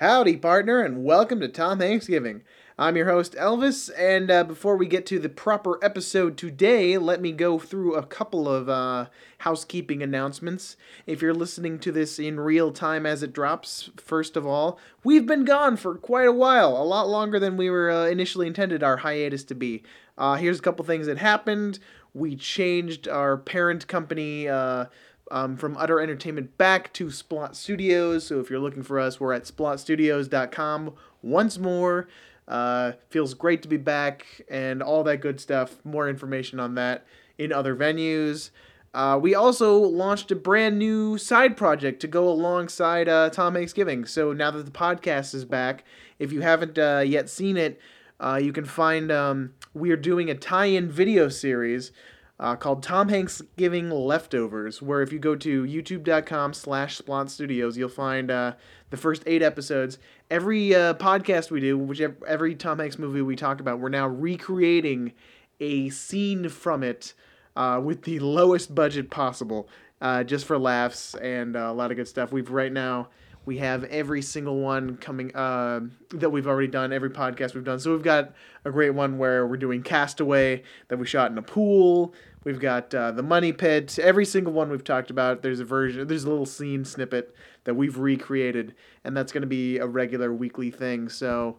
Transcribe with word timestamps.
Howdy, 0.00 0.36
partner, 0.36 0.82
and 0.82 1.04
welcome 1.04 1.40
to 1.40 1.48
Tom 1.48 1.80
Hanks 1.80 2.06
Giving. 2.06 2.42
I'm 2.78 2.98
your 2.98 3.06
host, 3.06 3.32
Elvis, 3.32 3.90
and 3.96 4.30
uh, 4.30 4.44
before 4.44 4.76
we 4.76 4.86
get 4.86 5.06
to 5.06 5.18
the 5.18 5.30
proper 5.30 5.82
episode 5.82 6.36
today, 6.36 6.98
let 6.98 7.22
me 7.22 7.32
go 7.32 7.58
through 7.58 7.94
a 7.94 8.04
couple 8.04 8.46
of 8.46 8.68
uh, 8.68 9.06
housekeeping 9.38 10.02
announcements. 10.02 10.76
If 11.06 11.22
you're 11.22 11.32
listening 11.32 11.78
to 11.78 11.90
this 11.92 12.18
in 12.18 12.38
real 12.38 12.72
time 12.72 13.06
as 13.06 13.22
it 13.22 13.32
drops, 13.32 13.88
first 13.96 14.36
of 14.36 14.46
all, 14.46 14.78
we've 15.02 15.24
been 15.24 15.46
gone 15.46 15.78
for 15.78 15.94
quite 15.94 16.28
a 16.28 16.32
while, 16.32 16.76
a 16.76 16.84
lot 16.84 17.08
longer 17.08 17.40
than 17.40 17.56
we 17.56 17.70
were 17.70 17.90
uh, 17.90 18.04
initially 18.04 18.46
intended 18.46 18.82
our 18.82 18.98
hiatus 18.98 19.44
to 19.44 19.54
be. 19.54 19.82
Uh, 20.18 20.34
here's 20.34 20.58
a 20.58 20.62
couple 20.62 20.84
things 20.84 21.06
that 21.06 21.16
happened. 21.16 21.78
We 22.12 22.36
changed 22.36 23.08
our 23.08 23.38
parent 23.38 23.86
company 23.86 24.46
uh, 24.46 24.86
um, 25.30 25.56
from 25.56 25.76
Utter 25.76 26.00
Entertainment 26.00 26.56
back 26.58 26.92
to 26.94 27.06
Splot 27.06 27.54
Studios. 27.54 28.26
So 28.26 28.40
if 28.40 28.50
you're 28.50 28.60
looking 28.60 28.82
for 28.82 28.98
us, 28.98 29.20
we're 29.20 29.32
at 29.32 29.44
splotstudios.com 29.44 30.94
once 31.22 31.58
more. 31.58 32.08
Uh, 32.48 32.92
feels 33.10 33.34
great 33.34 33.62
to 33.62 33.68
be 33.68 33.76
back 33.76 34.24
and 34.48 34.82
all 34.82 35.02
that 35.04 35.18
good 35.18 35.40
stuff. 35.40 35.84
More 35.84 36.08
information 36.08 36.60
on 36.60 36.74
that 36.76 37.04
in 37.38 37.52
other 37.52 37.74
venues. 37.74 38.50
Uh, 38.94 39.18
we 39.20 39.34
also 39.34 39.76
launched 39.78 40.30
a 40.30 40.36
brand 40.36 40.78
new 40.78 41.18
side 41.18 41.56
project 41.56 42.00
to 42.00 42.06
go 42.06 42.28
alongside 42.28 43.08
uh, 43.08 43.28
Tom 43.28 43.54
Hanks 43.54 43.72
Giving. 43.72 44.06
So 44.06 44.32
now 44.32 44.50
that 44.52 44.64
the 44.64 44.70
podcast 44.70 45.34
is 45.34 45.44
back, 45.44 45.84
if 46.18 46.32
you 46.32 46.40
haven't 46.40 46.78
uh, 46.78 47.02
yet 47.04 47.28
seen 47.28 47.56
it, 47.56 47.78
uh, 48.20 48.40
you 48.42 48.52
can 48.52 48.64
find 48.64 49.12
um, 49.12 49.52
we 49.74 49.90
are 49.90 49.96
doing 49.96 50.30
a 50.30 50.34
tie-in 50.34 50.88
video 50.88 51.28
series 51.28 51.92
uh, 52.38 52.56
called 52.56 52.82
Tom 52.82 53.08
Hanks 53.08 53.42
Giving 53.56 53.90
Leftovers, 53.90 54.82
where 54.82 55.02
if 55.02 55.12
you 55.12 55.18
go 55.18 55.34
to 55.36 55.64
youtube.com 55.64 56.52
slash 56.52 57.00
Splot 57.00 57.30
Studios, 57.30 57.78
you'll 57.78 57.88
find 57.88 58.30
uh, 58.30 58.52
the 58.90 58.96
first 58.96 59.22
eight 59.26 59.42
episodes. 59.42 59.98
Every 60.30 60.74
uh, 60.74 60.94
podcast 60.94 61.50
we 61.50 61.60
do, 61.60 61.78
whichever 61.78 62.16
every 62.26 62.54
Tom 62.54 62.78
Hanks 62.78 62.98
movie 62.98 63.22
we 63.22 63.36
talk 63.36 63.60
about, 63.60 63.80
we're 63.80 63.88
now 63.88 64.06
recreating 64.06 65.12
a 65.60 65.88
scene 65.90 66.48
from 66.48 66.82
it 66.82 67.14
uh, 67.56 67.80
with 67.82 68.02
the 68.02 68.18
lowest 68.20 68.74
budget 68.74 69.10
possible, 69.10 69.68
uh, 70.00 70.22
just 70.22 70.44
for 70.44 70.58
laughs 70.58 71.14
and 71.14 71.56
uh, 71.56 71.60
a 71.60 71.72
lot 71.72 71.90
of 71.90 71.96
good 71.96 72.08
stuff. 72.08 72.32
We've 72.32 72.50
right 72.50 72.72
now 72.72 73.08
we 73.46 73.58
have 73.58 73.84
every 73.84 74.20
single 74.20 74.58
one 74.58 74.96
coming 74.96 75.34
uh, 75.34 75.80
that 76.10 76.30
we've 76.30 76.48
already 76.48 76.68
done, 76.68 76.92
every 76.92 77.10
podcast 77.10 77.54
we've 77.54 77.64
done. 77.64 77.78
So 77.78 77.92
we've 77.92 78.02
got 78.02 78.32
a 78.64 78.70
great 78.72 78.90
one 78.90 79.18
where 79.18 79.46
we're 79.46 79.56
doing 79.56 79.82
Castaway 79.82 80.64
that 80.88 80.98
we 80.98 81.06
shot 81.06 81.30
in 81.30 81.38
a 81.38 81.42
pool. 81.42 82.12
We've 82.42 82.58
got 82.58 82.92
uh, 82.94 83.12
the 83.12 83.22
Money 83.22 83.52
Pit. 83.52 83.98
Every 84.00 84.24
single 84.24 84.52
one 84.52 84.68
we've 84.68 84.84
talked 84.84 85.10
about, 85.10 85.42
there's 85.42 85.60
a 85.60 85.64
version, 85.64 86.06
there's 86.08 86.24
a 86.24 86.28
little 86.28 86.44
scene 86.44 86.84
snippet 86.84 87.34
that 87.64 87.74
we've 87.74 87.98
recreated, 87.98 88.74
and 89.04 89.16
that's 89.16 89.32
going 89.32 89.42
to 89.42 89.48
be 89.48 89.78
a 89.78 89.86
regular 89.86 90.32
weekly 90.34 90.70
thing. 90.70 91.08
So 91.08 91.56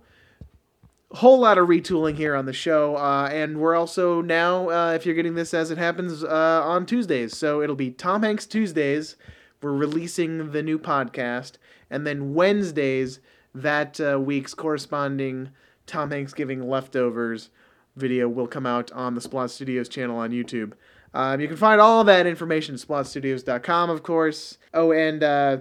whole 1.11 1.39
lot 1.39 1.57
of 1.57 1.69
retooling 1.69 2.15
here 2.17 2.35
on 2.35 2.45
the 2.45 2.53
show 2.53 2.97
uh, 2.97 3.29
and 3.31 3.57
we're 3.57 3.75
also 3.75 4.21
now 4.21 4.69
uh, 4.69 4.91
if 4.91 5.05
you're 5.05 5.15
getting 5.15 5.35
this 5.35 5.53
as 5.53 5.71
it 5.71 5.77
happens 5.77 6.21
uh, 6.21 6.61
on 6.65 6.85
tuesdays 6.85 7.35
so 7.35 7.61
it'll 7.61 7.77
be 7.77 7.89
tom 7.89 8.23
hanks 8.23 8.45
tuesdays 8.45 9.15
we're 9.61 9.71
releasing 9.71 10.51
the 10.51 10.61
new 10.61 10.77
podcast 10.77 11.53
and 11.89 12.05
then 12.05 12.33
wednesdays 12.33 13.19
that 13.53 13.99
uh, 13.99 14.19
week's 14.19 14.53
corresponding 14.53 15.49
tom 15.85 16.11
hanks 16.11 16.33
giving 16.33 16.67
leftovers 16.67 17.49
video 17.95 18.29
will 18.29 18.47
come 18.47 18.65
out 18.65 18.91
on 18.91 19.15
the 19.15 19.21
splot 19.21 19.49
studios 19.49 19.89
channel 19.89 20.17
on 20.17 20.31
youtube. 20.31 20.73
Um, 21.13 21.41
you 21.41 21.47
can 21.47 21.57
find 21.57 21.81
all 21.81 22.03
that 22.03 22.27
information 22.27 22.75
at 22.75 22.81
splotstudios.com 22.81 23.89
of 23.89 24.03
course. 24.03 24.57
Oh 24.73 24.91
and 24.91 25.23
uh, 25.23 25.57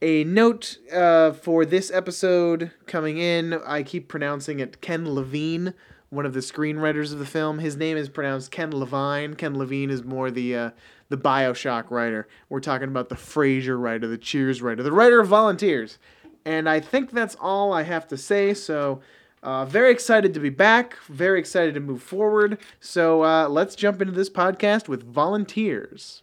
a 0.00 0.24
note 0.24 0.78
uh, 0.92 1.32
for 1.32 1.64
this 1.64 1.90
episode 1.90 2.72
coming 2.86 3.18
in, 3.18 3.54
I 3.66 3.82
keep 3.82 4.08
pronouncing 4.08 4.60
it 4.60 4.80
Ken 4.80 5.12
Levine, 5.12 5.74
one 6.12 6.26
of 6.26 6.34
the 6.34 6.40
screenwriters 6.40 7.10
of 7.14 7.18
the 7.18 7.26
film. 7.26 7.58
His 7.58 7.74
name 7.74 7.96
is 7.96 8.10
pronounced 8.10 8.50
Ken 8.50 8.70
Levine. 8.70 9.32
Ken 9.32 9.56
Levine 9.56 9.88
is 9.88 10.04
more 10.04 10.30
the 10.30 10.54
uh, 10.54 10.70
the 11.08 11.16
Bioshock 11.16 11.90
writer. 11.90 12.28
We're 12.50 12.60
talking 12.60 12.88
about 12.88 13.08
the 13.08 13.14
Frasier 13.14 13.80
writer, 13.80 14.06
the 14.06 14.18
Cheers 14.18 14.60
writer, 14.60 14.82
the 14.82 14.92
writer 14.92 15.20
of 15.20 15.28
Volunteers. 15.28 15.98
And 16.44 16.68
I 16.68 16.80
think 16.80 17.12
that's 17.12 17.34
all 17.40 17.72
I 17.72 17.84
have 17.84 18.06
to 18.08 18.18
say. 18.18 18.52
So, 18.52 19.00
uh, 19.42 19.64
very 19.64 19.90
excited 19.90 20.34
to 20.34 20.40
be 20.40 20.50
back. 20.50 20.98
Very 21.06 21.38
excited 21.38 21.72
to 21.74 21.80
move 21.80 22.02
forward. 22.02 22.58
So, 22.78 23.24
uh, 23.24 23.48
let's 23.48 23.74
jump 23.74 24.02
into 24.02 24.12
this 24.12 24.28
podcast 24.28 24.88
with 24.88 25.02
Volunteers. 25.02 26.22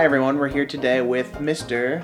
Hi 0.00 0.04
everyone. 0.06 0.38
We're 0.38 0.48
here 0.48 0.64
today 0.64 1.02
with 1.02 1.30
Mr. 1.34 2.02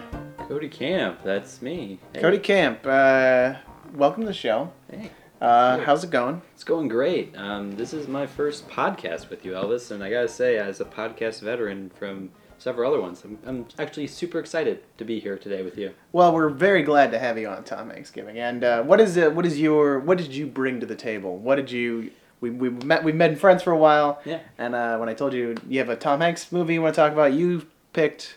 Cody 0.48 0.68
Camp, 0.68 1.20
that's 1.24 1.62
me. 1.62 1.98
Hey. 2.12 2.20
Cody 2.20 2.38
Camp. 2.38 2.80
Uh, 2.84 3.54
welcome 3.94 4.20
to 4.20 4.26
the 4.26 4.34
show. 4.34 4.70
Hey, 4.90 5.10
Uh, 5.40 5.78
how's 5.78 6.04
it 6.04 6.10
going? 6.10 6.42
it's 6.52 6.62
going 6.62 6.88
great. 6.88 7.34
Um, 7.38 7.72
this 7.72 7.94
is 7.94 8.06
my 8.06 8.26
first 8.26 8.68
podcast 8.68 9.30
with 9.30 9.46
you, 9.46 9.52
Elvis, 9.52 9.92
and 9.92 10.04
I 10.04 10.10
gotta 10.10 10.28
say, 10.28 10.58
as 10.58 10.78
a 10.78 10.84
podcast 10.84 11.40
veteran 11.40 11.90
from 11.98 12.28
several 12.58 12.92
other 12.92 13.00
ones, 13.00 13.24
I'm, 13.24 13.38
I'm 13.46 13.66
actually 13.78 14.08
super 14.08 14.40
excited 14.40 14.82
to 14.98 15.04
be 15.06 15.18
here 15.18 15.38
today 15.38 15.62
with 15.62 15.78
you. 15.78 15.94
Well, 16.12 16.34
we're 16.34 16.50
very 16.50 16.82
glad 16.82 17.10
to 17.12 17.18
have 17.18 17.38
you 17.38 17.48
on 17.48 17.64
Tom 17.64 17.88
Hanks 17.88 18.10
Giving. 18.10 18.38
And 18.38 18.62
uh, 18.62 18.82
what 18.82 19.00
is 19.00 19.16
it? 19.16 19.34
What 19.34 19.46
is 19.46 19.58
your? 19.58 20.00
What 20.00 20.18
did 20.18 20.34
you 20.34 20.46
bring 20.46 20.80
to 20.80 20.86
the 20.86 20.96
table? 20.96 21.38
What 21.38 21.56
did 21.56 21.70
you? 21.70 22.10
We 22.42 22.50
we 22.50 22.68
met. 22.68 23.02
We've 23.04 23.16
been 23.16 23.36
friends 23.36 23.62
for 23.62 23.70
a 23.72 23.78
while. 23.78 24.20
Yeah. 24.26 24.40
And 24.58 24.74
uh, 24.74 24.98
when 24.98 25.08
I 25.08 25.14
told 25.14 25.32
you 25.32 25.54
you 25.66 25.78
have 25.78 25.88
a 25.88 25.96
Tom 25.96 26.20
Hanks 26.20 26.52
movie 26.52 26.74
you 26.74 26.82
want 26.82 26.94
to 26.94 27.00
talk 27.00 27.14
about, 27.14 27.32
you 27.32 27.66
picked. 27.96 28.36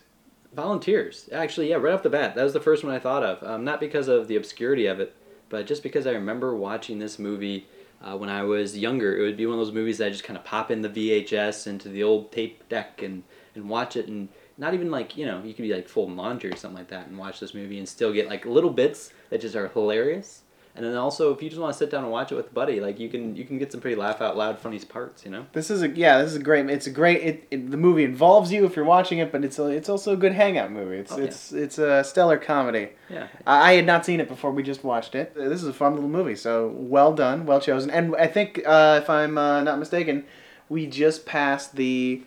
Volunteers, 0.53 1.29
actually, 1.31 1.69
yeah, 1.69 1.75
right 1.75 1.93
off 1.93 2.01
the 2.01 2.09
bat, 2.09 2.33
that 2.33 2.43
was 2.43 2.53
the 2.53 2.59
first 2.59 2.83
one 2.83 2.91
I 2.91 2.97
thought 2.97 3.23
of. 3.23 3.43
Um, 3.43 3.63
not 3.63 3.79
because 3.79 4.07
of 4.07 4.27
the 4.27 4.35
obscurity 4.35 4.87
of 4.87 4.99
it, 4.99 5.15
but 5.47 5.67
just 5.67 5.83
because 5.83 6.07
I 6.07 6.11
remember 6.11 6.55
watching 6.55 6.97
this 6.97 7.19
movie 7.19 7.67
uh, 8.01 8.17
when 8.17 8.29
I 8.29 8.43
was 8.43 8.77
younger. 8.77 9.17
It 9.17 9.21
would 9.21 9.37
be 9.37 9.45
one 9.45 9.59
of 9.59 9.65
those 9.65 9.73
movies 9.73 9.97
that 9.97 10.07
I 10.07 10.09
just 10.09 10.23
kind 10.23 10.37
of 10.37 10.45
pop 10.45 10.71
in 10.71 10.81
the 10.81 10.89
VHS 10.89 11.67
into 11.67 11.89
the 11.89 12.03
old 12.03 12.31
tape 12.31 12.67
deck 12.69 13.01
and, 13.01 13.23
and 13.53 13.69
watch 13.69 13.95
it, 13.95 14.07
and 14.07 14.29
not 14.57 14.73
even 14.73 14.89
like 14.89 15.17
you 15.17 15.25
know 15.25 15.43
you 15.43 15.53
could 15.53 15.63
be 15.63 15.73
like 15.73 15.87
folding 15.87 16.15
laundry 16.15 16.51
or 16.51 16.55
something 16.55 16.77
like 16.77 16.89
that 16.89 17.07
and 17.07 17.17
watch 17.17 17.39
this 17.39 17.53
movie 17.53 17.77
and 17.77 17.87
still 17.87 18.13
get 18.13 18.29
like 18.29 18.45
little 18.45 18.69
bits 18.69 19.11
that 19.29 19.41
just 19.41 19.55
are 19.55 19.67
hilarious. 19.67 20.43
And 20.79 20.87
then 20.87 20.95
also, 20.95 21.33
if 21.33 21.43
you 21.43 21.49
just 21.49 21.61
want 21.61 21.73
to 21.73 21.77
sit 21.77 21.91
down 21.91 22.03
and 22.03 22.11
watch 22.11 22.31
it 22.31 22.35
with 22.35 22.47
a 22.47 22.53
buddy, 22.53 22.79
like 22.79 22.99
you 23.01 23.09
can 23.09 23.35
you 23.35 23.43
can 23.43 23.57
get 23.59 23.69
some 23.71 23.81
pretty 23.81 23.97
laugh 23.97 24.21
out 24.21 24.37
loud 24.37 24.57
funny 24.59 24.79
parts, 24.79 25.25
you 25.25 25.29
know. 25.31 25.45
This 25.51 25.69
is 25.69 25.81
a 25.83 25.89
yeah. 25.89 26.19
This 26.21 26.31
is 26.31 26.37
a 26.37 26.41
great. 26.43 26.69
It's 26.69 26.87
a 26.87 26.91
great. 26.91 27.21
It, 27.21 27.47
it 27.51 27.69
the 27.69 27.75
movie 27.75 28.05
involves 28.05 28.51
you 28.53 28.63
if 28.65 28.77
you're 28.77 28.85
watching 28.85 29.19
it, 29.19 29.29
but 29.31 29.43
it's 29.43 29.59
a, 29.59 29.65
it's 29.67 29.89
also 29.89 30.13
a 30.13 30.17
good 30.17 30.31
hangout 30.31 30.71
movie. 30.71 30.95
It's 30.97 31.11
Oh, 31.11 31.17
yeah. 31.17 31.25
it's 31.25 31.51
it's 31.51 31.77
a 31.79 32.03
stellar 32.05 32.37
comedy. 32.37 32.89
Yeah. 33.09 33.27
I 33.45 33.71
I 33.71 33.73
had 33.73 33.85
not 33.85 34.05
seen 34.05 34.21
it 34.21 34.29
before. 34.29 34.51
We 34.51 34.63
just 34.63 34.83
watched 34.85 35.15
it. 35.15 35.35
Uh, 35.37 35.49
This 35.49 35.61
is 35.61 35.67
a 35.67 35.73
fun 35.73 35.95
little 35.95 36.09
movie. 36.09 36.35
So 36.35 36.73
well 36.75 37.13
done, 37.13 37.45
well 37.45 37.59
chosen. 37.59 37.89
And 37.89 38.15
I 38.15 38.27
think, 38.27 38.61
uh, 38.65 38.99
if 39.03 39.09
I'm 39.09 39.37
uh, 39.37 39.61
not 39.63 39.79
mistaken, 39.79 40.23
we 40.69 40.87
just 40.87 41.25
passed 41.25 41.75
the 41.75 42.23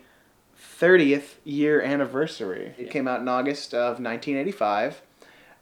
30th 0.79 1.35
year 1.43 1.81
anniversary. 1.81 2.73
It 2.77 2.85
Yeah. 2.85 2.91
came 2.91 3.07
out 3.07 3.19
in 3.21 3.27
August 3.27 3.73
of 3.73 3.99
1985. 3.99 5.01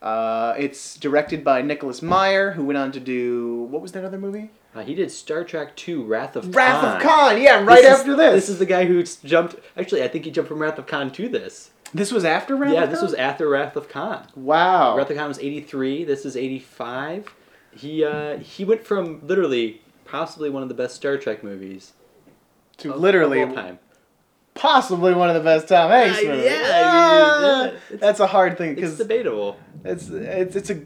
Uh, 0.02 0.56
it's 0.58 0.96
directed 0.96 1.44
by 1.44 1.62
Nicholas 1.62 2.02
Meyer, 2.02 2.52
who 2.52 2.66
went 2.66 2.78
on 2.78 2.92
to 2.92 3.00
do 3.00 3.68
what 3.70 3.82
was 3.82 3.92
that 3.92 4.04
other 4.04 4.18
movie? 4.18 4.50
Uh, 4.74 4.82
he 4.82 4.96
did 4.96 5.12
Star 5.12 5.44
Trek 5.44 5.74
II: 5.88 5.96
Wrath 5.98 6.36
of 6.36 6.56
Wrath 6.56 6.82
Khan. 6.82 6.96
of 6.96 7.02
Khan. 7.04 7.42
Yeah, 7.42 7.64
right 7.64 7.82
This 7.84 7.94
is- 7.94 8.00
after 8.00 8.16
this. 8.16 8.34
This 8.34 8.50
is 8.50 8.60
the 8.60 8.66
guy 8.66 8.86
who 8.86 9.04
jumped. 9.04 9.56
Actually, 9.78 10.04
I 10.04 10.08
think 10.08 10.26
he 10.26 10.32
jumped 10.32 10.48
from 10.50 10.60
Wrath 10.62 10.80
of 10.80 10.88
Khan 10.88 11.12
to 11.12 11.30
this. 11.30 11.72
This 11.94 12.12
was 12.12 12.24
after 12.24 12.56
Wrath 12.56 12.74
yeah, 12.74 12.84
of 12.86 12.90
this 12.90 13.00
Khan? 13.00 13.06
was 13.10 13.14
after 13.16 13.50
Wrath 13.50 13.76
of 13.76 13.90
Khan. 13.90 14.26
wow. 14.36 14.96
Wrath 14.98 15.10
of 15.12 15.18
Khan 15.18 15.28
was 15.28 15.40
eighty 15.40 15.60
three. 15.62 16.04
This 16.04 16.26
is 16.26 16.36
eighty 16.38 16.60
five. 16.60 17.28
He 17.76 18.04
uh, 18.04 18.38
he 18.40 18.66
went 18.66 18.84
from 18.86 19.20
literally 19.28 19.82
possibly 20.06 20.50
one 20.50 20.64
of 20.64 20.70
the 20.70 20.76
best 20.76 20.96
Star 20.96 21.18
Trek 21.18 21.44
movies 21.44 21.94
to 22.78 22.94
of- 22.94 23.00
literally 23.00 23.46
time. 23.54 23.78
Possibly 24.54 25.14
one 25.14 25.30
of 25.30 25.36
the 25.36 25.42
best 25.42 25.68
Tom 25.68 25.90
Hanks 25.92 26.20
Uh, 26.20 26.24
movies. 26.28 26.46
yeah, 26.46 26.52
I 26.52 26.56
mean, 26.56 26.64
Ah, 26.64 27.64
yeah, 27.92 27.98
that's 27.98 28.20
a 28.20 28.28
hard 28.28 28.58
thing 28.58 28.72
It's 28.72 28.76
because 28.82 28.98
debatable. 28.98 29.58
it's, 29.84 30.08
it's 30.10 30.56
it's 30.56 30.70
a 30.70 30.82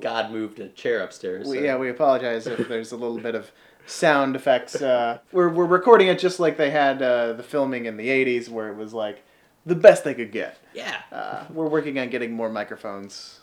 God 0.00 0.30
moved 0.32 0.58
a 0.58 0.68
chair 0.70 1.00
upstairs. 1.02 1.46
We, 1.46 1.58
so- 1.58 1.62
yeah, 1.64 1.76
we 1.76 1.90
apologize 1.90 2.46
if 2.46 2.68
there's 2.68 2.92
a 2.92 2.96
little 2.96 3.18
bit 3.18 3.34
of 3.34 3.50
sound 3.86 4.34
effects. 4.36 4.80
Uh, 4.80 5.18
we're, 5.32 5.48
we're 5.50 5.66
recording 5.66 6.08
it 6.08 6.18
just 6.18 6.40
like 6.40 6.56
they 6.56 6.70
had 6.70 7.02
uh, 7.02 7.34
the 7.34 7.42
filming 7.42 7.84
in 7.86 7.96
the 7.96 8.08
80s, 8.08 8.48
where 8.48 8.68
it 8.68 8.76
was 8.76 8.94
like 8.94 9.22
the 9.66 9.74
best 9.74 10.04
they 10.04 10.14
could 10.14 10.32
get. 10.32 10.58
yeah. 10.74 11.02
Uh, 11.12 11.44
we're 11.52 11.68
working 11.68 11.98
on 11.98 12.08
getting 12.08 12.32
more 12.32 12.48
microphones. 12.48 13.40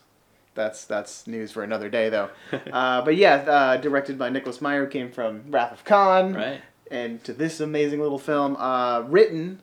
That's 0.56 0.83
that's 0.85 1.27
news 1.27 1.51
for 1.51 1.63
another 1.63 1.88
day, 1.89 2.09
though. 2.09 2.30
Uh, 2.74 3.01
but 3.03 3.15
yeah, 3.15 3.35
uh, 3.35 3.77
directed 3.77 4.18
by 4.18 4.30
Nicholas 4.30 4.59
Meyer, 4.59 4.88
came 4.88 5.12
from 5.12 5.44
Wrath 5.51 5.71
of 5.71 5.83
Khan, 5.85 6.33
Right. 6.33 6.62
And 6.91 7.24
to 7.24 7.33
this 7.33 7.59
amazing 7.59 8.01
little 8.01 8.19
film. 8.19 8.56
Uh, 8.57 9.01
written 9.01 9.62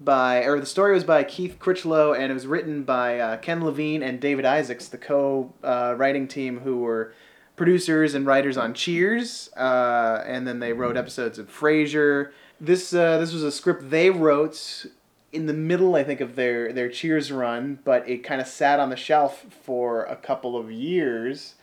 by, 0.00 0.44
or 0.44 0.60
the 0.60 0.66
story 0.66 0.94
was 0.94 1.04
by 1.04 1.24
Keith 1.24 1.58
Critchlow, 1.58 2.12
and 2.12 2.30
it 2.30 2.34
was 2.34 2.46
written 2.46 2.82
by 2.82 3.18
uh, 3.18 3.36
Ken 3.38 3.64
Levine 3.64 4.02
and 4.02 4.20
David 4.20 4.44
Isaacs, 4.44 4.88
the 4.88 4.98
co-writing 4.98 6.28
team 6.28 6.60
who 6.60 6.78
were 6.78 7.12
producers 7.56 8.14
and 8.14 8.26
writers 8.26 8.56
on 8.56 8.74
Cheers, 8.74 9.50
uh, 9.56 10.22
and 10.26 10.46
then 10.46 10.60
they 10.60 10.72
wrote 10.72 10.96
episodes 10.96 11.38
of 11.38 11.50
Frasier. 11.50 12.32
This 12.60 12.92
uh, 12.92 13.18
this 13.18 13.32
was 13.32 13.42
a 13.42 13.52
script 13.52 13.90
they 13.90 14.10
wrote 14.10 14.86
in 15.32 15.46
the 15.46 15.54
middle, 15.54 15.94
I 15.94 16.04
think, 16.04 16.20
of 16.20 16.36
their 16.36 16.72
their 16.72 16.88
Cheers 16.88 17.32
run, 17.32 17.78
but 17.84 18.08
it 18.08 18.18
kind 18.18 18.40
of 18.40 18.46
sat 18.46 18.80
on 18.80 18.90
the 18.90 18.96
shelf 18.96 19.46
for 19.62 20.04
a 20.04 20.16
couple 20.16 20.56
of 20.56 20.70
years. 20.70 21.54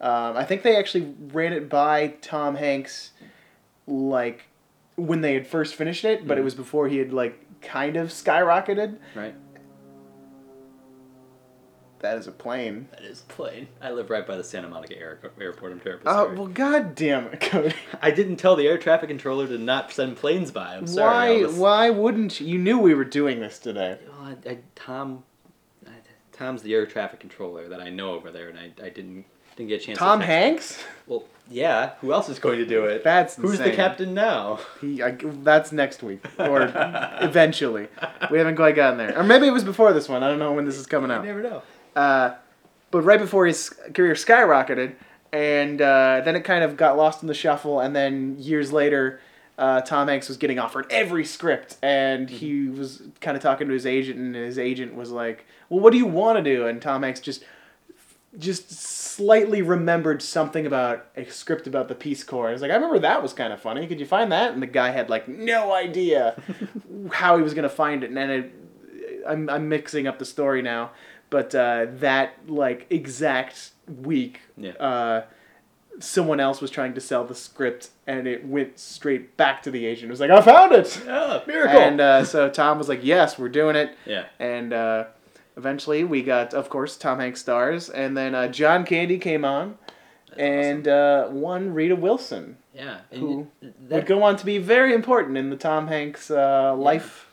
Um, 0.00 0.36
I 0.36 0.44
think 0.44 0.62
they 0.62 0.76
actually 0.76 1.14
ran 1.32 1.52
it 1.52 1.68
by 1.68 2.14
Tom 2.22 2.54
Hanks, 2.54 3.10
like 3.86 4.46
when 5.00 5.20
they 5.20 5.34
had 5.34 5.46
first 5.46 5.74
finished 5.74 6.04
it, 6.04 6.26
but 6.26 6.38
it 6.38 6.42
Mhm. 6.42 6.44
was 6.44 6.54
before 6.54 6.88
he 6.88 6.98
had 6.98 7.12
like 7.12 7.38
kind 7.60 7.96
of 7.96 8.08
skyrocketed. 8.08 8.98
Right. 9.14 9.34
That 12.00 12.16
is 12.16 12.26
a 12.26 12.32
plane. 12.32 12.88
That 12.92 13.02
is 13.02 13.20
a 13.20 13.24
plane. 13.32 13.68
I 13.82 13.90
live 13.90 14.08
right 14.08 14.26
by 14.26 14.36
the 14.38 14.44
Santa 14.44 14.68
Monica 14.68 14.96
air- 14.98 15.18
airport. 15.38 15.72
I'm 15.72 15.80
terribly 15.80 16.04
Oh 16.06 16.24
sorry. 16.24 16.36
well, 16.36 16.46
god 16.46 16.94
damn 16.94 17.26
it, 17.26 17.40
Cody. 17.40 17.74
I 18.02 18.10
didn't 18.10 18.36
tell 18.36 18.56
the 18.56 18.66
air 18.66 18.78
traffic 18.78 19.10
controller 19.10 19.46
to 19.46 19.58
not 19.58 19.92
send 19.92 20.16
planes 20.16 20.50
by. 20.50 20.76
I'm 20.76 20.86
sorry. 20.86 21.44
why? 21.44 21.48
Elvis. 21.50 21.58
Why 21.58 21.90
wouldn't 21.90 22.40
you? 22.40 22.46
You 22.46 22.58
knew 22.58 22.78
we 22.78 22.94
were 22.94 23.04
doing 23.04 23.40
this 23.40 23.58
today. 23.58 23.98
Well, 24.08 24.34
I, 24.46 24.50
I, 24.50 24.58
Tom, 24.74 25.24
I, 25.86 25.90
Tom's 26.32 26.62
the 26.62 26.72
air 26.74 26.86
traffic 26.86 27.20
controller 27.20 27.68
that 27.68 27.82
I 27.82 27.90
know 27.90 28.14
over 28.14 28.30
there, 28.30 28.48
and 28.48 28.58
I, 28.58 28.72
I 28.82 28.88
didn't 28.88 29.26
didn't 29.56 29.68
get 29.68 29.82
a 29.82 29.84
chance. 29.84 29.98
Tom 29.98 30.20
to 30.20 30.26
Hanks? 30.26 30.82
Well, 31.06 31.24
yeah. 31.50 31.92
Who 32.00 32.12
else 32.12 32.28
is 32.28 32.38
going 32.38 32.58
to 32.58 32.66
do 32.66 32.84
it? 32.84 33.02
That's 33.02 33.36
Who's 33.36 33.58
the 33.58 33.72
captain 33.72 34.14
now? 34.14 34.60
He, 34.80 35.02
I, 35.02 35.16
that's 35.42 35.72
next 35.72 36.02
week 36.02 36.24
or 36.38 36.62
eventually. 37.20 37.88
We 38.30 38.38
haven't 38.38 38.56
quite 38.56 38.76
gotten 38.76 38.98
there, 38.98 39.18
or 39.18 39.24
maybe 39.24 39.46
it 39.46 39.52
was 39.52 39.64
before 39.64 39.92
this 39.92 40.08
one. 40.08 40.22
I 40.22 40.28
don't 40.28 40.38
know 40.38 40.52
when 40.52 40.64
this 40.64 40.76
is 40.76 40.86
coming 40.86 41.10
out. 41.10 41.22
You 41.22 41.28
never 41.28 41.42
know. 41.42 41.62
Uh, 41.96 42.34
but 42.90 43.02
right 43.02 43.18
before 43.20 43.46
his 43.46 43.70
career 43.94 44.14
skyrocketed, 44.14 44.94
and 45.32 45.80
uh, 45.82 46.22
then 46.24 46.36
it 46.36 46.44
kind 46.44 46.64
of 46.64 46.76
got 46.76 46.96
lost 46.96 47.22
in 47.22 47.28
the 47.28 47.34
shuffle, 47.34 47.80
and 47.80 47.94
then 47.94 48.36
years 48.38 48.72
later. 48.72 49.20
Uh, 49.58 49.82
Tom 49.82 50.08
Hanks 50.08 50.26
was 50.26 50.38
getting 50.38 50.58
offered 50.58 50.86
every 50.88 51.22
script, 51.22 51.76
and 51.82 52.30
he 52.30 52.70
was 52.70 53.02
kind 53.20 53.36
of 53.36 53.42
talking 53.42 53.68
to 53.68 53.74
his 53.74 53.84
agent, 53.84 54.18
and 54.18 54.34
his 54.34 54.58
agent 54.58 54.94
was 54.94 55.10
like, 55.10 55.44
"Well, 55.68 55.80
what 55.80 55.90
do 55.90 55.98
you 55.98 56.06
want 56.06 56.38
to 56.38 56.42
do?" 56.42 56.66
And 56.66 56.80
Tom 56.80 57.02
Hanks 57.02 57.20
just, 57.20 57.44
just 58.38 58.70
slightly 58.70 59.60
remembered 59.60 60.22
something 60.22 60.64
about 60.66 61.06
a 61.16 61.24
script 61.26 61.66
about 61.66 61.88
the 61.88 61.94
Peace 61.94 62.22
Corps. 62.22 62.48
I 62.48 62.52
was 62.52 62.62
like, 62.62 62.70
"I 62.70 62.74
remember 62.74 62.98
that 63.00 63.22
was 63.22 63.32
kind 63.32 63.52
of 63.52 63.60
funny. 63.60 63.86
Could 63.86 63.98
you 64.00 64.06
find 64.06 64.30
that?" 64.32 64.52
And 64.52 64.62
the 64.62 64.66
guy 64.66 64.90
had 64.90 65.10
like 65.10 65.26
no 65.28 65.72
idea 65.72 66.40
how 67.12 67.36
he 67.36 67.42
was 67.42 67.54
gonna 67.54 67.68
find 67.68 68.04
it, 68.04 68.08
and 68.08 68.16
then 68.16 68.30
it, 68.30 68.52
I'm 69.26 69.50
I'm 69.50 69.68
mixing 69.68 70.06
up 70.06 70.18
the 70.18 70.24
story 70.24 70.62
now, 70.62 70.92
but 71.28 71.54
uh, 71.54 71.86
that 71.98 72.34
like 72.48 72.86
exact 72.90 73.70
week, 73.88 74.40
Yeah. 74.56 74.72
uh, 74.72 75.22
someone 75.98 76.38
else 76.40 76.60
was 76.60 76.70
trying 76.70 76.94
to 76.94 77.00
sell 77.00 77.24
the 77.24 77.34
script, 77.34 77.90
and 78.06 78.26
it 78.28 78.46
went 78.46 78.78
straight 78.78 79.36
back 79.36 79.62
to 79.64 79.70
the 79.70 79.84
agent. 79.86 80.08
It 80.08 80.12
was 80.12 80.20
like, 80.20 80.30
"I 80.30 80.40
found 80.40 80.72
it," 80.72 81.02
Yeah, 81.04 81.40
miracle. 81.46 81.78
and 81.80 82.00
uh, 82.00 82.24
so 82.24 82.48
Tom 82.48 82.78
was 82.78 82.88
like, 82.88 83.00
"Yes, 83.02 83.38
we're 83.38 83.48
doing 83.48 83.74
it," 83.76 83.96
yeah. 84.06 84.26
and 84.38 84.72
uh, 84.72 85.04
eventually 85.56 86.04
we 86.04 86.22
got, 86.22 86.54
of 86.54 86.68
course, 86.70 86.96
Tom 86.96 87.18
Hanks 87.20 87.40
stars, 87.40 87.88
and 87.90 88.16
then 88.16 88.34
uh, 88.34 88.48
John 88.48 88.84
Candy 88.84 89.18
came 89.18 89.44
on, 89.44 89.76
That's 90.28 90.40
and 90.40 90.88
uh, 90.88 91.28
one 91.28 91.72
Rita 91.74 91.96
Wilson 91.96 92.56
Yeah. 92.74 92.98
Who 93.12 93.48
you- 93.62 93.72
would 93.88 94.06
go 94.06 94.22
on 94.22 94.36
to 94.36 94.44
be 94.46 94.58
very 94.58 94.94
important 94.94 95.36
in 95.36 95.50
the 95.50 95.56
Tom 95.56 95.88
Hanks 95.88 96.30
uh, 96.30 96.74
life. 96.76 97.26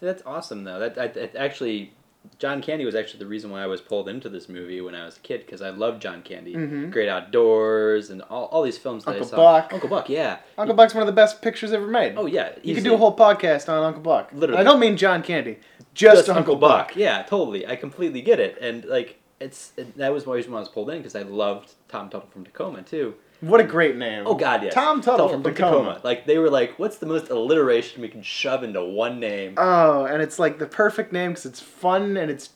that's 0.00 0.22
awesome 0.26 0.64
though. 0.64 0.78
That, 0.78 0.94
that, 0.96 1.14
that 1.14 1.36
actually, 1.36 1.92
John 2.38 2.60
Candy 2.62 2.84
was 2.84 2.94
actually 2.94 3.20
the 3.20 3.26
reason 3.26 3.50
why 3.50 3.62
I 3.62 3.66
was 3.66 3.80
pulled 3.80 4.08
into 4.08 4.28
this 4.28 4.48
movie 4.48 4.80
when 4.80 4.94
I 4.94 5.04
was 5.04 5.16
a 5.16 5.20
kid 5.20 5.40
because 5.46 5.62
I 5.62 5.70
loved 5.70 6.02
John 6.02 6.22
Candy. 6.22 6.54
Mhm. 6.54 6.90
Great 6.90 7.08
Outdoors 7.08 8.10
and 8.10 8.22
all, 8.22 8.44
all 8.46 8.62
these 8.62 8.78
films 8.78 9.04
that 9.04 9.12
Uncle 9.12 9.26
I 9.26 9.30
saw. 9.30 9.36
Buck. 9.36 9.72
Uncle 9.72 9.88
Buck, 9.88 10.08
yeah. 10.08 10.38
Uncle 10.58 10.74
Buck's 10.74 10.94
one 10.94 11.02
of 11.02 11.06
the 11.06 11.12
best 11.12 11.42
pictures 11.42 11.72
ever 11.72 11.86
made. 11.86 12.14
Oh 12.16 12.26
yeah. 12.26 12.52
You 12.62 12.74
could 12.74 12.84
do 12.84 12.94
a 12.94 12.96
whole 12.96 13.16
podcast 13.16 13.68
on 13.68 13.82
Uncle 13.84 14.02
Buck. 14.02 14.30
Literally. 14.32 14.60
I 14.60 14.64
don't 14.64 14.80
mean 14.80 14.96
John 14.96 15.22
Candy, 15.22 15.58
just, 15.94 16.26
just 16.26 16.28
Uncle, 16.36 16.56
Buck. 16.56 16.96
Yeah, 16.96 17.22
totally. 17.22 17.66
I 17.66 17.76
completely 17.76 18.22
get 18.22 18.40
it, 18.40 18.58
and 18.60 18.84
like 18.84 19.18
it's 19.40 19.72
it, 19.76 19.96
that 19.98 20.12
was 20.12 20.24
the 20.24 20.30
reason 20.30 20.52
why 20.52 20.58
I 20.58 20.60
was 20.60 20.68
pulled 20.68 20.90
in 20.90 20.98
because 20.98 21.16
I 21.16 21.22
loved 21.22 21.72
Tom 21.88 22.08
Tuttle 22.08 22.28
from 22.30 22.44
Tacoma 22.44 22.82
too. 22.82 23.14
What 23.42 23.60
a 23.60 23.64
great 23.64 23.96
name. 23.96 24.22
Oh 24.24 24.34
God, 24.36 24.62
yes. 24.62 24.72
Tom 24.72 25.00
Tuttle 25.00 25.28
from 25.28 25.42
Tacoma. 25.42 26.00
Like 26.04 26.26
they 26.26 26.38
were 26.38 26.48
like, 26.48 26.78
what's 26.78 26.98
the 26.98 27.06
most 27.06 27.28
alliteration 27.28 28.00
we 28.00 28.08
can 28.08 28.22
shove 28.22 28.62
into 28.62 28.82
one 28.84 29.18
name? 29.18 29.54
Oh, 29.56 30.04
and 30.04 30.22
it's 30.22 30.38
like 30.38 30.58
the 30.60 30.66
perfect 30.66 31.12
name 31.12 31.32
because 31.32 31.46
it's 31.46 31.60
fun 31.60 32.16
and 32.16 32.30
it's 32.30 32.50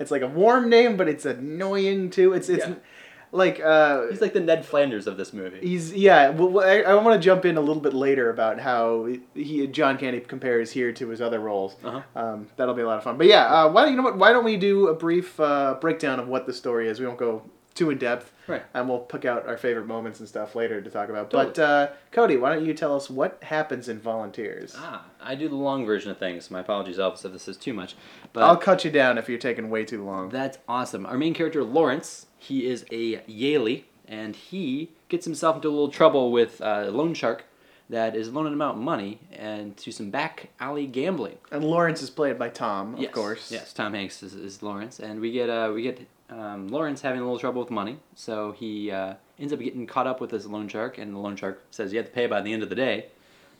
it's 0.00 0.10
like 0.10 0.22
a 0.22 0.26
warm 0.26 0.68
name, 0.68 0.96
but 0.96 1.08
it's 1.08 1.24
annoying 1.24 2.10
too. 2.10 2.32
It's 2.32 2.48
it's 2.48 2.66
Yeah. 2.66 2.74
like 3.30 3.60
uh, 3.60 4.08
He's 4.08 4.20
like 4.20 4.32
the 4.32 4.40
Ned 4.40 4.66
Flanders 4.66 5.06
of 5.06 5.16
this 5.16 5.32
movie. 5.32 5.60
He's 5.60 5.94
yeah. 5.94 6.30
Well, 6.30 6.58
I, 6.64 6.78
I 6.80 6.94
want 6.96 7.14
to 7.20 7.24
jump 7.24 7.44
in 7.44 7.56
a 7.56 7.60
little 7.60 7.80
bit 7.80 7.94
later 7.94 8.28
about 8.28 8.58
how 8.58 9.08
he 9.34 9.68
John 9.68 9.96
Candy 9.96 10.18
compares 10.20 10.72
here 10.72 10.92
to 10.92 11.08
his 11.08 11.20
other 11.20 11.38
roles. 11.38 11.76
Uh-huh. 11.84 12.02
Um, 12.16 12.48
that'll 12.56 12.74
be 12.74 12.82
a 12.82 12.86
lot 12.86 12.98
of 12.98 13.04
fun. 13.04 13.16
But 13.16 13.28
yeah, 13.28 13.44
uh, 13.46 13.70
why 13.70 13.86
you 13.86 13.94
know 13.94 14.02
what? 14.02 14.18
Why 14.18 14.32
don't 14.32 14.44
we 14.44 14.56
do 14.56 14.88
a 14.88 14.94
brief 14.94 15.38
uh, 15.38 15.76
breakdown 15.80 16.18
of 16.18 16.26
what 16.26 16.46
the 16.46 16.52
story 16.52 16.88
is? 16.88 16.98
We 16.98 17.06
won't 17.06 17.18
go 17.18 17.42
too 17.74 17.90
in 17.90 17.98
depth, 17.98 18.32
Right. 18.46 18.62
and 18.74 18.88
we'll 18.88 18.98
pick 19.00 19.24
out 19.24 19.46
our 19.46 19.56
favorite 19.56 19.86
moments 19.86 20.20
and 20.20 20.28
stuff 20.28 20.54
later 20.54 20.80
to 20.80 20.90
talk 20.90 21.08
about. 21.08 21.30
Totally. 21.30 21.52
But 21.54 21.58
uh, 21.58 21.88
Cody, 22.10 22.36
why 22.36 22.54
don't 22.54 22.64
you 22.66 22.74
tell 22.74 22.94
us 22.96 23.08
what 23.08 23.42
happens 23.42 23.88
in 23.88 23.98
Volunteers? 23.98 24.74
Ah, 24.76 25.04
I 25.20 25.34
do 25.34 25.48
the 25.48 25.54
long 25.56 25.86
version 25.86 26.10
of 26.10 26.18
things. 26.18 26.50
My 26.50 26.60
apologies, 26.60 26.98
Elvis, 26.98 27.24
if 27.24 27.32
this 27.32 27.48
is 27.48 27.56
too 27.56 27.72
much. 27.74 27.94
But 28.32 28.42
I'll 28.44 28.56
cut 28.56 28.84
you 28.84 28.90
down 28.90 29.18
if 29.18 29.28
you're 29.28 29.38
taking 29.38 29.70
way 29.70 29.84
too 29.84 30.04
long. 30.04 30.28
That's 30.28 30.58
awesome. 30.68 31.06
Our 31.06 31.16
main 31.18 31.34
character, 31.34 31.64
Lawrence, 31.64 32.26
he 32.38 32.66
is 32.66 32.84
a 32.90 33.18
Yaley, 33.28 33.84
and 34.08 34.36
he 34.36 34.90
gets 35.08 35.24
himself 35.24 35.56
into 35.56 35.68
a 35.68 35.70
little 35.70 35.88
trouble 35.90 36.32
with 36.32 36.60
uh, 36.60 36.84
a 36.86 36.90
loan 36.90 37.14
shark 37.14 37.44
that 37.90 38.16
is 38.16 38.32
loaning 38.32 38.54
him 38.54 38.62
out 38.62 38.78
money 38.78 39.18
and 39.32 39.76
to 39.76 39.92
some 39.92 40.10
back 40.10 40.48
alley 40.58 40.86
gambling. 40.86 41.36
And 41.50 41.62
Lawrence 41.62 42.00
is 42.00 42.08
played 42.10 42.38
by 42.38 42.48
Tom, 42.48 42.94
of 42.94 43.00
yes. 43.00 43.12
course. 43.12 43.52
Yes, 43.52 43.72
Tom 43.72 43.92
Hanks 43.92 44.22
is, 44.22 44.34
is 44.34 44.62
Lawrence, 44.62 44.98
and 44.98 45.20
we 45.20 45.30
get 45.30 45.50
uh, 45.50 45.70
we 45.74 45.82
get 45.82 46.00
um, 46.32 46.68
Lawrence 46.68 47.02
having 47.02 47.20
a 47.20 47.24
little 47.24 47.38
trouble 47.38 47.60
with 47.60 47.70
money, 47.70 47.98
so 48.14 48.52
he 48.52 48.90
uh, 48.90 49.14
ends 49.38 49.52
up 49.52 49.60
getting 49.60 49.86
caught 49.86 50.06
up 50.06 50.20
with 50.20 50.30
this 50.30 50.46
loan 50.46 50.68
shark, 50.68 50.98
and 50.98 51.14
the 51.14 51.18
loan 51.18 51.36
shark 51.36 51.62
says 51.70 51.92
you 51.92 51.98
have 51.98 52.06
to 52.06 52.12
pay 52.12 52.26
by 52.26 52.40
the 52.40 52.52
end 52.52 52.62
of 52.62 52.68
the 52.68 52.74
day, 52.74 53.06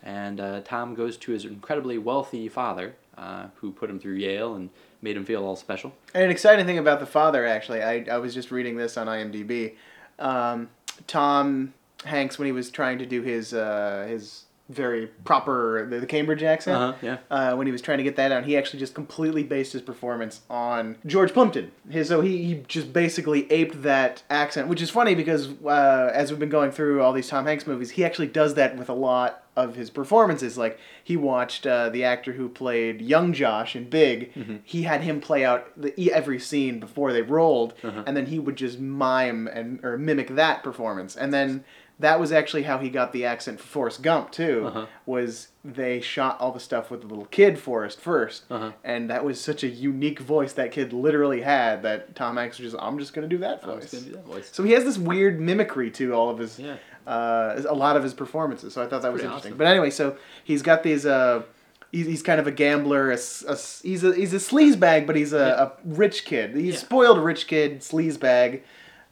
and 0.02 0.40
uh, 0.40 0.60
Tom 0.64 0.94
goes 0.94 1.16
to 1.18 1.32
his 1.32 1.44
incredibly 1.44 1.98
wealthy 1.98 2.48
father, 2.48 2.94
uh, 3.16 3.48
who 3.56 3.72
put 3.72 3.90
him 3.90 4.00
through 4.00 4.14
Yale 4.14 4.54
and 4.54 4.70
made 5.02 5.16
him 5.16 5.24
feel 5.24 5.44
all 5.44 5.56
special. 5.56 5.92
And 6.14 6.24
an 6.24 6.30
exciting 6.30 6.64
thing 6.64 6.78
about 6.78 7.00
the 7.00 7.06
father, 7.06 7.46
actually, 7.46 7.82
I, 7.82 8.06
I 8.10 8.18
was 8.18 8.32
just 8.32 8.50
reading 8.50 8.76
this 8.76 8.96
on 8.96 9.06
IMDb. 9.06 9.74
Um, 10.18 10.70
Tom 11.06 11.74
Hanks, 12.04 12.38
when 12.38 12.46
he 12.46 12.52
was 12.52 12.70
trying 12.70 12.98
to 12.98 13.06
do 13.06 13.22
his 13.22 13.52
uh, 13.52 14.06
his 14.08 14.44
very 14.68 15.06
proper 15.24 15.86
the, 15.90 16.00
the 16.00 16.06
Cambridge 16.06 16.42
accent, 16.42 16.76
Uh-huh, 16.76 16.94
yeah. 17.02 17.16
uh, 17.30 17.54
when 17.56 17.66
he 17.66 17.72
was 17.72 17.82
trying 17.82 17.98
to 17.98 18.04
get 18.04 18.16
that 18.16 18.32
out, 18.32 18.44
he 18.44 18.56
actually 18.56 18.78
just 18.78 18.94
completely 18.94 19.42
based 19.42 19.72
his 19.74 19.82
performance 19.82 20.40
on 20.48 20.96
George 21.04 21.32
Plimpton. 21.32 21.72
His, 21.90 22.08
so 22.08 22.20
he, 22.22 22.44
he 22.44 22.54
just 22.68 22.92
basically 22.92 23.50
aped 23.52 23.82
that 23.82 24.22
accent, 24.30 24.68
which 24.68 24.80
is 24.80 24.88
funny 24.88 25.14
because 25.14 25.48
uh, 25.64 26.10
as 26.14 26.30
we've 26.30 26.38
been 26.40 26.48
going 26.48 26.70
through 26.70 27.02
all 27.02 27.12
these 27.12 27.28
Tom 27.28 27.44
Hanks 27.44 27.66
movies, 27.66 27.90
he 27.90 28.04
actually 28.04 28.28
does 28.28 28.54
that 28.54 28.76
with 28.78 28.88
a 28.88 28.94
lot 28.94 29.42
of 29.54 29.74
his 29.74 29.90
performances. 29.90 30.56
Like 30.56 30.78
he 31.04 31.16
watched 31.18 31.66
uh, 31.66 31.90
the 31.90 32.04
actor 32.04 32.32
who 32.32 32.48
played 32.48 33.02
young 33.02 33.34
Josh 33.34 33.76
in 33.76 33.90
Big. 33.90 34.62
He 34.64 34.84
had 34.84 35.02
him 35.02 35.20
play 35.20 35.44
out 35.44 35.68
the, 35.76 36.10
every 36.12 36.38
scene 36.38 36.80
before 36.80 37.12
they 37.12 37.20
rolled, 37.20 37.74
Uh-huh. 37.84 38.04
and 38.06 38.16
then 38.16 38.26
he 38.26 38.38
would 38.38 38.56
just 38.56 38.78
mime 38.80 39.46
and 39.48 39.84
or 39.84 39.98
mimic 39.98 40.28
that 40.36 40.62
performance, 40.62 41.14
and 41.16 41.34
then. 41.34 41.64
That 42.02 42.20
was 42.20 42.30
actually 42.32 42.64
how 42.64 42.78
he 42.78 42.90
got 42.90 43.12
the 43.12 43.24
accent 43.24 43.58
for 43.60 43.66
Forrest 43.66 44.02
Gump 44.02 44.30
too. 44.30 44.64
Uh-huh. 44.66 44.86
Was 45.06 45.48
they 45.64 46.00
shot 46.00 46.38
all 46.40 46.52
the 46.52 46.60
stuff 46.60 46.90
with 46.90 47.00
the 47.00 47.06
little 47.06 47.24
kid 47.26 47.58
Forrest 47.58 48.00
1st 48.02 48.42
Uh-huh. 48.50 48.72
and 48.84 49.08
that 49.10 49.24
was 49.24 49.40
such 49.40 49.62
a 49.64 49.68
unique 49.68 50.18
voice 50.18 50.52
that 50.54 50.72
kid 50.72 50.92
literally 50.92 51.40
had 51.42 51.82
that 51.82 52.14
Tom 52.14 52.36
Hanks 52.36 52.58
was 52.58 52.72
just 52.72 52.82
I'm 52.82 52.98
just 52.98 53.14
gonna 53.14 53.28
do 53.28 53.38
that 53.38 53.64
voice. 53.64 53.90
do 53.90 54.12
that 54.12 54.26
voice. 54.26 54.50
So 54.52 54.62
he 54.62 54.72
has 54.72 54.84
this 54.84 54.98
weird 54.98 55.40
mimicry 55.40 55.90
to 55.92 56.12
all 56.12 56.28
of 56.30 56.38
his, 56.38 56.58
Yeah. 56.58 56.76
uh, 57.06 57.62
a 57.68 57.74
lot 57.74 57.96
of 57.96 58.02
his 58.02 58.14
performances. 58.14 58.74
So 58.74 58.82
I 58.82 58.86
thought 58.86 59.02
that 59.02 59.12
was 59.12 59.22
interesting. 59.22 59.52
awesome. 59.52 59.58
But 59.58 59.66
anyway, 59.68 59.90
so 59.90 60.16
he's 60.44 60.62
got 60.62 60.82
these. 60.82 61.06
Uh, 61.06 61.42
he's, 61.92 62.06
he's 62.06 62.22
kind 62.22 62.40
of 62.40 62.46
a 62.46 62.52
gambler. 62.52 63.10
A, 63.12 63.14
a 63.48 63.56
he's 63.82 64.02
a 64.04 64.14
he's 64.14 64.32
a 64.34 64.38
sleazebag, 64.38 65.06
but 65.06 65.14
he's 65.16 65.32
a, 65.32 65.38
Yeah. 65.38 65.62
a 65.64 65.70
rich 65.84 66.24
kid. 66.24 66.56
He's 66.56 66.74
Yeah. 66.74 66.80
spoiled 66.80 67.18
rich 67.18 67.46
kid 67.46 67.80
sleazebag, 67.80 68.62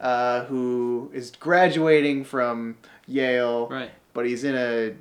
uh, 0.00 0.45
who 0.45 1.11
is 1.12 1.30
graduating 1.33 2.25
from 2.25 2.76
Yale 3.07 3.69
Right. 3.69 3.90
but 4.14 4.26
he's 4.26 4.45
in 4.45 4.54
a 4.57 4.95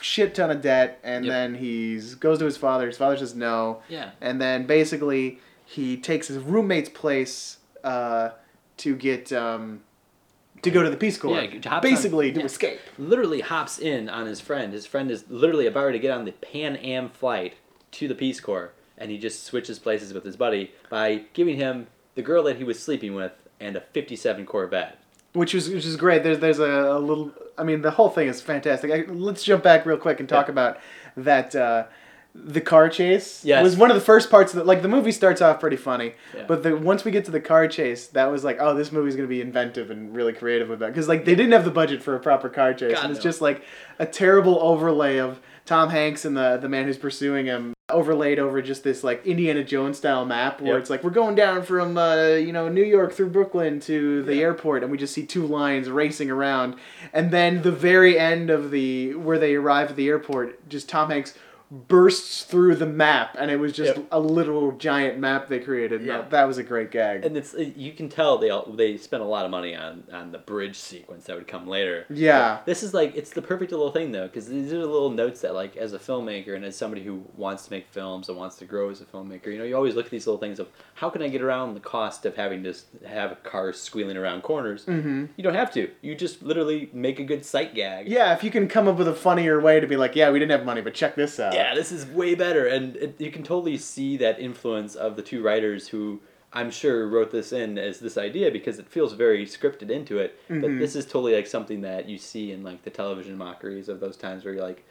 shit 0.00 0.34
ton 0.34 0.50
of 0.50 0.60
debt 0.62 0.98
and 1.04 1.24
Yep. 1.24 1.32
then 1.32 1.54
he's 1.54 2.14
goes 2.16 2.38
to 2.40 2.44
his 2.44 2.56
father 2.56 2.86
his 2.88 2.96
father 2.98 3.16
says 3.16 3.34
no 3.36 3.82
Yeah. 3.88 4.10
and 4.20 4.40
then 4.40 4.66
basically 4.66 5.38
he 5.64 5.96
takes 5.96 6.26
his 6.28 6.38
roommate's 6.38 6.88
place 6.88 7.58
uh, 7.84 8.30
to 8.78 8.96
get 8.96 9.32
um, 9.32 9.82
to 10.62 10.70
go 10.70 10.82
to 10.82 10.90
the 10.90 10.96
Peace 10.96 11.18
Corps 11.18 11.40
Yeah, 11.40 11.50
hops 11.54 11.66
on- 11.66 11.80
basically 11.82 12.32
to 12.32 12.40
yeah. 12.40 12.46
escape 12.46 12.80
Literally 12.98 13.40
hops 13.40 13.78
in 13.78 14.08
on 14.08 14.26
his 14.26 14.40
friend. 14.40 14.72
His 14.72 14.86
friend 14.86 15.10
is 15.10 15.24
literally 15.28 15.66
about 15.66 15.90
to 15.92 15.98
get 15.98 16.10
on 16.12 16.24
the 16.24 16.32
Pan 16.32 16.76
Am 16.76 17.08
flight 17.08 17.54
to 17.92 18.06
the 18.08 18.14
Peace 18.14 18.38
Corps, 18.40 18.72
and 18.98 19.10
he 19.10 19.18
just 19.18 19.42
switches 19.44 19.78
places 19.80 20.12
with 20.14 20.24
his 20.24 20.36
buddy 20.36 20.72
by 20.88 21.22
giving 21.32 21.56
him 21.56 21.88
the 22.14 22.22
girl 22.22 22.42
that 22.44 22.56
he 22.58 22.64
was 22.64 22.80
sleeping 22.82 23.14
with 23.14 23.32
and 23.62 23.76
a 23.76 23.80
'57 23.80 24.44
Corvette. 24.46 24.98
which 25.34 25.54
is 25.54 25.68
which 25.70 25.86
is 25.86 25.96
great. 25.96 26.22
There's 26.22 26.38
there's 26.40 26.58
a, 26.58 26.64
a 26.64 26.98
little. 26.98 27.32
I 27.56 27.64
mean, 27.64 27.82
the 27.82 27.90
whole 27.92 28.08
thing 28.10 28.28
is 28.28 28.40
fantastic. 28.40 28.90
I, 28.90 29.10
let's 29.10 29.42
jump 29.44 29.62
back 29.62 29.86
real 29.86 29.96
quick 29.98 30.20
and 30.20 30.28
talk 30.28 30.46
Yeah. 30.46 30.52
about 30.52 30.78
that. 31.16 31.54
Uh, 31.54 31.84
the 32.34 32.62
car 32.62 32.88
chase 32.88 33.44
Yes. 33.44 33.62
was 33.62 33.76
one 33.76 33.90
of 33.90 33.94
the 33.94 34.00
first 34.00 34.30
parts 34.30 34.54
of 34.54 34.60
the, 34.60 34.64
like 34.64 34.80
the 34.80 34.88
movie 34.88 35.12
starts 35.12 35.42
off 35.42 35.60
pretty 35.60 35.76
funny 35.76 36.14
Yeah. 36.34 36.44
but 36.48 36.62
the 36.62 36.74
once 36.74 37.04
we 37.04 37.10
get 37.10 37.26
to 37.26 37.30
the 37.30 37.42
car 37.42 37.68
chase 37.68 38.06
that 38.06 38.30
was 38.32 38.42
like 38.42 38.56
oh 38.58 38.74
this 38.74 38.90
movie's 38.90 39.16
gonna 39.16 39.28
be 39.28 39.42
inventive 39.42 39.90
and 39.90 40.16
really 40.16 40.32
creative 40.32 40.70
with 40.70 40.78
that 40.78 40.86
because 40.86 41.08
like 41.08 41.26
they 41.26 41.34
didn't 41.34 41.52
have 41.52 41.66
the 41.66 41.70
budget 41.70 42.02
for 42.02 42.14
a 42.16 42.20
proper 42.20 42.48
car 42.48 42.72
chase 42.72 42.94
God, 42.94 43.04
and 43.04 43.10
it's 43.10 43.18
no. 43.22 43.22
just 43.30 43.42
like 43.42 43.62
a 43.98 44.06
terrible 44.06 44.58
overlay 44.62 45.18
of 45.18 45.42
Tom 45.64 45.90
Hanks 45.90 46.24
and 46.24 46.36
the 46.36 46.58
the 46.60 46.68
man 46.68 46.86
who's 46.86 46.98
pursuing 46.98 47.46
him 47.46 47.72
overlaid 47.88 48.38
over 48.38 48.62
just 48.62 48.84
this 48.84 49.04
like 49.04 49.24
Indiana 49.26 49.62
Jones 49.62 49.98
style 49.98 50.24
map 50.24 50.60
where 50.62 50.72
Yep. 50.74 50.80
it's 50.80 50.90
like 50.90 51.04
we're 51.04 51.10
going 51.10 51.34
down 51.34 51.62
from 51.62 51.98
uh, 51.98 52.16
you 52.34 52.52
know 52.52 52.68
New 52.68 52.82
York 52.84 53.12
through 53.12 53.28
Brooklyn 53.30 53.80
to 53.80 54.22
the 54.22 54.36
Yeah. 54.36 54.42
airport 54.44 54.82
and 54.82 54.90
we 54.90 54.96
just 54.98 55.12
see 55.14 55.26
two 55.26 55.46
lines 55.46 55.90
racing 55.90 56.30
around 56.30 56.76
and 57.12 57.30
then 57.30 57.62
the 57.62 57.72
very 57.72 58.18
end 58.18 58.48
of 58.50 58.70
the 58.70 59.14
where 59.14 59.38
they 59.38 59.54
arrive 59.54 59.90
at 59.90 59.96
the 59.96 60.08
airport 60.08 60.68
just 60.68 60.88
Tom 60.88 61.10
Hanks 61.10 61.34
bursts 61.72 62.44
through 62.44 62.74
the 62.76 62.86
map 62.86 63.34
and 63.38 63.50
it 63.50 63.56
was 63.56 63.72
just 63.72 63.96
Yep. 63.96 64.06
a 64.12 64.20
little 64.20 64.72
giant 64.72 65.18
map 65.18 65.48
they 65.48 65.58
created 65.58 66.02
Yeah. 66.02 66.18
that, 66.18 66.30
that 66.30 66.44
was 66.46 66.58
a 66.58 66.62
great 66.62 66.90
gag 66.90 67.24
And 67.24 67.34
it's 67.34 67.54
you 67.54 67.92
can 67.92 68.10
tell 68.10 68.36
they 68.36 68.50
all, 68.50 68.70
they 68.70 68.98
spent 68.98 69.22
a 69.22 69.26
lot 69.26 69.46
of 69.46 69.50
money 69.50 69.74
on 69.74 70.04
on 70.12 70.32
the 70.32 70.38
bridge 70.38 70.76
sequence 70.76 71.24
that 71.24 71.36
would 71.36 71.48
come 71.48 71.66
later. 71.66 72.04
yeah 72.10 72.58
This 72.66 72.82
is 72.82 72.92
like 72.92 73.16
it's 73.16 73.30
the 73.30 73.40
perfect 73.40 73.72
little 73.72 73.90
thing 73.90 74.12
though, 74.12 74.26
because 74.26 74.48
these 74.48 74.70
are 74.72 74.78
the 74.80 74.86
little 74.86 75.08
notes 75.10 75.40
that 75.40 75.54
like 75.54 75.76
as 75.78 75.94
a 75.94 75.98
filmmaker 75.98 76.54
and 76.54 76.62
as 76.64 76.76
somebody 76.76 77.02
who 77.02 77.24
wants 77.36 77.64
to 77.64 77.70
make 77.70 77.88
films 77.88 78.28
and 78.28 78.36
wants 78.36 78.56
to 78.56 78.66
grow 78.66 78.90
as 78.90 79.00
a 79.00 79.04
filmmaker, 79.06 79.46
you 79.46 79.56
know, 79.58 79.64
you 79.64 79.74
always 79.74 79.94
look 79.94 80.04
at 80.04 80.10
these 80.12 80.26
little 80.26 80.40
things 80.40 80.58
of 80.58 80.68
how 80.94 81.08
can 81.08 81.22
I 81.22 81.28
get 81.28 81.40
around 81.40 81.72
the 81.72 81.80
cost 81.80 82.26
of 82.26 82.36
having 82.36 82.62
to 82.64 82.70
s- 82.70 82.84
have 83.06 83.42
cars 83.44 83.80
squealing 83.80 84.18
around 84.18 84.42
corners. 84.42 84.84
mm-hmm. 84.84 85.24
You 85.36 85.42
don't 85.42 85.54
have 85.54 85.72
to. 85.72 85.90
You 86.02 86.14
just 86.14 86.42
literally 86.42 86.90
make 86.92 87.18
a 87.18 87.24
good 87.24 87.46
sight 87.46 87.74
gag. 87.74 88.08
yeah 88.08 88.34
if 88.34 88.44
you 88.44 88.50
can 88.50 88.68
come 88.68 88.88
up 88.88 88.98
with 88.98 89.08
a 89.08 89.14
funnier 89.14 89.58
way 89.60 89.80
to 89.80 89.86
be 89.86 89.96
like 89.96 90.14
yeah 90.14 90.30
we 90.30 90.38
didn't 90.38 90.52
have 90.52 90.66
money 90.66 90.82
but 90.82 90.92
check 90.92 91.14
this 91.14 91.40
out 91.40 91.54
Yeah, 91.54 91.61
this 91.74 91.92
is 91.92 92.06
way 92.06 92.34
better, 92.34 92.66
and 92.66 92.96
it, 92.96 93.20
you 93.20 93.30
can 93.30 93.42
totally 93.42 93.76
see 93.78 94.16
that 94.18 94.40
influence 94.40 94.94
of 94.94 95.16
the 95.16 95.22
two 95.22 95.42
writers 95.42 95.88
who 95.88 96.20
I'm 96.52 96.70
sure 96.70 97.08
wrote 97.08 97.30
this 97.30 97.52
in 97.52 97.78
as 97.78 97.98
this 98.00 98.18
idea 98.18 98.50
because 98.50 98.78
it 98.78 98.86
feels 98.86 99.14
very 99.14 99.46
scripted 99.46 99.90
into 99.90 100.18
it. 100.18 100.38
Mhm. 100.48 100.60
But 100.60 100.78
this 100.78 100.94
is 100.94 101.04
totally 101.06 101.34
like 101.34 101.46
something 101.46 101.80
that 101.82 102.08
you 102.08 102.18
see 102.18 102.52
in 102.52 102.62
like 102.62 102.82
the 102.82 102.90
television 102.90 103.36
mockeries 103.38 103.88
of 103.88 104.00
those 104.00 104.16
times 104.16 104.44
where 104.44 104.54
you're 104.54 104.62
like, 104.62 104.84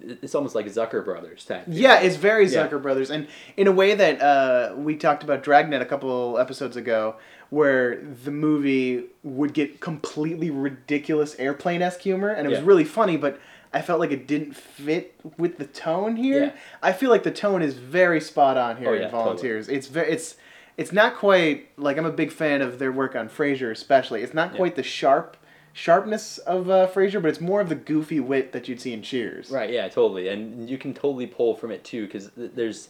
it's 0.00 0.34
almost 0.34 0.54
like 0.54 0.64
Zucker 0.66 1.04
Brothers 1.04 1.44
type. 1.44 1.64
Yeah, 1.68 2.00
it's 2.00 2.16
very 2.16 2.46
Yeah. 2.46 2.66
Zucker 2.66 2.80
Brothers, 2.80 3.10
and 3.10 3.26
in 3.58 3.66
a 3.66 3.72
way 3.72 3.94
that 3.94 4.22
uh, 4.22 4.74
we 4.76 4.96
talked 4.96 5.22
about 5.22 5.42
Dragnet 5.42 5.82
a 5.82 5.84
couple 5.84 6.38
episodes 6.38 6.76
ago, 6.76 7.16
where 7.50 7.96
the 8.24 8.30
movie 8.30 9.04
would 9.22 9.52
get 9.52 9.80
completely 9.80 10.50
ridiculous 10.50 11.38
airplane 11.38 11.82
esque 11.82 12.00
humor, 12.00 12.30
and 12.30 12.46
it 12.46 12.50
was 12.50 12.60
really 12.62 12.84
funny, 12.84 13.18
but 13.18 13.38
I 13.74 13.80
felt 13.82 14.00
like 14.00 14.10
it 14.10 14.26
didn't 14.26 14.54
fit 14.54 15.14
with 15.38 15.58
the 15.58 15.66
tone 15.66 16.16
here. 16.16 16.44
Yeah. 16.44 16.52
I 16.82 16.92
feel 16.92 17.10
like 17.10 17.22
the 17.22 17.30
tone 17.30 17.62
is 17.62 17.74
very 17.74 18.20
spot 18.20 18.56
on 18.56 18.76
here 18.76 18.90
Oh, 18.90 18.94
in 18.94 19.02
yeah, 19.02 19.10
Volunteers. 19.10 19.68
It's 19.68 19.86
very 19.86 20.10
it's 20.12 20.36
it's 20.76 20.92
not 20.92 21.16
quite 21.16 21.68
like 21.78 21.96
I'm 21.98 22.06
a 22.06 22.10
big 22.12 22.32
fan 22.32 22.60
of 22.62 22.78
their 22.78 22.92
work 22.92 23.14
on 23.16 23.28
Frasier, 23.28 23.70
especially. 23.70 24.22
It's 24.22 24.34
not 24.34 24.52
Yeah. 24.52 24.56
quite 24.58 24.76
the 24.76 24.82
sharp 24.82 25.36
sharpness 25.72 26.36
of 26.38 26.68
uh, 26.68 26.86
Frasier, 26.88 27.22
but 27.22 27.28
it's 27.28 27.40
more 27.40 27.60
of 27.62 27.68
the 27.70 27.74
goofy 27.74 28.20
wit 28.20 28.52
that 28.52 28.68
you'd 28.68 28.80
see 28.80 28.92
in 28.92 29.00
Cheers. 29.02 29.50
Right. 29.50 29.70
Yeah. 29.70 29.88
Totally. 29.88 30.28
And 30.28 30.68
you 30.68 30.76
can 30.76 30.92
totally 30.92 31.26
pull 31.26 31.54
from 31.54 31.70
it 31.70 31.82
too 31.82 32.04
because 32.06 32.30
there's 32.36 32.88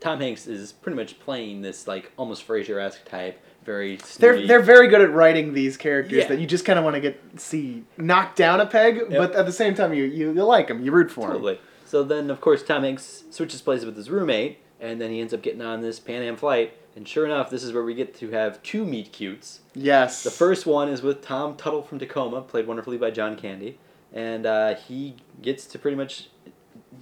Tom 0.00 0.18
Hanks 0.20 0.46
is 0.46 0.72
pretty 0.72 0.96
much 0.96 1.20
playing 1.20 1.60
this 1.62 1.86
like 1.86 2.10
almost 2.16 2.46
Frasier 2.46 2.82
esque 2.82 3.04
type, 3.04 3.38
very. 3.64 3.96
They're 3.96 4.34
snooty- 4.34 4.46
they're 4.46 4.60
very 4.60 4.88
good 4.88 5.00
at 5.00 5.12
writing 5.12 5.54
these 5.54 5.76
characters 5.76 6.18
Yeah. 6.18 6.28
that 6.28 6.38
you 6.38 6.46
just 6.46 6.64
kind 6.64 6.78
of 6.78 6.84
want 6.84 6.94
to 6.96 7.00
get 7.00 7.20
see 7.36 7.84
knocked 7.96 8.36
down 8.36 8.60
a 8.60 8.66
peg, 8.66 9.08
but 9.10 9.34
at 9.34 9.46
the 9.46 9.52
same 9.52 9.74
time 9.74 9.92
you 9.94 10.04
you, 10.04 10.32
you 10.32 10.44
like 10.44 10.68
them, 10.68 10.82
you 10.84 10.92
root 10.92 11.10
for 11.10 11.22
them. 11.28 11.32
Totally. 11.32 11.60
So 11.84 12.02
then, 12.02 12.30
of 12.30 12.40
course, 12.40 12.62
Tom 12.62 12.84
Hanks 12.84 13.24
switches 13.30 13.60
places 13.60 13.84
with 13.84 13.96
his 13.96 14.08
roommate, 14.08 14.58
and 14.80 15.00
then 15.00 15.10
he 15.10 15.20
ends 15.20 15.34
up 15.34 15.42
getting 15.42 15.60
on 15.62 15.82
this 15.82 16.00
Pan 16.00 16.22
Am 16.22 16.36
flight. 16.36 16.74
And 16.96 17.06
sure 17.08 17.24
enough, 17.24 17.48
this 17.50 17.62
is 17.64 17.72
where 17.72 17.82
we 17.84 17.94
get 17.94 18.14
to 18.18 18.30
have 18.30 18.62
two 18.62 18.84
meet 18.84 19.12
cutes. 19.12 19.60
Yes. 19.74 20.22
The 20.22 20.30
first 20.30 20.66
one 20.66 20.88
is 20.90 21.00
with 21.02 21.22
Tom 21.22 21.56
Tuttle 21.56 21.82
from 21.82 21.98
Tacoma, 21.98 22.42
played 22.42 22.66
wonderfully 22.66 22.98
by 22.98 23.10
John 23.10 23.34
Candy, 23.36 23.78
and 24.12 24.44
uh, 24.46 24.74
he 24.74 25.16
gets 25.40 25.64
to 25.66 25.78
pretty 25.78 25.96
much 25.96 26.28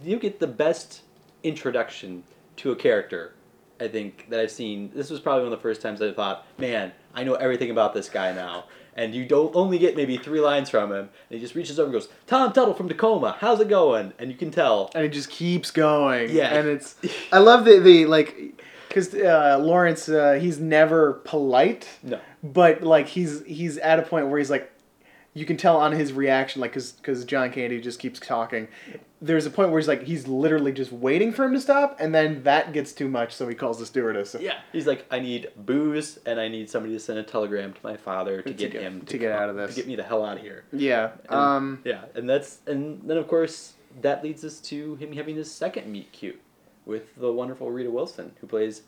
you 0.05 0.19
get 0.19 0.39
the 0.41 0.47
best 0.47 1.03
introduction 1.43 2.23
to 2.57 2.71
a 2.71 2.77
character. 2.77 3.33
I 3.81 3.89
think 3.89 4.29
that 4.31 4.39
I've 4.41 4.51
seen. 4.51 4.91
This 4.95 5.11
was 5.11 5.21
probably 5.21 5.45
one 5.45 5.53
of 5.53 5.59
the 5.59 5.63
first 5.63 5.81
times 5.83 6.03
I 6.03 6.13
thought, 6.13 6.47
man, 6.59 6.93
I 7.15 7.25
know 7.25 7.35
everything 7.35 7.71
about 7.71 7.95
this 7.95 8.09
guy 8.09 8.33
now. 8.33 8.65
And 8.97 9.15
you 9.15 9.25
don't 9.25 9.55
only 9.55 9.79
get 9.79 9.97
maybe 9.97 10.17
three 10.19 10.41
lines 10.41 10.69
from 10.69 10.91
him, 10.93 11.09
and 11.09 11.09
he 11.31 11.39
just 11.39 11.55
reaches 11.55 11.79
over 11.79 11.87
and 11.87 11.93
goes, 11.93 12.09
"Tom 12.27 12.53
Tuttle 12.53 12.75
from 12.75 12.89
Tacoma, 12.89 13.37
how's 13.41 13.61
it 13.61 13.69
going?" 13.69 14.13
And 14.19 14.31
you 14.31 14.37
can 14.37 14.51
tell. 14.51 14.91
and 14.95 15.05
it 15.05 15.11
just 15.11 15.31
keeps 15.31 15.71
going. 15.71 16.31
Yeah. 16.31 16.53
And 16.55 16.69
it's 16.69 16.97
I 17.33 17.39
love 17.39 17.65
the 17.65 17.79
the 17.79 18.07
like 18.07 18.61
because 18.89 19.15
uh, 19.15 19.59
Lawrence 19.63 20.09
uh, 20.09 20.33
he's 20.41 20.59
never 20.59 21.15
polite, 21.25 21.89
No. 22.03 22.19
but 22.43 22.83
like 22.83 23.07
he's 23.07 23.43
he's 23.45 23.79
at 23.79 24.01
a 24.01 24.03
point 24.03 24.27
where 24.29 24.39
he's 24.39 24.51
like 24.51 24.71
you 25.33 25.45
can 25.47 25.57
tell 25.57 25.77
on 25.77 25.93
his 25.93 26.13
reaction 26.13 26.61
like 26.61 26.73
because 26.73 26.93
because 26.93 27.25
John 27.25 27.51
Candy 27.53 27.81
just 27.81 27.99
keeps 28.01 28.19
talking. 28.19 28.69
There's 29.23 29.45
a 29.47 29.51
point 29.51 29.71
where 29.71 29.79
he's 29.79 29.87
like 29.89 30.03
he's 30.03 30.27
literally 30.27 30.73
just 30.73 30.91
waiting 30.93 31.31
for 31.33 31.45
him 31.45 31.53
to 31.53 31.61
stop, 31.61 31.97
and 32.01 32.15
then 32.15 32.43
that 32.45 32.73
gets 32.73 32.93
too 32.93 33.07
much, 33.09 33.33
so 33.35 33.47
he 33.47 33.55
calls 33.55 33.79
the 33.79 33.87
stewardess. 33.87 34.35
Yeah, 34.41 34.59
he's 34.73 34.87
like, 34.87 35.05
I 35.11 35.21
need 35.21 35.51
booze, 35.57 36.19
and 36.27 36.41
I 36.41 36.49
need 36.49 36.69
somebody 36.71 36.95
to 36.95 37.01
send 37.01 37.19
a 37.19 37.23
telegram 37.23 37.73
to 37.75 37.81
my 37.83 37.97
father 37.97 38.39
to, 38.39 38.43
To 38.43 38.53
get, 38.55 38.73
get- 38.73 38.83
him 38.83 39.03
to 39.03 39.19
get 39.19 39.33
come- 39.33 39.43
out 39.43 39.51
of 39.51 39.57
this. 39.57 39.75
to 39.75 39.81
get 39.81 39.87
me 39.89 39.95
the 39.97 40.03
hell 40.03 40.25
out 40.25 40.39
of 40.39 40.43
here. 40.43 40.65
Yeah. 40.73 41.11
And- 41.29 41.35
Um. 41.39 41.83
Yeah, 41.85 42.05
and 42.15 42.29
that's 42.29 42.59
and 42.67 43.01
then 43.05 43.17
of 43.19 43.29
course 43.29 43.75
that 44.01 44.25
leads 44.25 44.45
us 44.45 44.59
to 44.61 44.95
him 44.97 45.13
having 45.13 45.37
his 45.37 45.51
second 45.53 45.87
meet 45.91 46.11
cute 46.13 46.41
with 46.87 47.15
the 47.17 47.31
wonderful 47.33 47.71
Rita 47.71 47.91
Wilson 47.91 48.33
who 48.41 48.47
plays 48.47 48.83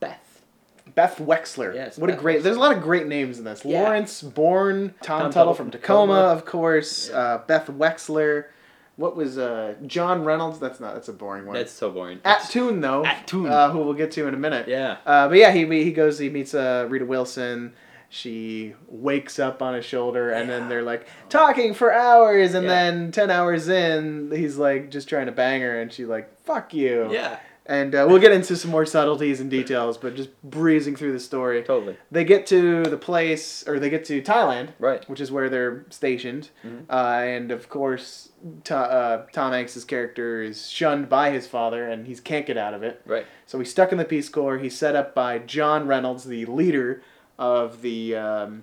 Beth. 0.00 0.35
Beth 0.96 1.18
Wexler. 1.18 1.72
Yes, 1.74 1.96
What 1.98 2.10
a 2.10 2.14
great. 2.14 2.40
Wexler. 2.40 2.42
There's 2.42 2.56
a 2.56 2.60
lot 2.60 2.76
of 2.76 2.82
great 2.82 3.06
names 3.06 3.38
in 3.38 3.44
this. 3.44 3.64
Yeah. 3.64 3.82
Lawrence 3.82 4.22
Bourne, 4.22 4.94
Tom, 5.02 5.20
Tom 5.22 5.30
Tuttle 5.32 5.54
from 5.54 5.70
Tacoma, 5.70 6.14
of 6.14 6.44
course. 6.44 7.08
Yeah. 7.10 7.16
Uh, 7.18 7.38
Beth 7.46 7.66
Wexler. 7.68 8.46
What 8.96 9.14
was 9.14 9.36
uh, 9.36 9.74
John 9.86 10.24
Reynolds? 10.24 10.58
That's 10.58 10.80
not. 10.80 10.94
That's 10.94 11.08
a 11.08 11.12
boring 11.12 11.44
one. 11.46 11.54
That's 11.54 11.70
so 11.70 11.90
boring. 11.90 12.18
At 12.24 12.48
Toon 12.48 12.80
though. 12.80 13.04
At 13.04 13.26
Toon. 13.28 13.46
Uh, 13.46 13.70
who 13.70 13.78
we'll 13.80 13.92
get 13.92 14.10
to 14.12 14.26
in 14.26 14.32
a 14.34 14.38
minute. 14.38 14.66
yeah. 14.68 14.96
Uh, 15.04 15.28
but 15.28 15.36
yeah, 15.36 15.52
he 15.52 15.66
he 15.84 15.92
goes. 15.92 16.18
He 16.18 16.30
meets 16.30 16.54
uh, 16.54 16.86
Rita 16.88 17.04
Wilson. 17.04 17.74
She 18.08 18.74
wakes 18.88 19.38
up 19.38 19.60
on 19.60 19.74
his 19.74 19.84
shoulder, 19.84 20.30
and 20.30 20.48
then 20.48 20.68
they're 20.70 20.82
like 20.82 21.06
talking 21.28 21.74
for 21.74 21.92
hours, 21.92 22.54
and 22.54 22.64
Yeah. 22.64 22.70
then 22.70 23.12
ten 23.12 23.30
hours 23.30 23.68
in, 23.68 24.30
he's 24.34 24.56
like 24.56 24.90
just 24.90 25.08
trying 25.08 25.26
to 25.26 25.32
bang 25.32 25.60
her, 25.60 25.78
and 25.80 25.92
she's 25.92 26.06
like, 26.06 26.34
"Fuck 26.44 26.72
you." 26.72 27.08
Yeah. 27.12 27.38
And 27.68 27.94
uh, 27.94 28.06
we'll 28.08 28.20
get 28.20 28.30
into 28.32 28.54
some 28.56 28.70
more 28.70 28.86
subtleties 28.86 29.40
and 29.40 29.50
details, 29.50 29.98
but 29.98 30.14
just 30.14 30.30
breezing 30.42 30.94
through 30.94 31.12
the 31.12 31.18
story. 31.20 31.62
Totally. 31.64 31.96
They 32.12 32.22
get 32.24 32.46
to 32.46 32.84
the 32.84 32.96
place, 32.96 33.66
or 33.66 33.80
they 33.80 33.90
get 33.90 34.04
to 34.06 34.22
Thailand, 34.22 34.68
Right. 34.78 35.08
which 35.08 35.20
is 35.20 35.32
where 35.32 35.48
they're 35.48 35.84
stationed. 35.90 36.50
Mhm. 36.64 36.84
Uh, 36.88 36.94
and 37.26 37.50
of 37.50 37.68
course, 37.68 38.28
to, 38.64 38.76
uh, 38.76 39.26
Tom 39.32 39.52
Hanks' 39.52 39.82
character 39.84 40.42
is 40.42 40.70
shunned 40.70 41.08
by 41.08 41.30
his 41.30 41.48
father, 41.48 41.84
and 41.88 42.06
he 42.06 42.14
can't 42.14 42.46
get 42.46 42.56
out 42.56 42.72
of 42.74 42.84
it. 42.84 43.02
Right. 43.04 43.26
So 43.46 43.58
he's 43.58 43.70
stuck 43.70 43.90
in 43.90 43.98
the 43.98 44.04
Peace 44.04 44.28
Corps. 44.28 44.58
He's 44.58 44.76
set 44.78 44.94
up 44.94 45.12
by 45.14 45.38
John 45.40 45.88
Reynolds, 45.88 46.24
the 46.24 46.44
leader 46.46 47.02
of 47.38 47.82
the 47.82 48.14
um, 48.14 48.62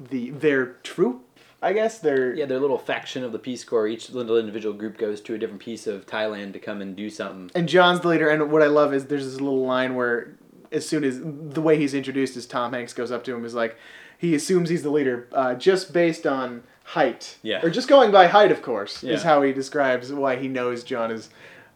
the 0.00 0.30
their 0.30 0.66
troop, 0.82 1.22
I 1.62 1.72
guess. 1.72 1.98
they're 2.00 2.34
Yeah, 2.34 2.46
their 2.46 2.58
little 2.60 2.78
faction 2.78 3.22
of 3.24 3.32
the 3.32 3.38
Peace 3.38 3.64
Corps. 3.64 3.86
Each 3.86 4.10
little 4.10 4.36
individual 4.36 4.74
group 4.74 4.98
goes 4.98 5.20
to 5.22 5.34
a 5.34 5.38
different 5.38 5.60
piece 5.60 5.86
of 5.86 6.06
Thailand 6.06 6.52
to 6.54 6.58
come 6.58 6.82
and 6.82 6.96
do 6.96 7.08
something. 7.08 7.50
And 7.54 7.68
John's 7.68 8.00
the 8.00 8.08
leader. 8.08 8.28
And 8.28 8.50
what 8.50 8.62
I 8.62 8.66
love 8.66 8.92
is 8.92 9.06
there's 9.06 9.24
this 9.24 9.40
little 9.40 9.64
line 9.64 9.94
where, 9.94 10.36
as 10.72 10.88
soon 10.88 11.04
as 11.04 11.20
the 11.22 11.60
way 11.62 11.76
he's 11.78 11.94
introduced 11.94 12.36
is 12.36 12.46
Tom 12.46 12.72
Hanks 12.72 12.92
goes 12.92 13.10
up 13.12 13.22
to 13.24 13.34
him 13.34 13.44
is 13.44 13.54
like, 13.54 13.76
he 14.18 14.34
assumes 14.34 14.68
he's 14.70 14.82
the 14.82 14.90
leader 14.90 15.28
uh, 15.32 15.54
just 15.54 15.92
based 15.92 16.26
on 16.26 16.62
height. 16.84 17.38
Yeah. 17.42 17.64
Or 17.64 17.70
just 17.70 17.88
going 17.88 18.10
by 18.10 18.26
height, 18.26 18.50
of 18.52 18.62
course, 18.62 19.02
Yeah. 19.02 19.14
is 19.14 19.22
how 19.22 19.42
he 19.42 19.52
describes 19.52 20.12
why 20.12 20.36
he 20.36 20.48
knows 20.48 20.82
John 20.84 21.10
is 21.10 21.30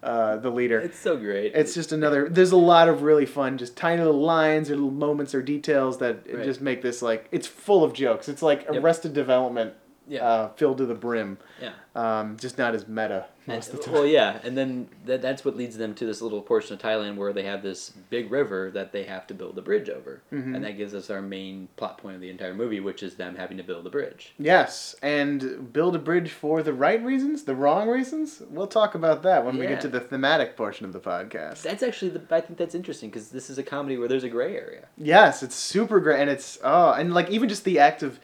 uh, 0.06 0.36
the 0.36 0.50
leader. 0.50 0.78
It's 0.80 0.98
so 0.98 1.16
great. 1.16 1.52
It's 1.54 1.74
just 1.74 1.90
another. 1.92 2.28
There's 2.28 2.52
a 2.52 2.56
lot 2.56 2.88
of 2.88 3.02
really 3.02 3.26
fun, 3.26 3.58
just 3.58 3.76
tiny 3.76 4.02
little 4.02 4.20
lines 4.20 4.70
or 4.70 4.76
little 4.76 4.90
moments 4.90 5.34
or 5.34 5.42
details 5.42 5.98
that 5.98 6.26
Right. 6.32 6.44
just 6.44 6.60
make 6.60 6.80
this 6.80 7.02
like 7.02 7.26
it's 7.32 7.46
full 7.46 7.82
of 7.82 7.92
jokes. 7.92 8.28
It's 8.28 8.42
like 8.42 8.66
Yep. 8.72 8.82
Arrested 8.82 9.12
Development, 9.14 9.72
yeah. 10.08 10.24
uh, 10.24 10.48
filled 10.56 10.78
to 10.78 10.86
the 10.86 10.94
brim. 10.94 11.38
yeah. 11.60 11.72
Um, 11.94 12.36
just 12.36 12.58
not 12.58 12.74
as 12.74 12.86
meta 12.86 13.24
And- 13.46 13.56
most 13.56 13.70
of 13.72 13.78
the 13.78 13.84
time. 13.84 13.94
well, 13.94 14.04
yeah, 14.06 14.38
and 14.44 14.54
then 14.56 14.88
that, 15.06 15.22
that's 15.22 15.46
what 15.46 15.56
leads 15.56 15.78
them 15.78 15.94
to 15.94 16.04
this 16.04 16.20
little 16.20 16.42
portion 16.42 16.74
of 16.74 16.80
Thailand 16.82 17.16
where 17.16 17.32
they 17.32 17.44
have 17.44 17.62
this 17.62 17.88
big 18.10 18.30
river 18.30 18.70
that 18.72 18.92
they 18.92 19.04
have 19.04 19.26
to 19.28 19.34
build 19.34 19.56
a 19.56 19.62
bridge 19.62 19.88
over, 19.88 20.20
Mhm. 20.30 20.54
and 20.56 20.62
that 20.64 20.76
gives 20.76 20.94
us 20.94 21.08
our 21.08 21.22
main 21.22 21.68
plot 21.76 21.96
point 21.96 22.14
of 22.16 22.20
the 22.20 22.28
entire 22.28 22.52
movie, 22.52 22.80
which 22.80 23.02
is 23.02 23.14
them 23.14 23.34
having 23.36 23.56
to 23.56 23.62
build 23.62 23.86
a 23.86 23.90
bridge. 23.90 24.34
Yes, 24.38 24.94
and 25.00 25.72
build 25.72 25.96
a 25.96 25.98
bridge 25.98 26.30
for 26.30 26.62
the 26.62 26.74
right 26.74 27.02
reasons, 27.02 27.44
the 27.44 27.54
wrong 27.54 27.88
reasons. 27.88 28.42
We'll 28.50 28.66
talk 28.66 28.94
about 28.94 29.22
that 29.22 29.46
when 29.46 29.56
we 29.56 29.66
get 29.66 29.80
to 29.80 29.88
the 29.88 30.00
thematic 30.00 30.54
portion 30.54 30.84
of 30.84 30.92
the 30.92 31.00
podcast. 31.00 31.62
That's 31.62 31.82
actually 31.82 32.10
the 32.10 32.22
I 32.30 32.42
think 32.42 32.58
that's 32.58 32.74
interesting 32.74 33.08
because 33.08 33.30
this 33.30 33.48
is 33.48 33.56
a 33.56 33.62
comedy 33.62 33.96
where 33.96 34.08
there's 34.08 34.24
a 34.24 34.28
gray 34.28 34.54
area. 34.54 34.84
Yes, 34.98 35.42
it's 35.42 35.54
super 35.54 35.98
gray, 36.00 36.20
and 36.20 36.28
it's 36.28 36.58
oh, 36.62 36.92
and 36.92 37.14
like 37.14 37.30
even 37.30 37.48
just 37.48 37.64
the 37.64 37.78
act 37.78 38.02
of 38.02 38.20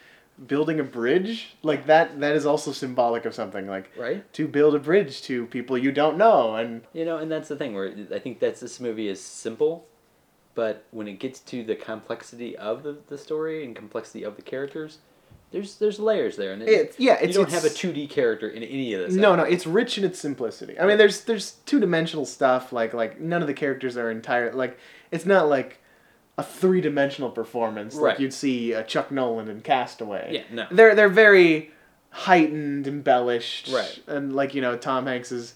building 0.47 0.81
a 0.81 0.85
bridge 0.85 1.55
like 1.62 1.87
that 1.87 2.19
that 2.21 2.35
is 2.35 2.47
also 2.47 2.73
symbolic 2.73 3.25
of 3.25 3.35
something 3.35 3.67
like 3.69 3.91
Right. 3.97 4.31
to 4.33 4.49
build 4.49 4.75
a 4.75 4.79
bridge 4.79 5.23
to 5.23 5.47
people 5.47 5.77
you 5.79 5.93
don't 5.93 6.17
know 6.17 6.57
and 6.57 6.83
You 6.93 7.05
know, 7.05 7.19
and 7.19 7.31
that's 7.31 7.49
the 7.49 7.57
thing 7.57 7.75
where 7.75 7.93
I 8.12 8.19
think 8.19 8.41
that's 8.41 8.61
this 8.61 8.81
movie 8.81 9.09
is 9.09 9.21
simple, 9.21 9.87
but 10.55 10.85
when 10.91 11.07
it 11.07 11.19
gets 11.19 11.39
to 11.41 11.62
the 11.62 11.77
complexity 11.77 12.57
of 12.57 12.83
the, 12.83 12.97
the 13.09 13.19
story 13.19 13.65
and 13.65 13.77
complexity 13.77 14.23
of 14.25 14.37
the 14.37 14.43
characters, 14.43 14.99
there's 15.51 15.77
there's 15.77 15.99
layers 16.01 16.37
there, 16.37 16.53
and 16.55 16.62
it, 16.62 16.69
it's 16.71 16.99
yeah 16.99 17.15
it's, 17.21 17.29
you 17.29 17.33
don't 17.35 17.49
it's- 17.49 17.62
have 17.62 17.71
a 17.71 17.75
two 17.75 17.93
D 17.93 18.07
character 18.07 18.49
in 18.49 18.62
any 18.62 18.95
of 18.95 19.03
this. 19.03 19.15
no 19.15 19.37
no 19.37 19.43
it's 19.45 19.67
rich 19.67 19.99
in 19.99 20.05
its 20.05 20.19
simplicity 20.19 20.81
i 20.81 20.87
mean 20.87 20.97
there's 20.97 21.25
there's 21.25 21.53
two-dimensional 21.67 22.25
stuff 22.25 22.73
like 22.73 22.95
like 22.95 23.21
none 23.21 23.43
of 23.43 23.49
the 23.49 23.53
characters 23.55 23.99
are 23.99 24.11
entire 24.11 24.51
like 24.55 24.79
it's 25.11 25.27
not 25.27 25.51
like 25.51 25.79
a 26.39 26.43
three-dimensional 26.43 27.31
performance 27.31 27.95
like 27.95 28.19
you'd 28.19 28.33
see 28.33 28.75
uh, 28.75 28.83
chuck 28.85 29.11
nolan 29.11 29.49
in 29.49 29.61
castaway 29.61 30.31
Yeah, 30.33 30.43
no. 30.51 30.67
they're 30.71 30.95
they're 30.95 31.09
very 31.09 31.71
heightened 32.11 32.87
embellished 32.87 33.69
Right. 33.73 34.01
and 34.07 34.35
like 34.35 34.55
you 34.55 34.61
know 34.62 34.77
tom 34.77 35.07
hanks 35.07 35.31
is 35.33 35.55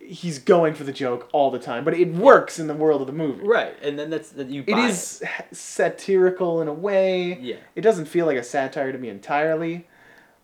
he's 0.00 0.38
going 0.38 0.74
for 0.74 0.84
the 0.84 0.92
joke 0.92 1.28
all 1.32 1.50
the 1.50 1.58
time 1.58 1.84
but 1.84 1.94
it 1.94 2.12
works 2.12 2.58
in 2.58 2.66
the 2.66 2.74
world 2.74 3.00
of 3.00 3.06
the 3.06 3.12
movie 3.12 3.46
Right, 3.46 3.74
and 3.82 3.98
then 3.98 4.10
that's 4.10 4.30
that 4.30 4.48
you. 4.48 4.64
it 4.66 4.76
is 4.76 5.22
satirical 5.52 6.60
in 6.60 6.68
a 6.68 6.72
way 6.74 7.38
Yeah, 7.40 7.56
it 7.74 7.80
doesn't 7.82 8.06
feel 8.06 8.26
like 8.26 8.36
a 8.36 8.42
satire 8.44 8.92
to 8.92 8.98
me 8.98 9.08
entirely 9.08 9.86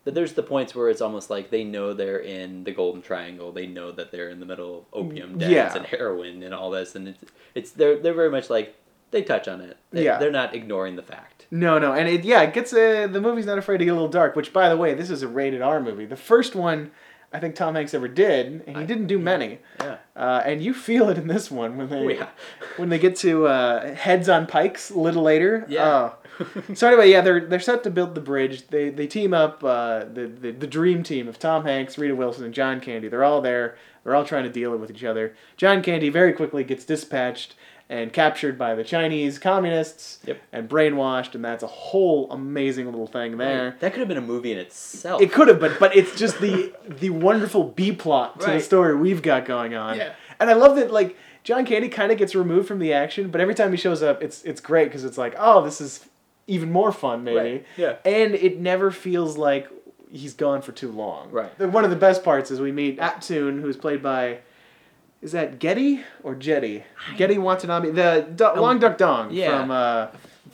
but 0.04 0.14
there's 0.14 0.32
the 0.34 0.42
points 0.42 0.74
where 0.74 0.88
it's 0.88 1.02
almost 1.02 1.28
like 1.28 1.50
they 1.50 1.64
know 1.64 1.92
they're 1.92 2.20
in 2.20 2.64
the 2.64 2.70
Golden 2.72 3.02
Triangle. 3.02 3.52
They 3.52 3.66
know 3.66 3.92
that 3.92 4.10
they're 4.10 4.30
in 4.30 4.40
the 4.40 4.46
middle 4.46 4.78
of 4.78 4.84
opium 4.94 5.36
dens 5.36 5.52
Yeah. 5.52 5.76
and 5.76 5.84
heroin 5.84 6.42
and 6.42 6.54
all 6.54 6.70
this, 6.70 6.94
and 6.94 7.08
it's 7.08 7.24
it's 7.54 7.70
they're 7.72 7.98
they're 7.98 8.14
very 8.14 8.30
much 8.30 8.48
like 8.48 8.74
they 9.10 9.22
touch 9.22 9.48
on 9.48 9.60
it. 9.60 9.76
They, 9.90 10.04
Yeah. 10.04 10.18
they're 10.18 10.30
not 10.30 10.54
ignoring 10.54 10.96
the 10.96 11.02
fact. 11.02 11.46
No, 11.50 11.78
no, 11.78 11.92
and 11.94 12.08
it 12.08 12.24
yeah, 12.24 12.42
it 12.42 12.52
gets 12.52 12.72
uh, 12.72 13.06
the 13.10 13.20
movie's 13.20 13.46
not 13.46 13.56
afraid 13.58 13.78
to 13.78 13.84
get 13.84 13.90
a 13.92 13.94
little 13.94 14.08
dark. 14.08 14.36
Which, 14.36 14.52
by 14.52 14.68
the 14.68 14.76
way, 14.76 14.92
this 14.94 15.08
is 15.10 15.22
a 15.22 15.28
rated 15.28 15.62
R 15.62 15.80
movie. 15.80 16.04
The 16.04 16.14
first 16.16 16.54
one, 16.54 16.90
I 17.32 17.40
think 17.40 17.54
Tom 17.54 17.74
Hanks 17.74 17.94
ever 17.94 18.06
did, 18.08 18.64
and 18.66 18.76
he 18.76 18.82
I- 18.82 18.86
didn't 18.86 19.06
do 19.06 19.18
many. 19.18 19.60
Yeah. 19.80 19.96
Uh, 20.14 20.42
and 20.44 20.62
you 20.62 20.74
feel 20.74 21.08
it 21.08 21.16
in 21.16 21.26
this 21.26 21.50
one 21.50 21.78
when 21.78 21.88
they 21.88 21.96
Oh, 22.04 22.08
yeah. 22.08 22.28
when 22.76 22.90
they 22.90 22.98
get 22.98 23.16
to 23.16 23.46
uh, 23.46 23.94
heads 23.94 24.28
on 24.28 24.46
pikes 24.46 24.90
a 24.90 24.98
little 24.98 25.22
later. 25.22 25.64
Yeah. 25.68 25.84
Oh. 25.86 26.14
So 26.74 26.86
anyway, 26.86 27.10
yeah, 27.10 27.20
they're 27.20 27.46
they're 27.46 27.58
set 27.58 27.82
to 27.82 27.90
build 27.90 28.14
the 28.14 28.20
bridge. 28.20 28.68
They 28.68 28.90
they 28.90 29.08
team 29.08 29.34
up 29.34 29.64
uh, 29.64 30.04
the, 30.04 30.26
the 30.28 30.52
the 30.52 30.66
dream 30.68 31.02
team 31.02 31.26
of 31.26 31.36
Tom 31.38 31.64
Hanks, 31.64 31.98
Rita 31.98 32.14
Wilson, 32.14 32.44
and 32.44 32.54
John 32.54 32.78
Candy. 32.80 33.08
They're 33.08 33.24
all 33.24 33.40
there. 33.40 33.76
They're 34.04 34.14
all 34.14 34.24
trying 34.24 34.44
to 34.44 34.50
deal 34.50 34.76
with 34.76 34.88
each 34.90 35.02
other. 35.02 35.34
John 35.56 35.82
Candy 35.82 36.10
very 36.10 36.32
quickly 36.32 36.62
gets 36.62 36.84
dispatched 36.84 37.56
and 37.90 38.12
captured 38.12 38.58
by 38.58 38.74
the 38.74 38.84
Chinese 38.84 39.38
communists 39.38 40.18
Yep. 40.26 40.40
and 40.52 40.68
brainwashed, 40.68 41.34
and 41.34 41.44
that's 41.44 41.62
a 41.62 41.66
whole 41.68 42.30
amazing 42.30 42.84
little 42.86 43.06
thing 43.06 43.38
there. 43.38 43.76
That 43.80 43.92
could 43.92 44.00
have 44.00 44.08
been 44.08 44.18
a 44.18 44.22
movie 44.22 44.52
in 44.52 44.58
itself. 44.58 45.22
It 45.22 45.32
could 45.32 45.48
have, 45.48 45.58
but 45.60 45.78
but 45.80 45.96
it's 45.96 46.14
just 46.16 46.40
the 46.40 46.72
the 46.88 47.10
wonderful 47.10 47.64
B 47.64 47.92
plot 47.92 48.40
to 48.40 48.46
the 48.46 48.60
story 48.60 48.94
we've 48.94 49.22
got 49.22 49.44
going 49.46 49.74
on. 49.74 49.96
Yeah. 49.96 50.12
And 50.40 50.50
I 50.50 50.52
love 50.52 50.76
that 50.76 50.92
like 50.92 51.16
John 51.44 51.64
Candy 51.64 51.88
kind 51.88 52.12
of 52.12 52.18
gets 52.18 52.34
removed 52.34 52.68
from 52.68 52.78
the 52.78 52.92
action, 52.92 53.30
but 53.30 53.40
every 53.40 53.54
time 53.54 53.70
he 53.70 53.76
shows 53.78 54.02
up, 54.02 54.22
it's 54.22 54.42
it's 54.44 54.60
great 54.60 54.84
because 54.84 55.04
it's 55.04 55.16
like, 55.18 55.34
oh, 55.38 55.64
this 55.64 55.80
is 55.80 56.06
even 56.46 56.70
more 56.70 56.92
fun 56.92 57.24
maybe. 57.24 57.36
Right. 57.38 57.66
Yeah. 57.76 57.96
And 58.04 58.34
it 58.34 58.58
never 58.58 58.90
feels 58.90 59.36
like 59.38 59.68
he's 60.10 60.34
gone 60.34 60.62
for 60.62 60.72
too 60.72 60.90
long. 60.92 61.30
Right. 61.30 61.58
One 61.60 61.84
of 61.84 61.90
the 61.90 61.96
best 61.96 62.22
parts 62.24 62.50
is 62.50 62.60
we 62.60 62.72
meet 62.72 62.98
At 62.98 63.22
Toon, 63.22 63.60
who's 63.62 63.76
played 63.76 64.02
by. 64.02 64.38
Is 65.20 65.32
that 65.32 65.58
Getty 65.58 66.00
or 66.22 66.34
Jetty? 66.34 66.84
Gedde 67.16 67.38
Watanabe, 67.38 67.90
the 67.90 68.26
Du- 68.34 68.60
Long 68.60 68.78
Duck 68.78 68.98
Dong 68.98 69.32
yeah. 69.32 69.60
from 69.60 69.70
uh, 69.70 70.06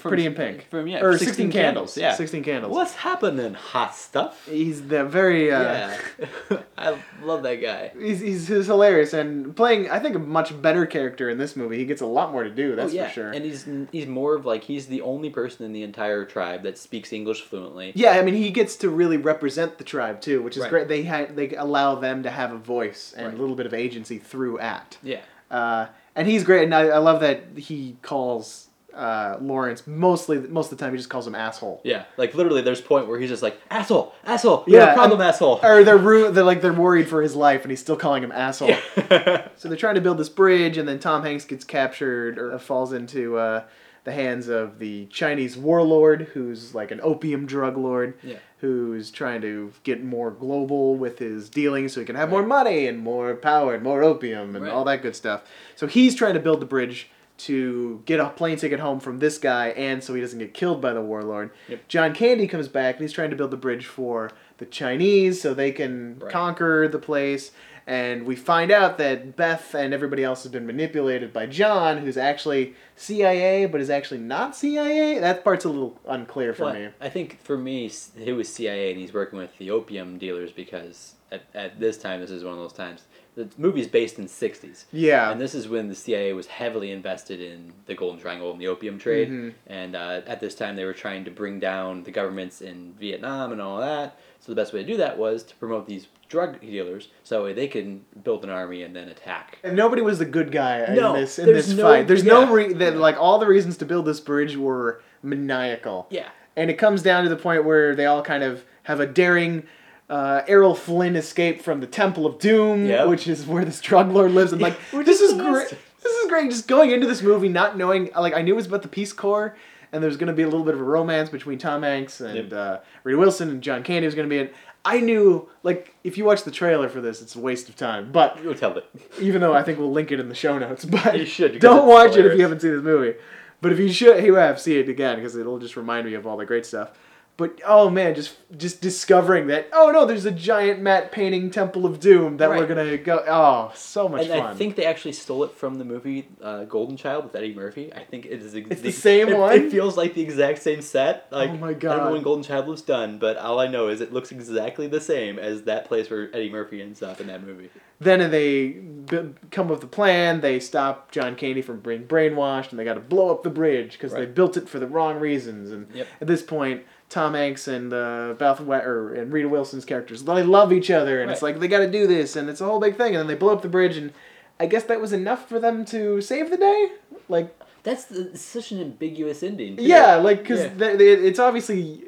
From- 0.05 0.11
Pretty 0.11 0.27
in 0.27 0.35
Pink. 0.35 0.69
from, 0.69 0.87
yeah, 0.87 1.01
or 1.03 1.13
16 1.13 1.29
16, 1.29 1.51
Candles. 1.51 1.95
Candles, 1.95 1.97
yeah. 1.97 2.15
16 2.15 2.45
Candles. 2.45 2.75
What's 2.75 2.95
happening, 2.95 3.55
hot 3.55 3.97
stuff? 3.97 4.47
He's 4.47 4.87
the 4.87 5.03
very 5.03 5.51
uh, 5.51 5.63
yeah, 5.63 6.59
I 6.77 6.99
love 7.23 7.43
that 7.45 7.55
guy. 7.63 7.91
He's, 7.99 8.21
he's, 8.21 8.47
he's 8.47 8.67
hilarious 8.67 9.15
and 9.15 9.57
playing 9.57 9.89
I 9.89 10.01
think 10.01 10.15
a 10.15 10.19
much 10.19 10.61
better 10.61 10.85
character 10.85 11.31
in 11.31 11.39
this 11.39 11.57
movie. 11.57 11.79
He 11.79 11.87
gets 11.87 12.03
a 12.03 12.07
lot 12.07 12.33
more 12.33 12.45
to 12.45 12.51
do. 12.51 12.77
That's 12.77 12.93
oh, 12.93 12.95
yeah. 12.97 13.07
for 13.09 13.15
sure. 13.15 13.31
And 13.31 13.47
he's 13.47 13.67
he's 13.93 14.07
more 14.07 14.35
of 14.35 14.45
like 14.45 14.65
he's 14.65 14.89
the 14.89 15.01
only 15.01 15.31
person 15.31 15.65
in 15.65 15.73
the 15.73 15.83
entire 15.83 16.27
tribe 16.27 16.65
that 16.65 16.77
speaks 16.77 17.11
English 17.11 17.41
fluently. 17.41 17.93
yeah, 17.95 18.11
I 18.11 18.21
mean 18.23 18.35
he 18.35 18.51
gets 18.51 18.77
to 18.77 18.91
really 18.91 19.17
represent 19.17 19.79
the 19.79 19.85
tribe 19.85 20.21
too, 20.21 20.43
which 20.43 20.59
is 20.59 20.65
Right. 20.65 20.71
great. 20.71 20.89
They 20.89 21.05
ha- 21.05 21.29
they 21.35 21.55
allow 21.57 21.95
them 21.95 22.23
to 22.25 22.31
have 22.31 22.53
a 22.53 22.59
voice 22.59 23.15
and 23.17 23.29
Right. 23.29 23.35
a 23.35 23.41
little 23.41 23.57
bit 23.57 23.65
of 23.65 23.73
agency 23.73 24.19
through 24.19 24.59
act. 24.59 24.99
Yeah. 25.03 25.21
Uh, 25.51 25.87
and 26.15 26.29
he's 26.29 26.45
great, 26.45 26.65
and 26.65 26.75
I, 26.75 26.89
I 26.89 26.99
love 26.99 27.21
that 27.21 27.45
he 27.57 27.97
calls 28.03 28.69
uh, 28.95 29.37
Lawrence 29.41 29.87
mostly 29.87 30.39
most 30.39 30.71
of 30.73 30.79
the 30.79 30.85
time 30.85 30.93
he 30.93 30.97
just 30.99 31.09
calls 31.11 31.27
him 31.27 31.35
asshole. 31.35 31.81
Yeah. 31.85 32.05
Like 32.17 32.35
literally, 32.35 32.63
there's 32.63 32.81
a 32.81 32.83
point 32.85 33.09
where 33.09 33.19
he's 33.19 33.31
just 33.31 33.43
like 33.43 33.59
asshole, 33.71 34.15
asshole. 34.25 34.65
You 34.67 34.77
have 34.79 34.89
Yeah, 34.89 34.93
a 34.93 34.95
problem, 34.97 35.21
and- 35.21 35.29
asshole. 35.29 35.61
Or 35.63 35.85
they're 35.85 35.97
ru- 35.99 36.31
they're 36.31 36.45
like 36.45 36.61
they're 36.63 36.73
worried 36.73 37.09
for 37.09 37.23
his 37.23 37.35
life, 37.35 37.63
and 37.63 37.71
he's 37.71 37.81
still 37.81 37.97
calling 37.97 38.23
him 38.23 38.33
asshole. 38.33 38.75
So 39.57 39.69
they're 39.69 39.77
trying 39.79 39.95
to 39.95 40.01
build 40.01 40.19
this 40.19 40.29
bridge, 40.29 40.77
and 40.79 40.89
then 40.89 40.99
Tom 40.99 41.23
Hanks 41.23 41.45
gets 41.45 41.65
captured 41.65 42.39
or 42.39 42.59
falls 42.59 42.93
into 42.93 43.37
uh, 43.37 43.63
the 44.05 44.13
hands 44.13 44.49
of 44.49 44.79
the 44.79 45.07
Chinese 45.07 45.57
warlord, 45.57 46.23
who's 46.35 46.75
like 46.75 46.91
an 46.91 47.01
opium 47.03 47.47
drug 47.47 47.77
lord, 47.77 48.15
Yeah. 48.23 48.37
who's 48.59 49.11
trying 49.11 49.41
to 49.43 49.73
get 49.83 50.03
more 50.05 50.31
global 50.31 50.97
with 50.97 51.19
his 51.19 51.49
dealings 51.49 51.93
so 51.95 52.01
he 52.01 52.07
can 52.07 52.17
have 52.17 52.29
more 52.31 52.43
money 52.43 52.87
and 52.87 52.99
more 52.99 53.35
power 53.35 53.75
and 53.75 53.83
more 53.83 54.03
opium 54.03 54.55
and 54.57 54.65
Right. 54.65 54.73
all 54.75 54.85
that 54.85 55.03
good 55.03 55.17
stuff. 55.17 55.43
So 55.77 55.87
he's 55.87 56.15
trying 56.15 56.35
to 56.35 56.41
build 56.41 56.61
the 56.61 56.67
bridge 56.67 57.09
to 57.37 58.03
get 58.07 58.21
a 58.21 58.29
plane 58.31 58.57
ticket 58.57 58.79
home 58.81 59.01
from 59.01 59.19
this 59.19 59.39
guy 59.39 59.69
and 59.71 60.03
so 60.05 60.15
he 60.15 60.21
doesn't 60.21 60.39
get 60.39 60.55
killed 60.55 60.81
by 60.81 60.93
the 60.93 61.01
warlord. 61.03 61.51
Yep. 61.69 61.89
John 61.89 62.15
Candy 62.15 62.47
comes 62.47 62.69
back 62.69 62.95
and 62.97 63.03
he's 63.03 63.13
trying 63.13 63.31
to 63.31 63.37
build 63.37 63.51
the 63.51 63.57
bridge 63.57 63.87
for 63.87 64.31
the 64.59 64.67
Chinese 64.67 65.41
so 65.43 65.53
they 65.53 65.73
can 65.73 66.19
Right. 66.21 66.31
conquer 66.33 66.87
the 66.89 66.99
place. 67.01 67.51
And 67.87 68.25
we 68.25 68.35
find 68.35 68.71
out 68.71 68.97
that 68.99 69.37
Beth 69.37 69.75
and 69.75 69.93
everybody 69.93 70.25
else 70.25 70.43
has 70.45 70.53
been 70.53 70.65
manipulated 70.67 71.35
by 71.35 71.45
John, 71.45 71.99
who's 71.99 72.17
actually 72.17 72.75
CIA, 72.97 73.67
but 73.67 73.79
is 73.81 73.91
actually 73.91 74.21
not 74.21 74.57
CIA. 74.57 75.19
That 75.19 75.45
part's 75.45 75.67
a 75.67 75.69
little 75.69 76.01
unclear 76.09 76.55
for 76.55 76.65
Well, 76.65 76.75
me. 76.75 76.89
I 77.01 77.11
think 77.11 77.41
for 77.43 77.59
me, 77.59 77.91
he 78.17 78.33
was 78.33 78.49
CIA 78.49 78.91
and 78.93 78.99
he's 79.01 79.13
working 79.13 79.39
with 79.39 79.59
the 79.59 79.71
opium 79.71 80.17
dealers 80.17 80.51
because 80.51 81.15
at, 81.31 81.43
at 81.55 81.79
this 81.79 81.99
time, 81.99 82.21
this 82.21 82.31
is 82.31 82.43
one 82.43 82.55
of 82.55 82.59
those 82.61 82.73
times. 82.73 83.03
The 83.37 83.49
movie's 83.59 83.89
based 83.89 84.19
in 84.19 84.27
'60s, 84.27 84.85
Yeah. 84.93 85.33
and 85.33 85.41
this 85.41 85.55
is 85.57 85.69
when 85.69 85.89
the 85.89 85.95
CIA 85.97 86.33
was 86.35 86.47
heavily 86.47 86.93
invested 86.93 87.41
in 87.41 87.73
the 87.87 87.95
Golden 87.95 88.21
Triangle 88.21 88.53
and 88.53 88.61
the 88.61 88.69
opium 88.69 88.97
trade. 88.99 89.29
Mhm. 89.29 89.55
And 89.67 89.97
uh, 89.97 90.21
at 90.27 90.39
this 90.39 90.55
time, 90.55 90.77
they 90.77 90.85
were 90.85 90.93
trying 90.93 91.25
to 91.25 91.33
bring 91.33 91.59
down 91.59 92.05
the 92.05 92.13
governments 92.13 92.61
in 92.63 92.95
Vietnam 92.99 93.51
and 93.51 93.61
all 93.61 93.81
that. 93.81 94.17
So 94.39 94.53
the 94.53 94.57
best 94.57 94.73
way 94.73 94.83
to 94.83 94.87
do 94.87 94.97
that 94.99 95.19
was 95.19 95.43
to 95.45 95.57
promote 95.57 95.89
these 95.89 96.07
drug 96.29 96.61
dealers, 96.61 97.09
so 97.25 97.53
they 97.53 97.67
can 97.67 98.05
build 98.23 98.45
an 98.45 98.51
army 98.51 98.83
and 98.85 98.95
then 98.95 99.09
attack. 99.09 99.59
And 99.65 99.75
nobody 99.77 100.01
was 100.03 100.19
the 100.21 100.25
good 100.27 100.53
guy 100.53 100.95
No, 100.95 101.15
in 101.15 101.21
this 101.23 101.39
in 101.39 101.47
this 101.47 101.69
no- 101.73 101.83
fight. 101.83 102.07
There's 102.07 102.23
no 102.25 102.43
yeah. 102.43 102.53
re- 102.53 102.73
that 102.75 102.97
like 102.99 103.17
all 103.19 103.39
the 103.41 103.47
reasons 103.49 103.77
to 103.79 103.85
build 103.85 104.05
this 104.07 104.21
bridge 104.21 104.57
were 104.57 105.03
maniacal. 105.23 106.07
Yeah. 106.11 106.29
And 106.57 106.71
it 106.71 106.75
comes 106.75 107.03
down 107.03 107.25
to 107.25 107.29
the 107.29 107.37
point 107.37 107.65
where 107.65 107.97
they 107.97 108.07
all 108.07 108.23
kind 108.23 108.45
of 108.45 108.65
have 108.85 109.01
a 109.01 109.07
daring 109.07 109.65
uh, 110.11 110.43
Errol 110.47 110.75
Flynn 110.75 111.17
escape 111.17 111.63
from 111.63 111.81
the 111.81 111.87
Temple 111.87 112.27
of 112.27 112.39
Doom, 112.39 112.87
Yep. 112.87 113.09
which 113.09 113.27
is 113.29 113.47
where 113.47 113.65
this 113.67 113.81
drug 113.81 114.11
lord 114.11 114.33
lives. 114.33 114.53
And 114.53 114.61
like, 114.61 114.77
this 114.93 115.21
is 115.21 115.33
great. 115.35 115.69
This 116.03 116.13
is 116.13 116.29
great. 116.29 116.51
Just 116.51 116.69
going 116.69 116.91
into 116.91 117.07
this 117.07 117.23
movie, 117.23 117.49
not 117.49 117.77
knowing, 117.79 118.11
like, 118.19 118.35
I 118.35 118.43
knew 118.43 118.53
it 118.53 118.57
was 118.57 118.67
about 118.67 118.83
the 118.83 118.89
Peace 118.89 119.13
Corps, 119.13 119.57
and 119.93 120.03
there's 120.05 120.17
going 120.19 120.27
to 120.27 120.35
be 120.35 120.43
a 120.43 120.47
little 120.49 120.65
bit 120.65 120.75
of 120.75 120.81
a 120.81 120.85
romance 120.85 121.31
between 121.31 121.59
Tom 121.59 121.83
Hanks 121.83 122.21
and 122.21 122.51
Yep. 122.51 122.53
uh, 122.53 122.79
Rita 123.05 123.19
Wilson 123.19 123.49
and 123.49 123.63
John 123.63 123.83
Candy 123.83 124.07
was 124.07 124.15
going 124.15 124.29
to 124.29 124.31
be 124.35 124.39
in. 124.41 124.51
I 124.87 125.01
knew, 125.01 125.49
like, 125.63 125.95
if 126.05 126.19
you 126.19 126.27
watch 126.27 126.43
the 126.43 126.51
trailer 126.51 126.91
for 126.91 127.01
this, 127.01 127.23
it's 127.23 127.35
a 127.37 127.41
waste 127.41 127.71
of 127.71 127.77
time. 127.77 128.13
But 128.13 128.39
You'll 128.45 128.55
tell 128.55 128.77
it. 128.77 128.85
even 129.19 129.41
though 129.41 129.55
I 129.55 129.63
think 129.63 129.79
we'll 129.79 129.93
link 129.93 130.13
it 130.13 130.21
in 130.21 130.29
the 130.29 130.35
show 130.35 130.59
notes. 130.59 130.85
But 130.85 131.19
You 131.19 131.25
should, 131.25 131.53
because 131.55 131.63
don't 131.63 131.89
watch 131.89 132.17
it 132.19 132.27
if 132.27 132.37
you 132.37 132.43
haven't 132.43 132.61
seen 132.61 132.73
this 132.75 132.83
movie. 132.83 133.15
But 133.63 133.73
if 133.73 133.79
you 133.79 133.91
should, 133.91 134.23
you 134.23 134.35
have 134.35 134.61
see 134.61 134.79
it 134.79 134.91
again 134.91 135.17
because 135.17 135.37
it'll 135.37 135.59
just 135.59 135.75
remind 135.77 136.05
me 136.05 136.13
of 136.13 136.27
all 136.27 136.37
the 136.37 136.45
great 136.45 136.67
stuff. 136.67 136.91
But 137.37 137.61
oh 137.67 137.91
man, 137.91 138.15
just 138.15 138.37
just 138.57 138.81
discovering 138.81 139.49
that 139.49 139.69
oh 139.73 139.91
no, 139.91 140.07
there's 140.07 140.25
a 140.25 140.31
giant 140.31 140.81
matte 140.81 141.11
painting 141.11 141.51
Temple 141.51 141.85
of 141.85 141.99
Doom 141.99 142.37
that 142.37 142.49
we're 142.49 142.65
gonna 142.67 142.97
go. 142.97 143.25
Oh, 143.27 143.73
so 143.75 144.09
much 144.09 144.29
And 144.29 144.31
fun. 144.41 144.47
I 144.47 144.55
think 144.55 144.77
they 144.77 144.85
actually 144.85 145.15
stole 145.15 145.43
it 145.43 145.51
from 145.51 145.75
the 145.75 145.85
movie 145.85 146.29
uh, 146.41 146.63
Golden 146.65 146.97
Child 146.97 147.25
with 147.25 147.35
Eddie 147.35 147.53
Murphy. 147.53 147.93
I 147.93 148.05
think 148.05 148.27
it 148.27 148.41
is. 148.41 148.55
Ex- 148.55 148.69
It's 148.71 148.83
the 148.83 148.93
same 148.93 149.31
it, 149.31 149.37
one? 149.37 149.53
It 149.53 149.73
feels 149.73 149.97
like 149.97 150.15
the 150.15 150.23
exact 150.23 150.63
same 150.63 150.81
set. 150.81 151.27
Like, 151.33 151.51
Oh 151.51 151.57
my 151.57 151.73
god! 151.73 151.93
I 151.93 151.97
don't 151.97 152.07
know 152.07 152.13
when 152.13 152.23
Golden 152.23 152.45
Child 152.45 152.69
was 152.69 152.83
done, 152.83 153.19
but 153.19 153.37
all 153.37 153.59
I 153.59 153.67
know 153.67 153.89
is 153.89 154.01
it 154.01 154.13
looks 154.13 154.31
exactly 154.31 154.87
the 154.87 155.01
same 155.01 155.41
as 155.41 155.63
that 155.63 155.87
place 155.87 156.09
where 156.09 156.31
Eddie 156.33 156.51
Murphy 156.51 156.81
ends 156.83 157.03
up 157.03 157.21
in 157.21 157.27
that 157.27 157.45
movie. 157.45 157.69
then 158.01 158.31
they 158.31 158.69
b- 158.69 159.31
come 159.51 159.67
up 159.67 159.71
with 159.73 159.83
a 159.85 159.89
plan. 159.89 160.41
They 160.41 160.61
stop 160.61 161.11
John 161.11 161.35
Candy 161.35 161.63
from 161.63 161.81
being 161.81 162.05
brainwashed, 162.07 162.71
and 162.71 162.79
they 162.79 162.85
got 162.85 162.95
to 162.95 163.01
blow 163.01 163.31
up 163.33 163.43
the 163.43 163.51
bridge 163.51 163.93
because 163.95 164.13
they 164.13 164.25
built 164.27 164.57
it 164.57 164.69
for 164.69 164.79
the 164.79 164.87
wrong 164.87 165.19
reasons. 165.19 165.73
And 165.73 165.89
Yep. 165.93 166.07
at 166.21 166.27
this 166.29 166.43
point, 166.43 166.83
Tom 167.15 167.35
Hanks 167.35 167.69
and 167.69 167.93
uh, 167.93 168.35
Beth 168.39 168.61
We- 168.61 168.77
or 168.77 169.15
and 169.15 169.33
Rita 169.33 169.49
Wilson's 169.49 169.85
characters 169.85 170.23
they 170.25 170.43
love 170.43 170.73
each 170.73 170.91
other, 170.91 171.23
and 171.23 171.31
it's 171.31 171.43
like 171.43 171.61
they 171.61 171.69
got 171.69 171.79
to 171.79 171.91
do 171.91 172.07
this, 172.07 172.35
and 172.37 172.51
it's 172.51 172.61
a 172.61 172.65
whole 172.65 172.81
big 172.81 172.97
thing. 172.97 173.15
And 173.15 173.21
then 173.21 173.27
they 173.29 173.35
blow 173.37 173.53
up 173.53 173.63
the 173.63 173.69
bridge, 173.69 173.97
and 173.97 174.13
I 174.61 174.67
guess 174.67 174.85
that 174.85 175.01
was 175.01 175.13
enough 175.13 175.49
for 175.49 175.59
them 175.61 175.85
to 175.87 176.21
save 176.21 176.51
the 176.51 176.57
day. 176.57 176.89
Like 177.29 177.57
That's 177.85 178.05
the, 178.07 178.37
such 178.37 178.73
an 178.73 178.81
ambiguous 178.81 179.43
ending. 179.43 179.77
too. 179.77 179.83
yeah, 179.85 180.17
like 180.17 180.43
because 180.43 180.61
Yeah. 180.61 180.89
it's 180.99 181.39
obviously 181.39 182.03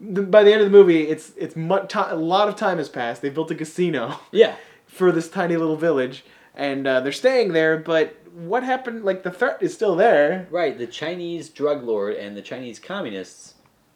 the, 0.00 0.22
by 0.22 0.42
the 0.44 0.52
end 0.52 0.60
of 0.62 0.70
the 0.70 0.76
movie, 0.78 1.08
it's 1.08 1.32
it's 1.36 1.56
mu- 1.56 1.86
ti 1.88 1.98
a 1.98 2.14
lot 2.16 2.48
of 2.48 2.56
time 2.56 2.78
has 2.78 2.88
passed. 2.88 3.22
They 3.22 3.30
built 3.30 3.50
a 3.50 3.54
casino 3.54 4.20
Yeah. 4.30 4.56
for 4.86 5.10
this 5.10 5.28
tiny 5.30 5.56
little 5.56 5.76
village, 5.76 6.24
and 6.54 6.86
uh, 6.86 7.00
they're 7.00 7.12
staying 7.12 7.52
there. 7.54 7.78
But 7.78 8.14
what 8.34 8.62
happened? 8.62 9.04
Like 9.04 9.22
the 9.22 9.30
threat 9.30 9.58
is 9.62 9.72
still 9.72 9.96
there. 9.96 10.46
Right. 10.50 10.76
The 10.76 10.86
Chinese 10.86 11.48
drug 11.48 11.82
lord 11.82 12.14
and 12.16 12.36
the 12.36 12.42
Chinese 12.42 12.78
communists 12.78 13.53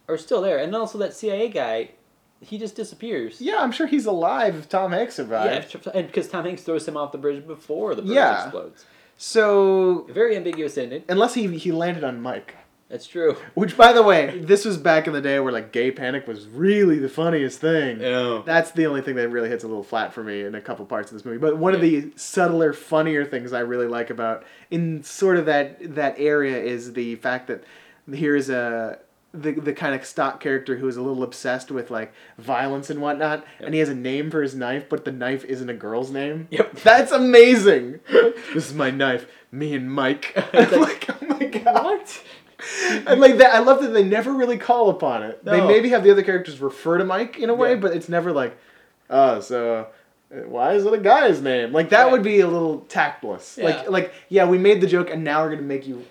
are 0.09 0.19
still 0.19 0.41
there, 0.41 0.59
and 0.59 0.75
also 0.75 0.99
that 0.99 1.15
CIA 1.15 1.49
guy, 1.49 1.91
he 2.41 2.59
just 2.59 2.75
disappears. 2.77 3.41
Yeah, 3.41 3.59
I'm 3.59 3.73
sure 3.73 3.87
he's 3.87 4.07
alive 4.07 4.57
if 4.57 4.69
Tom 4.69 4.93
Hanks 4.93 5.19
Yeah, 5.19 5.65
and 5.95 6.07
because 6.07 6.29
Tom 6.29 6.45
Hanks 6.45 6.63
throws 6.63 6.87
him 6.87 6.97
off 6.97 7.13
the 7.13 7.19
bridge 7.19 7.47
before 7.47 7.95
the 7.95 8.03
bridge 8.03 8.15
Yeah. 8.15 8.45
explodes. 8.45 8.85
So 9.17 10.07
very 10.11 10.37
ambiguous 10.37 10.79
ending. 10.79 11.03
unless 11.09 11.35
he 11.35 11.47
he 11.59 11.73
landed 11.73 12.05
on 12.05 12.21
Mike. 12.21 12.55
That's 12.89 13.07
true. 13.07 13.37
Which, 13.53 13.77
by 13.77 13.93
the 13.93 14.03
way, 14.03 14.39
this 14.41 14.65
was 14.65 14.79
back 14.79 15.07
in 15.07 15.13
the 15.13 15.21
day 15.21 15.39
where 15.41 15.53
like 15.53 15.73
gay 15.73 15.91
panic 15.91 16.27
was 16.27 16.47
really 16.47 16.99
the 16.99 17.09
funniest 17.11 17.61
thing. 17.61 18.01
Yeah. 18.01 18.41
That's 18.47 18.71
the 18.71 18.87
only 18.87 19.03
thing 19.03 19.17
that 19.17 19.29
really 19.29 19.51
hits 19.51 19.63
a 19.63 19.67
little 19.69 19.83
flat 19.83 20.15
for 20.15 20.25
me 20.25 20.43
in 20.43 20.55
a 20.55 20.61
couple 20.63 20.87
parts 20.87 21.11
of 21.13 21.19
this 21.19 21.25
movie. 21.27 21.37
But 21.37 21.59
one 21.59 21.75
of 21.75 21.83
the 21.83 22.11
subtler, 22.17 22.73
funnier 22.73 23.27
things 23.27 23.53
I 23.53 23.61
really 23.61 23.89
like 23.89 24.09
about 24.09 24.45
in 24.71 25.03
sort 25.03 25.37
of 25.37 25.45
that 25.47 25.97
that 25.97 26.15
area 26.19 26.57
is 26.57 26.95
the 26.95 27.17
fact 27.17 27.49
that 27.49 27.65
here 28.11 28.35
is 28.35 28.49
a 28.49 28.99
the 29.33 29.53
the 29.53 29.73
kind 29.73 29.95
of 29.95 30.05
stock 30.07 30.41
character 30.41 30.77
who 30.77 30.89
is 30.89 30.97
a 30.97 31.03
little 31.03 31.23
obsessed 31.23 31.71
with 31.71 31.91
like 31.91 32.13
violence 32.39 32.89
and 32.91 33.01
whatnot, 33.01 33.45
and 33.61 33.75
he 33.75 33.81
has 33.81 33.89
a 33.89 33.95
name 33.95 34.31
for 34.31 34.43
his 34.43 34.55
knife, 34.55 34.89
but 34.89 35.05
the 35.05 35.13
knife 35.13 35.45
isn't 35.45 35.69
a 35.69 35.75
girl's 35.75 36.11
name. 36.11 36.49
Yep. 36.51 36.73
That's 36.83 37.13
amazing. 37.13 38.01
this 38.09 38.67
is 38.69 38.75
my 38.75 38.91
knife. 38.91 39.27
Me 39.53 39.75
and 39.75 39.93
Mike. 39.93 40.33
I'm 40.55 40.81
like, 40.81 41.09
oh 41.11 41.27
my 41.27 41.47
god. 41.47 41.85
What? 41.85 42.23
And 43.07 43.21
like 43.21 43.37
that, 43.39 43.55
I 43.55 43.61
love 43.61 43.83
that 43.83 43.89
they 43.89 44.03
never 44.03 44.33
really 44.33 44.59
call 44.59 44.91
upon 44.91 45.23
it. 45.23 45.45
They 45.45 45.65
maybe 45.65 45.91
have 45.91 46.03
the 46.03 46.11
other 46.11 46.25
characters 46.25 46.59
refer 46.61 46.99
to 46.99 47.05
Mike 47.05 47.39
in 47.39 47.51
a 47.51 47.55
way, 47.55 47.71
Yeah. 47.75 47.81
but 47.81 47.93
it's 47.93 48.09
never 48.09 48.33
like, 48.33 48.59
oh, 49.09 49.39
so 49.41 49.87
uh, 50.35 50.39
why 50.41 50.73
is 50.73 50.85
it 50.85 50.93
a 50.93 50.99
guy's 50.99 51.41
name? 51.41 51.73
Like 51.73 51.91
that 51.91 52.11
would 52.11 52.23
be 52.23 52.41
a 52.41 52.49
little 52.49 52.81
tactless. 52.89 53.59
Yeah. 53.59 53.65
Like 53.67 53.91
like 53.91 54.13
yeah, 54.29 54.45
we 54.47 54.59
made 54.59 54.81
the 54.81 54.87
joke, 54.89 55.09
and 55.11 55.23
now 55.23 55.43
we're 55.45 55.51
gonna 55.51 55.63
make 55.63 55.87
you, 55.87 56.05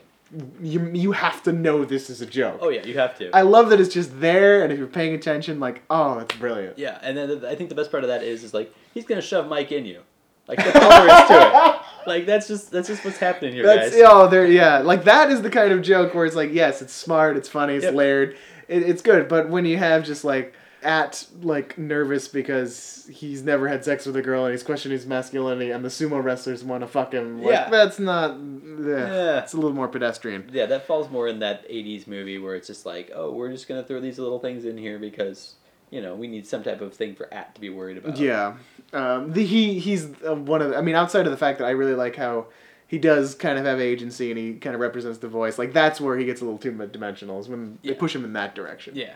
you 0.61 0.89
you 0.93 1.11
have 1.13 1.41
to 1.43 1.53
know 1.53 1.85
this 1.85 2.09
is 2.09 2.21
a 2.21 2.25
joke. 2.25 2.59
Oh 2.61 2.69
yeah, 2.69 2.83
you 2.85 2.95
have 2.97 3.17
to. 3.19 3.29
I 3.33 3.41
love 3.43 3.69
that 3.69 3.79
it's 3.79 3.93
just 3.93 4.19
there, 4.19 4.63
and 4.63 4.71
if 4.73 4.77
you're 4.79 4.87
paying 4.87 5.13
attention, 5.15 5.59
like 5.59 5.83
oh, 5.89 6.17
that's 6.19 6.35
brilliant. 6.35 6.77
yeah, 6.77 6.99
and 7.01 7.17
then 7.17 7.39
the, 7.41 7.49
I 7.49 7.55
think 7.55 7.69
the 7.69 7.75
best 7.75 7.91
part 7.91 8.03
of 8.03 8.09
that 8.09 8.23
is 8.23 8.43
is 8.43 8.53
like 8.53 8.73
he's 8.93 9.05
gonna 9.05 9.21
shove 9.21 9.47
Mike 9.47 9.71
in 9.71 9.85
you, 9.85 10.01
like 10.47 10.57
the 10.63 10.71
tolerance 10.71 11.27
to 11.29 11.75
it. 11.75 11.81
Like 12.07 12.25
that's 12.25 12.47
just 12.47 12.71
that's 12.71 12.87
just 12.87 13.03
what's 13.03 13.17
happening 13.17 13.51
here, 13.53 13.65
That's 13.65 13.91
guys. 13.91 14.01
oh, 14.05 14.29
there 14.29 14.45
yeah, 14.47 14.77
like 14.77 15.03
that 15.03 15.29
is 15.29 15.41
the 15.41 15.49
kind 15.49 15.73
of 15.73 15.81
joke 15.81 16.13
where 16.15 16.25
it's 16.25 16.37
like 16.37 16.53
yes, 16.53 16.81
it's 16.81 16.93
smart, 16.93 17.35
it's 17.35 17.49
funny, 17.49 17.73
it's 17.75 17.83
Yep. 17.83 17.95
layered, 17.95 18.37
it, 18.69 18.83
it's 18.83 19.01
good. 19.01 19.27
But 19.27 19.49
when 19.49 19.65
you 19.65 19.75
have 19.77 20.05
just 20.05 20.23
like 20.23 20.53
at 20.87 21.27
like 21.41 21.77
nervous 21.77 22.29
because 22.29 23.07
he's 23.11 23.43
never 23.43 23.67
had 23.67 23.83
sex 23.83 24.05
with 24.05 24.15
a 24.15 24.21
girl 24.21 24.45
and 24.45 24.53
he's 24.53 24.63
questioning 24.63 24.97
his 24.97 25.05
masculinity 25.05 25.69
and 25.69 25.83
the 25.83 25.89
sumo 25.89 26.23
wrestlers 26.23 26.63
want 26.63 26.81
to 26.81 26.87
fuck 26.87 27.13
him, 27.13 27.43
like, 27.43 27.51
Yeah. 27.51 27.69
that's 27.69 27.99
not. 27.99 28.37
Yeah, 28.39 28.87
Yeah. 29.13 29.39
it's 29.39 29.53
a 29.53 29.57
little 29.57 29.73
more 29.73 29.89
pedestrian. 29.89 30.49
Yeah, 30.53 30.65
that 30.67 30.87
falls 30.87 31.09
more 31.11 31.27
in 31.27 31.39
that 31.39 31.67
'80s 31.69 32.07
movie 32.07 32.37
where 32.39 32.55
it's 32.55 32.67
just 32.67 32.85
like, 32.85 33.11
oh, 33.13 33.31
we're 33.33 33.51
just 33.51 33.67
gonna 33.67 33.83
throw 33.83 33.99
these 33.99 34.17
little 34.17 34.39
things 34.39 34.63
in 34.63 34.77
here 34.77 34.97
because 34.97 35.55
you 35.89 36.01
know 36.01 36.15
we 36.15 36.27
need 36.27 36.47
some 36.47 36.63
type 36.63 36.79
of 36.81 36.93
thing 36.93 37.15
for 37.15 37.31
At 37.33 37.53
to 37.55 37.61
be 37.61 37.69
worried 37.69 37.97
about. 37.97 38.17
Yeah, 38.17 38.53
um, 38.93 39.33
the 39.33 39.43
he 39.45 39.79
he's 39.79 40.07
uh, 40.25 40.35
one 40.35 40.61
of. 40.61 40.69
The, 40.69 40.77
I 40.77 40.81
mean, 40.81 40.95
outside 40.95 41.25
of 41.25 41.31
the 41.31 41.37
fact 41.37 41.59
that 41.59 41.65
I 41.65 41.71
really 41.71 41.95
like 41.95 42.15
how. 42.15 42.47
He 42.89 42.99
does 42.99 43.35
kind 43.35 43.59
of 43.59 43.65
have 43.65 43.81
agency, 43.81 44.31
and 44.31 44.39
he 44.39 44.53
kind 44.53 44.73
of 44.73 44.79
represents 44.79 45.17
the 45.17 45.27
voice. 45.27 45.57
Like 45.57 45.73
that's 45.73 45.99
where 45.99 46.17
he 46.17 46.23
gets 46.23 46.39
a 46.39 46.45
little 46.45 46.57
too 46.57 46.71
dimensional. 46.87 47.37
Is 47.37 47.49
when 47.49 47.77
they 47.83 47.93
push 47.93 48.15
him 48.15 48.23
in 48.23 48.31
that 48.31 48.55
direction. 48.55 48.95
Yeah. 48.95 49.11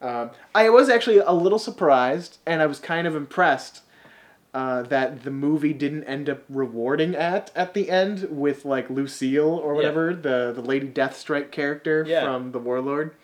Um, 0.00 0.30
I 0.54 0.70
was 0.70 0.88
actually 0.88 1.18
a 1.18 1.32
little 1.32 1.58
surprised, 1.58 2.38
and 2.46 2.62
I 2.62 2.66
was 2.66 2.78
kind 2.78 3.06
of 3.06 3.14
impressed 3.14 3.82
uh, 4.54 4.82
that 4.82 5.22
the 5.22 5.30
movie 5.30 5.72
didn't 5.72 6.04
end 6.04 6.28
up 6.28 6.42
rewarding 6.48 7.14
at 7.14 7.50
at 7.54 7.74
the 7.74 7.88
end 7.90 8.26
with 8.30 8.64
like 8.64 8.90
Lucille 8.90 9.44
or 9.48 9.72
Yeah. 9.72 9.76
whatever 9.76 10.14
the 10.14 10.52
the 10.54 10.62
Lady 10.62 10.88
Deathstrike 10.88 11.50
character 11.52 12.04
Yeah. 12.08 12.24
from 12.24 12.52
the 12.52 12.58
Warlord. 12.58 13.14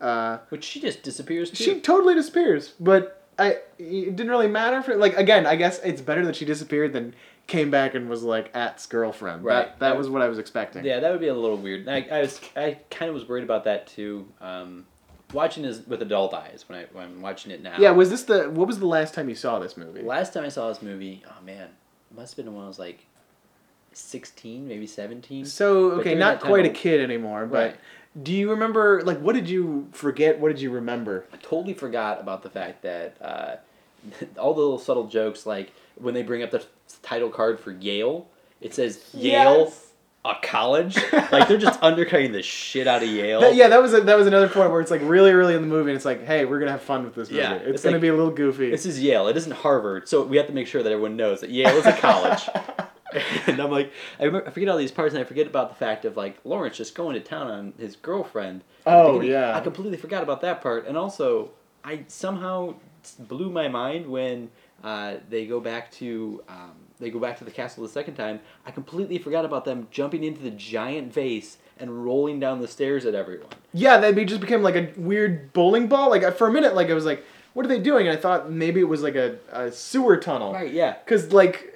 Uh, 0.00 0.38
Which 0.50 0.64
she 0.64 0.80
just 0.80 1.02
disappears 1.02 1.50
too. 1.50 1.64
she 1.64 1.80
totally 1.80 2.14
disappears, 2.14 2.74
but 2.78 3.22
I 3.38 3.58
it 3.78 4.14
didn't 4.16 4.28
really 4.30 4.46
matter 4.48 4.80
for 4.82 4.94
like 4.96 5.16
again. 5.16 5.46
I 5.46 5.56
guess 5.56 5.80
it's 5.80 6.00
better 6.02 6.24
that 6.26 6.36
she 6.36 6.44
disappeared 6.44 6.92
than 6.92 7.14
came 7.46 7.70
back 7.70 7.94
and 7.96 8.08
was 8.08 8.22
like 8.22 8.54
At's 8.54 8.86
girlfriend. 8.86 9.42
Right. 9.44 9.66
That 9.66 9.78
that 9.80 9.98
was 9.98 10.08
what 10.08 10.22
I 10.22 10.28
was 10.28 10.38
expecting. 10.38 10.84
Yeah, 10.84 11.00
that 11.00 11.10
would 11.10 11.20
be 11.20 11.28
a 11.28 11.34
little 11.34 11.56
weird. 11.56 11.88
I, 11.88 12.06
I 12.12 12.20
was 12.20 12.40
I 12.54 12.78
kind 12.90 13.08
of 13.08 13.14
was 13.14 13.28
worried 13.28 13.44
about 13.44 13.64
that 13.64 13.88
too. 13.88 14.28
Um, 14.40 14.86
watching 15.32 15.62
this 15.62 15.80
with 15.86 16.02
adult 16.02 16.34
eyes 16.34 16.64
when 16.68 16.78
I 16.80 16.84
when 16.92 17.04
I'm 17.04 17.22
watching 17.22 17.52
it 17.52 17.62
now. 17.62 17.76
Yeah. 17.78 17.90
Was 17.90 18.10
this 18.10 18.24
the 18.24 18.50
what 18.50 18.66
was 18.66 18.78
the 18.78 18.86
last 18.86 19.14
time 19.14 19.28
you 19.28 19.34
saw 19.34 19.58
this 19.58 19.76
movie? 19.76 20.02
Last 20.02 20.32
time 20.34 20.44
I 20.44 20.48
saw 20.48 20.68
this 20.68 20.82
movie, 20.82 21.22
oh 21.28 21.42
man, 21.44 21.68
it 22.10 22.16
must 22.16 22.36
have 22.36 22.44
been 22.44 22.54
when 22.54 22.64
I 22.64 22.68
was 22.68 22.78
like 22.78 23.06
sixteen, 23.92 24.68
maybe 24.68 24.86
seventeen. 24.86 25.44
So 25.44 25.92
okay, 25.92 26.14
not 26.14 26.34
that 26.34 26.40
time, 26.42 26.50
quite 26.50 26.66
a 26.66 26.70
I- 26.70 26.74
kid 26.74 27.00
anymore, 27.00 27.46
but 27.46 27.56
Right. 27.72 27.76
do 28.22 28.32
you 28.32 28.50
remember 28.50 29.02
like 29.02 29.18
what 29.20 29.34
did 29.34 29.48
you 29.48 29.88
forget? 29.92 30.38
What 30.38 30.48
did 30.48 30.60
you 30.60 30.70
remember? 30.70 31.26
I 31.32 31.36
totally 31.38 31.74
forgot 31.74 32.20
about 32.20 32.42
the 32.42 32.50
fact 32.50 32.82
that 32.82 33.16
uh, 33.20 33.56
all 34.38 34.54
the 34.54 34.60
little 34.60 34.78
subtle 34.78 35.06
jokes, 35.06 35.46
like 35.46 35.72
when 35.96 36.14
they 36.14 36.22
bring 36.22 36.42
up 36.42 36.50
the 36.50 36.64
title 37.02 37.28
card 37.30 37.58
for 37.60 37.72
Yale, 37.72 38.26
it 38.60 38.74
says 38.74 39.04
Yale, 39.12 39.72
a 40.24 40.34
college. 40.42 40.98
like 41.32 41.48
they're 41.48 41.56
just 41.58 41.82
undercutting 41.82 42.32
the 42.32 42.42
shit 42.42 42.86
out 42.86 43.02
of 43.02 43.08
Yale. 43.08 43.40
That- 43.40 43.54
yeah, 43.54 43.68
that 43.68 43.80
was 43.80 43.94
a, 43.94 44.00
that 44.02 44.16
was 44.18 44.26
another 44.26 44.48
point 44.48 44.70
where 44.70 44.80
it's 44.80 44.90
like 44.90 45.00
really 45.02 45.30
early 45.32 45.54
in 45.54 45.62
the 45.62 45.68
movie, 45.68 45.90
and 45.90 45.96
it's 45.96 46.04
like, 46.04 46.24
hey, 46.26 46.44
we're 46.44 46.58
gonna 46.58 46.72
have 46.72 46.82
fun 46.82 47.04
with 47.04 47.14
this 47.14 47.30
movie. 47.30 47.42
Yeah, 47.42 47.54
it's, 47.54 47.66
it's 47.76 47.82
gonna 47.84 47.96
like- 47.96 48.02
be 48.02 48.08
a 48.08 48.14
little 48.14 48.30
goofy. 48.30 48.70
This 48.70 48.84
is 48.86 49.00
Yale. 49.02 49.28
It 49.28 49.36
isn't 49.36 49.52
Harvard, 49.52 50.08
so 50.08 50.22
we 50.24 50.36
have 50.36 50.46
to 50.46 50.52
make 50.52 50.66
sure 50.66 50.82
that 50.82 50.92
everyone 50.92 51.16
knows 51.16 51.40
that 51.40 51.50
Yale 51.50 51.76
is 51.76 51.86
a 51.86 51.92
college. 51.96 52.48
and 53.46 53.60
I'm 53.60 53.70
like, 53.70 53.92
I, 54.18 54.24
remember, 54.24 54.46
I 54.46 54.50
forget 54.50 54.68
all 54.68 54.76
these 54.76 54.92
parts, 54.92 55.14
and 55.14 55.20
I 55.20 55.24
forget 55.24 55.46
about 55.46 55.70
the 55.70 55.74
fact 55.74 56.04
of 56.04 56.16
like 56.16 56.38
Lawrence 56.44 56.76
just 56.76 56.94
going 56.94 57.14
to 57.14 57.20
town 57.20 57.50
on 57.50 57.72
his 57.78 57.96
girlfriend. 57.96 58.62
Oh, 58.86 59.20
yeah. 59.20 59.56
I 59.56 59.60
completely 59.60 59.96
forgot 59.96 60.22
about 60.22 60.42
that 60.42 60.60
part, 60.60 60.86
and 60.86 60.96
also 60.96 61.50
I 61.82 62.04
somehow 62.08 62.74
blew 63.18 63.50
my 63.50 63.68
mind 63.68 64.06
when 64.06 64.50
uh, 64.84 65.14
they 65.28 65.46
go 65.46 65.60
back 65.60 65.90
to 65.92 66.42
um, 66.48 66.72
they 67.00 67.10
go 67.10 67.18
back 67.18 67.38
to 67.38 67.44
the 67.44 67.50
castle 67.50 67.82
the 67.82 67.88
second 67.88 68.14
time. 68.14 68.40
I 68.66 68.70
completely 68.70 69.18
forgot 69.18 69.44
about 69.44 69.64
them 69.64 69.88
jumping 69.90 70.22
into 70.22 70.42
the 70.42 70.50
giant 70.50 71.12
vase 71.12 71.58
and 71.78 72.04
rolling 72.04 72.38
down 72.38 72.60
the 72.60 72.68
stairs 72.68 73.06
at 73.06 73.14
everyone. 73.14 73.48
yeah, 73.72 73.96
that 73.98 74.14
be 74.14 74.24
just 74.24 74.40
became 74.40 74.62
like 74.62 74.76
a 74.76 74.92
weird 74.96 75.52
bowling 75.52 75.88
ball. 75.88 76.10
Like 76.10 76.36
for 76.36 76.46
a 76.46 76.52
minute, 76.52 76.74
like 76.74 76.90
I 76.90 76.94
was 76.94 77.06
like, 77.06 77.24
what 77.54 77.64
are 77.64 77.68
they 77.68 77.80
doing? 77.80 78.06
And 78.06 78.16
I 78.16 78.20
thought 78.20 78.50
maybe 78.50 78.80
it 78.80 78.84
was 78.84 79.02
like 79.02 79.14
a, 79.14 79.38
a 79.50 79.72
sewer 79.72 80.16
tunnel. 80.18 80.52
Right? 80.52 80.72
Yeah. 80.72 80.96
Because 81.04 81.32
like, 81.32 81.74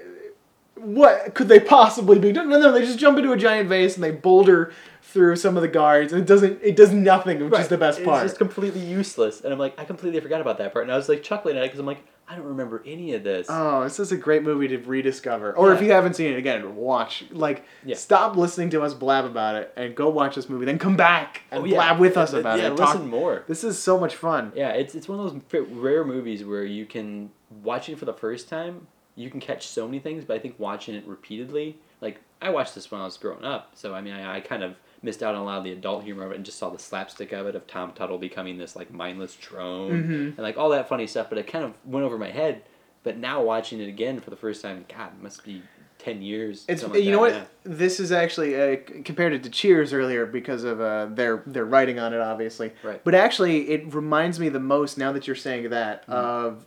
what 0.77 1.35
could 1.35 1.49
they 1.49 1.59
possibly 1.59 2.19
be 2.19 2.33
doing? 2.33 2.51
No, 2.51 2.61
no, 2.61 2.71
they 2.71 2.85
just 2.85 2.99
jump 2.99 3.17
into 3.19 3.33
a 3.33 3.37
giant 3.37 3.69
vase 3.69 3.95
and 3.95 4.05
they 4.05 4.11
boulder 4.11 4.73
through 5.03 5.37
some 5.37 5.57
of 5.57 5.63
the 5.63 5.69
guards, 5.69 6.13
and 6.13 6.21
it 6.21 6.27
doesn't. 6.27 6.59
It 6.61 6.75
does 6.75 6.93
nothing, 6.93 7.49
which 7.49 7.61
is 7.61 7.69
the 7.69 7.79
best 7.79 8.03
part. 8.03 8.25
It's 8.25 8.33
just 8.33 8.39
completely 8.39 8.81
useless, 8.81 9.43
and 9.43 9.53
I'm 9.53 9.61
like, 9.61 9.79
I 9.79 9.85
completely 9.85 10.19
forgot 10.21 10.41
about 10.41 10.59
that 10.59 10.73
part, 10.73 10.85
and 10.85 10.93
I 10.93 10.97
was 10.97 11.09
like 11.09 11.23
chuckling 11.23 11.57
at 11.57 11.63
it 11.63 11.67
because 11.67 11.79
I'm 11.79 11.87
like, 11.87 12.05
I 12.27 12.37
don't 12.37 12.47
remember 12.47 12.83
any 12.87 13.13
of 13.15 13.23
this. 13.23 13.47
Oh, 13.51 13.85
this 13.85 14.01
is 14.01 14.11
a 14.11 14.17
great 14.17 14.43
movie 14.43 14.67
to 14.69 14.79
rediscover. 14.79 15.53
Or 15.53 15.75
if 15.75 15.83
you 15.83 15.93
haven't 15.93 16.15
seen 16.15 16.33
it 16.33 16.39
again, 16.39 16.75
watch. 16.75 17.25
Like, 17.31 17.65
Yeah. 17.85 17.97
stop 17.97 18.35
listening 18.37 18.71
to 18.71 18.83
us 18.83 18.95
blab 18.95 19.27
about 19.27 19.57
it 19.57 19.73
and 19.77 19.95
go 19.95 20.09
watch 20.09 20.35
this 20.35 20.49
movie. 20.49 20.65
Then 20.65 20.79
come 20.79 20.97
back 20.97 21.43
and 21.51 21.63
Oh, 21.63 21.65
yeah. 21.67 21.75
blab 21.77 22.01
with 22.01 22.17
us 22.17 22.33
about 22.33 22.59
yeah, 22.59 22.69
it. 22.73 22.77
Talk- 22.79 22.95
listen 22.95 23.09
more. 23.11 23.45
This 23.47 23.63
is 23.63 23.79
so 23.79 24.01
much 24.01 24.17
fun. 24.17 24.53
Yeah, 24.57 24.71
it's 24.71 24.95
it's 24.95 25.07
one 25.09 25.21
of 25.21 25.33
those 25.53 25.67
rare 25.71 26.03
movies 26.05 26.45
where 26.45 26.65
you 26.65 26.87
can 26.87 27.31
watch 27.63 27.89
it 27.91 27.99
for 27.99 28.07
the 28.07 28.15
first 28.15 28.49
time, 28.49 28.87
you 29.17 29.29
can 29.31 29.39
catch 29.39 29.67
so 29.69 29.87
many 29.87 29.99
things, 29.99 30.25
but 30.25 30.35
I 30.35 30.39
think 30.39 30.55
watching 30.59 30.95
it 30.95 31.07
repeatedly, 31.07 31.77
like 32.01 32.21
I 32.41 32.49
watched 32.51 32.75
this 32.75 32.91
when 32.91 33.01
I 33.01 33.05
was 33.05 33.17
growing 33.19 33.45
up, 33.45 33.73
so 33.75 33.95
I 33.95 34.01
mean 34.01 34.15
I, 34.15 34.37
I 34.37 34.41
kind 34.41 34.63
of 34.63 34.77
missed 35.05 35.23
out 35.23 35.35
on 35.35 35.43
a 35.43 35.45
lot 35.45 35.59
of 35.59 35.65
the 35.65 35.73
adult 35.73 36.03
humor 36.03 36.25
of 36.25 36.33
it 36.33 36.37
and 36.37 36.45
just 36.45 36.59
saw 36.59 36.71
the 36.71 36.79
slapstick 36.79 37.33
of 37.33 37.47
it 37.47 37.55
of 37.55 37.67
Tom 37.67 37.93
Tuttle 37.93 38.19
becoming 38.19 38.59
this 38.59 38.75
like 38.75 38.91
mindless 38.93 39.37
drone 39.37 39.91
Mhm. 39.93 40.11
and 40.29 40.39
like 40.39 40.57
all 40.57 40.71
that 40.71 40.89
funny 40.89 41.07
stuff, 41.07 41.29
but 41.29 41.39
it 41.39 41.47
kind 41.47 41.65
of 41.65 41.75
went 41.85 42.05
over 42.05 42.19
my 42.19 42.31
head. 42.31 42.63
But 43.03 43.19
now 43.19 43.43
watching 43.43 43.81
it 43.81 43.89
again 43.89 44.19
for 44.21 44.31
the 44.31 44.37
first 44.37 44.63
time, 44.63 44.87
God, 44.89 45.11
it 45.19 45.23
must 45.23 45.45
be 45.45 45.63
ten 45.99 46.23
years. 46.23 46.65
It's 46.69 46.83
like 46.83 47.03
you 47.05 47.13
know 47.13 47.29
that, 47.29 47.41
what 47.41 47.79
this 47.79 48.01
is 48.01 48.13
actually 48.13 48.55
uh, 48.61 48.77
compared 49.05 49.33
it 49.35 49.43
to 49.45 49.51
Cheers 49.51 49.93
earlier 49.93 50.25
because 50.27 50.65
of 50.65 50.81
uh, 50.81 51.07
their 51.11 51.43
their 51.47 51.65
writing 51.67 51.99
on 51.99 52.15
it, 52.15 52.21
obviously. 52.21 52.73
Right. 52.83 53.03
But 53.05 53.15
actually, 53.15 53.69
it 53.71 53.95
reminds 53.95 54.41
me 54.41 54.49
the 54.49 54.59
most 54.61 54.97
now 54.97 55.13
that 55.13 55.27
you're 55.27 55.37
saying 55.37 55.69
that 55.71 56.03
Mm-hmm. 56.07 56.13
of 56.13 56.67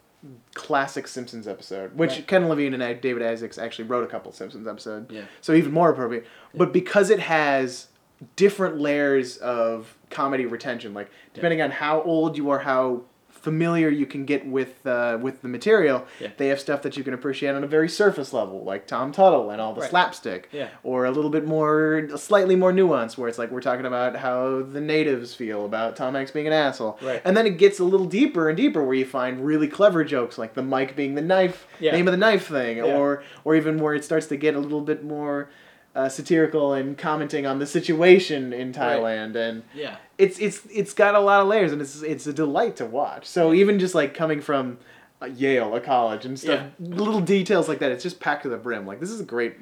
classic 0.55 1.07
Simpsons 1.07 1.47
episode, 1.47 1.95
which 1.95 2.11
Right. 2.11 2.27
Ken 2.27 2.49
Levine 2.49 2.73
and 2.73 3.01
David 3.01 3.21
Isaacs 3.23 3.57
actually 3.57 3.85
wrote 3.85 4.03
a 4.03 4.07
couple 4.07 4.31
Simpsons 4.31 4.67
episodes. 4.67 5.11
Yeah. 5.11 5.21
So 5.41 5.53
even 5.53 5.71
more 5.71 5.89
appropriate. 5.91 6.25
But 6.55 6.73
because 6.73 7.09
it 7.11 7.19
has 7.19 7.87
different 8.35 8.77
layers 8.79 9.37
of 9.37 9.97
comedy 10.09 10.45
retention, 10.45 10.93
like 10.93 11.09
depending 11.33 11.61
on 11.61 11.71
how 11.71 12.01
old 12.01 12.37
you 12.37 12.49
are, 12.49 12.59
how 12.59 13.01
familiar 13.29 13.87
you 13.87 14.05
can 14.05 14.25
get 14.25 14.45
with 14.45 14.85
uh, 14.85 15.17
with 15.21 15.41
the 15.41 15.47
material, 15.47 16.03
Yeah. 16.19 16.29
they 16.37 16.47
have 16.47 16.59
stuff 16.59 16.81
that 16.81 16.97
you 16.97 17.03
can 17.03 17.13
appreciate 17.13 17.51
on 17.51 17.63
a 17.63 17.67
very 17.67 17.87
surface 17.87 18.33
level, 18.33 18.63
like 18.63 18.87
Tom 18.87 19.11
Tuttle 19.13 19.51
and 19.51 19.61
all 19.61 19.73
the 19.73 19.81
Right. 19.81 19.89
slapstick. 19.89 20.49
Yeah. 20.51 20.67
Or 20.83 21.05
a 21.05 21.11
little 21.11 21.29
bit 21.29 21.45
more, 21.45 22.09
slightly 22.17 22.55
more 22.57 22.73
nuanced, 22.73 23.17
where 23.17 23.29
it's 23.29 23.37
like 23.37 23.51
we're 23.51 23.61
talking 23.61 23.85
about 23.85 24.17
how 24.17 24.63
the 24.63 24.81
natives 24.81 25.33
feel 25.35 25.63
about 25.65 25.95
Tom 25.95 26.15
Hanks 26.15 26.31
being 26.31 26.47
an 26.47 26.51
asshole. 26.53 26.97
Right. 27.01 27.21
And 27.23 27.37
then 27.37 27.45
it 27.45 27.57
gets 27.57 27.79
a 27.79 27.83
little 27.85 28.07
deeper 28.07 28.49
and 28.49 28.57
deeper, 28.57 28.83
where 28.83 28.95
you 28.95 29.05
find 29.05 29.45
really 29.45 29.67
clever 29.67 30.03
jokes, 30.03 30.37
like 30.37 30.55
the 30.55 30.63
mic 30.63 30.95
being 30.95 31.13
the 31.15 31.21
knife, 31.21 31.67
Yeah. 31.79 31.91
name 31.93 32.07
of 32.07 32.11
the 32.13 32.17
knife 32.17 32.47
thing, 32.47 32.77
Yeah. 32.77 32.97
or 32.97 33.23
or 33.45 33.55
even 33.55 33.79
where 33.79 33.93
it 33.93 34.03
starts 34.03 34.25
to 34.27 34.35
get 34.35 34.55
a 34.55 34.59
little 34.59 34.81
bit 34.81 35.03
more. 35.05 35.49
Uh, 35.97 36.07
satirical 36.07 36.73
and 36.73 36.95
commenting 36.95 37.47
on 37.47 37.57
the 37.57 37.65
situation 37.65 38.53
in 38.53 38.71
Thailand, 38.71 39.35
and 39.35 39.63
Yeah. 39.73 39.95
it's 40.19 40.37
it's 40.37 40.63
it's 40.71 40.93
got 40.93 41.15
a 41.15 41.19
lot 41.19 41.41
of 41.41 41.47
layers 41.47 41.71
and 41.71 41.81
it's 41.81 42.03
it's 42.03 42.27
a 42.27 42.33
delight 42.33 42.75
to 42.75 42.85
watch. 42.85 43.25
So 43.25 43.51
even 43.51 43.79
just 43.79 43.95
like 43.95 44.13
coming 44.13 44.39
from 44.39 44.77
Yale, 45.35 45.75
a 45.75 45.81
college, 45.81 46.23
and 46.23 46.39
stuff, 46.39 46.67
little 46.79 47.19
details 47.19 47.67
like 47.67 47.79
that, 47.79 47.91
it's 47.91 48.03
just 48.03 48.19
packed 48.19 48.43
to 48.43 48.49
the 48.49 48.57
brim. 48.57 48.85
Like 48.85 48.99
this 48.99 49.09
is 49.09 49.19
a 49.19 49.23
great, 49.23 49.55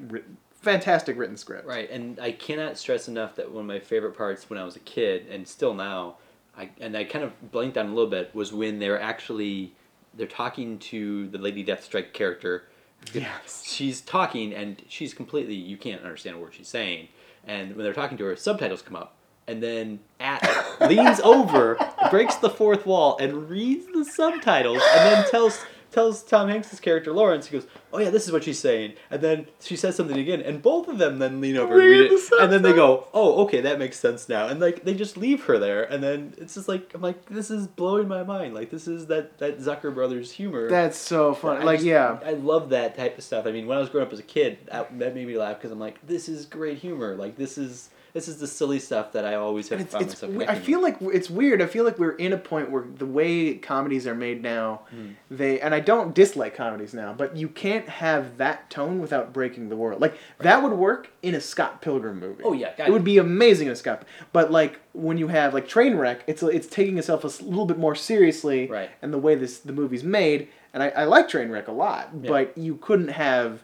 fantastic 0.62 1.17
written 1.17 1.38
script. 1.38 1.65
Right, 1.65 1.89
and 1.89 2.19
I 2.19 2.34
cannot 2.34 2.78
stress 2.78 3.08
enough 3.08 3.36
that 3.38 3.50
one 3.50 3.62
of 3.62 3.67
my 3.67 3.80
favorite 3.80 4.17
parts 4.17 4.50
when 4.50 4.60
I 4.60 4.65
was 4.65 4.76
a 4.76 4.82
kid, 4.82 5.28
and 5.32 5.48
still 5.48 5.74
now, 5.74 6.17
I 6.58 6.69
and 6.82 6.98
I 6.98 7.06
kind 7.06 7.24
of 7.24 7.32
blanked 7.54 7.78
on 7.78 7.86
a 7.86 7.93
little 7.95 8.10
bit, 8.10 8.36
was 8.36 8.52
when 8.52 8.80
they're 8.80 9.00
actually 9.00 9.71
they're 10.13 10.28
talking 10.28 10.80
to 10.80 11.30
the 11.30 11.38
Lady 11.38 11.63
Deathstrike 11.63 12.12
character. 12.12 12.65
Yes. 13.13 13.63
She's 13.65 14.02
talking, 14.02 14.54
and 14.54 14.82
she's 14.88 15.13
completely 15.13 15.56
you 15.56 15.78
can't 15.78 16.02
understand 16.02 16.36
a 16.36 16.39
word 16.39 16.54
she's 16.54 16.68
saying. 16.68 17.10
And 17.46 17.76
when 17.76 17.84
they're 17.84 17.94
talking 17.94 18.18
to 18.18 18.26
her, 18.26 18.36
subtitles 18.36 18.82
come 18.82 18.96
up, 18.96 19.15
and 19.48 19.62
then 19.62 20.00
At 20.20 20.41
leans 20.82 21.20
over, 21.20 21.78
breaks 22.10 22.36
the 22.36 22.50
fourth 22.50 22.86
wall, 22.86 23.18
and 23.20 23.50
reads 23.50 23.86
the 23.94 24.04
subtitles, 24.06 24.82
and 24.94 25.12
then 25.12 25.30
tells 25.30 25.63
tells 25.95 26.21
Tom 26.21 26.47
Hanks' 26.49 26.79
character 26.79 27.12
Lawrence, 27.12 27.47
he 27.47 27.58
goes, 27.58 27.67
"Oh 27.91 27.97
yeah, 27.97 28.12
this 28.12 28.25
is 28.27 28.31
what 28.31 28.43
she's 28.43 28.60
saying," 28.60 28.93
and 29.10 29.21
then 29.21 29.47
she 29.60 29.75
says 29.75 29.95
something 29.95 30.17
again, 30.17 30.41
and 30.41 30.62
both 30.62 30.88
of 30.88 30.99
them 30.99 31.17
then 31.17 31.41
lean 31.41 31.58
over 31.58 31.73
and 31.73 31.89
Read 31.89 32.12
it, 32.12 32.19
and 32.41 32.51
then 32.51 32.62
they 32.62 32.73
go, 32.73 33.08
"Oh, 33.13 33.43
okay, 33.45 33.62
that 33.62 33.79
makes 33.79 33.97
sense 33.99 34.29
now," 34.29 34.47
and 34.47 34.60
like 34.60 34.84
they 34.84 34.93
just 34.93 35.17
leave 35.17 35.45
her 35.45 35.58
there, 35.58 35.84
and 35.84 36.03
then 36.03 36.34
it's 36.38 36.53
just 36.53 36.67
like 36.67 36.93
I'm 36.93 37.01
like, 37.01 37.25
this 37.29 37.49
is 37.49 37.65
blowing 37.65 38.08
my 38.08 38.21
mind, 38.23 38.53
like 38.53 38.69
this 38.69 38.88
is 38.88 39.08
that 39.08 39.38
that 39.39 39.58
Zucker 39.60 39.93
brothers 39.93 40.31
humor. 40.31 40.69
That's 40.69 40.97
so 40.97 41.34
funny. 41.34 41.65
Like 41.65 41.77
just- 41.77 41.88
yeah, 41.88 42.19
I 42.23 42.34
love 42.34 42.69
that 42.69 42.95
type 42.95 43.17
of 43.17 43.23
stuff. 43.23 43.47
I 43.47 43.51
mean, 43.51 43.65
when 43.65 43.77
I 43.77 43.81
was 43.81 43.89
growing 43.89 44.05
up 44.05 44.13
as 44.13 44.19
a 44.19 44.23
kid, 44.23 44.58
that, 44.71 44.99
that 44.99 45.15
made 45.15 45.25
me 45.25 45.38
laugh 45.38 45.58
because 45.58 45.71
I'm 45.71 45.79
like, 45.79 46.05
this 46.05 46.29
is 46.29 46.45
great 46.45 46.77
humor. 46.77 47.15
Like 47.15 47.38
this 47.38 47.58
is 47.58 47.89
this 48.15 48.30
is 48.30 48.38
the 48.38 48.47
silly 48.47 48.80
stuff 48.80 49.12
that 49.12 49.25
I 49.25 49.36
always 49.36 49.67
have 49.67 49.82
it's, 49.82 49.91
found 49.91 50.06
it's 50.06 50.23
I 50.49 50.56
feel 50.56 50.82
like 50.82 50.95
it's 51.01 51.30
weird. 51.30 51.62
I 51.62 51.65
feel 51.65 51.84
like 51.84 51.99
we're 51.99 52.15
in 52.15 52.32
a 52.32 52.38
point 52.38 52.71
where 52.71 52.86
the 52.97 53.06
way 53.06 53.56
comedies 53.56 54.08
are 54.08 54.15
made 54.15 54.41
now, 54.41 54.84
Hmm. 54.89 55.10
they 55.30 55.60
and 55.60 55.75
I 55.75 55.82
don't 55.82 56.15
dislike 56.15 56.56
comedies 56.56 56.93
now, 56.93 57.12
but 57.12 57.36
you 57.36 57.49
can't 57.49 57.89
have 57.89 58.38
that 58.38 58.69
tone 58.69 59.01
without 59.01 59.34
breaking 59.34 59.67
the 59.67 59.75
world. 59.75 59.99
Like 59.99 60.17
that 60.39 60.63
would 60.63 60.71
work 60.71 61.12
in 61.23 61.36
a 61.36 61.41
Scott 61.41 61.82
Pilgrim 61.82 62.17
movie. 62.21 62.41
Oh, 62.45 62.54
yeah, 62.54 62.71
it 62.78 62.89
would 62.89 63.04
be 63.04 63.17
amazing 63.17 63.67
in 63.67 63.73
a 63.73 63.75
Scott. 63.75 64.04
But 64.32 64.49
like 64.49 64.80
when 64.93 65.17
you 65.17 65.28
have 65.28 65.54
like 65.54 65.67
Trainwreck, 65.67 66.21
it's 66.25 66.41
it's 66.41 66.67
taking 66.67 66.97
itself 66.97 67.25
a 67.25 67.43
little 67.43 67.65
bit 67.65 67.78
more 67.78 67.95
seriously, 67.95 68.67
Right. 68.67 68.89
And 69.01 69.13
the 69.13 69.19
way 69.19 69.36
this 69.36 69.60
the 69.60 69.73
movie's 69.73 70.06
made, 70.06 70.47
and 70.73 70.82
I, 70.82 70.88
I 70.89 71.04
like 71.04 71.28
Trainwreck 71.28 71.67
a 71.67 71.73
lot, 71.73 72.12
Yeah. 72.21 72.30
but 72.30 72.58
you 72.58 72.78
couldn't 72.78 73.10
have. 73.10 73.62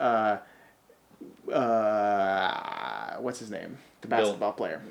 Uh, 0.00 0.38
uh, 1.52 3.16
what's 3.18 3.38
his 3.40 3.50
name? 3.50 3.76
The 4.00 4.08
Bill. 4.08 4.18
basketball 4.18 4.52
player. 4.52 4.82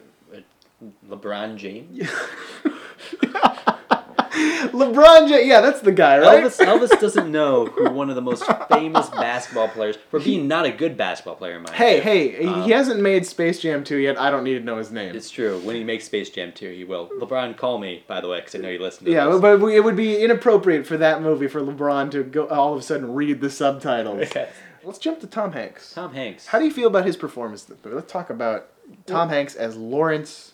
LeBron 1.09 1.57
James. 1.57 1.99
LeBron 4.71 5.27
James. 5.27 5.45
Yeah, 5.47 5.61
that's 5.61 5.81
the 5.81 5.91
guy, 5.91 6.19
right? 6.19 6.43
Elvis 6.43 6.63
Elvis 6.65 6.99
doesn't 6.99 7.31
know 7.31 7.65
who 7.65 7.89
one 7.89 8.09
of 8.09 8.15
the 8.15 8.21
most 8.21 8.45
famous 8.71 9.09
basketball 9.09 9.67
players 9.67 9.97
for 10.09 10.19
being 10.19 10.47
not 10.47 10.65
a 10.65 10.71
good 10.71 10.95
basketball 10.95 11.35
player. 11.35 11.57
in 11.57 11.63
my 11.63 11.71
Hey, 11.73 11.99
opinion. 11.99 12.41
hey, 12.41 12.45
Um, 12.47 12.63
he 12.63 12.71
hasn't 12.71 13.01
made 13.01 13.25
Space 13.25 13.59
Jam 13.59 13.83
2 13.83 13.97
yet. 13.97 14.17
I 14.19 14.29
don't 14.31 14.43
need 14.43 14.53
to 14.53 14.59
know 14.63 14.77
his 14.77 14.91
name. 14.91 15.15
It's 15.15 15.29
true. 15.29 15.59
When 15.59 15.75
he 15.75 15.83
makes 15.83 16.05
Space 16.05 16.29
Jam 16.29 16.51
2, 16.53 16.69
he 16.71 16.83
will. 16.85 17.09
LeBron, 17.19 17.57
call 17.57 17.77
me, 17.79 18.03
by 18.07 18.21
the 18.21 18.27
way, 18.29 18.39
because 18.39 18.55
I 18.55 18.59
know 18.59 18.69
you 18.69 18.79
listen 18.79 19.05
to 19.05 19.11
yeah, 19.11 19.25
this. 19.27 19.41
but 19.41 19.61
it 19.61 19.83
would 19.83 19.97
be 19.97 20.21
inappropriate 20.23 20.85
for 20.87 20.97
that 20.97 21.21
movie 21.21 21.47
for 21.47 21.61
LeBron 21.61 22.11
to 22.11 22.23
go 22.23 22.47
all 22.47 22.73
of 22.73 22.79
a 22.79 22.83
sudden 22.83 23.13
read 23.13 23.41
the 23.41 23.49
subtitles. 23.49 24.29
Yes. 24.35 24.53
Let's 24.81 24.97
jump 24.99 25.19
to 25.19 25.27
Tom 25.27 25.51
Hanks. 25.51 25.93
Tom 25.93 26.13
Hanks. 26.13 26.47
How 26.47 26.57
do 26.57 26.63
you 26.63 26.71
feel 26.71 26.87
about 26.87 27.05
his 27.05 27.17
performance? 27.17 27.67
in 27.67 27.75
this 27.75 27.83
movie? 27.83 27.95
Let's 27.97 28.09
talk 28.11 28.29
about 28.29 28.67
Tom 29.05 29.29
Hanks 29.29 29.55
as 29.55 29.75
Lawrence 29.75 30.53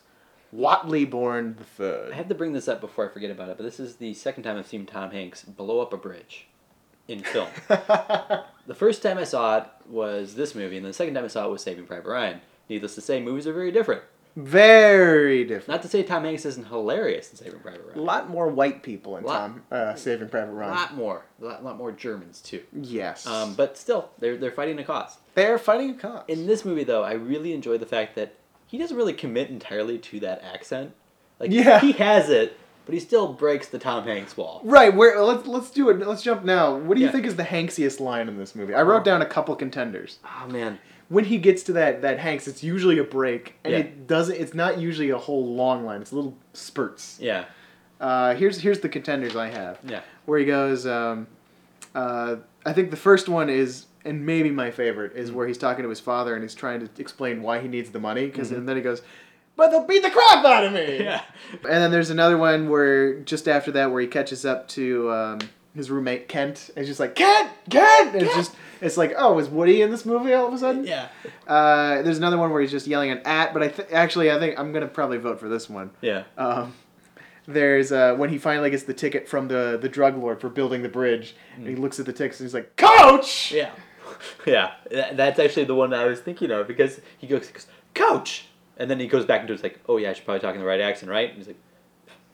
Whatley 0.54 1.10
Bourne 1.10 1.56
the 1.58 1.64
third. 1.64 2.14
I 2.14 2.16
have 2.16 2.30
to 2.30 2.36
bring 2.36 2.54
this 2.54 2.68
up 2.68 2.82
before 2.82 3.10
I 3.10 3.14
forget 3.14 3.32
about 3.32 3.50
it, 3.50 3.58
but 3.58 3.64
this 3.64 3.80
is 3.80 3.98
the 3.98 4.14
second 4.14 4.44
time 4.44 4.58
I've 4.58 4.68
seen 4.68 4.86
Tom 4.86 5.12
Hanks 5.12 5.44
blow 5.44 5.80
up 5.80 5.94
a 5.94 5.98
bridge 5.98 6.48
in 7.08 7.20
film. 7.20 7.50
the 7.68 8.76
first 8.76 9.02
time 9.02 9.18
I 9.18 9.24
saw 9.24 9.58
it 9.58 9.68
was 9.88 10.36
this 10.36 10.56
movie, 10.56 10.78
and 10.78 10.86
the 10.86 10.94
second 10.94 11.14
time 11.14 11.26
I 11.26 11.28
saw 11.28 11.46
it 11.46 11.52
was 11.52 11.62
Saving 11.62 11.86
Private 11.86 12.10
Ryan. 12.10 12.42
Needless 12.70 12.96
to 12.96 13.02
say, 13.02 13.22
movies 13.22 13.46
are 13.48 13.54
very 13.54 13.72
different. 13.72 14.02
Very 14.36 15.46
different. 15.46 15.70
Not 15.70 15.82
to 15.84 15.88
say 15.88 16.04
Tom 16.04 16.26
Hanks 16.26 16.46
isn't 16.46 16.68
hilarious 16.68 17.32
in 17.32 17.38
Saving 17.38 17.60
Private 17.62 17.86
Ryan. 17.88 18.00
A 18.00 18.02
lot 18.02 18.30
more 18.30 18.48
white 18.50 18.84
people 18.84 19.16
in 19.18 19.24
Lot- 19.24 19.38
Tom 19.40 19.64
uh, 19.72 19.96
Saving 19.96 20.28
Private 20.30 20.52
Ryan. 20.52 20.72
A 20.74 20.76
lot 20.76 20.96
more. 20.96 21.26
A 21.42 21.46
lot, 21.46 21.64
lot 21.64 21.78
more 21.78 21.92
Germans, 21.94 22.42
too. 22.42 22.62
Yes. 22.74 23.26
Um, 23.26 23.54
but 23.56 23.78
still, 23.78 24.10
they're, 24.20 24.36
they're 24.36 24.52
fighting 24.52 24.78
a 24.80 24.84
cause. 24.84 25.18
They're 25.36 25.58
fighting 25.58 25.92
a 25.92 25.94
cause. 25.96 26.24
In 26.28 26.48
this 26.48 26.66
movie, 26.66 26.84
though, 26.84 27.04
I 27.04 27.14
really 27.14 27.54
enjoy 27.54 27.78
the 27.78 27.86
fact 27.86 28.16
that 28.16 28.36
he 28.68 28.78
doesn't 28.78 28.98
really 28.98 29.14
commit 29.14 29.50
entirely 29.50 29.98
to 30.00 30.20
that 30.22 30.44
accent. 30.44 30.94
Like, 31.40 31.52
Yeah. 31.52 31.80
he 31.80 31.94
has 31.94 32.30
it, 32.30 32.58
but 32.86 32.94
he 32.94 33.00
still 33.00 33.32
breaks 33.34 33.70
the 33.70 33.80
Tom 33.80 34.04
Hanks 34.04 34.36
wall. 34.36 34.60
Right, 34.66 34.94
where 34.94 35.20
let's 35.22 35.48
let's 35.48 35.70
do 35.72 35.90
it. 35.90 36.00
Let's 36.06 36.22
jump 36.24 36.44
now. 36.44 36.76
What 36.76 36.96
do 36.96 37.00
you 37.02 37.08
Yeah. 37.08 37.12
think 37.14 37.26
is 37.26 37.36
the 37.36 37.44
Hanksiest 37.44 38.00
line 38.02 38.28
in 38.28 38.38
this 38.38 38.54
movie? 38.54 38.74
I 38.74 38.82
wrote 38.84 39.04
down 39.06 39.22
a 39.22 39.26
couple 39.26 39.56
contenders. 39.56 40.20
Oh, 40.26 40.48
man. 40.48 40.78
When 41.10 41.26
he 41.26 41.38
gets 41.38 41.62
to 41.64 41.74
that 41.74 42.02
that 42.02 42.20
Hanks, 42.20 42.48
it's 42.48 42.64
usually 42.64 42.98
a 42.98 43.04
break, 43.04 43.56
and 43.64 43.74
Yeah. 43.74 43.80
it 43.80 44.08
doesn't. 44.08 44.36
It's 44.36 44.54
not 44.56 44.80
usually 44.80 45.12
a 45.12 45.18
whole 45.18 45.46
long 45.56 45.86
line. 45.86 46.02
It's 46.02 46.12
little 46.12 46.36
spurts. 46.54 47.18
Yeah. 47.22 47.46
Uh, 48.02 48.34
here's 48.36 48.60
here's 48.60 48.80
the 48.80 48.90
contenders 48.90 49.36
I 49.36 49.48
have. 49.50 49.80
Yeah. 49.86 50.02
Where 50.26 50.40
he 50.40 50.46
goes. 50.46 50.86
Um, 50.88 51.28
uh, 51.94 52.38
I 52.66 52.74
think 52.74 52.90
the 52.92 52.98
first 52.98 53.30
one 53.30 53.50
is, 53.50 53.86
and 54.04 54.26
maybe 54.26 54.50
my 54.50 54.72
favorite 54.72 55.14
is 55.16 55.30
Mm-hmm. 55.30 55.38
where 55.38 55.48
he's 55.48 55.58
talking 55.58 55.84
to 55.84 55.90
his 55.90 56.00
father 56.00 56.34
and 56.34 56.44
he's 56.44 56.56
trying 56.56 56.80
to 56.86 56.90
explain 57.02 57.42
why 57.44 57.60
he 57.60 57.68
needs 57.68 57.92
the 57.92 58.00
money, 58.00 58.26
because 58.26 58.52
Mhm. 58.52 58.58
and 58.58 58.70
then 58.70 58.76
he 58.76 58.82
goes, 58.82 59.02
"But 59.56 59.70
they'll 59.70 59.86
beat 59.86 60.02
the 60.04 60.10
crap 60.10 60.44
out 60.44 60.64
of 60.66 60.74
me." 60.74 60.98
Yeah. 61.04 61.22
And 61.54 61.84
then 61.84 61.92
there's 61.92 62.10
another 62.10 62.38
one 62.38 62.68
where 62.70 63.20
just 63.22 63.48
after 63.48 63.72
that 63.74 63.92
where 63.92 64.02
he 64.02 64.08
catches 64.08 64.44
up 64.46 64.68
to 64.70 65.12
um, 65.12 65.40
his 65.76 65.92
roommate 65.92 66.28
Kent. 66.28 66.70
And 66.76 66.80
he's 66.80 66.88
just 66.88 67.00
like 67.00 67.14
Kent, 67.16 67.50
Kent. 67.70 68.16
And 68.16 68.24
it's 68.24 68.36
just 68.36 68.56
it's 68.82 68.98
like 68.98 69.14
oh, 69.18 69.38
is 69.40 69.48
Woody 69.50 69.82
in 69.82 69.92
this 69.92 70.06
movie 70.06 70.34
all 70.34 70.48
of 70.48 70.54
a 70.54 70.58
sudden? 70.58 70.86
Yeah. 70.86 71.10
Uh, 71.48 72.02
there's 72.02 72.18
another 72.18 72.38
one 72.38 72.52
where 72.52 72.62
he's 72.62 72.72
just 72.72 72.88
yelling 72.88 73.12
at 73.12 73.26
at, 73.26 73.54
but 73.54 73.64
I 73.64 73.68
th- 73.70 73.90
actually 73.92 74.32
I 74.32 74.40
think 74.40 74.60
I'm 74.60 74.72
gonna 74.74 74.88
probably 74.88 75.18
vote 75.18 75.40
for 75.40 75.50
this 75.50 75.70
one. 75.70 75.92
Yeah. 76.02 76.24
Um, 76.38 76.74
there's 77.48 77.92
uh, 77.92 78.16
when 78.16 78.30
he 78.30 78.38
finally 78.38 78.70
gets 78.72 78.84
the 78.84 78.94
ticket 78.94 79.28
from 79.30 79.48
the 79.48 79.78
the 79.82 79.90
drug 79.90 80.18
lord 80.18 80.42
for 80.42 80.50
building 80.50 80.82
the 80.82 80.90
bridge, 80.90 81.36
and 81.56 81.68
he 81.68 81.76
looks 81.76 82.00
at 82.00 82.06
the 82.06 82.14
tickets 82.14 82.40
and 82.40 82.48
he's 82.48 82.54
like, 82.54 82.76
Coach. 82.76 83.52
Yeah. 83.52 83.72
Yeah. 84.46 84.72
That's 85.14 85.40
actually 85.40 85.66
the 85.66 85.76
one 85.76 85.94
I 85.94 86.06
was 86.06 86.20
thinking 86.20 86.50
of 86.50 86.68
because 86.68 87.02
he 87.18 87.28
goes, 87.28 87.48
he 87.48 87.52
goes 87.54 87.68
Coach! 87.94 88.46
And 88.78 88.90
then 88.90 89.00
he 89.00 89.08
goes 89.08 89.26
back 89.26 89.42
into 89.42 89.54
it's 89.54 89.62
like, 89.64 89.80
oh, 89.90 89.98
yeah, 89.98 90.10
I 90.10 90.14
should 90.14 90.26
probably 90.26 90.40
talk 90.42 90.54
in 90.56 90.62
the 90.62 90.66
right 90.66 90.80
accent, 90.80 91.12
right? 91.12 91.30
And 91.30 91.38
he's 91.38 91.48
like, 91.48 91.58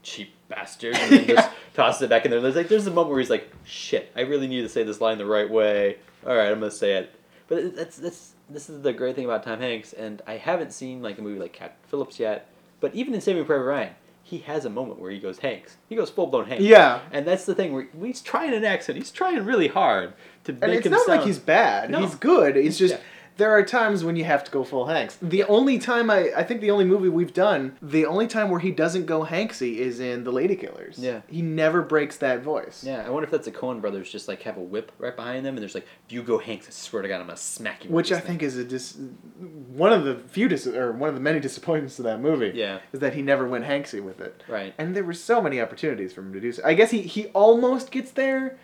cheap 0.04 0.34
bastard. 0.48 0.96
And 0.96 1.12
then 1.12 1.26
Yeah. 1.30 1.36
just 1.36 1.50
tosses 1.74 2.02
it 2.04 2.10
back 2.10 2.26
in 2.26 2.32
there. 2.32 2.40
There's 2.40 2.56
like, 2.56 2.68
there's 2.68 2.88
a 2.88 2.92
moment 2.92 3.10
where 3.10 3.20
he's 3.20 3.30
like, 3.30 3.50
shit, 3.66 4.12
I 4.16 4.22
really 4.22 4.48
need 4.48 4.62
to 4.62 4.70
say 4.70 4.84
this 4.84 5.02
line 5.02 5.18
the 5.18 5.26
right 5.26 5.50
way. 5.50 5.98
All 6.26 6.36
right, 6.36 6.52
I'm 6.52 6.60
to 6.62 6.72
say 6.72 6.94
it. 6.98 7.14
But 7.48 7.76
that's, 7.76 7.98
that's, 7.98 8.34
this 8.50 8.70
is 8.70 8.82
the 8.82 8.94
great 8.94 9.16
thing 9.16 9.26
about 9.26 9.44
Tom 9.44 9.60
Hanks, 9.60 9.94
and 9.94 10.22
I 10.26 10.38
haven't 10.38 10.72
seen 10.74 11.02
like 11.02 11.18
a 11.18 11.22
movie 11.22 11.40
like 11.40 11.54
Captain 11.54 11.90
Phillips 11.90 12.20
yet, 12.20 12.48
but 12.80 12.94
even 12.96 13.14
in 13.14 13.22
Saving 13.22 13.46
Private 13.46 13.64
Ryan, 13.64 13.94
he 14.24 14.40
has 14.40 14.66
a 14.66 14.70
moment 14.70 15.00
where 15.00 15.12
he 15.12 15.20
goes 15.20 15.40
Hanks. 15.40 15.78
He 15.90 15.96
goes 15.96 16.10
full 16.10 16.28
blown 16.28 16.46
Hanks. 16.46 16.64
Yeah. 16.64 17.02
And 17.12 17.26
that's 17.26 17.46
the 17.46 17.56
thing 17.56 17.74
where 17.74 17.88
he's 18.02 18.22
trying 18.22 18.54
an 18.54 18.64
accent. 18.64 18.98
He's 18.98 19.12
trying 19.12 19.44
really 19.44 19.68
hard 19.68 20.14
to 20.46 20.52
And 20.52 20.62
make 20.62 20.78
it's 20.78 20.86
him 20.86 20.94
not 20.94 21.08
like 21.08 21.24
he's 21.24 21.40
bad. 21.40 21.90
No. 21.90 22.00
He's 22.02 22.16
good. 22.16 22.56
It's 22.56 22.78
just 22.78 22.94
Yeah. 22.96 23.02
There 23.42 23.50
are 23.50 23.64
times 23.66 24.04
when 24.04 24.16
you 24.16 24.24
have 24.26 24.44
to 24.44 24.52
go 24.52 24.64
full 24.64 24.86
Hanks. 24.86 25.18
The 25.20 25.44
only 25.46 25.80
time 25.80 26.12
I 26.12 26.32
I 26.38 26.44
think 26.44 26.62
the 26.62 26.70
only 26.70 26.86
movie 26.86 27.10
we've 27.10 27.34
done, 27.34 27.76
the 27.82 28.06
only 28.06 28.28
time 28.28 28.52
where 28.52 28.60
he 28.60 28.70
doesn't 28.70 29.08
go 29.08 29.26
Hanksy 29.26 29.78
is 29.78 30.00
in 30.00 30.24
The 30.24 30.32
Ladykillers. 30.32 31.00
Yeah. 31.00 31.22
He 31.28 31.42
never 31.42 31.82
breaks 31.82 32.18
that 32.18 32.44
voice. 32.44 32.84
Yeah, 32.84 33.04
I 33.04 33.10
wonder 33.10 33.26
if 33.26 33.32
that's 33.32 33.46
the 33.46 33.52
Coen 33.52 33.82
brothers 33.82 34.12
just 34.12 34.28
like 34.28 34.44
have 34.44 34.58
a 34.58 34.62
whip 34.62 34.92
right 35.00 35.16
behind 35.16 35.44
them, 35.44 35.56
and 35.56 35.62
there's 35.64 35.74
like, 35.74 35.88
if 36.06 36.12
you 36.12 36.22
go 36.22 36.38
Hanks, 36.38 36.68
I 36.68 36.70
swear 36.70 37.02
to 37.02 37.08
God, 37.08 37.20
I'm 37.20 37.26
gonna 37.26 37.36
smack 37.36 37.84
you. 37.84 37.90
Which 37.90 38.12
I 38.12 38.20
thing." 38.20 38.28
think 38.28 38.44
is 38.44 38.58
a 38.58 38.64
dis- 38.64 39.00
one 39.76 39.92
of 39.92 40.04
the 40.04 40.20
few 40.30 40.48
dis- 40.48 40.68
or 40.68 40.92
one 40.92 41.10
of 41.10 41.16
the 41.16 41.22
many 41.22 41.40
disappointments 41.40 41.98
of 41.98 42.06
that 42.06 42.22
movie. 42.22 42.52
Yeah. 42.54 42.78
Is 42.94 43.00
that 43.00 43.16
he 43.16 43.24
never 43.24 43.48
went 43.48 43.66
Hanksy 43.66 44.04
with 44.04 44.22
it. 44.22 44.44
Right. 44.48 44.76
And 44.78 44.96
there 44.96 45.04
were 45.04 45.16
so 45.16 45.42
many 45.42 45.60
opportunities 45.60 46.14
for 46.14 46.22
him 46.22 46.32
to 46.34 46.40
do 46.40 46.52
so. 46.52 46.62
I 46.64 46.76
guess 46.76 46.92
he, 46.92 47.02
he 47.02 47.26
almost 47.30 47.90
gets 47.90 48.12
there. 48.12 48.60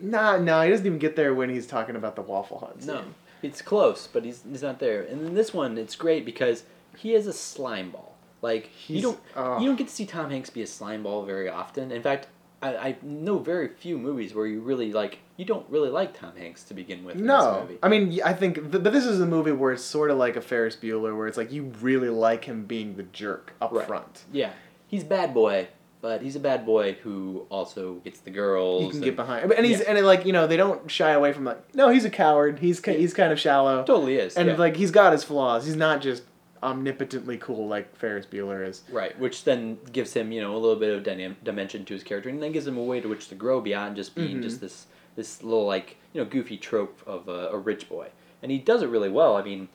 Nah, 0.00 0.38
no, 0.38 0.62
he 0.62 0.70
doesn't 0.70 0.86
even 0.86 0.98
get 0.98 1.14
there 1.14 1.34
when 1.34 1.50
he's 1.50 1.66
talking 1.66 1.94
about 1.94 2.16
the 2.16 2.22
Waffle 2.22 2.60
Hut. 2.60 2.86
No, 2.86 3.02
scene. 3.02 3.14
It's 3.42 3.62
close, 3.62 4.06
but 4.06 4.24
he's 4.24 4.42
he's 4.48 4.62
not 4.62 4.78
there. 4.78 5.02
And 5.02 5.24
then 5.24 5.34
this 5.34 5.52
one, 5.54 5.78
it's 5.78 5.96
great 5.96 6.24
because 6.24 6.64
he 6.96 7.14
is 7.14 7.26
a 7.26 7.32
slime 7.32 7.90
ball. 7.90 8.16
Like 8.42 8.70
you 8.88 9.02
don't 9.02 9.20
oh. 9.36 9.58
you 9.60 9.66
don't 9.66 9.76
get 9.76 9.88
to 9.88 9.92
see 9.94 10.06
Tom 10.06 10.30
Hanks 10.30 10.50
be 10.50 10.62
a 10.62 10.66
slime 10.66 11.02
ball 11.02 11.24
very 11.24 11.48
often. 11.48 11.90
In 11.90 12.02
fact, 12.02 12.28
I, 12.62 12.76
I 12.76 12.96
know 13.02 13.38
very 13.38 13.68
few 13.68 13.98
movies 13.98 14.34
where 14.34 14.46
you 14.46 14.60
really 14.60 14.92
like 14.92 15.18
you 15.36 15.44
don't 15.44 15.64
really 15.70 15.90
like 15.90 16.18
Tom 16.18 16.36
Hanks 16.36 16.64
to 16.64 16.74
begin 16.74 17.04
with. 17.04 17.14
in 17.16 17.22
this 17.22 17.26
No, 17.28 17.60
movie. 17.62 17.78
I 17.82 17.88
mean, 17.88 18.20
I 18.24 18.32
think, 18.32 18.70
but 18.70 18.82
this 18.84 19.04
is 19.06 19.20
a 19.20 19.26
movie 19.26 19.52
where 19.52 19.72
it's 19.72 19.84
sort 19.84 20.10
of 20.10 20.18
like 20.18 20.34
a 20.36 20.40
Ferris 20.40 20.74
Bueller, 20.76 21.16
where 21.16 21.26
it's 21.28 21.36
like 21.36 21.52
you 21.52 21.64
really 21.80 22.08
like 22.08 22.44
him 22.44 22.64
being 22.64 22.96
the 22.96 23.04
jerk 23.04 23.54
up 23.60 23.72
Right. 23.72 23.86
front. 23.86 24.24
yeah, 24.32 24.50
he's 24.88 25.04
bad 25.04 25.32
boy, 25.32 25.68
but 26.00 26.22
he's 26.22 26.36
a 26.36 26.40
bad 26.40 26.64
boy 26.64 26.96
who 27.02 27.46
also 27.50 27.94
gets 28.04 28.20
the 28.20 28.30
girls. 28.30 28.82
You 28.82 28.88
can 28.88 28.96
and- 28.98 29.04
get 29.04 29.16
behind, 29.16 29.52
and 29.52 29.66
he's 29.66 29.80
Yeah. 29.80 29.86
and 29.88 29.98
it, 29.98 30.04
like 30.04 30.24
you 30.26 30.32
know 30.32 30.46
they 30.46 30.56
don't 30.56 30.90
shy 30.90 31.10
away 31.10 31.32
from 31.32 31.44
like 31.44 31.74
no 31.74 31.88
he's 31.88 32.04
a 32.04 32.10
coward 32.10 32.58
he's 32.60 32.80
Yeah. 32.86 32.94
he's 32.94 33.14
kind 33.14 33.32
of 33.32 33.38
shallow 33.40 33.84
Totally 33.84 34.16
is. 34.16 34.36
and 34.36 34.48
yeah. 34.48 34.56
like 34.56 34.76
he's 34.76 34.90
got 34.90 35.12
his 35.12 35.24
flaws 35.24 35.66
he's 35.66 35.76
not 35.76 36.00
just 36.00 36.22
omnipotently 36.62 37.38
cool 37.40 37.68
like 37.68 37.94
Ferris 37.96 38.26
Bueller 38.26 38.66
is. 38.66 38.82
Right, 38.90 39.18
which 39.18 39.44
then 39.44 39.78
gives 39.92 40.12
him, 40.14 40.32
you 40.32 40.40
know, 40.40 40.56
a 40.56 40.58
little 40.58 40.74
bit 40.78 40.92
of 40.96 41.02
dynam- 41.04 41.36
dimension 41.44 41.84
to 41.84 41.94
his 41.94 42.02
character, 42.02 42.28
and 42.28 42.42
then 42.42 42.50
gives 42.52 42.66
him 42.66 42.76
a 42.76 42.82
way 42.82 43.00
to 43.00 43.08
which 43.08 43.28
to 43.28 43.34
grow 43.34 43.60
beyond 43.60 43.96
just 43.96 44.14
being 44.14 44.38
Mhm. 44.38 44.42
just 44.42 44.60
this 44.60 44.86
this 45.16 45.42
little 45.42 45.66
like 45.66 45.96
you 46.12 46.20
know 46.20 46.28
goofy 46.28 46.56
trope 46.56 47.00
of 47.06 47.28
a, 47.28 47.48
a 47.48 47.56
rich 47.58 47.88
boy, 47.88 48.08
and 48.42 48.50
he 48.52 48.58
does 48.58 48.82
it 48.82 48.88
really 48.88 49.08
well. 49.08 49.36
I 49.36 49.42
mean, 49.42 49.68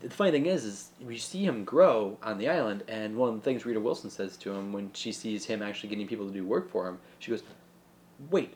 the 0.00 0.10
funny 0.10 0.30
thing 0.30 0.46
is, 0.46 0.64
is 0.64 0.90
we 1.00 1.18
see 1.18 1.44
him 1.44 1.64
grow 1.64 2.18
on 2.22 2.38
the 2.38 2.48
island, 2.48 2.84
and 2.88 3.16
one 3.16 3.28
of 3.30 3.34
the 3.36 3.40
things 3.40 3.64
Rita 3.64 3.80
Wilson 3.80 4.10
says 4.10 4.36
to 4.38 4.52
him 4.52 4.72
when 4.72 4.90
she 4.92 5.12
sees 5.12 5.44
him 5.44 5.62
actually 5.62 5.88
getting 5.88 6.06
people 6.06 6.26
to 6.26 6.32
do 6.32 6.44
work 6.44 6.70
for 6.70 6.86
him, 6.88 6.98
she 7.18 7.30
goes, 7.30 7.42
"Wait, 8.30 8.54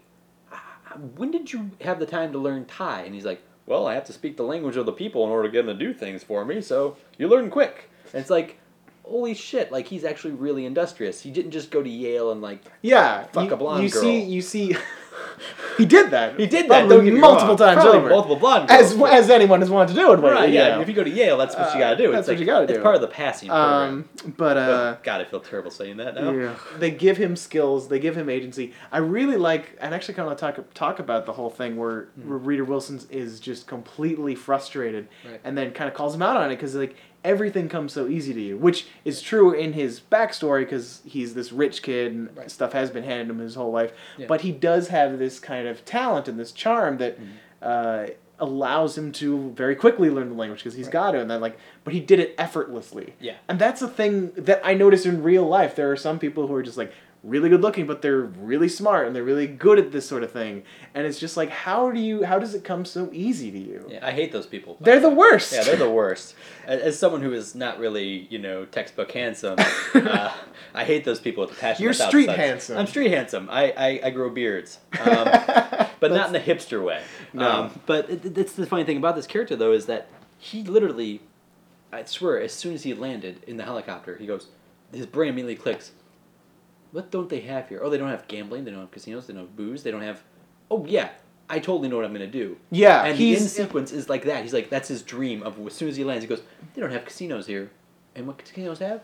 when 1.16 1.30
did 1.30 1.52
you 1.52 1.70
have 1.80 1.98
the 1.98 2.06
time 2.06 2.32
to 2.32 2.38
learn 2.38 2.64
Thai?" 2.66 3.02
And 3.02 3.14
he's 3.14 3.24
like, 3.24 3.42
"Well, 3.66 3.86
I 3.86 3.94
have 3.94 4.04
to 4.04 4.12
speak 4.12 4.36
the 4.36 4.42
language 4.42 4.76
of 4.76 4.86
the 4.86 4.92
people 4.92 5.24
in 5.24 5.30
order 5.30 5.48
to 5.48 5.52
get 5.52 5.66
them 5.66 5.78
to 5.78 5.84
do 5.84 5.94
things 5.94 6.22
for 6.22 6.44
me, 6.44 6.60
so 6.60 6.96
you 7.18 7.28
learn 7.28 7.50
quick." 7.50 7.88
And 8.12 8.20
it's 8.20 8.30
like, 8.30 8.58
holy 9.04 9.34
shit! 9.34 9.72
Like 9.72 9.86
he's 9.86 10.04
actually 10.04 10.34
really 10.34 10.66
industrious. 10.66 11.20
He 11.22 11.30
didn't 11.30 11.50
just 11.52 11.70
go 11.70 11.82
to 11.82 11.88
Yale 11.88 12.30
and 12.30 12.42
like 12.42 12.60
Yeah, 12.82 13.24
Fuck 13.32 13.48
you, 13.48 13.54
a 13.54 13.56
blonde 13.56 13.84
you 13.84 13.90
girl. 13.90 14.02
see 14.02 14.22
you 14.22 14.42
see 14.42 14.76
he 15.78 15.84
did 15.86 16.10
that 16.10 16.38
he 16.38 16.46
did 16.46 16.64
that. 16.66 16.86
probably 16.86 16.96
Don't 16.96 17.04
get 17.04 17.14
me 17.14 17.20
multiple 17.20 17.56
times 17.56 17.80
Probably 17.82 17.98
over 17.98 18.08
multiple 18.10 18.36
blonde 18.36 18.70
as 18.70 18.94
but- 18.94 19.12
as 19.12 19.30
anyone 19.30 19.60
has 19.60 19.70
wanted 19.70 19.94
to 19.94 20.00
do 20.00 20.12
it 20.12 20.16
Right, 20.18 20.50
yeah. 20.50 20.80
If 20.80 20.88
you 20.88 20.94
go 20.94 21.04
to 21.04 21.10
Yale, 21.10 21.36
that's 21.38 21.54
what 21.56 21.74
you 21.74 21.80
Uh, 21.82 21.90
gotta 21.90 21.96
do. 21.96 22.12
that's 22.12 22.20
it's 22.20 22.28
what 22.28 22.32
like, 22.34 22.40
you 22.40 22.46
gotta 22.46 22.64
It's 22.64 22.72
do. 22.74 22.82
part 22.82 22.94
of 22.94 23.00
the 23.00 23.08
passing 23.08 23.48
program. 23.48 24.08
um 24.24 24.32
but 24.36 24.56
uh 24.56 24.60
oh, 24.60 24.98
God, 25.02 25.20
I 25.20 25.24
feel 25.24 25.40
terrible 25.40 25.70
saying 25.70 25.96
that 25.98 26.14
now. 26.14 26.30
Yeah. 26.32 26.54
They 26.78 26.90
give 26.90 27.16
him 27.16 27.36
skills. 27.36 27.88
They 27.88 27.98
give 27.98 28.16
him 28.16 28.28
agency. 28.28 28.72
I 28.90 28.98
really 28.98 29.36
like, 29.36 29.76
and 29.80 29.94
actually 29.94 30.14
kind 30.14 30.30
of 30.30 30.36
talk 30.38 30.58
talk 30.74 30.98
about 30.98 31.26
the 31.26 31.32
whole 31.32 31.50
thing 31.50 31.76
where, 31.76 32.08
where 32.24 32.38
Rita 32.38 32.64
Wilson 32.64 33.00
is 33.10 33.40
just 33.40 33.66
completely 33.66 34.34
frustrated, 34.34 35.08
Right. 35.28 35.40
and 35.44 35.56
then 35.58 35.72
kind 35.72 35.88
of 35.88 35.94
calls 35.94 36.14
him 36.14 36.22
out 36.22 36.36
on 36.36 36.50
it 36.50 36.56
because 36.56 36.74
like 36.74 36.94
everything 37.24 37.68
comes 37.68 37.92
so 37.92 38.08
easy 38.08 38.34
to 38.34 38.40
you, 38.40 38.56
which 38.56 38.86
is 39.04 39.22
true 39.22 39.52
in 39.52 39.72
his 39.74 40.00
backstory 40.00 40.60
because 40.60 41.02
he's 41.04 41.34
this 41.34 41.52
rich 41.52 41.82
kid 41.82 42.12
and 42.12 42.36
Right. 42.36 42.50
stuff 42.50 42.72
has 42.72 42.90
been 42.90 43.04
handed 43.04 43.30
him 43.30 43.38
his 43.38 43.54
whole 43.54 43.70
life, 43.70 43.92
Yeah. 44.18 44.26
but 44.26 44.40
he 44.40 44.50
does 44.52 44.88
have 44.88 45.18
this 45.18 45.38
kind 45.38 45.68
of 45.68 45.84
talent 45.84 46.28
and 46.28 46.38
this 46.38 46.52
charm 46.52 46.98
that. 46.98 47.18
Mm-hmm. 47.20 47.30
Uh, 47.62 48.06
allows 48.40 48.98
him 48.98 49.12
to 49.12 49.50
very 49.50 49.76
quickly 49.76 50.10
learn 50.10 50.28
the 50.30 50.34
language 50.34 50.58
because 50.64 50.74
he's 50.74 50.86
Right. 50.86 50.92
got 50.92 51.14
it 51.14 51.20
and 51.20 51.30
then 51.30 51.40
like 51.40 51.56
but 51.84 51.92
he 51.94 52.00
did 52.00 52.18
it 52.18 52.34
effortlessly 52.36 53.14
Yeah. 53.20 53.34
and 53.48 53.56
that's 53.56 53.80
a 53.82 53.86
thing 53.86 54.32
that 54.36 54.60
I 54.64 54.74
notice 54.74 55.06
in 55.06 55.22
real 55.22 55.44
life. 55.46 55.76
There 55.76 55.92
are 55.92 55.96
some 55.96 56.18
people 56.18 56.48
who 56.48 56.54
are 56.56 56.62
just 56.62 56.76
like 56.76 56.92
really 57.24 57.48
good 57.48 57.60
looking, 57.62 57.86
but 57.86 58.02
they're 58.02 58.20
really 58.20 58.68
smart 58.68 59.06
and 59.06 59.14
they're 59.14 59.22
really 59.22 59.46
good 59.46 59.78
at 59.78 59.92
this 59.92 60.08
sort 60.08 60.22
of 60.24 60.32
thing. 60.32 60.64
And 60.94 61.06
it's 61.06 61.18
just 61.18 61.36
like, 61.36 61.50
how 61.50 61.90
do 61.90 62.00
you? 62.00 62.24
How 62.24 62.38
does 62.38 62.54
it 62.54 62.64
come 62.64 62.84
so 62.84 63.08
easy 63.12 63.50
to 63.50 63.58
you? 63.58 63.86
Yeah, 63.88 64.06
I 64.06 64.10
hate 64.10 64.32
those 64.32 64.46
people. 64.46 64.76
They're 64.80 65.00
the 65.00 65.08
worst. 65.08 65.52
Yeah, 65.52 65.62
they're 65.62 65.76
the 65.76 65.90
worst. 65.90 66.34
As, 66.66 66.98
someone 66.98 67.22
who 67.22 67.32
is 67.32 67.54
not 67.54 67.78
really, 67.78 68.26
you 68.30 68.38
know, 68.38 68.64
textbook 68.64 69.12
handsome, 69.12 69.56
uh, 69.94 70.32
I 70.74 70.84
hate 70.84 71.04
those 71.04 71.20
people 71.20 71.42
with 71.42 71.50
the 71.50 71.60
passion. 71.60 71.84
You're 71.84 71.92
street 71.92 72.26
such. 72.26 72.36
handsome. 72.36 72.78
I'm 72.78 72.86
street 72.86 73.10
handsome. 73.10 73.48
I, 73.50 73.72
I, 73.76 74.00
I 74.04 74.10
grow 74.10 74.30
beards, 74.30 74.78
um, 75.00 75.28
but 76.00 76.12
not 76.12 76.26
in 76.28 76.32
the 76.32 76.40
hipster 76.40 76.82
way. 76.84 77.02
No. 77.32 77.48
Um, 77.50 77.80
but 77.86 78.10
it- 78.10 78.36
it's 78.38 78.52
the 78.54 78.66
funny 78.66 78.84
thing 78.84 78.96
about 78.96 79.16
this 79.16 79.26
character 79.26 79.56
though 79.56 79.72
is 79.72 79.86
that 79.86 80.08
he 80.38 80.62
literally, 80.64 81.20
I 81.92 82.04
swear, 82.04 82.40
as 82.40 82.52
soon 82.52 82.74
as 82.74 82.82
he 82.82 82.94
landed 82.94 83.42
in 83.46 83.56
the 83.56 83.64
helicopter, 83.64 84.16
he 84.16 84.26
goes, 84.26 84.48
his 84.92 85.06
brain 85.06 85.30
immediately 85.30 85.56
clicks. 85.56 85.92
What 86.92 87.10
don't 87.10 87.28
they 87.28 87.40
have 87.40 87.68
here? 87.68 87.80
Oh, 87.82 87.90
they 87.90 87.98
don't 87.98 88.10
have 88.10 88.28
gambling. 88.28 88.64
They 88.64 88.70
don't 88.70 88.80
have 88.80 88.90
casinos. 88.90 89.26
They 89.26 89.32
don't 89.32 89.42
have 89.42 89.56
booze. 89.56 89.82
They 89.82 89.90
don't 89.90 90.02
have. 90.02 90.22
Oh 90.70 90.84
yeah, 90.86 91.10
I 91.48 91.58
totally 91.58 91.88
know 91.88 91.96
what 91.96 92.04
I'm 92.04 92.12
gonna 92.12 92.26
do. 92.26 92.56
Yeah, 92.70 93.04
And 93.04 93.18
the 93.18 93.36
end 93.36 93.44
sequence 93.46 93.92
is 93.92 94.08
like 94.08 94.24
that. 94.24 94.42
He's 94.42 94.54
like, 94.54 94.70
that's 94.70 94.88
his 94.88 95.02
dream 95.02 95.42
of 95.42 95.58
as 95.66 95.74
soon 95.74 95.88
as 95.88 95.96
he 95.96 96.04
lands, 96.04 96.22
he 96.22 96.28
goes, 96.28 96.42
they 96.74 96.80
don't 96.80 96.90
have 96.90 97.04
casinos 97.04 97.46
here. 97.46 97.70
And 98.14 98.26
what 98.26 98.38
casinos 98.38 98.78
have? 98.78 99.02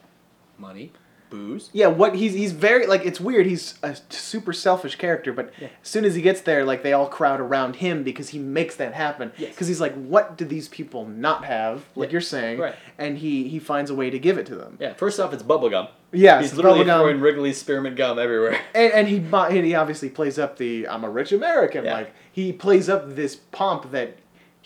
Money, 0.59 0.92
booze. 1.31 1.71
yeah. 1.73 1.87
What 1.88 2.14
he's 2.17 2.35
he's 2.35 2.53
very 2.53 2.87
like 2.87 3.05
it's 3.05 3.21
weird. 3.21 3.47
He's 3.47 3.79
a 3.83 3.97
super 4.09 4.53
selfish 4.53 4.97
character, 4.97 5.33
but 5.33 5.53
Yeah. 5.61 5.69
as 5.83 5.88
soon 5.88 6.05
as 6.05 6.14
he 6.14 6.23
gets 6.23 6.41
there, 6.43 6.64
like 6.64 6.83
they 6.83 6.93
all 6.93 7.07
crowd 7.09 7.41
around 7.41 7.77
him 7.77 8.03
because 8.03 8.31
he 8.31 8.38
makes 8.38 8.77
that 8.77 8.95
happen. 8.95 9.33
Yes. 9.37 9.51
Because 9.51 9.69
he's 9.69 9.81
like, 9.81 9.95
what 9.95 10.37
do 10.37 10.45
these 10.45 10.69
people 10.69 11.07
not 11.07 11.45
have? 11.45 11.85
Like 11.97 12.09
Yeah. 12.09 12.12
you're 12.12 12.21
saying, 12.21 12.59
Right. 12.59 12.75
And 12.99 13.19
he 13.19 13.49
he 13.49 13.59
finds 13.59 13.91
a 13.91 13.95
way 13.95 14.11
to 14.11 14.19
give 14.19 14.38
it 14.38 14.47
to 14.47 14.55
them. 14.57 14.77
Yeah, 14.81 14.95
first 14.95 15.19
off, 15.21 15.33
it's 15.33 15.43
bubblegum. 15.43 15.88
Yeah, 16.11 16.41
He's 16.41 16.55
literally 16.55 16.81
bubblegum. 16.81 17.01
throwing 17.01 17.21
Wrigley's 17.21 17.59
spearmint 17.59 17.97
gum 17.97 18.19
everywhere. 18.19 18.59
And, 18.75 18.93
and 18.93 19.09
he 19.09 19.17
and 19.33 19.67
he 19.67 19.75
obviously 19.75 20.09
plays 20.09 20.38
up 20.38 20.57
the 20.57 20.88
I'm 20.88 21.05
a 21.05 21.11
rich 21.11 21.33
American. 21.33 21.85
Yeah. 21.85 21.95
Like 21.95 22.12
he 22.33 22.53
plays 22.53 22.88
up 22.88 23.14
this 23.14 23.37
pomp 23.37 23.91
that 23.91 24.17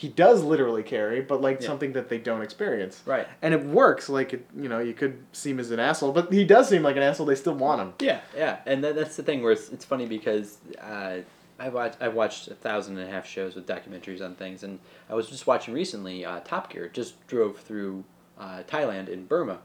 he 0.02 0.08
does 0.08 0.42
literally 0.42 0.82
carry, 0.82 1.20
but 1.20 1.40
like 1.40 1.60
Yeah. 1.60 1.68
something 1.68 1.92
that 1.92 2.08
they 2.08 2.18
don't 2.18 2.42
experience. 2.42 3.02
Right. 3.06 3.28
And 3.40 3.54
it 3.54 3.64
works. 3.64 4.08
Like 4.08 4.32
it, 4.34 4.44
you 4.56 4.68
know, 4.68 4.80
you 4.80 4.94
could 4.94 5.22
seem 5.32 5.60
as 5.60 5.70
an 5.70 5.78
asshole, 5.78 6.10
but 6.12 6.32
he 6.32 6.44
does 6.44 6.68
seem 6.68 6.82
like 6.82 6.96
an 6.96 7.02
asshole. 7.04 7.26
They 7.26 7.36
still 7.36 7.54
want 7.54 7.80
him. 7.80 7.94
Yeah, 8.00 8.20
yeah, 8.36 8.58
and 8.66 8.82
that, 8.82 8.96
that's 8.96 9.16
the 9.16 9.22
thing 9.22 9.42
where 9.42 9.52
it's, 9.52 9.68
it's 9.68 9.84
funny 9.84 10.06
because 10.06 10.58
uh, 10.80 11.18
I 11.60 11.68
watch 11.68 11.94
I've 12.00 12.14
watched 12.14 12.48
a 12.48 12.54
thousand 12.56 12.98
and 12.98 13.08
a 13.08 13.12
half 13.12 13.26
shows 13.26 13.54
with 13.54 13.66
documentaries 13.66 14.20
on 14.20 14.34
things, 14.34 14.64
and 14.64 14.80
I 15.08 15.14
was 15.14 15.28
just 15.28 15.46
watching 15.46 15.72
recently. 15.72 16.24
Uh, 16.24 16.40
Top 16.40 16.72
Gear 16.72 16.88
just 16.92 17.24
drove 17.28 17.58
through 17.60 18.02
uh, 18.38 18.64
Thailand 18.68 19.12
and 19.12 19.28
Burma, 19.28 19.58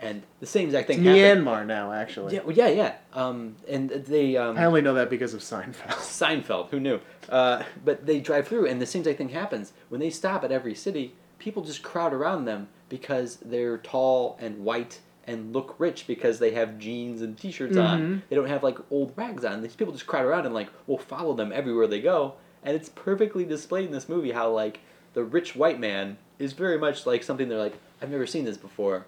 and 0.00 0.22
the 0.40 0.46
same 0.46 0.66
exact 0.66 0.90
It's 0.90 0.96
thing 0.98 1.04
happened. 1.04 1.46
Myanmar 1.46 1.66
now, 1.66 1.92
actually. 1.92 2.34
Yeah, 2.34 2.40
well, 2.44 2.56
yeah, 2.56 2.68
yeah. 2.68 2.94
Um, 3.12 3.56
and 3.68 3.90
they 3.90 4.36
um, 4.36 4.58
I 4.58 4.64
only 4.64 4.82
know 4.82 4.94
that 4.94 5.08
because 5.10 5.34
of 5.34 5.40
Seinfeld. 5.40 5.74
Seinfeld, 5.88 6.70
who 6.70 6.80
knew? 6.80 7.00
Uh, 7.28 7.62
but 7.84 8.04
they 8.06 8.20
drive 8.20 8.46
through, 8.48 8.66
and 8.66 8.80
the 8.80 8.86
same 8.86 9.00
exact 9.00 9.18
thing 9.18 9.28
happens. 9.30 9.72
When 9.88 10.00
they 10.00 10.10
stop 10.10 10.44
at 10.44 10.52
every 10.52 10.74
city, 10.74 11.14
people 11.38 11.62
just 11.62 11.82
crowd 11.82 12.12
around 12.12 12.44
them 12.44 12.68
because 12.88 13.36
they're 13.36 13.78
tall 13.78 14.36
and 14.40 14.64
white 14.64 15.00
and 15.26 15.54
look 15.54 15.74
rich 15.78 16.06
because 16.06 16.38
they 16.38 16.50
have 16.50 16.78
jeans 16.78 17.22
and 17.22 17.38
t-shirts 17.38 17.76
Mhm. 17.76 17.84
on. 17.88 18.22
They 18.28 18.36
don't 18.36 18.48
have 18.48 18.62
like 18.62 18.76
old 18.90 19.14
rags 19.16 19.42
on. 19.44 19.62
These 19.62 19.74
people 19.74 19.94
just 19.94 20.06
crowd 20.06 20.26
around 20.26 20.44
and 20.44 20.54
like 20.54 20.68
will 20.86 20.98
follow 20.98 21.32
them 21.32 21.50
everywhere 21.50 21.86
they 21.86 22.00
go. 22.02 22.34
And 22.62 22.76
it's 22.76 22.90
perfectly 22.90 23.44
displayed 23.46 23.86
in 23.86 23.92
this 23.92 24.06
movie 24.08 24.32
how 24.32 24.50
like 24.50 24.80
the 25.14 25.24
rich 25.24 25.56
white 25.56 25.80
man 25.80 26.18
is 26.38 26.52
very 26.52 26.76
much 26.78 27.06
like 27.06 27.22
something 27.22 27.48
they're 27.48 27.56
like, 27.58 27.78
I've 28.02 28.10
never 28.10 28.26
seen 28.26 28.44
this 28.44 28.58
before. 28.58 29.06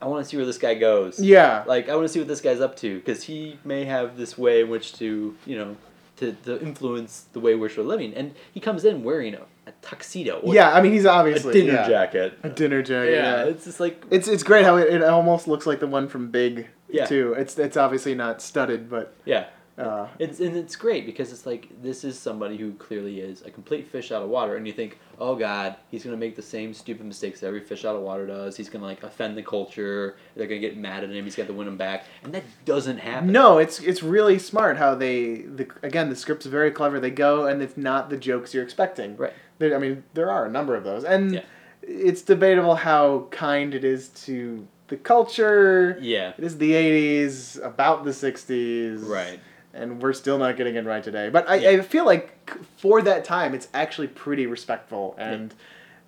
I 0.00 0.06
want 0.06 0.24
to 0.24 0.28
see 0.28 0.36
where 0.36 0.46
this 0.46 0.58
guy 0.58 0.74
goes 0.74 1.18
Yeah. 1.20 1.64
like 1.66 1.88
I 1.88 1.94
want 1.94 2.06
to 2.06 2.12
see 2.12 2.18
what 2.18 2.28
this 2.28 2.40
guy's 2.40 2.60
up 2.60 2.76
to 2.76 2.96
because 2.98 3.22
he 3.24 3.58
may 3.64 3.84
have 3.84 4.16
this 4.16 4.36
way 4.36 4.60
in 4.62 4.68
which 4.68 4.92
to 4.98 5.34
you 5.46 5.56
know 5.58 5.76
to, 6.18 6.32
to 6.44 6.60
influence 6.62 7.26
the 7.32 7.40
way 7.40 7.54
we're 7.54 7.68
living 7.82 8.14
and 8.14 8.34
he 8.52 8.58
comes 8.60 8.84
in 8.86 9.04
wearing 9.04 9.34
a, 9.34 9.42
a 9.66 9.72
tuxedo 9.82 10.40
yeah, 10.44 10.72
I 10.74 10.80
mean, 10.80 10.92
he's 10.92 11.04
obviously 11.06 11.50
a 11.50 11.64
dinner 11.64 11.72
yeah. 11.80 11.88
jacket 11.88 12.38
A 12.42 12.48
dinner 12.48 12.82
jacket. 12.82 13.12
yeah, 13.12 13.44
Yeah. 13.44 13.50
it's 13.50 13.64
just 13.64 13.80
like 13.80 14.04
It's 14.10 14.26
it's 14.28 14.42
great 14.42 14.64
how 14.64 14.76
it, 14.76 14.88
it 14.92 15.02
almost 15.02 15.46
looks 15.48 15.66
like 15.66 15.80
the 15.80 15.86
one 15.86 16.08
from 16.08 16.30
Big 16.30 16.68
Yeah. 16.88 17.04
too. 17.06 17.34
It's 17.34 17.58
it's 17.58 17.76
obviously 17.76 18.14
not 18.14 18.40
studded, 18.42 18.88
but 18.88 19.14
yeah 19.24 19.46
uh, 19.78 20.08
it's 20.18 20.40
and 20.40 20.56
it's 20.56 20.74
great 20.74 21.04
because 21.04 21.32
it's 21.32 21.44
like 21.44 21.68
this 21.82 22.02
is 22.02 22.18
somebody 22.18 22.56
who 22.56 22.72
clearly 22.74 23.20
is 23.20 23.42
a 23.42 23.50
complete 23.50 23.86
fish 23.86 24.10
out 24.10 24.22
of 24.22 24.30
water 24.30 24.56
and 24.56 24.66
you 24.66 24.72
think 24.72 24.98
oh 25.18 25.34
god 25.34 25.76
he's 25.90 26.04
gonna 26.04 26.16
make 26.16 26.36
the 26.36 26.42
same 26.42 26.74
stupid 26.74 27.04
mistakes 27.06 27.40
that 27.40 27.46
every 27.46 27.60
fish 27.60 27.84
out 27.84 27.96
of 27.96 28.02
water 28.02 28.26
does 28.26 28.56
he's 28.56 28.68
gonna 28.68 28.84
like 28.84 29.02
offend 29.02 29.36
the 29.36 29.42
culture 29.42 30.16
they're 30.34 30.46
gonna 30.46 30.60
get 30.60 30.76
mad 30.76 31.02
at 31.04 31.10
him 31.10 31.24
he's 31.24 31.36
got 31.36 31.46
to 31.46 31.52
win 31.52 31.66
them 31.66 31.76
back 31.76 32.04
and 32.22 32.32
that 32.34 32.44
doesn't 32.64 32.98
happen 32.98 33.32
No, 33.32 33.58
it's 33.58 33.78
it's 33.80 34.02
really 34.02 34.38
smart 34.38 34.76
how 34.76 34.94
they 34.94 35.42
the 35.42 35.66
again 35.82 36.10
the 36.10 36.16
script's 36.16 36.46
very 36.46 36.70
clever. 36.70 37.00
They 37.00 37.10
go 37.10 37.46
and 37.46 37.62
it's 37.62 37.76
not 37.76 38.10
the 38.10 38.16
jokes 38.16 38.52
you're 38.54 38.64
expecting. 38.64 39.16
Right. 39.16 39.32
There, 39.58 39.74
I 39.74 39.78
mean, 39.78 40.04
there 40.14 40.30
are 40.30 40.44
a 40.46 40.50
number 40.50 40.74
of 40.76 40.84
those, 40.84 41.02
and 41.04 41.34
Yeah. 41.34 41.40
it's 41.82 42.20
debatable 42.22 42.74
how 42.76 43.28
kind 43.30 43.74
it 43.74 43.84
is 43.84 44.08
to 44.26 44.66
the 44.88 44.96
culture. 44.96 45.96
yeah 46.00 46.32
It 46.36 46.44
is 46.44 46.58
the 46.58 46.72
'80s, 46.72 47.64
about 47.64 48.04
the 48.04 48.10
'60s, 48.12 49.06
right 49.08 49.40
And 49.76 50.02
we're 50.02 50.12
still 50.14 50.38
not 50.38 50.56
getting 50.56 50.74
it 50.76 50.84
right 50.84 51.02
today. 51.04 51.28
But 51.28 51.48
I, 51.48 51.56
Yeah. 51.56 51.70
I 51.70 51.80
feel 51.82 52.04
like 52.06 52.50
for 52.78 53.02
that 53.02 53.24
time, 53.24 53.54
it's 53.54 53.68
actually 53.74 54.08
pretty 54.08 54.46
respectful. 54.46 55.14
And 55.18 55.54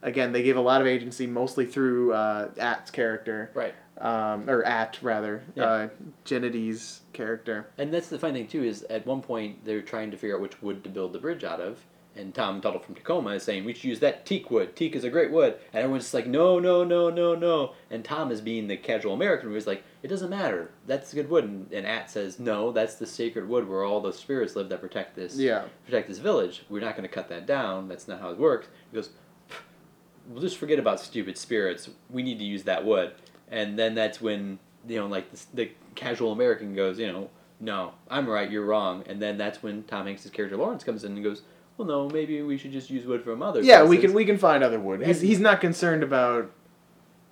again, 0.02 0.32
they 0.32 0.42
gave 0.42 0.56
a 0.56 0.60
lot 0.60 0.80
of 0.80 0.86
agency, 0.86 1.26
mostly 1.26 1.66
through 1.66 2.12
uh, 2.14 2.48
At's 2.58 2.90
character, 2.90 3.50
right 3.54 3.74
um, 4.00 4.48
or 4.48 4.62
At 4.64 4.98
rather, 5.02 5.42
Yeah. 5.54 5.64
uh, 5.64 5.88
character. 7.12 7.66
And 7.76 7.92
that's 7.92 8.08
the 8.08 8.18
funny 8.18 8.40
thing 8.40 8.48
too 8.48 8.62
is 8.64 8.84
at 8.84 9.04
one 9.06 9.20
point 9.22 9.64
they're 9.64 9.82
trying 9.82 10.10
to 10.12 10.16
figure 10.16 10.36
out 10.36 10.42
which 10.42 10.62
wood 10.62 10.82
to 10.84 10.90
build 10.90 11.12
the 11.12 11.18
bridge 11.18 11.44
out 11.44 11.60
of, 11.60 11.78
and 12.18 12.34
Tom 12.34 12.60
Tuttle 12.60 12.80
from 12.80 12.94
Tacoma 12.94 13.30
is 13.30 13.42
saying 13.42 13.64
we 13.64 13.72
should 13.72 13.84
use 13.84 14.00
that 14.00 14.26
teak 14.26 14.50
wood. 14.50 14.74
Teak 14.76 14.94
is 14.96 15.04
a 15.04 15.10
great 15.10 15.30
wood, 15.30 15.56
and 15.72 15.82
everyone's 15.82 16.04
just 16.04 16.14
like, 16.14 16.26
no, 16.26 16.58
no, 16.58 16.84
no, 16.84 17.08
no, 17.10 17.34
no. 17.34 17.72
And 17.90 18.04
Tom 18.04 18.30
is 18.30 18.40
being 18.40 18.66
the 18.66 18.76
casual 18.76 19.14
American 19.14 19.50
who's 19.50 19.66
like, 19.66 19.82
it 20.02 20.08
doesn't 20.08 20.30
matter. 20.30 20.70
That's 20.86 21.14
good 21.14 21.30
wood. 21.30 21.44
And, 21.44 21.72
and 21.72 21.86
At 21.86 22.10
says, 22.10 22.38
no, 22.38 22.72
that's 22.72 22.96
the 22.96 23.06
sacred 23.06 23.48
wood 23.48 23.68
where 23.68 23.84
all 23.84 24.00
the 24.00 24.12
spirits 24.12 24.56
live 24.56 24.68
that 24.68 24.80
protect 24.80 25.16
this 25.16 25.36
Yeah. 25.36 25.64
protect 25.86 26.08
this 26.08 26.18
village. 26.18 26.64
We're 26.68 26.80
not 26.80 26.96
going 26.96 27.08
to 27.08 27.14
cut 27.14 27.28
that 27.28 27.46
down. 27.46 27.88
That's 27.88 28.08
not 28.08 28.20
how 28.20 28.30
it 28.30 28.38
works. 28.38 28.68
He 28.90 28.96
goes, 28.96 29.10
we'll 30.28 30.42
just 30.42 30.58
forget 30.58 30.78
about 30.78 31.00
stupid 31.00 31.38
spirits. 31.38 31.88
We 32.10 32.22
need 32.22 32.38
to 32.38 32.44
use 32.44 32.64
that 32.64 32.84
wood. 32.84 33.12
And 33.50 33.78
then 33.78 33.94
that's 33.94 34.20
when 34.20 34.58
you 34.86 34.96
know, 34.96 35.06
like 35.06 35.30
the, 35.32 35.46
the 35.54 35.70
casual 35.94 36.32
American 36.32 36.74
goes, 36.74 36.98
you 36.98 37.10
know, 37.10 37.30
no, 37.60 37.92
I'm 38.08 38.28
right, 38.28 38.50
you're 38.50 38.64
wrong. 38.64 39.02
And 39.06 39.20
then 39.20 39.36
that's 39.36 39.62
when 39.62 39.82
Tom 39.84 40.06
Hanks' 40.06 40.28
character 40.30 40.56
Lawrence 40.56 40.84
comes 40.84 41.04
in 41.04 41.12
and 41.12 41.24
goes, 41.24 41.42
well, 41.78 41.86
no, 41.88 42.08
maybe 42.10 42.42
we 42.42 42.58
should 42.58 42.72
just 42.72 42.90
use 42.90 43.06
wood 43.06 43.22
from 43.24 43.40
other. 43.42 43.62
Yeah, 43.62 43.84
we 43.84 43.96
can 43.98 44.12
we 44.12 44.24
can 44.26 44.36
find 44.36 44.62
other 44.62 44.78
wood. 44.80 45.00
He's 45.06 45.20
he's 45.22 45.40
not 45.40 45.60
concerned 45.62 46.02
about 46.02 46.50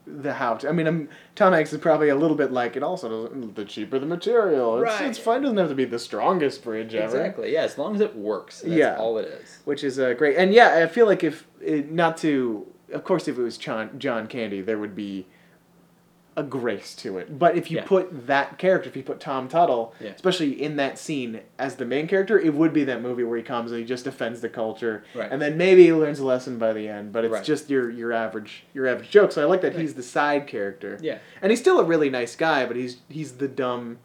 the 0.06 0.34
how 0.34 0.54
to. 0.54 0.68
I 0.68 0.72
mean, 0.72 0.86
um 0.86 1.08
Tom 1.34 1.52
Hanks 1.52 1.72
is 1.72 1.80
probably 1.80 2.08
a 2.10 2.14
little 2.14 2.36
bit 2.36 2.52
like 2.52 2.76
it. 2.76 2.82
Also, 2.84 3.26
doesn't 3.26 3.56
the 3.56 3.64
cheaper 3.64 3.98
the 3.98 4.06
material, 4.06 4.78
it's, 4.80 4.84
Right. 4.92 5.06
it's 5.08 5.18
fine. 5.18 5.42
Doesn't 5.42 5.56
have 5.58 5.68
to 5.68 5.74
be 5.74 5.84
the 5.84 5.98
strongest 5.98 6.62
bridge 6.62 6.94
ever. 6.94 7.04
Exactly. 7.18 7.52
Yeah, 7.52 7.62
as 7.62 7.76
long 7.76 7.96
as 7.96 8.00
it 8.00 8.14
works. 8.16 8.60
That's 8.60 8.72
Yeah. 8.72 8.96
all 8.96 9.18
it 9.18 9.26
is. 9.26 9.58
which 9.64 9.82
is 9.82 9.98
uh, 9.98 10.14
great. 10.14 10.36
And 10.36 10.54
yeah, 10.54 10.76
I 10.76 10.86
feel 10.86 11.06
like 11.06 11.24
if 11.24 11.46
it, 11.60 11.90
not 11.90 12.16
to, 12.18 12.66
of 12.92 13.02
course, 13.02 13.26
if 13.26 13.36
it 13.36 13.42
was 13.42 13.58
John 13.58 13.98
John 13.98 14.28
Candy, 14.28 14.60
there 14.62 14.78
would 14.78 14.94
be 14.94 15.26
a 16.36 16.42
grace 16.42 16.94
to 16.96 17.16
it. 17.18 17.38
But 17.38 17.56
if 17.56 17.70
you 17.70 17.78
Yeah. 17.78 17.84
put 17.84 18.26
that 18.26 18.58
character, 18.58 18.88
if 18.90 18.96
you 18.96 19.02
put 19.02 19.20
Tom 19.20 19.48
Tuttle, 19.48 19.94
Yeah. 20.00 20.10
especially 20.10 20.62
in 20.62 20.76
that 20.76 20.98
scene 20.98 21.40
as 21.58 21.76
the 21.76 21.86
main 21.86 22.06
character, 22.06 22.38
it 22.38 22.52
would 22.52 22.72
be 22.74 22.84
that 22.84 23.00
movie 23.00 23.24
where 23.24 23.38
he 23.38 23.42
comes 23.42 23.70
and 23.72 23.80
he 23.80 23.86
just 23.86 24.04
defends 24.04 24.42
the 24.42 24.48
culture, 24.50 25.02
Right. 25.14 25.32
and 25.32 25.40
then 25.40 25.56
maybe 25.56 25.84
he 25.84 25.92
learns 25.94 26.18
a 26.18 26.26
lesson 26.26 26.58
by 26.58 26.72
the 26.74 26.88
end. 26.88 27.12
But 27.12 27.24
it's 27.24 27.32
Right. 27.32 27.44
just 27.44 27.70
your 27.70 27.88
your 27.90 28.12
average 28.12 28.64
your 28.74 28.86
average 28.86 29.10
joke. 29.10 29.32
So 29.32 29.40
I 29.42 29.46
like 29.46 29.62
that 29.62 29.72
Right. 29.72 29.80
he's 29.80 29.94
the 29.94 30.02
side 30.02 30.46
character. 30.46 30.98
Yeah. 31.00 31.18
And 31.40 31.50
he's 31.50 31.60
still 31.60 31.80
a 31.80 31.84
really 31.84 32.10
nice 32.10 32.36
guy, 32.36 32.66
but 32.66 32.76
he's 32.76 32.98
he's 33.08 33.32
the 33.38 33.48
dumb, 33.48 33.98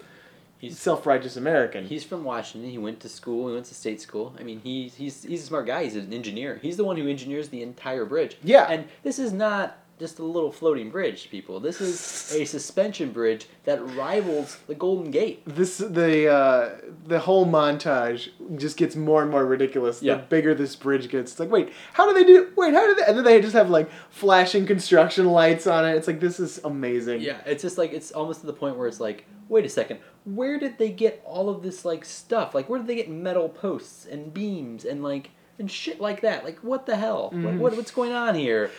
He's 0.57 0.77
self 0.77 1.07
righteous 1.07 1.35
American. 1.35 1.85
He's 1.85 2.03
from 2.03 2.23
Washington. 2.23 2.69
He 2.69 2.77
went 2.77 2.99
to 2.99 3.09
school. 3.09 3.47
He 3.47 3.53
went 3.55 3.65
to 3.65 3.73
state 3.73 3.99
school. 3.99 4.35
I 4.39 4.43
mean, 4.43 4.61
he's 4.63 4.93
he's 4.93 5.23
he's 5.23 5.41
a 5.41 5.45
smart 5.47 5.65
guy. 5.65 5.85
He's 5.85 5.95
an 5.95 6.13
engineer. 6.13 6.59
He's 6.61 6.77
the 6.77 6.83
one 6.83 6.97
who 6.97 7.07
engineers 7.07 7.49
the 7.49 7.63
entire 7.63 8.05
bridge. 8.05 8.37
Yeah. 8.43 8.67
And 8.69 8.85
this 9.01 9.17
is 9.17 9.33
not 9.33 9.79
just 10.01 10.19
a 10.19 10.23
little 10.25 10.51
floating 10.51 10.89
bridge, 10.89 11.29
people. 11.29 11.59
This 11.61 11.79
is 11.79 12.35
a 12.35 12.43
suspension 12.43 13.11
bridge 13.11 13.47
that 13.63 13.79
rivals 13.95 14.57
the 14.67 14.75
Golden 14.75 15.11
Gate. 15.11 15.43
this 15.45 15.77
the 15.77 16.27
uh, 16.27 16.69
the 17.05 17.19
whole 17.19 17.45
montage 17.45 18.29
just 18.57 18.75
gets 18.75 18.95
more 18.97 19.21
and 19.21 19.31
more 19.31 19.45
ridiculous 19.45 20.01
Yeah. 20.03 20.15
the 20.15 20.23
bigger 20.23 20.53
this 20.53 20.75
bridge 20.75 21.07
gets 21.09 21.31
it's 21.31 21.39
like 21.39 21.49
wait 21.51 21.71
how 21.93 22.05
do 22.07 22.13
they 22.13 22.25
do 22.25 22.49
wait 22.57 22.73
how 22.73 22.85
do 22.87 22.95
they 22.95 23.03
and 23.05 23.15
then 23.17 23.23
they 23.23 23.39
just 23.39 23.53
have 23.53 23.69
like 23.69 23.89
flashing 24.09 24.65
construction 24.65 25.25
lights 25.27 25.67
on 25.67 25.85
it 25.87 25.95
it's 25.95 26.07
like 26.07 26.19
this 26.19 26.39
is 26.39 26.59
amazing 26.65 27.21
Yeah, 27.21 27.39
it's 27.45 27.61
just 27.61 27.77
like 27.77 27.93
it's 27.93 28.11
almost 28.11 28.41
to 28.41 28.47
the 28.47 28.53
point 28.53 28.77
where 28.77 28.87
it's 28.87 28.99
like, 28.99 29.25
wait 29.49 29.65
a 29.65 29.69
second, 29.69 29.99
where 30.25 30.59
did 30.59 30.77
they 30.77 30.89
get 30.89 31.21
all 31.25 31.47
of 31.49 31.61
this 31.61 31.85
like 31.85 32.03
stuff? 32.05 32.53
Like, 32.55 32.67
where 32.69 32.79
did 32.79 32.87
they 32.87 32.95
get 32.95 33.09
metal 33.09 33.47
posts 33.49 34.05
and 34.05 34.33
beams 34.33 34.83
and 34.85 35.03
like 35.03 35.29
and 35.59 35.69
shit 35.69 35.99
like 36.01 36.21
that? 36.21 36.43
Like, 36.43 36.59
what 36.59 36.85
the 36.87 36.95
hell? 36.95 37.29
What, 37.31 37.53
Mhm. 37.53 37.59
what 37.59 37.75
what's 37.77 37.91
going 37.91 38.13
on 38.13 38.33
here? 38.35 38.71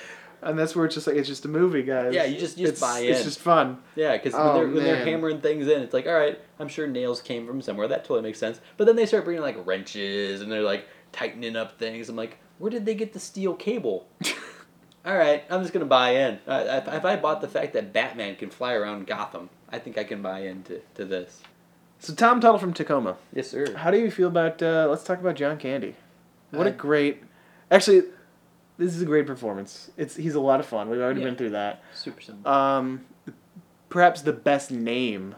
And 0.43 0.59
that's 0.59 0.75
where 0.77 0.85
it's 0.85 0.95
just 0.95 1.07
like 1.07 1.17
it's 1.17 1.29
just 1.29 1.45
a 1.45 1.49
movie 1.49 1.83
guys 1.83 2.13
Yeah, 2.15 2.25
you 2.25 2.39
just- 2.39 2.59
you 2.59 2.67
just 2.67 2.73
it's, 2.75 2.81
buy 2.81 2.99
in. 3.01 3.13
it's 3.13 3.25
just 3.25 3.39
fun 3.39 3.79
Yeah, 3.95 4.17
because 4.17 4.35
Oh, 4.35 4.45
when, 4.47 4.55
they're, 4.57 4.75
when 4.75 4.85
they're 4.85 5.05
hammering 5.05 5.41
things 5.41 5.69
in, 5.69 5.81
it's 5.83 5.95
like, 5.95 6.07
all 6.07 6.13
right, 6.15 6.39
I'm 6.59 6.69
sure 6.69 6.87
nails 6.87 7.21
came 7.23 7.47
from 7.47 7.63
somewhere. 7.63 7.89
That 7.89 8.05
totally 8.05 8.23
makes 8.23 8.39
sense. 8.39 8.61
But 8.77 8.87
then 8.87 8.97
they 8.97 9.07
start 9.07 9.25
bringing 9.25 9.43
like 9.43 9.65
wrenches 9.67 10.41
and 10.43 10.51
they're 10.51 10.63
like 10.63 10.87
tightening 11.13 11.57
up 11.57 11.79
things. 11.79 12.09
I'm 12.09 12.17
like, 12.17 12.39
where 12.59 12.71
did 12.71 12.85
they 12.87 12.95
get 12.95 13.13
the 13.13 13.21
steel 13.21 13.55
cable? 13.55 14.07
all 15.05 15.17
right, 15.17 15.45
I'm 15.51 15.61
just 15.63 15.73
gonna 15.73 15.85
buy 15.87 16.11
in. 16.17 16.39
Uh, 16.47 16.83
if, 16.87 16.93
if 16.95 17.05
I 17.05 17.17
bought 17.17 17.41
the 17.41 17.49
fact 17.49 17.73
that 17.75 17.93
Batman 17.93 18.37
can 18.37 18.51
fly 18.51 18.75
around 18.75 19.07
Gotham, 19.07 19.49
I 19.71 19.79
think 19.79 19.99
I 19.99 20.05
can 20.05 20.23
buy 20.23 20.41
into 20.41 20.81
to 20.95 21.05
this. 21.05 21.41
so 21.99 22.13
tom 22.15 22.41
tuttle 22.41 22.59
from 22.59 22.73
tacoma 22.73 23.17
Yes, 23.33 23.49
sir. 23.49 23.75
how 23.77 23.91
do 23.91 23.99
you 23.99 24.11
feel 24.11 24.29
about 24.29 24.61
uh, 24.63 24.87
let's 24.91 25.05
talk 25.05 25.21
about 25.21 25.37
john 25.37 25.57
candy 25.57 25.95
what 26.51 26.67
a 26.67 26.71
Uh, 26.71 26.75
great 26.75 27.23
actually 27.71 28.03
this 28.85 28.95
is 28.97 29.03
a 29.03 29.07
great 29.07 29.27
performance 29.27 29.91
it's 29.97 30.17
he's 30.17 30.35
a 30.35 30.41
lot 30.41 30.61
of 30.61 30.67
fun 30.67 30.89
we've 30.91 31.01
already 31.01 31.21
Yeah. 31.21 31.27
been 31.29 31.37
through 31.37 31.51
that 31.51 31.83
Super 31.95 32.21
simple. 32.21 32.51
um 32.51 33.05
perhaps 33.89 34.23
the 34.23 34.33
best 34.33 34.71
name 34.71 35.35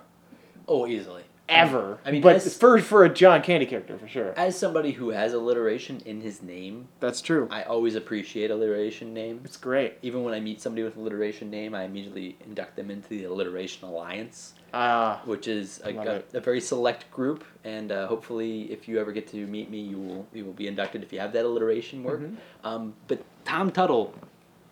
oh, 0.69 0.87
easily. 0.87 1.25
ever. 1.49 1.99
I 2.07 2.11
mean, 2.11 2.23
but 2.23 2.37
as- 2.37 2.57
for 2.57 2.79
for 2.81 3.05
a 3.05 3.09
John 3.09 3.43
Candy 3.43 3.67
character 3.67 3.99
for 3.99 4.09
sure. 4.09 4.33
As 4.37 4.57
somebody 4.59 4.93
who 4.93 5.11
has 5.11 5.35
alliteration 5.35 6.01
in 6.07 6.21
his 6.23 6.43
name, 6.43 6.89
That's 7.01 7.21
true. 7.21 7.49
I 7.51 7.65
always 7.65 7.97
appreciate 7.97 8.51
alliteration 8.51 9.13
name. 9.13 9.41
It's 9.45 9.57
great. 9.59 9.99
Even 10.03 10.23
when 10.25 10.33
I 10.33 10.41
meet 10.41 10.61
somebody 10.63 10.83
with 10.85 10.97
alliteration 10.97 11.51
name, 11.51 11.75
I 11.75 11.83
immediately 11.85 12.37
induct 12.47 12.77
them 12.77 12.91
into 12.91 13.09
the 13.11 13.25
Alliteration 13.25 13.87
Alliance, 13.87 14.55
Ah, 14.73 15.21
which 15.27 15.47
is 15.47 15.83
a, 15.85 15.91
a, 15.95 16.23
a 16.39 16.41
very 16.41 16.61
select 16.61 17.11
group. 17.11 17.45
And 17.65 17.93
uh, 17.93 18.07
hopefully, 18.07 18.73
if 18.73 18.89
you 18.89 18.99
ever 18.99 19.13
get 19.13 19.27
to 19.33 19.47
meet 19.47 19.69
me, 19.71 19.81
you 19.81 19.99
will 19.99 20.27
you 20.33 20.45
will 20.47 20.55
be 20.55 20.67
inducted 20.67 21.03
if 21.03 21.13
you 21.13 21.21
have 21.21 21.33
that 21.35 21.45
alliteration 21.45 22.03
work. 22.05 22.21
Mhm. 22.23 22.37
Um, 22.65 22.95
but 23.09 23.19
Tom 23.45 23.71
Tuttle 23.71 24.15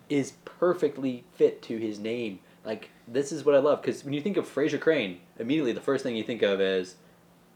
is 0.09 0.33
perfectly 0.45 1.23
fit 1.35 1.61
to 1.63 1.77
his 1.77 1.99
name. 1.99 2.39
Like 2.65 2.89
this 3.07 3.31
is 3.31 3.43
what 3.45 3.55
I 3.55 3.59
love 3.59 3.81
because 3.81 4.03
when 4.03 4.13
you 4.13 4.21
think 4.21 4.37
of 4.37 4.47
Frasier 4.47 4.79
Crane, 4.79 5.19
immediately 5.39 5.71
the 5.73 5.81
first 5.81 6.03
thing 6.03 6.15
you 6.15 6.23
think 6.23 6.41
of 6.41 6.61
is 6.61 6.95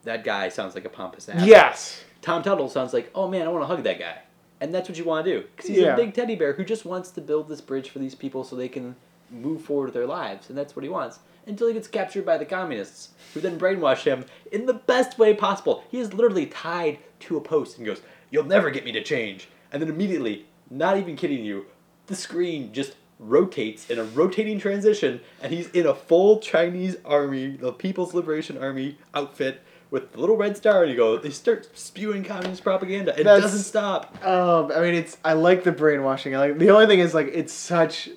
that 0.03 0.23
guy 0.23 0.49
sounds 0.49 0.75
like 0.75 0.85
a 0.85 0.89
pompous 0.89 1.27
ass. 1.29 1.45
yes. 1.45 2.03
Tom 2.21 2.41
Tuttle 2.43 2.69
sounds 2.69 2.93
like, 2.93 3.09
oh 3.15 3.27
man, 3.27 3.43
I 3.43 3.49
want 3.49 3.63
to 3.63 3.67
hug 3.67 3.83
that 3.83 3.99
guy. 3.99 4.19
And 4.59 4.73
that's 4.73 4.89
what 4.89 4.97
you 4.97 5.03
want 5.05 5.25
to 5.25 5.31
do. 5.39 5.47
Because 5.55 5.69
he's 5.69 5.79
Yeah. 5.79 5.93
a 5.93 5.95
big 5.95 6.13
teddy 6.13 6.35
bear 6.35 6.53
who 6.53 6.63
just 6.65 6.83
wants 6.85 7.11
to 7.11 7.21
build 7.21 7.47
this 7.47 7.61
bridge 7.61 7.89
for 7.89 7.99
these 7.99 8.15
people 8.15 8.43
so 8.43 8.55
they 8.55 8.67
can 8.69 8.95
move 9.29 9.61
forward 9.61 9.85
with 9.85 9.93
their 9.93 10.07
lives. 10.07 10.49
And 10.49 10.57
that's 10.57 10.75
what 10.75 10.83
he 10.83 10.89
wants. 10.89 11.19
Until 11.45 11.67
he 11.67 11.73
gets 11.73 11.87
captured 11.87 12.25
by 12.25 12.37
the 12.37 12.45
communists, 12.45 13.09
who 13.33 13.39
then 13.39 13.59
brainwash 13.59 14.03
him 14.03 14.25
in 14.51 14.65
the 14.65 14.73
best 14.73 15.17
way 15.19 15.33
possible. 15.33 15.83
He 15.91 15.99
is 15.99 16.13
literally 16.13 16.47
tied 16.47 16.99
to 17.21 17.37
a 17.37 17.41
post 17.41 17.77
and 17.77 17.85
goes, 17.85 18.01
You'll 18.31 18.43
never 18.45 18.69
get 18.71 18.83
me 18.83 18.91
to 18.93 19.03
change. 19.03 19.47
And 19.71 19.81
then 19.81 19.89
immediately, 19.89 20.47
not 20.69 20.97
even 20.97 21.15
kidding 21.15 21.43
you, 21.45 21.65
the 22.07 22.15
screen 22.15 22.73
just 22.73 22.95
rotates 23.19 23.89
in 23.89 23.97
a 23.97 24.03
rotating 24.03 24.59
transition, 24.59 25.19
and 25.41 25.51
he's 25.51 25.69
in 25.71 25.85
a 25.87 25.95
full 25.95 26.39
Chinese 26.39 26.97
army, 27.03 27.57
the 27.57 27.71
People's 27.71 28.13
Liberation 28.13 28.57
Army 28.57 28.97
outfit 29.13 29.61
with 29.89 30.11
the 30.11 30.19
little 30.19 30.35
red 30.37 30.55
star, 30.57 30.83
and 30.83 30.91
you 30.91 30.97
go, 30.97 31.17
they 31.17 31.29
start 31.29 31.67
spewing 31.77 32.23
communist 32.23 32.63
propaganda. 32.63 33.11
It 33.19 33.23
That's- 33.23 33.41
doesn't 33.43 33.63
stop. 33.63 34.23
Um, 34.25 34.71
I 34.75 34.81
mean, 34.81 34.93
it's. 34.95 35.17
I 35.23 35.33
like 35.33 35.63
the 35.63 35.71
brainwashing. 35.71 36.35
I 36.35 36.39
like 36.39 36.57
the 36.59 36.69
only 36.69 36.85
thing 36.87 36.99
is 36.99 37.13
like 37.13 37.27
it's 37.33 37.53
such, 37.53 38.09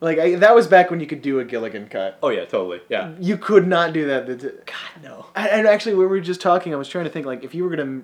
like 0.00 0.18
I, 0.18 0.34
that 0.36 0.54
was 0.54 0.66
back 0.66 0.90
when 0.90 1.00
you 1.00 1.06
could 1.06 1.22
do 1.22 1.38
a 1.38 1.44
Gilligan 1.44 1.88
cut. 1.88 2.18
Oh 2.22 2.28
yeah, 2.30 2.44
totally. 2.44 2.80
Yeah. 2.88 3.12
You 3.20 3.36
could 3.38 3.66
not 3.66 3.92
do 3.92 4.06
that. 4.08 4.26
God 4.66 5.02
no. 5.02 5.26
And 5.36 5.48
and 5.48 5.66
actually, 5.68 5.94
we 5.94 6.04
were 6.06 6.20
just 6.20 6.40
talking. 6.40 6.74
I 6.74 6.76
was 6.76 6.88
trying 6.88 7.04
to 7.04 7.10
think 7.10 7.24
like 7.26 7.44
if 7.44 7.54
you 7.54 7.62
were 7.64 7.70
gonna, 7.70 8.02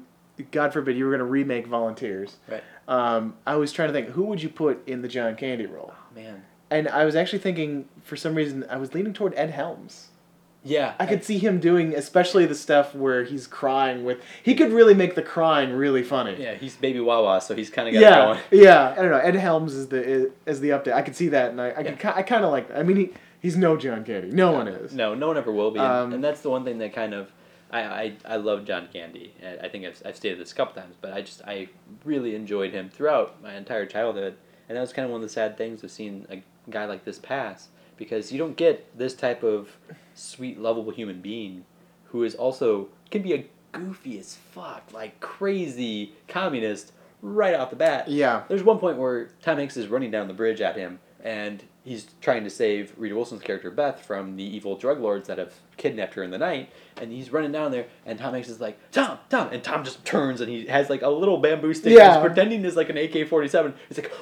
God 0.53 0.73
forbid, 0.73 0.97
you 0.97 1.05
were 1.05 1.11
gonna 1.11 1.25
remake 1.25 1.67
Volunteers. 1.67 2.37
Right. 2.49 2.63
Um, 2.91 3.35
I 3.47 3.55
was 3.57 3.73
trying 3.73 3.89
to 3.89 3.93
think 3.93 4.09
who 4.09 4.25
would 4.25 4.43
you 4.43 4.49
put 4.49 4.87
in 4.89 5.01
the 5.03 5.09
John 5.09 5.37
Candy 5.37 5.67
role, 5.67 5.93
Oh 5.95 6.15
man. 6.15 6.43
and 6.71 6.89
I 6.89 7.05
was 7.05 7.15
actually 7.17 7.39
thinking 7.39 7.89
for 8.03 8.17
some 8.17 8.35
reason 8.35 8.65
I 8.69 8.77
was 8.79 8.95
leaning 8.95 9.13
toward 9.13 9.33
Ed 9.37 9.51
Helms. 9.51 10.09
Yeah. 10.63 10.93
I 10.99 11.07
could 11.07 11.25
see 11.25 11.39
him 11.39 11.59
doing, 11.59 11.95
especially 11.95 12.45
the 12.45 12.55
stuff 12.55 12.95
where 12.95 13.25
he's 13.25 13.47
crying 13.47 14.05
with. 14.05 14.19
He 14.43 14.55
could 14.55 14.73
really 14.73 14.93
make 14.93 15.15
the 15.15 15.23
crying 15.23 15.73
really 15.73 16.03
funny. 16.03 16.37
Yeah, 16.43 16.55
he's 16.55 16.77
baby 16.77 17.01
Wawa, 17.01 17.41
so 17.41 17.55
he's 17.55 17.71
kind 17.71 17.89
of 17.89 17.95
got 17.95 18.01
yeah, 18.01 18.25
going. 18.25 18.41
yeah. 18.65 18.91
I 18.91 18.97
don't 18.97 19.11
know. 19.11 19.17
Ed 19.19 19.37
Helms 19.37 19.73
is 19.73 19.87
the 19.89 20.03
is, 20.03 20.27
is 20.45 20.61
the 20.61 20.71
update. 20.71 20.93
I 20.93 21.01
could 21.03 21.17
see 21.17 21.29
that, 21.29 21.53
and 21.53 21.61
I 21.61 21.71
I, 21.71 21.81
Yeah. 21.81 21.93
could, 21.93 22.13
I 22.15 22.23
kind 22.23 22.45
of 22.45 22.51
like. 22.51 22.69
That. 22.69 22.79
I 22.79 22.83
mean, 22.83 22.97
he 22.99 23.11
he's 23.41 23.57
no 23.57 23.77
John 23.79 24.05
Candy. 24.05 24.31
No 24.33 24.53
one 24.53 24.69
is. 24.69 24.93
No, 24.93 25.15
no 25.15 25.29
one 25.29 25.39
ever 25.39 25.51
will 25.53 25.71
be, 25.71 25.79
and, 25.81 25.89
Um, 25.89 26.13
and 26.13 26.23
that's 26.25 26.43
the 26.43 26.51
one 26.51 26.65
thing 26.65 26.77
that 26.79 26.93
kind 26.93 27.15
of 27.15 27.33
I, 27.71 27.81
I, 27.83 28.17
I 28.25 28.37
love 28.37 28.65
John 28.65 28.89
Candy. 28.93 29.33
I 29.63 29.69
think 29.69 29.85
I've, 29.85 30.03
I've 30.05 30.17
stated 30.17 30.39
this 30.39 30.53
a 30.53 30.55
couple 30.55 30.81
times, 30.81 30.97
but 31.01 31.13
I 31.13 31.23
just 31.23 31.43
I 31.47 31.69
really 32.05 32.35
enjoyed 32.35 32.73
him 32.73 32.91
throughout 32.91 33.43
my 33.43 33.55
entire 33.55 33.87
childhood, 33.87 34.37
and 34.69 34.77
that 34.77 34.81
was 34.81 34.93
kind 34.93 35.05
of 35.05 35.13
one 35.13 35.23
of 35.23 35.29
the 35.29 35.33
sad 35.33 35.57
things 35.57 35.83
of 35.85 35.91
seeing 35.91 36.27
a 36.31 36.43
guy 36.71 36.85
like 36.85 37.05
this 37.05 37.19
pass 37.19 37.69
because 37.97 38.33
you 38.33 38.39
don't 38.39 38.57
get 38.57 38.97
this 38.97 39.15
type 39.15 39.43
of 39.43 39.77
sweet, 40.15 40.59
lovable 40.59 40.93
human 40.93 41.21
being 41.21 41.65
who 42.07 42.25
is 42.25 42.35
also 42.35 42.89
can 43.11 43.23
be 43.23 43.35
a 43.35 43.45
goofy 43.73 44.19
as 44.19 44.35
fuck, 44.35 44.85
like 44.93 45.21
crazy 45.21 46.15
communist 46.27 46.93
right 47.23 47.55
off 47.55 47.71
the 47.71 47.77
bat. 47.77 48.09
Yeah. 48.09 48.45
There's 48.49 48.65
one 48.65 48.79
point 48.79 48.99
where 48.99 49.29
Tom 49.43 49.59
Hanks 49.59 49.77
is 49.77 49.89
running 49.89 50.11
down 50.11 50.29
the 50.29 50.35
bridge 50.35 50.61
at 50.61 50.77
him, 50.77 50.99
and 51.23 51.63
he's 51.91 52.07
trying 52.21 52.45
to 52.45 52.51
save 52.51 52.95
Rita 52.97 53.17
Wilson's 53.17 53.43
character 53.43 53.69
Beth 53.69 54.01
from 54.07 54.37
the 54.37 54.45
evil 54.45 54.77
drug 54.77 55.01
lords 55.01 55.27
that 55.27 55.39
have 55.39 55.55
kidnapped 55.77 56.15
her 56.15 56.23
in 56.23 56.31
the 56.31 56.39
night. 56.39 56.71
And 56.97 57.11
he's 57.11 57.33
running 57.33 57.51
down 57.51 57.73
there, 57.73 57.87
and 58.07 58.17
Tom 58.17 58.33
Hanks 58.33 58.49
is 58.49 58.61
like, 58.61 58.79
"Tom, 58.93 59.19
Tom!" 59.29 59.49
And 59.51 59.63
Tom 59.65 59.83
just 59.83 60.05
turns, 60.05 60.41
and 60.41 60.49
he 60.49 60.67
has 60.67 60.89
like 60.89 61.03
a 61.03 61.09
little 61.09 61.39
bamboo 61.39 61.75
stick. 61.75 61.93
Yeah. 61.93 62.15
He's 62.15 62.23
pretending 62.23 62.65
is 62.65 62.77
like 62.77 62.91
an 62.91 62.97
AK 62.97 63.27
forty 63.29 63.49
seven. 63.49 63.75
He's 63.89 63.99
like, 63.99 64.13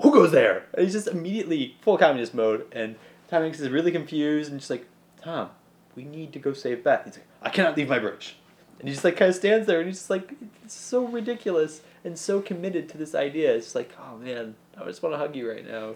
"Who 0.00 0.10
goes 0.10 0.32
there?" 0.32 0.64
And 0.72 0.84
he's 0.84 0.94
just 0.94 1.08
immediately 1.08 1.76
full 1.82 1.98
communist 1.98 2.32
mode, 2.34 2.66
and 2.72 2.96
Tom 3.28 3.42
Hanks 3.42 3.60
is 3.60 3.68
really 3.68 3.92
confused 3.92 4.50
and 4.50 4.58
just 4.58 4.70
like, 4.70 4.86
"Tom, 5.22 5.50
we 5.94 6.04
need 6.04 6.32
to 6.32 6.38
go 6.38 6.54
save 6.54 6.82
Beth." 6.82 7.04
He's 7.04 7.16
like, 7.18 7.26
"I 7.42 7.50
cannot 7.50 7.76
leave 7.76 7.90
my 7.90 7.98
bridge." 7.98 8.36
And 8.78 8.88
he 8.88 8.94
just 8.94 9.04
like 9.04 9.16
kind 9.16 9.28
of 9.28 9.34
stands 9.34 9.66
there, 9.66 9.80
and 9.80 9.86
he's 9.86 9.98
just 9.98 10.10
like, 10.10 10.32
"It's 10.64 10.74
so 10.74 11.04
ridiculous." 11.04 11.82
and 12.06 12.16
so 12.16 12.40
committed 12.40 12.88
to 12.88 12.96
this 12.96 13.14
idea. 13.16 13.52
It's 13.52 13.74
like, 13.74 13.92
oh 13.98 14.16
man, 14.16 14.54
I 14.80 14.84
just 14.84 15.02
want 15.02 15.12
to 15.12 15.18
hug 15.18 15.34
you 15.34 15.50
right 15.50 15.68
now. 15.68 15.94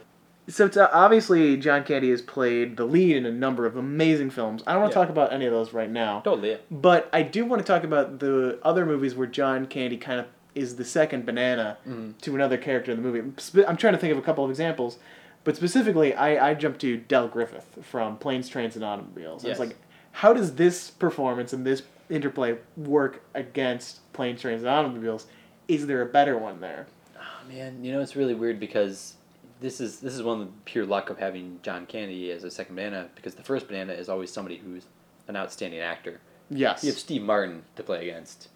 So 0.51 0.66
it's, 0.66 0.76
uh, 0.76 0.88
obviously 0.92 1.57
John 1.57 1.84
Candy 1.84 2.11
has 2.11 2.20
played 2.20 2.76
the 2.76 2.84
lead 2.84 3.16
in 3.16 3.24
a 3.24 3.30
number 3.30 3.66
of 3.66 3.76
amazing 3.76 4.30
films. 4.30 4.62
I 4.66 4.72
don't 4.72 4.82
want 4.82 4.92
to 4.92 4.98
Yeah. 4.98 5.05
talk 5.05 5.11
about 5.11 5.32
any 5.32 5.46
of 5.46 5.53
those 5.53 5.72
right 5.72 5.88
now, 5.90 6.20
Totally. 6.20 6.51
Yeah. 6.51 6.57
but 6.70 7.09
I 7.12 7.22
do 7.22 7.44
want 7.46 7.61
to 7.64 7.66
talk 7.66 7.84
about 7.84 8.18
the 8.18 8.59
other 8.62 8.84
movies 8.84 9.14
where 9.14 9.26
John 9.26 9.66
Candy 9.66 9.96
kind 9.96 10.20
of 10.20 10.26
is 10.55 10.74
the 10.76 10.84
second 10.84 11.24
banana 11.24 11.78
Mhm. 11.88 12.18
to 12.22 12.34
another 12.34 12.57
character 12.57 12.90
in 12.90 12.96
the 13.01 13.03
movie. 13.03 13.20
I'm 13.66 13.76
trying 13.76 13.92
to 13.92 13.98
think 13.98 14.11
of 14.12 14.18
a 14.18 14.22
couple 14.22 14.42
of 14.44 14.51
examples, 14.51 14.98
but 15.44 15.55
specifically, 15.57 16.14
I, 16.14 16.51
I 16.51 16.55
jumped 16.55 16.80
to 16.80 16.96
Del 16.96 17.28
Griffith 17.28 17.78
from 17.82 18.16
Planes, 18.16 18.48
Trains, 18.48 18.74
and 18.74 18.84
Automobiles. 18.84 19.44
Yes. 19.44 19.53
It's 19.53 19.61
like, 19.61 19.76
how 20.12 20.32
does 20.32 20.57
this 20.57 20.90
performance 20.90 21.53
and 21.53 21.64
this 21.64 21.82
interplay 22.09 22.57
work 22.76 23.22
against 23.34 24.01
Planes, 24.12 24.40
Trains, 24.40 24.62
and 24.62 24.68
Automobiles? 24.70 25.26
Is 25.68 25.86
there 25.86 26.03
a 26.03 26.07
better 26.07 26.36
one 26.36 26.61
there? 26.61 26.86
Oh, 27.16 27.48
man, 27.48 27.84
you 27.84 27.92
know 27.92 28.01
it's 28.01 28.16
really 28.16 28.34
weird 28.34 28.59
because 28.59 29.14
this 29.61 29.81
is 29.81 30.01
this 30.01 30.15
is 30.15 30.23
one 30.23 30.41
of 30.41 30.47
the 30.47 30.53
pure 30.65 30.87
luck 30.87 31.11
of 31.11 31.19
having 31.19 31.61
John 31.63 31.87
Candy 31.87 32.31
as 32.31 32.45
a 32.45 32.51
second 32.51 32.75
banana 32.77 33.09
because 33.15 33.35
the 33.35 33.43
first 33.43 33.67
banana 33.69 33.93
is 33.93 34.09
always 34.09 34.31
somebody 34.33 34.57
who's 34.57 34.85
an 35.29 35.37
outstanding 35.37 35.81
actor. 35.81 36.21
Yes. 36.51 36.83
You 36.83 36.91
have 36.91 36.99
Steve 36.99 37.23
Martin 37.23 37.63
to 37.77 37.83
play 37.83 38.09
against. 38.09 38.49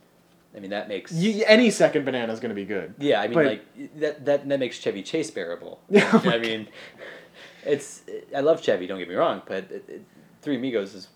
I 0.57 0.61
mean 0.61 0.71
that 0.71 0.89
makes 0.89 1.13
You, 1.13 1.45
any 1.47 1.71
second 1.71 2.05
banana 2.05 2.33
is 2.33 2.41
going 2.41 2.51
to 2.51 2.55
be 2.55 2.65
good. 2.65 2.95
yeah. 2.99 3.21
I 3.21 3.27
mean 3.27 3.35
but- 3.35 3.47
like 3.47 3.99
that 4.01 4.25
that 4.25 4.49
that 4.49 4.59
makes 4.61 4.79
Chevy 4.79 5.03
Chase 5.03 5.31
bearable. 5.31 5.81
Oh 5.95 6.23
I 6.27 6.39
mean, 6.39 6.69
it's 7.65 8.03
I 8.37 8.41
love 8.41 8.63
Chevy. 8.63 8.87
Don't 8.87 8.99
get 8.99 9.09
me 9.09 9.15
wrong, 9.15 9.43
but 9.47 9.65
it, 9.71 9.85
it, 9.89 10.03
Three 10.43 10.57
Amigos 10.57 10.95
is 10.95 11.09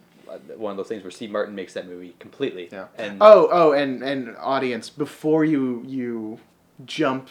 one 0.56 0.70
of 0.72 0.76
those 0.76 0.88
things 0.88 1.02
where 1.02 1.10
Steve 1.10 1.30
Martin 1.30 1.54
makes 1.54 1.72
that 1.74 1.86
movie 1.86 2.14
completely. 2.18 2.68
Yeah. 2.70 2.86
And 2.96 3.18
Oh, 3.20 3.48
oh, 3.50 3.72
and 3.72 4.02
and 4.02 4.36
audience, 4.38 4.90
before 4.90 5.44
you 5.44 5.82
you 5.86 6.38
jump 6.84 7.28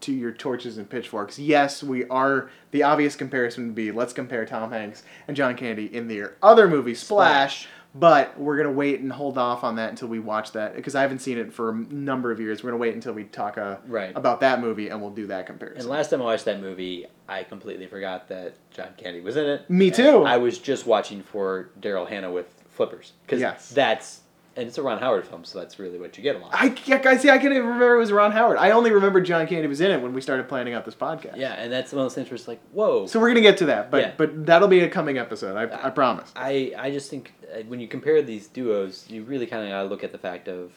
to 0.00 0.12
your 0.12 0.32
torches 0.32 0.78
and 0.78 0.88
pitchforks, 0.88 1.38
yes, 1.38 1.82
we 1.82 2.06
are. 2.08 2.50
The 2.70 2.82
obvious 2.82 3.16
comparison 3.16 3.66
would 3.66 3.74
be 3.74 3.90
let's 3.92 4.12
compare 4.12 4.44
Tom 4.46 4.70
Hanks 4.72 5.02
and 5.26 5.36
John 5.36 5.56
Candy 5.56 5.94
in 5.94 6.08
their 6.08 6.36
other 6.42 6.68
movie 6.68 6.94
Splash. 6.94 7.68
But 7.94 8.38
we're 8.38 8.58
gonna 8.58 8.70
wait 8.70 9.00
and 9.00 9.10
hold 9.10 9.38
off 9.38 9.64
on 9.64 9.76
that 9.76 9.88
until 9.88 10.08
we 10.08 10.18
watch 10.20 10.52
that 10.52 10.76
because 10.76 10.94
I 10.94 11.00
haven't 11.00 11.20
seen 11.20 11.38
it 11.38 11.52
for 11.52 11.70
a 11.70 11.74
number 11.74 12.30
of 12.30 12.38
years. 12.38 12.62
We're 12.62 12.70
gonna 12.70 12.80
wait 12.80 12.94
until 12.94 13.14
we 13.14 13.24
talk 13.24 13.56
uh, 13.56 13.78
Right. 13.86 14.12
about 14.14 14.40
that 14.40 14.60
movie 14.60 14.88
and 14.90 15.00
we'll 15.00 15.10
do 15.10 15.26
that 15.28 15.46
comparison. 15.46 15.80
And 15.80 15.88
last 15.88 16.10
time 16.10 16.20
I 16.20 16.26
watched 16.26 16.44
that 16.44 16.60
movie, 16.60 17.06
I 17.28 17.44
completely 17.44 17.86
forgot 17.86 18.28
that 18.28 18.56
John 18.70 18.88
Candy 18.98 19.20
was 19.20 19.36
in 19.38 19.46
it. 19.46 19.70
Me 19.70 19.90
too. 19.90 20.22
I 20.22 20.36
was 20.36 20.58
just 20.58 20.86
watching 20.86 21.22
for 21.22 21.70
Daryl 21.80 22.06
Hannah 22.06 22.30
with 22.30 22.62
Flippers 22.68 23.14
because 23.24 23.40
Yes. 23.40 23.70
that's 23.70 24.20
and 24.58 24.66
it's 24.68 24.76
a 24.76 24.82
Ron 24.82 24.98
Howard 24.98 25.26
film, 25.26 25.44
so 25.44 25.58
that's 25.58 25.78
really 25.78 25.98
what 25.98 26.16
you 26.18 26.22
get 26.22 26.36
a 26.36 26.38
lot. 26.40 26.50
I, 26.52 26.74
I 27.06 27.16
see. 27.16 27.30
I 27.30 27.38
can't 27.38 27.52
even 27.54 27.64
remember 27.66 27.94
it 27.94 27.98
was 27.98 28.12
Ron 28.12 28.32
Howard. 28.32 28.58
I 28.58 28.72
only 28.72 28.90
remember 28.90 29.20
John 29.20 29.46
Candy 29.46 29.68
was 29.68 29.80
in 29.80 29.90
it 29.90 30.02
when 30.02 30.12
we 30.12 30.20
started 30.20 30.48
planning 30.48 30.74
out 30.74 30.84
this 30.84 30.94
podcast. 30.94 31.36
yeah, 31.36 31.54
and 31.54 31.72
that's 31.72 31.92
one 31.92 32.00
of 32.00 32.04
those 32.06 32.14
things 32.14 32.28
where 32.28 32.34
it's 32.36 32.48
like, 32.48 32.60
whoa. 32.72 33.06
So 33.06 33.20
we're 33.20 33.28
gonna 33.28 33.40
get 33.40 33.56
to 33.58 33.66
that, 33.66 33.90
but 33.90 34.00
Yeah. 34.02 34.12
but 34.16 34.44
that'll 34.46 34.68
be 34.68 34.80
a 34.80 34.88
coming 34.90 35.16
episode. 35.16 35.56
I, 35.56 35.86
I 35.86 35.90
promise. 35.90 36.32
I 36.36 36.72
I 36.76 36.90
just 36.90 37.08
think 37.08 37.32
uh, 37.54 37.60
when 37.68 37.80
you 37.80 37.88
compare 37.88 38.20
these 38.20 38.48
duos, 38.48 39.06
you 39.08 39.22
really 39.22 39.46
kind 39.46 39.62
of 39.64 39.70
gotta 39.70 39.88
look 39.88 40.04
at 40.04 40.12
the 40.12 40.18
fact 40.18 40.48
of 40.48 40.72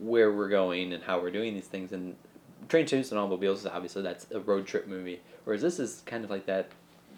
where 0.00 0.32
we're 0.32 0.48
going 0.48 0.92
and 0.92 1.02
how 1.02 1.20
we're 1.20 1.30
doing 1.30 1.54
these 1.54 1.66
things. 1.66 1.92
And 1.92 2.14
Train, 2.68 2.86
Trains, 2.86 3.10
and 3.10 3.18
Automobiles 3.18 3.60
is 3.60 3.66
obviously 3.66 4.02
that's 4.02 4.26
a 4.30 4.40
road 4.40 4.66
trip 4.66 4.86
movie, 4.86 5.20
whereas 5.44 5.62
this 5.62 5.78
is 5.78 6.02
kind 6.06 6.24
of 6.24 6.30
like 6.30 6.46
that 6.46 6.68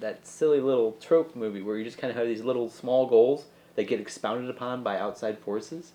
that 0.01 0.27
silly 0.27 0.61
little 0.61 0.93
trope 1.01 1.35
movie 1.35 1.63
where 1.63 1.79
you 1.79 1.85
just 1.85 1.97
kind 1.99 2.11
of 2.11 2.17
have 2.17 2.27
these 2.27 2.43
little 2.43 2.69
small 2.69 3.07
goals 3.07 3.47
that 3.77 3.87
get 3.87 4.01
expounded 4.01 4.51
upon 4.51 4.83
by 4.83 4.99
outside 4.99 5.39
forces. 5.39 5.93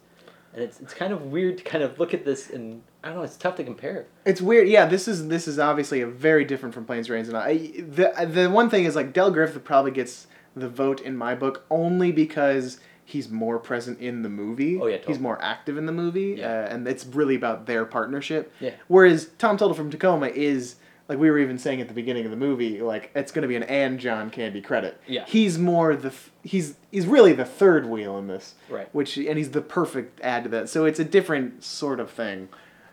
And 0.53 0.61
it's, 0.63 0.82
it's 0.82 0.93
kind 0.93 1.13
of 1.13 1.23
weird 1.27 1.57
to 1.59 1.63
kind 1.63 1.82
of 1.84 1.97
look 1.97 2.13
at 2.13 2.25
this 2.25 2.49
and 2.49 2.82
I 3.03 3.07
don't 3.07 3.17
know. 3.17 3.23
It's 3.23 3.38
tough 3.38 3.55
to 3.55 3.63
compare. 3.63 4.05
It's 4.25 4.41
weird. 4.41 4.67
Yeah, 4.67 4.86
this 4.86 5.07
is 5.07 5.27
this 5.27 5.47
is 5.47 5.57
obviously 5.59 6.01
a 6.01 6.07
very 6.07 6.43
different 6.45 6.75
from 6.75 6.86
Planes, 6.86 7.07
Trains, 7.07 7.27
and 7.29 7.38
I. 7.38 7.57
The 7.57 8.13
the 8.29 8.49
one 8.49 8.69
thing 8.69 8.84
is 8.86 8.95
like 8.95 9.13
Del 9.13 9.32
Griffith 9.32 9.63
probably 9.63 9.91
gets 9.91 10.27
the 10.55 10.67
vote 10.67 10.99
in 11.01 11.15
my 11.15 11.34
book 11.36 11.65
only 11.69 12.11
because 12.11 12.79
he's 13.05 13.29
more 13.29 13.59
present 13.59 13.99
in 13.99 14.21
the 14.23 14.29
movie. 14.29 14.77
Oh, 14.79 14.88
yeah, 14.88 14.97
totally. 14.97 15.13
he's 15.13 15.21
more 15.21 15.41
active 15.41 15.77
in 15.77 15.86
the 15.86 15.91
movie, 15.93 16.36
Yeah. 16.39 16.47
uh, 16.65 16.73
and 16.73 16.88
it's 16.88 17.05
really 17.05 17.36
about 17.36 17.65
their 17.65 17.86
partnership. 17.86 18.53
Yeah. 18.59 18.71
Whereas 18.88 19.29
Tom 19.38 19.55
Tuttle 19.57 19.73
from 19.73 19.89
Tacoma 19.89 20.27
is 20.27 20.75
like 21.07 21.19
we 21.19 21.29
were 21.29 21.39
even 21.39 21.57
saying 21.57 21.81
at 21.81 21.87
the 21.87 21.93
beginning 21.93 22.25
of 22.25 22.31
the 22.31 22.37
movie, 22.37 22.81
like 22.81 23.11
it's 23.15 23.31
going 23.31 23.41
to 23.41 23.47
be 23.47 23.55
an 23.55 23.63
and 23.63 23.99
John 23.99 24.29
Candy 24.29 24.61
credit. 24.61 24.99
Yeah. 25.07 25.25
He's 25.27 25.57
more 25.57 25.95
the 25.95 26.09
th- 26.09 26.31
he's 26.43 26.75
he's 26.91 27.05
really 27.05 27.33
the 27.33 27.45
third 27.45 27.85
wheel 27.85 28.17
in 28.17 28.27
this. 28.27 28.55
Right. 28.69 28.87
Which 28.93 29.17
and 29.17 29.37
he's 29.37 29.51
the 29.51 29.61
perfect 29.61 30.21
add 30.21 30.43
to 30.43 30.49
that. 30.49 30.69
So 30.69 30.85
it's 30.85 30.99
a 30.99 31.05
different 31.05 31.63
sort 31.63 31.99
of 31.99 32.09
thing. 32.11 32.49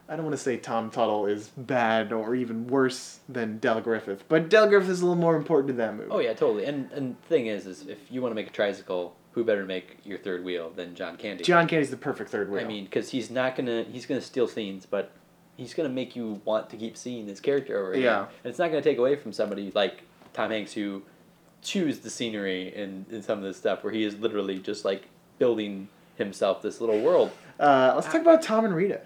I 0.09 0.17
don't 0.17 0.25
want 0.25 0.37
to 0.37 0.43
say 0.43 0.57
Tom 0.57 0.91
Tuttle 0.91 1.27
is 1.27 1.49
bad 1.55 2.13
or 2.13 2.35
even 2.35 2.67
worse 2.67 3.21
than 3.29 3.59
Del 3.59 3.83
Griffith, 3.83 4.25
but 4.27 4.49
Del 4.49 4.67
Griffith 4.67 4.89
is 4.89 5.03
a 5.03 5.05
little 5.05 5.21
more 5.21 5.37
important 5.37 5.69
to 5.69 5.75
that 5.75 5.95
movie. 5.95 6.09
Oh 6.11 6.19
yeah, 6.19 6.33
totally. 6.33 6.65
And 6.65 6.91
and 6.93 7.17
the 7.21 7.29
thing 7.29 7.47
is, 7.47 7.67
is 7.67 7.87
if 7.87 7.99
you 8.11 8.23
want 8.23 8.33
to 8.33 8.35
make 8.35 8.47
a 8.47 8.53
tricycle, 8.53 9.15
who 9.33 9.45
better 9.45 9.61
to 9.61 9.67
make 9.67 9.99
your 10.05 10.19
third 10.19 10.45
wheel 10.45 10.71
than 10.75 10.95
John 10.95 11.17
Candy? 11.17 11.45
John 11.45 11.69
Candy's 11.69 11.91
the 11.91 11.99
perfect 11.99 12.31
third 12.31 12.51
wheel. 12.51 12.61
I 12.61 12.65
mean, 12.65 12.85
because 12.85 13.11
he's 13.11 13.31
not 13.31 13.55
gonna 13.55 13.85
he's 13.85 14.07
gonna 14.07 14.23
steal 14.23 14.49
scenes, 14.49 14.87
but 14.87 15.13
he's 15.59 15.75
gonna 15.75 15.89
make 15.91 16.17
you 16.17 16.41
want 16.47 16.71
to 16.71 16.77
keep 16.79 16.97
seeing 16.97 17.27
this 17.27 17.41
character 17.41 17.79
over 17.79 17.91
again. 17.93 18.03
Yeah. 18.05 18.21
And 18.23 18.51
it's 18.51 18.59
not 18.59 18.69
gonna 18.71 18.81
take 18.81 18.97
away 18.99 19.17
from 19.17 19.33
somebody 19.35 19.71
like 19.75 20.03
Tom 20.33 20.51
Hanks 20.51 20.73
who 20.73 21.03
chews 21.61 21.99
the 21.99 22.09
scenery 22.11 22.75
in, 22.75 23.05
in 23.11 23.23
some 23.23 23.37
of 23.39 23.45
this 23.45 23.57
stuff 23.59 23.85
where 23.85 23.93
he 23.93 24.05
is 24.05 24.17
literally 24.19 24.59
just 24.61 24.85
like 24.87 25.03
building 25.39 25.89
himself 26.17 26.63
this 26.63 26.81
little 26.81 27.01
world. 27.01 27.31
uh, 27.61 27.93
let's 27.95 28.07
talk 28.07 28.23
about 28.23 28.41
Tom 28.41 28.65
and 28.65 28.75
Rita. 28.75 29.03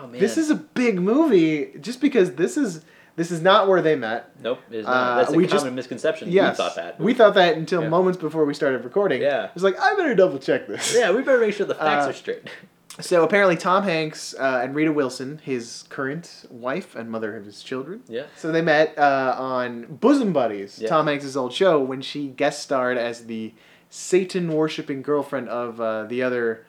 Oh 0.00 0.06
man. 0.06 0.18
This 0.20 0.36
is 0.38 0.50
a 0.50 0.54
big 0.54 1.00
movie, 1.00 1.72
just 1.80 2.00
because 2.00 2.34
this 2.34 2.56
is 2.56 2.82
this 3.16 3.30
is 3.30 3.42
not 3.42 3.68
where 3.68 3.82
they 3.82 3.96
met. 3.96 4.30
Nope, 4.42 4.60
it's 4.70 4.86
Uh, 4.88 5.16
that's 5.16 5.30
a 5.30 5.36
we 5.36 5.46
common 5.46 5.62
just- 5.64 5.74
misconception. 5.74 6.30
Yes, 6.30 6.52
We 6.56 6.64
thought 6.64 6.76
that. 6.76 7.00
We 7.00 7.12
thought 7.12 7.34
that 7.34 7.56
until 7.56 7.82
Yeah. 7.82 7.88
moments 7.88 8.18
before 8.18 8.46
we 8.46 8.54
started 8.54 8.82
recording. 8.84 9.20
Yeah. 9.20 9.50
It's 9.54 9.62
like 9.64 9.78
I 9.78 9.94
better 9.96 10.14
double 10.14 10.38
check 10.38 10.66
this. 10.66 10.94
yeah, 10.96 11.10
we 11.12 11.20
better 11.22 11.40
make 11.40 11.52
sure 11.52 11.66
the 11.66 11.74
facts 11.74 12.06
Uh, 12.06 12.10
are 12.10 12.12
straight. 12.14 12.42
So 13.00 13.24
apparently, 13.24 13.56
Tom 13.56 13.82
Hanks 13.84 14.34
uh, 14.38 14.60
and 14.62 14.74
Rita 14.74 14.92
Wilson, 14.92 15.40
his 15.42 15.84
current 15.88 16.44
wife 16.50 16.94
and 16.94 17.10
mother 17.10 17.36
of 17.36 17.44
his 17.44 17.62
children. 17.62 18.02
Yeah. 18.08 18.24
So 18.36 18.52
they 18.52 18.62
met 18.62 18.96
uh, 18.98 19.34
on 19.38 19.86
Bosom 19.86 20.32
Buddies, 20.32 20.78
Yeah. 20.80 20.88
Tom 20.88 21.06
Hanks' 21.06 21.36
old 21.36 21.52
show, 21.52 21.80
when 21.80 22.02
she 22.02 22.28
guest 22.28 22.62
starred 22.62 22.98
as 22.98 23.26
the 23.26 23.52
Satan 23.88 24.52
worshipping 24.52 25.02
girlfriend 25.02 25.48
of 25.48 25.80
uh, 25.80 26.04
the 26.04 26.22
other 26.22 26.64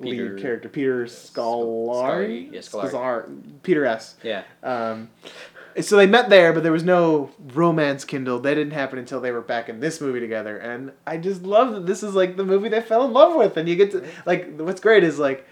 Peter- 0.00 0.34
lead 0.34 0.42
character, 0.42 0.68
Peter 0.68 1.06
Scolari. 1.06 2.52
Yeah, 2.52 2.60
Scolari. 2.60 3.62
Peter 3.62 3.86
S. 3.86 4.16
Yeah. 4.22 4.42
Um, 4.62 5.10
so 5.80 5.96
they 5.96 6.06
met 6.06 6.30
there, 6.30 6.52
but 6.54 6.62
there 6.62 6.72
was 6.72 6.84
no 6.84 7.30
romance 7.52 8.04
kindled. 8.04 8.44
That 8.44 8.54
didn't 8.54 8.72
happen 8.72 8.98
until 8.98 9.20
they 9.20 9.30
were 9.30 9.42
back 9.42 9.68
in 9.68 9.80
this 9.80 10.00
movie 10.00 10.20
together, 10.20 10.56
and 10.56 10.92
I 11.06 11.18
just 11.18 11.42
love 11.42 11.72
that 11.74 11.86
this 11.86 12.02
is 12.02 12.14
like 12.14 12.36
the 12.36 12.44
movie 12.44 12.70
they 12.70 12.80
fell 12.80 13.04
in 13.04 13.12
love 13.12 13.34
with, 13.36 13.56
and 13.58 13.68
you 13.68 13.76
get 13.76 13.90
to 13.92 14.02
like 14.24 14.56
what's 14.58 14.80
great 14.80 15.04
is 15.04 15.18
like. 15.18 15.46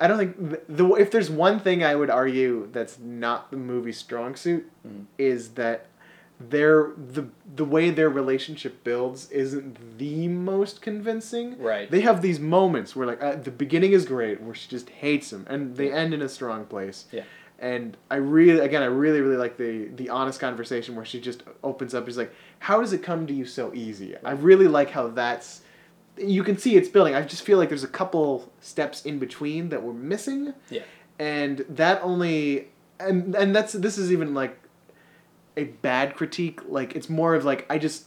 I 0.00 0.06
don't 0.08 0.18
think 0.18 0.66
the, 0.68 0.94
if 0.94 1.10
there's 1.10 1.30
one 1.30 1.60
thing 1.60 1.84
I 1.84 1.94
would 1.94 2.10
argue 2.10 2.68
that's 2.72 2.98
not 2.98 3.50
the 3.50 3.56
movie's 3.58 3.98
strong 3.98 4.34
suit 4.34 4.68
Mhm. 4.86 5.04
is 5.18 5.50
that 5.50 5.86
their 6.40 6.92
the 6.96 7.26
the 7.54 7.66
way 7.66 7.90
their 7.90 8.08
relationship 8.08 8.82
builds 8.82 9.30
isn't 9.30 9.98
the 9.98 10.26
most 10.28 10.80
convincing. 10.80 11.58
Right. 11.58 11.90
They 11.90 12.00
have 12.00 12.22
these 12.22 12.40
moments 12.40 12.96
where 12.96 13.06
like 13.06 13.22
uh, 13.22 13.36
the 13.36 13.50
beginning 13.50 13.92
is 13.92 14.06
great 14.06 14.40
where 14.40 14.54
she 14.54 14.66
just 14.68 14.88
hates 14.88 15.30
him 15.32 15.44
and 15.50 15.76
they 15.76 15.92
end 15.92 16.14
in 16.14 16.22
a 16.22 16.28
strong 16.30 16.64
place. 16.64 17.04
Yeah. 17.12 17.24
And 17.58 17.98
I 18.10 18.16
really 18.16 18.60
again 18.60 18.82
I 18.82 18.86
really 18.86 19.20
really 19.20 19.36
like 19.36 19.58
the 19.58 19.88
the 19.94 20.08
honest 20.08 20.40
conversation 20.40 20.96
where 20.96 21.04
she 21.04 21.20
just 21.20 21.42
opens 21.62 21.92
up. 21.94 22.06
She's 22.06 22.16
like, 22.16 22.32
"How 22.60 22.80
does 22.80 22.94
it 22.94 23.02
come 23.02 23.26
to 23.26 23.34
you 23.34 23.44
so 23.44 23.74
easy?" 23.74 24.16
I 24.24 24.32
really 24.32 24.66
like 24.66 24.88
how 24.92 25.08
that's 25.08 25.60
you 26.20 26.42
can 26.44 26.56
see 26.58 26.76
it's 26.76 26.88
building. 26.88 27.14
I 27.14 27.22
just 27.22 27.42
feel 27.42 27.58
like 27.58 27.68
there's 27.68 27.84
a 27.84 27.88
couple 27.88 28.52
steps 28.60 29.04
in 29.04 29.18
between 29.18 29.70
that 29.70 29.82
we're 29.82 29.92
missing 29.92 30.52
Yeah. 30.70 30.82
and 31.18 31.64
that 31.68 32.00
only 32.02 32.68
and 32.98 33.34
and 33.34 33.54
that's 33.56 33.72
this 33.72 33.96
is 33.98 34.12
even 34.12 34.34
like 34.34 34.56
a 35.56 35.64
bad 35.64 36.14
critique 36.14 36.60
like 36.68 36.94
it's 36.94 37.08
more 37.08 37.34
of 37.34 37.44
like 37.44 37.66
i 37.70 37.76
just 37.78 38.04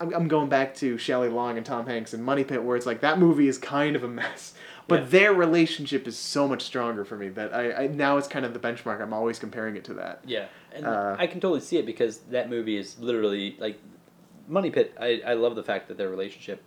i'm, 0.00 0.12
I'm 0.14 0.26
going 0.28 0.48
back 0.48 0.74
to 0.76 0.98
shelley 0.98 1.28
long 1.28 1.56
and 1.58 1.64
tom 1.66 1.86
hanks 1.86 2.12
and 2.14 2.24
money 2.24 2.42
pit 2.42 2.62
where 2.64 2.76
it's 2.76 2.86
like 2.86 3.00
that 3.02 3.18
movie 3.18 3.46
is 3.46 3.56
kind 3.58 3.94
of 3.94 4.02
a 4.04 4.08
mess 4.08 4.54
but 4.88 5.00
Yeah. 5.02 5.06
their 5.08 5.32
relationship 5.34 6.06
is 6.08 6.16
so 6.18 6.48
much 6.48 6.62
stronger 6.62 7.04
for 7.04 7.16
me 7.16 7.28
that 7.30 7.54
I, 7.54 7.84
I 7.84 7.86
now 7.88 8.16
it's 8.16 8.26
kind 8.28 8.44
of 8.46 8.52
the 8.54 8.58
benchmark 8.58 9.00
i'm 9.02 9.12
always 9.12 9.38
comparing 9.38 9.76
it 9.76 9.84
to 9.84 9.94
that 9.94 10.22
Yeah, 10.26 10.46
and 10.74 10.86
Uh, 10.86 11.14
I 11.18 11.26
can 11.26 11.40
totally 11.40 11.60
see 11.60 11.76
it 11.76 11.86
because 11.86 12.18
that 12.30 12.48
movie 12.50 12.76
is 12.78 12.98
literally 12.98 13.56
like 13.58 13.78
Money 14.48 14.70
Pit. 14.70 14.94
I, 15.00 15.20
I 15.26 15.34
love 15.34 15.56
the 15.56 15.62
fact 15.64 15.88
that 15.88 15.96
their 15.98 16.08
relationship 16.08 16.62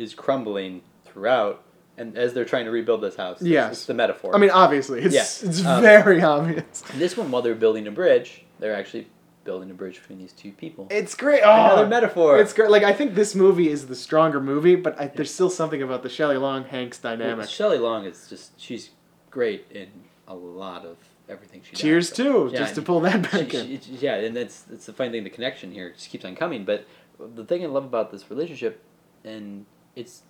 is 0.00 0.14
crumbling 0.14 0.82
throughout, 1.04 1.62
and 1.98 2.16
as 2.16 2.32
they're 2.32 2.44
trying 2.44 2.64
to 2.64 2.70
rebuild 2.70 3.02
this 3.02 3.16
house, 3.16 3.42
Yes. 3.42 3.72
it's 3.72 3.86
the 3.86 3.94
metaphor. 3.94 4.34
i 4.34 4.38
mean 4.38 4.50
obviously 4.50 5.02
it's 5.02 5.14
Yeah, 5.14 5.48
it's 5.48 5.64
um, 5.64 5.82
very 5.82 6.22
obvious 6.22 6.82
this 6.94 7.16
one 7.16 7.30
while 7.30 7.42
they're 7.42 7.54
building 7.54 7.86
a 7.86 7.90
bridge, 7.90 8.44
they're 8.58 8.74
actually 8.74 9.08
building 9.44 9.70
a 9.70 9.74
bridge 9.74 10.00
between 10.00 10.18
these 10.18 10.32
two 10.32 10.52
people. 10.52 10.86
it's 10.90 11.14
great 11.14 11.42
Another 11.42 11.84
oh, 11.84 11.88
metaphor. 11.88 12.38
it's 12.38 12.52
great 12.52 12.70
like 12.70 12.82
i 12.82 12.92
think 12.92 13.14
this 13.14 13.34
movie 13.34 13.68
is 13.68 13.86
the 13.88 13.96
stronger 13.96 14.40
movie 14.40 14.76
but 14.76 14.98
I, 15.00 15.06
there's 15.08 15.32
still 15.32 15.50
something 15.50 15.82
about 15.82 16.02
the 16.02 16.08
shelley 16.10 16.36
long 16.36 16.64
hanks 16.64 17.02
Well, 17.02 17.16
dynamic 17.16 17.48
Shelley 17.48 17.78
Long 17.78 18.04
is 18.04 18.28
just 18.28 18.58
she's 18.60 18.90
great 19.30 19.66
in 19.70 19.88
a 20.28 20.34
lot 20.34 20.84
of 20.84 20.96
everything 21.28 21.62
she 21.64 21.74
Cheers 21.76 22.08
does. 22.10 22.16
Cheers 22.16 22.32
too, 22.32 22.50
Yeah, 22.52 22.58
just 22.60 22.74
to 22.76 22.82
pull 22.82 23.00
that 23.00 23.22
back 23.30 23.50
she- 23.50 23.56
in. 23.74 23.80
she- 23.80 23.92
yeah, 24.00 24.16
and 24.16 24.36
that's 24.36 24.60
that's 24.62 24.86
the 24.86 24.92
funny 24.92 25.10
thing. 25.10 25.24
The 25.24 25.30
connection 25.30 25.72
here 25.72 25.90
just 25.92 26.08
keeps 26.10 26.24
on 26.24 26.34
coming. 26.36 26.64
But 26.64 26.86
the 27.18 27.44
thing 27.44 27.62
I 27.64 27.66
love 27.66 27.84
about 27.84 28.10
this 28.12 28.28
relationship, 28.30 28.80
and 29.24 29.64
it's 29.96 30.22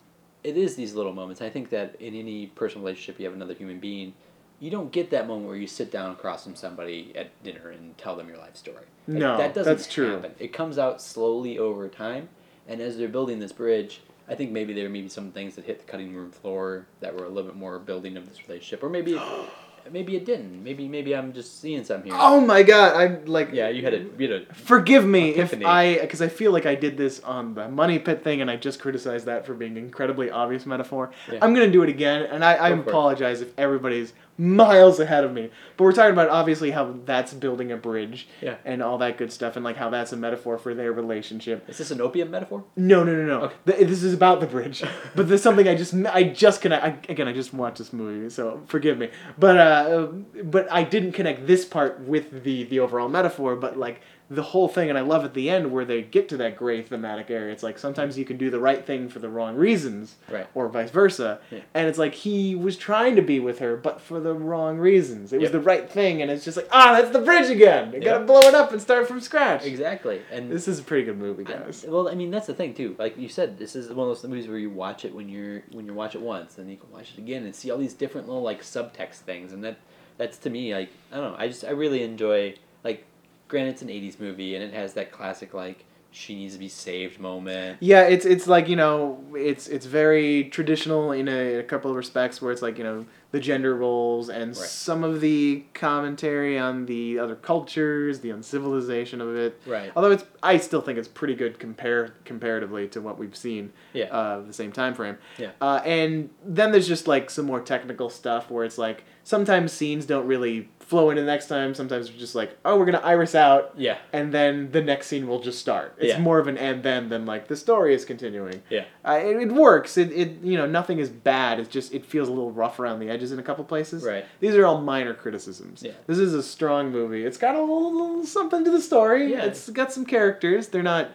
it 0.42 0.56
is 0.56 0.74
these 0.74 0.94
little 0.94 1.12
moments. 1.12 1.42
I 1.42 1.50
think 1.50 1.70
that 1.70 1.96
in 2.00 2.14
any 2.14 2.46
personal 2.46 2.84
relationship, 2.84 3.18
you 3.20 3.26
have 3.26 3.34
another 3.34 3.54
human 3.54 3.78
being. 3.78 4.14
You 4.58 4.70
don't 4.70 4.90
get 4.92 5.10
that 5.10 5.26
moment 5.26 5.48
where 5.48 5.56
you 5.56 5.66
sit 5.66 5.90
down 5.90 6.12
across 6.12 6.44
from 6.44 6.54
somebody 6.54 7.12
at 7.14 7.30
dinner 7.42 7.70
and 7.70 7.96
tell 7.98 8.14
them 8.16 8.28
your 8.28 8.36
life 8.38 8.56
story. 8.56 8.76
Like, 9.08 9.18
No, 9.18 9.36
that 9.38 9.54
doesn't 9.54 9.72
that's 9.76 9.86
true. 9.92 10.12
happen. 10.12 10.32
It 10.38 10.52
comes 10.52 10.78
out 10.78 11.00
slowly 11.00 11.58
over 11.58 11.88
time, 11.88 12.28
and 12.68 12.80
as 12.80 12.96
they're 12.98 13.08
building 13.08 13.38
this 13.38 13.52
bridge, 13.52 14.00
I 14.28 14.34
think 14.34 14.50
maybe 14.52 14.72
there 14.72 14.88
may 14.88 15.02
be 15.02 15.08
some 15.08 15.30
things 15.32 15.56
that 15.56 15.64
hit 15.64 15.78
the 15.80 15.84
cutting 15.90 16.14
room 16.14 16.30
floor 16.30 16.86
that 17.00 17.14
were 17.16 17.24
a 17.24 17.28
little 17.28 17.50
bit 17.50 17.56
more 17.58 17.78
building 17.78 18.16
of 18.16 18.28
this 18.28 18.46
relationship, 18.48 18.82
or 18.82 18.88
maybe 18.88 19.14
maybe 19.90 20.16
it 20.16 20.24
didn't. 20.24 20.62
Maybe 20.62 20.88
maybe 20.88 21.14
I'm 21.14 21.32
just 21.32 21.60
seeing 21.60 21.84
something 21.84 22.10
here. 22.10 22.20
Oh 22.20 22.40
my 22.40 22.62
god, 22.62 22.96
I'm 22.96 23.26
like 23.26 23.52
Yeah, 23.52 23.68
you 23.68 23.82
had 23.82 23.94
a 23.94 24.06
you 24.18 24.30
had 24.30 24.42
a 24.42 24.54
Forgive 24.54 25.04
me 25.06 25.30
Epiphany. 25.30 25.62
if 25.62 25.68
I, 25.68 25.98
because 26.00 26.22
I 26.22 26.28
feel 26.28 26.52
like 26.52 26.66
I 26.66 26.74
did 26.74 26.96
this 26.96 27.20
on 27.20 27.54
the 27.54 27.68
money 27.68 27.98
pit 27.98 28.22
thing, 28.24 28.40
and 28.40 28.50
I 28.50 28.56
just 28.56 28.80
criticized 28.80 29.26
that 29.26 29.46
for 29.46 29.54
being 29.54 29.72
an 29.72 29.78
incredibly 29.78 30.30
obvious 30.30 30.66
metaphor. 30.66 31.10
Yeah. 31.30 31.38
I'm 31.42 31.54
gonna 31.54 31.70
do 31.70 31.82
it 31.82 31.88
again, 31.88 32.22
and 32.22 32.44
I, 32.44 32.66
I 32.66 32.70
Go 32.70 32.80
apologize 32.80 33.40
if 33.40 33.58
everybody's 33.58 34.12
miles 34.40 34.98
ahead 34.98 35.22
of 35.22 35.32
me. 35.32 35.50
But 35.76 35.84
we're 35.84 35.92
talking 35.92 36.12
about 36.12 36.30
obviously 36.30 36.70
how 36.70 36.94
that's 37.04 37.34
building 37.34 37.70
a 37.70 37.76
bridge, 37.76 38.26
Yeah. 38.40 38.56
and 38.64 38.82
all 38.82 38.96
that 38.98 39.18
good 39.18 39.30
stuff, 39.30 39.54
and 39.56 39.64
like 39.64 39.76
how 39.76 39.90
that's 39.90 40.12
a 40.12 40.16
metaphor 40.16 40.56
for 40.58 40.74
their 40.74 40.92
relationship. 40.92 41.68
Is 41.68 41.76
this 41.78 41.90
an 41.90 42.00
opium 42.00 42.30
metaphor? 42.30 42.64
No, 42.76 43.04
no, 43.04 43.14
no, 43.14 43.24
no. 43.26 43.40
Okay. 43.44 43.54
Th- 43.66 43.88
This 43.88 44.02
is 44.02 44.14
about 44.14 44.40
the 44.40 44.46
bridge, 44.46 44.82
but 45.14 45.28
there's 45.28 45.42
something 45.42 45.68
I 45.68 45.74
just 45.74 45.92
I 45.94 46.22
just 46.24 46.62
connect. 46.62 46.84
I, 46.84 46.98
again, 47.12 47.28
I 47.28 47.32
just 47.34 47.52
watched 47.52 47.78
this 47.78 47.92
movie, 47.92 48.30
so 48.30 48.62
forgive 48.66 48.96
me. 48.98 49.10
But 49.38 49.58
uh, 49.58 50.06
but 50.42 50.70
I 50.72 50.82
didn't 50.84 51.12
connect 51.12 51.46
this 51.46 51.64
part 51.66 52.00
with 52.00 52.42
the 52.44 52.64
the 52.64 52.80
overall 52.80 53.08
metaphor. 53.08 53.56
But 53.56 53.76
like 53.78 54.00
the 54.32 54.42
whole 54.44 54.68
thing, 54.68 54.88
and 54.88 54.96
I 54.96 55.00
love 55.00 55.24
at 55.24 55.34
the 55.34 55.50
end 55.50 55.72
where 55.72 55.84
they 55.84 56.02
get 56.02 56.28
to 56.28 56.36
that 56.36 56.54
gray 56.56 56.82
thematic 56.82 57.30
area. 57.30 57.52
It's 57.52 57.64
like 57.64 57.78
sometimes 57.80 58.16
you 58.16 58.24
can 58.24 58.36
do 58.36 58.48
the 58.48 58.60
right 58.60 58.86
thing 58.86 59.08
for 59.08 59.18
the 59.18 59.28
wrong 59.28 59.56
reasons, 59.56 60.14
Right. 60.30 60.46
or 60.54 60.68
vice 60.68 60.90
versa. 60.92 61.40
Yeah. 61.50 61.58
And 61.74 61.88
it's 61.88 61.98
like 61.98 62.14
he 62.14 62.54
was 62.54 62.76
trying 62.76 63.16
to 63.16 63.22
be 63.22 63.40
with 63.40 63.58
her, 63.58 63.76
but 63.76 64.00
for 64.00 64.20
the 64.20 64.32
wrong 64.32 64.78
reasons. 64.78 65.32
It 65.32 65.40
was 65.40 65.50
the 65.50 65.58
right 65.58 65.90
thing, 65.90 66.22
and 66.22 66.30
it's 66.30 66.44
just 66.44 66.56
like 66.56 66.68
ah, 66.70 66.92
that's 66.92 67.10
the 67.10 67.18
bridge 67.18 67.50
again. 67.50 67.92
You 67.92 68.00
gotta 68.00 68.24
blow 68.24 68.42
it 68.42 68.54
up 68.54 68.70
and 68.70 68.80
start 68.80 69.08
from 69.08 69.20
scratch. 69.20 69.64
Exactly. 69.66 70.20
And 70.30 70.48
This 70.48 70.68
is 70.68 70.78
a 70.78 70.82
pretty 70.84 71.04
good 71.04 71.18
movie, 71.18 71.44
I- 71.46 71.58
guys. 71.58 71.84
well, 71.88 72.08
I 72.08 72.14
mean 72.14 72.30
that's 72.30 72.46
the 72.46 72.54
thing 72.54 72.72
too. 72.74 72.94
Like 73.00 73.18
you 73.18 73.28
said, 73.28 73.58
this 73.58 73.74
is 73.74 73.88
one 73.88 74.08
of 74.08 74.14
those 74.16 74.22
movies 74.28 74.46
where 74.46 74.58
you 74.58 74.70
watch 74.70 75.04
it 75.04 75.12
when 75.12 75.28
you're 75.28 75.64
when 75.72 75.86
you 75.86 75.92
watch 75.94 76.14
it 76.14 76.20
once, 76.20 76.56
and 76.58 76.70
you 76.70 76.76
can 76.76 76.92
watch 76.92 77.10
it 77.14 77.18
again 77.18 77.44
and 77.44 77.52
see 77.54 77.72
all 77.72 77.78
these 77.78 77.94
different 77.94 78.28
little 78.28 78.42
like 78.42 78.62
subtext 78.62 79.22
things, 79.26 79.52
and 79.52 79.64
that 79.64 79.78
that's 80.18 80.38
to 80.38 80.50
me 80.50 80.72
like 80.72 80.90
I 81.10 81.16
don't 81.16 81.32
know. 81.32 81.36
I 81.36 81.48
just 81.48 81.64
I 81.64 81.70
really 81.70 82.04
enjoy 82.04 82.54
like, 82.84 83.04
granted 83.50 83.72
it's 83.72 83.82
an 83.82 83.88
'80s 83.88 84.18
movie 84.18 84.54
and 84.54 84.64
it 84.64 84.72
has 84.72 84.94
that 84.94 85.12
classic 85.12 85.52
like 85.52 85.84
she 86.12 86.34
needs 86.34 86.54
to 86.54 86.58
be 86.58 86.68
saved 86.68 87.20
moment. 87.20 87.78
Yeah, 87.80 88.02
it's 88.02 88.24
it's 88.24 88.48
like 88.48 88.66
you 88.68 88.74
know, 88.74 89.22
it's 89.34 89.68
it's 89.68 89.86
very 89.86 90.44
traditional 90.44 91.12
in 91.12 91.28
a, 91.28 91.56
a 91.58 91.62
couple 91.62 91.88
of 91.90 91.96
respects 91.96 92.42
where 92.42 92.50
it's 92.50 92.62
like 92.62 92.78
you 92.78 92.84
know 92.84 93.06
the 93.30 93.38
gender 93.38 93.76
roles 93.76 94.28
and 94.28 94.48
Right. 94.56 94.56
some 94.56 95.04
of 95.04 95.20
the 95.20 95.62
commentary 95.72 96.58
on 96.58 96.86
the 96.86 97.20
other 97.20 97.36
cultures, 97.36 98.18
the 98.20 98.30
uncivilization 98.30 99.20
of 99.20 99.36
it. 99.36 99.60
Right. 99.64 99.92
Although 99.94 100.10
it's, 100.10 100.24
I 100.42 100.56
still 100.56 100.80
think 100.80 100.98
it's 100.98 101.06
pretty 101.06 101.36
good 101.36 101.60
compare 101.60 102.14
comparatively 102.24 102.88
to 102.88 103.00
what 103.00 103.16
we've 103.18 103.36
seen. 103.36 103.72
Yeah. 103.92 104.06
Uh, 104.06 104.40
the 104.40 104.52
same 104.52 104.72
time 104.72 104.94
frame. 104.94 105.16
Yeah. 105.38 105.50
Uh, 105.60 105.80
and 105.84 106.30
then 106.44 106.72
there's 106.72 106.88
just 106.88 107.06
like 107.06 107.30
some 107.30 107.46
more 107.46 107.60
technical 107.60 108.10
stuff 108.10 108.50
where 108.50 108.64
it's 108.64 108.78
like 108.78 109.04
sometimes 109.22 109.72
scenes 109.72 110.06
don't 110.06 110.26
really 110.26 110.68
flow 110.90 111.08
into 111.10 111.22
the 111.22 111.26
next 111.26 111.46
time. 111.46 111.72
Sometimes 111.72 112.10
we're 112.10 112.18
just 112.18 112.34
like, 112.34 112.58
oh, 112.64 112.76
we're 112.76 112.84
gonna 112.84 112.98
iris 112.98 113.36
out 113.36 113.72
Yeah. 113.76 113.98
and 114.12 114.34
then 114.34 114.72
the 114.72 114.82
next 114.82 115.06
scene 115.06 115.28
will 115.28 115.38
just 115.40 115.60
start. 115.60 115.94
It's 115.98 116.14
Yeah. 116.14 116.18
more 116.20 116.40
of 116.40 116.48
an 116.48 116.58
and 116.58 116.82
then 116.82 117.08
than 117.08 117.24
like 117.26 117.46
the 117.46 117.54
story 117.56 117.94
is 117.94 118.04
continuing. 118.04 118.60
Yeah. 118.68 118.84
Uh, 119.04 119.20
it, 119.22 119.36
it 119.36 119.52
works. 119.52 119.96
It, 119.96 120.10
it 120.10 120.42
you 120.42 120.58
know 120.58 120.66
nothing 120.66 120.98
is 120.98 121.08
bad. 121.08 121.60
It's 121.60 121.68
just 121.68 121.94
it 121.94 122.04
feels 122.04 122.28
a 122.28 122.32
little 122.32 122.50
rough 122.50 122.80
around 122.80 122.98
the 122.98 123.08
edges 123.08 123.30
in 123.30 123.38
a 123.38 123.42
couple 123.42 123.62
places. 123.64 124.02
Right. 124.02 124.24
These 124.40 124.56
are 124.56 124.66
all 124.66 124.80
minor 124.80 125.14
criticisms. 125.14 125.82
Yeah. 125.84 125.92
This 126.08 126.18
is 126.18 126.34
a 126.34 126.42
strong 126.42 126.90
movie. 126.90 127.24
It's 127.24 127.38
got 127.38 127.54
a 127.54 127.60
little, 127.60 127.92
little 127.92 128.24
something 128.26 128.64
to 128.64 128.70
the 128.72 128.80
story. 128.80 129.30
Yeah. 129.30 129.44
It's 129.44 129.70
got 129.70 129.92
some 129.92 130.04
characters. 130.04 130.68
They're 130.68 130.82
not 130.82 131.10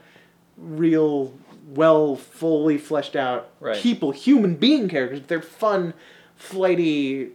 real 0.57 1.34
well 1.67 2.15
fully 2.15 2.78
fleshed 2.78 3.15
out 3.17 3.49
Right. 3.59 3.76
people 3.78 4.11
human 4.11 4.55
being 4.55 4.88
characters 4.88 5.19
but 5.19 5.28
they're 5.28 5.41
fun 5.41 5.93
flighty 6.36 7.32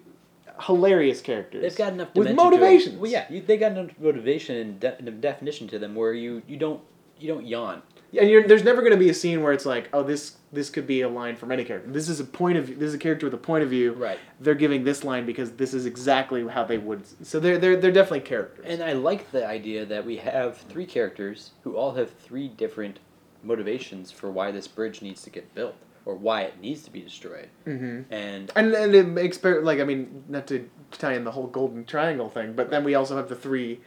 hilarious 0.62 1.20
characters 1.20 1.62
They've 1.62 1.76
got 1.76 1.92
enough 1.92 2.08
with 2.14 2.28
dimension 2.28 2.36
motivations 2.36 2.96
Well, 2.96 3.10
yeah, 3.10 3.26
you, 3.30 3.40
they 3.40 3.56
got 3.56 3.72
enough 3.72 3.98
motivation 3.98 4.56
and 4.56 4.80
de- 4.80 5.10
definition 5.12 5.68
to 5.68 5.78
them 5.78 5.94
where 5.94 6.12
you 6.12 6.42
you 6.46 6.56
don't 6.56 6.80
you 7.20 7.28
don't 7.28 7.46
yawn. 7.46 7.82
and 8.18 8.28
you're, 8.28 8.46
there's 8.46 8.64
never 8.64 8.80
going 8.80 8.92
to 8.92 8.98
be 8.98 9.10
a 9.10 9.14
scene 9.14 9.42
where 9.42 9.52
it's 9.52 9.66
like, 9.66 9.88
oh, 9.92 10.02
this 10.02 10.36
this 10.52 10.68
could 10.68 10.86
be 10.86 11.02
a 11.02 11.08
line 11.08 11.36
from 11.36 11.52
any 11.52 11.64
character. 11.64 11.90
This 11.90 12.08
is 12.08 12.18
a 12.18 12.24
point 12.24 12.58
of 12.58 12.66
this 12.66 12.88
is 12.88 12.94
a 12.94 12.98
character 12.98 13.26
with 13.26 13.34
a 13.34 13.38
point 13.38 13.62
of 13.62 13.70
view. 13.70 13.92
Right. 13.92 14.18
They're 14.40 14.54
giving 14.54 14.82
this 14.84 15.04
line 15.04 15.26
because 15.26 15.52
this 15.52 15.74
is 15.74 15.86
exactly 15.86 16.46
how 16.48 16.64
they 16.64 16.78
would. 16.78 17.02
So 17.26 17.38
they're 17.38 17.58
they're 17.58 17.76
they're 17.76 17.92
definitely 17.92 18.20
characters. 18.20 18.64
And 18.66 18.82
I 18.82 18.94
like 18.94 19.30
the 19.30 19.46
idea 19.46 19.84
that 19.86 20.04
we 20.04 20.16
have 20.16 20.56
three 20.56 20.86
characters 20.86 21.50
who 21.62 21.76
all 21.76 21.92
have 21.92 22.10
three 22.10 22.48
different 22.48 22.98
motivations 23.42 24.10
for 24.10 24.30
why 24.30 24.50
this 24.50 24.66
bridge 24.68 25.02
needs 25.02 25.22
to 25.22 25.30
get 25.30 25.54
built 25.54 25.76
or 26.04 26.14
why 26.14 26.42
it 26.42 26.60
needs 26.60 26.82
to 26.84 26.90
be 26.90 27.00
destroyed. 27.00 27.48
mm-hmm. 27.66 28.12
And 28.12 28.50
And 28.56 28.74
and 28.74 28.94
it 28.94 29.06
makes 29.06 29.42
like 29.44 29.80
I 29.80 29.84
mean 29.84 30.24
not 30.28 30.46
to 30.48 30.68
tie 30.92 31.14
in 31.14 31.24
the 31.24 31.30
whole 31.30 31.46
golden 31.46 31.84
triangle 31.84 32.28
thing, 32.28 32.54
but 32.54 32.70
then 32.70 32.84
we 32.84 32.94
also 32.94 33.16
have 33.16 33.28
the 33.28 33.36
three 33.36 33.80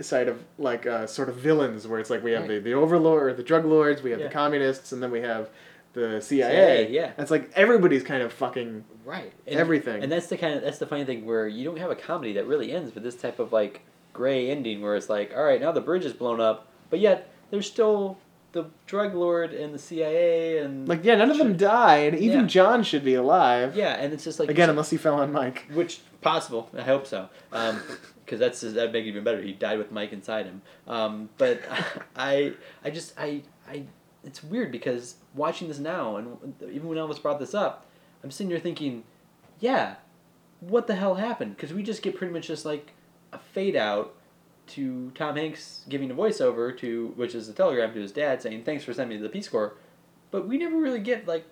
side 0.00 0.28
of 0.28 0.44
like 0.58 0.86
uh, 0.86 1.06
sort 1.06 1.28
of 1.28 1.36
villains 1.36 1.86
where 1.86 1.98
it's 1.98 2.10
like 2.10 2.22
we 2.22 2.30
have 2.32 2.46
the, 2.46 2.58
the 2.60 2.72
overlord 2.72 3.24
or 3.24 3.34
the 3.34 3.42
drug 3.42 3.64
lords, 3.64 4.02
we 4.02 4.10
have 4.12 4.20
Yeah. 4.20 4.28
the 4.28 4.32
communists, 4.32 4.92
and 4.92 5.02
then 5.02 5.10
we 5.10 5.20
have 5.22 5.50
the 5.92 6.20
CIA. 6.20 6.50
CIA, 6.50 6.90
yeah. 6.90 7.06
And 7.06 7.18
it's 7.18 7.30
like 7.30 7.50
everybody's 7.56 8.04
kind 8.04 8.22
of 8.22 8.32
fucking 8.32 8.84
right, 9.04 9.32
and, 9.46 9.58
Everything. 9.58 10.02
And 10.02 10.12
that's 10.12 10.28
the 10.28 10.36
kind 10.36 10.54
of 10.54 10.62
that's 10.62 10.78
the 10.78 10.86
funny 10.86 11.04
thing 11.04 11.26
where 11.26 11.48
you 11.48 11.64
don't 11.64 11.78
have 11.78 11.90
a 11.90 11.96
comedy 11.96 12.32
that 12.34 12.46
really 12.46 12.72
ends 12.72 12.94
with 12.94 13.02
this 13.02 13.16
type 13.16 13.38
of 13.38 13.52
like 13.52 13.80
gray 14.12 14.50
ending 14.50 14.82
where 14.82 14.94
it's 14.96 15.08
like, 15.08 15.32
all 15.36 15.42
right, 15.44 15.60
now 15.60 15.72
the 15.72 15.80
bridge 15.80 16.04
is 16.04 16.12
blown 16.12 16.40
up, 16.40 16.68
but 16.90 17.00
yet 17.00 17.30
there's 17.50 17.66
still 17.66 18.18
the 18.52 18.64
drug 18.86 19.14
lord 19.14 19.52
and 19.52 19.74
the 19.74 19.78
CIA 19.78 20.58
and 20.58 20.88
like 20.88 21.04
yeah, 21.04 21.16
none 21.16 21.30
of 21.30 21.38
them 21.38 21.56
died. 21.56 22.14
Even 22.14 22.40
Yeah. 22.40 22.46
John 22.46 22.82
should 22.82 23.04
be 23.04 23.14
alive. 23.14 23.76
yeah, 23.76 23.94
and 23.94 24.12
it's 24.12 24.24
just 24.24 24.38
like 24.40 24.48
Again, 24.48 24.70
unless 24.70 24.90
he 24.90 24.96
fell 24.96 25.14
on 25.20 25.32
Mike. 25.32 25.66
Which 25.72 26.00
possible? 26.20 26.70
I 26.76 26.82
hope 26.82 27.06
so. 27.06 27.28
Because 27.50 28.38
that's 28.40 28.60
that'd 28.60 28.92
make 28.92 29.04
it 29.04 29.08
even 29.08 29.24
better. 29.24 29.40
He 29.42 29.52
died 29.52 29.78
with 29.78 29.92
Mike 29.92 30.12
inside 30.12 30.46
him. 30.46 30.62
Um, 30.86 31.28
but 31.38 31.60
I 32.16 32.54
I 32.84 32.90
just 32.90 33.12
I 33.18 33.42
I 33.68 33.84
it's 34.24 34.42
weird 34.42 34.72
because 34.72 35.16
watching 35.34 35.68
this 35.68 35.78
now 35.78 36.16
and 36.16 36.36
even 36.70 36.88
when 36.88 36.98
Elvis 36.98 37.20
brought 37.20 37.38
this 37.38 37.54
up, 37.54 37.86
I'm 38.24 38.30
sitting 38.30 38.50
here 38.50 38.58
thinking, 38.60 39.04
yeah, 39.60 39.96
what 40.60 40.86
the 40.86 40.94
hell 40.96 41.14
happened? 41.14 41.56
Because 41.56 41.72
we 41.72 41.82
just 41.82 42.02
get 42.02 42.16
pretty 42.16 42.32
much 42.32 42.46
just 42.48 42.64
like 42.64 42.92
a 43.32 43.38
fade 43.38 43.76
out 43.76 44.14
to 44.68 45.10
Tom 45.14 45.36
Hanks 45.36 45.84
giving 45.88 46.10
a 46.10 46.14
voiceover 46.14 46.76
to 46.78 47.12
which 47.16 47.34
is 47.34 47.48
a 47.48 47.52
telegram 47.52 47.92
to 47.94 48.00
his 48.00 48.12
dad 48.12 48.42
saying 48.42 48.64
thanks 48.64 48.84
for 48.84 48.92
sending 48.92 49.18
me 49.18 49.22
the 49.22 49.28
Peace 49.28 49.48
Corps, 49.48 49.76
but 50.30 50.46
we 50.46 50.58
never 50.58 50.76
really 50.76 51.00
get 51.00 51.26
like 51.26 51.44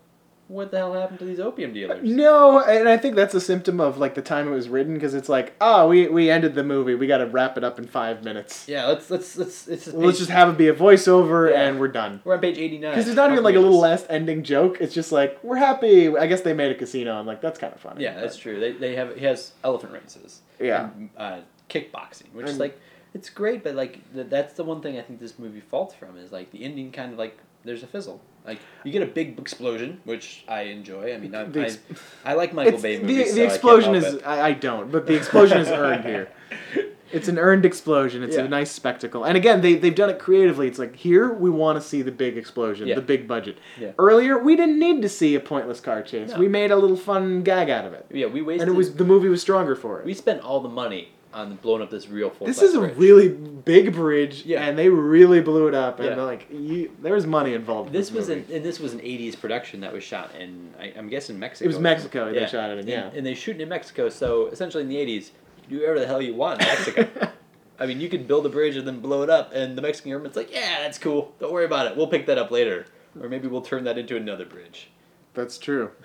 what 0.48 0.70
the 0.70 0.76
hell 0.76 0.94
happened 0.94 1.18
to 1.18 1.24
these 1.24 1.40
opium 1.40 1.72
dealers. 1.72 2.08
No, 2.08 2.60
and 2.62 2.88
I 2.88 2.96
think 2.96 3.16
that's 3.16 3.34
a 3.34 3.40
symptom 3.40 3.80
of 3.80 3.98
like 3.98 4.14
the 4.14 4.22
time 4.22 4.46
it 4.46 4.52
was 4.52 4.68
written 4.68 4.94
because 4.94 5.12
it's 5.12 5.28
like, 5.28 5.54
oh, 5.60 5.88
we 5.88 6.06
we 6.06 6.30
ended 6.30 6.54
the 6.54 6.62
movie. 6.62 6.94
We 6.94 7.08
got 7.08 7.18
to 7.18 7.26
wrap 7.26 7.58
it 7.58 7.64
up 7.64 7.80
in 7.80 7.86
five 7.88 8.22
minutes. 8.22 8.68
Yeah, 8.68 8.86
let's 8.86 9.10
let's 9.10 9.36
let's 9.36 9.66
it's 9.66 9.86
just 9.86 9.96
Let's 9.96 10.18
just 10.18 10.30
have 10.30 10.48
it 10.48 10.56
be 10.56 10.68
a 10.68 10.72
voiceover 10.74 11.50
Yeah. 11.50 11.62
and 11.62 11.80
we're 11.80 11.88
done. 11.88 12.20
We're 12.24 12.34
on 12.34 12.40
page 12.40 12.58
eighty 12.58 12.78
nine. 12.78 12.92
Because 12.92 13.06
there's 13.06 13.16
not 13.16 13.32
even 13.32 13.42
like 13.42 13.56
a 13.56 13.60
little 13.60 13.80
last 13.80 14.06
ending 14.08 14.44
joke. 14.44 14.76
It's 14.80 14.94
just 14.94 15.10
like 15.10 15.42
we're 15.42 15.56
happy. 15.56 16.16
I 16.16 16.28
guess 16.28 16.42
they 16.42 16.52
made 16.52 16.70
a 16.70 16.76
casino. 16.76 17.18
I'm 17.18 17.26
like 17.26 17.40
that's 17.40 17.58
kind 17.58 17.74
of 17.74 17.80
funny. 17.80 18.04
Yeah, 18.04 18.20
that's 18.20 18.36
true. 18.36 18.60
They, 18.60 18.70
they 18.72 18.94
have 18.94 19.16
he 19.16 19.24
has 19.24 19.50
elephant 19.64 19.94
races. 19.94 20.42
Yeah. 20.60 20.90
And, 20.96 21.10
uh, 21.16 21.38
kickboxing, 21.68 22.32
which 22.32 22.46
is 22.46 22.58
like 22.58 22.78
it's 23.16 23.30
great, 23.30 23.64
but 23.64 23.74
like 23.74 23.94
th- 24.14 24.26
that's 24.28 24.52
the 24.54 24.64
one 24.64 24.80
thing 24.82 24.98
I 24.98 25.02
think 25.02 25.18
this 25.20 25.38
movie 25.38 25.60
faults 25.72 25.94
from 25.94 26.18
is 26.18 26.30
like 26.32 26.50
the 26.52 26.62
ending 26.64 26.92
kind 26.92 27.12
of 27.12 27.18
like 27.18 27.38
there's 27.64 27.82
a 27.82 27.86
fizzle. 27.86 28.20
Like 28.46 28.58
you 28.84 28.92
get 28.92 29.02
a 29.02 29.06
big 29.06 29.38
explosion, 29.40 30.00
which 30.04 30.44
I 30.46 30.62
enjoy. 30.62 31.14
I 31.14 31.18
mean, 31.18 31.34
I, 31.34 31.44
The 31.44 31.78
I, 32.24 32.30
I 32.30 32.34
like 32.34 32.52
Michael 32.52 32.78
Bay 32.80 32.96
the 32.96 33.02
movies. 33.02 33.34
the 33.34 33.40
so 33.40 33.44
explosion 33.46 33.94
help 33.94 34.04
is. 34.06 34.22
I, 34.22 34.48
I 34.48 34.52
don't, 34.52 34.92
but 34.92 35.06
the 35.06 35.14
explosion 35.16 35.58
is 35.58 35.68
earned 35.68 36.04
here. 36.04 36.28
It's 37.12 37.28
an 37.28 37.38
earned 37.38 37.64
explosion. 37.64 38.24
It's 38.24 38.36
Yeah. 38.36 38.42
a 38.42 38.48
nice 38.48 38.70
spectacle. 38.72 39.22
And 39.24 39.36
again, 39.36 39.60
they 39.60 39.74
they've 39.76 39.94
done 39.94 40.10
it 40.10 40.18
creatively. 40.18 40.66
It's 40.66 40.78
like 40.80 40.96
here 40.96 41.32
we 41.32 41.48
want 41.50 41.80
to 41.80 41.88
see 41.88 42.02
the 42.02 42.10
big 42.10 42.36
explosion, 42.36 42.88
Yeah. 42.88 42.96
the 42.96 43.00
big 43.14 43.28
budget. 43.28 43.58
Yeah. 43.80 43.92
Earlier 43.96 44.36
we 44.38 44.56
didn't 44.56 44.80
need 44.80 45.02
to 45.02 45.08
see 45.08 45.36
a 45.36 45.40
pointless 45.40 45.78
car 45.80 46.02
chase. 46.02 46.30
No. 46.30 46.38
We 46.38 46.48
made 46.48 46.72
a 46.72 46.76
little 46.76 46.96
fun 46.96 47.44
gag 47.44 47.70
out 47.70 47.84
of 47.84 47.92
it. 47.92 48.06
Yeah, 48.10 48.26
we 48.26 48.42
wasted. 48.42 48.66
And 48.68 48.74
it 48.74 48.76
was 48.76 48.96
the 48.96 49.04
movie 49.04 49.28
was 49.28 49.40
stronger 49.40 49.76
for 49.76 50.00
it. 50.00 50.04
we 50.04 50.14
spent 50.14 50.40
all 50.42 50.60
the 50.60 50.68
money 50.68 51.12
on 51.37 51.57
blowing 51.57 51.82
up 51.82 51.91
this 51.91 52.09
real 52.09 52.30
full. 52.30 52.47
this 52.47 52.62
is 52.62 52.74
a 52.74 52.80
really 52.80 53.28
big 53.28 53.93
bridge, 53.93 54.45
Yeah. 54.47 54.62
and 54.62 54.78
they 54.78 54.89
really 54.89 55.41
blew 55.41 55.68
it 55.68 55.74
up. 55.74 55.99
And 56.01 56.09
Yeah. 56.09 56.14
they're 56.14 56.24
like, 56.24 56.47
you, 56.51 56.91
there 57.03 57.12
was 57.14 57.26
money 57.26 57.53
involved. 57.55 57.89
in 57.89 57.93
This 57.93 58.11
was 58.11 58.28
movie. 58.28 58.41
an 58.51 58.57
and 58.57 58.64
this 58.64 58.80
was 58.80 58.95
an 58.95 59.01
'80s 59.01 59.39
production 59.39 59.80
that 59.80 59.93
was 59.93 60.03
shot 60.03 60.34
in 60.39 60.72
I, 60.80 60.93
I'm 60.97 61.09
guessing 61.09 61.39
Mexico. 61.39 61.64
It 61.66 61.68
was 61.68 61.78
Mexico. 61.78 62.32
They 62.32 62.47
shot 62.47 62.70
it 62.70 62.78
in. 62.78 62.87
Yeah. 62.89 63.11
And, 63.14 63.24
they 63.26 63.34
shoot 63.34 63.57
it 63.57 63.62
in 63.62 63.68
Mexico, 63.68 64.09
so 64.09 64.47
essentially 64.47 64.82
in 64.82 64.89
the 64.89 64.97
'80s, 64.97 65.30
you 65.68 65.76
do 65.76 65.80
whatever 65.80 66.01
the 66.01 66.07
hell 66.07 66.22
you 66.22 66.34
want 66.34 66.61
in 66.62 66.66
Mexico. 66.68 67.09
I 67.78 67.84
mean, 67.84 68.01
you 68.01 68.09
could 68.09 68.26
build 68.26 68.47
a 68.47 68.49
bridge 68.49 68.76
and 68.76 68.87
then 68.89 69.01
blow 69.01 69.22
it 69.22 69.28
up, 69.28 69.53
and 69.53 69.76
the 69.76 69.82
Mexican 69.82 70.12
government's 70.12 70.37
like, 70.37 70.51
yeah, 70.51 70.80
that's 70.80 70.97
cool. 70.99 71.34
Don't 71.39 71.53
worry 71.53 71.66
about 71.66 71.87
it. 71.87 71.97
We'll 71.97 72.07
pick 72.07 72.24
that 72.26 72.39
up 72.39 72.51
later. 72.51 72.87
Or 73.20 73.28
maybe 73.28 73.49
we'll 73.49 73.61
turn 73.61 73.84
that 73.84 73.99
into 73.99 74.16
another 74.16 74.47
bridge. 74.47 74.89
That's 75.34 75.59
true. 75.59 75.91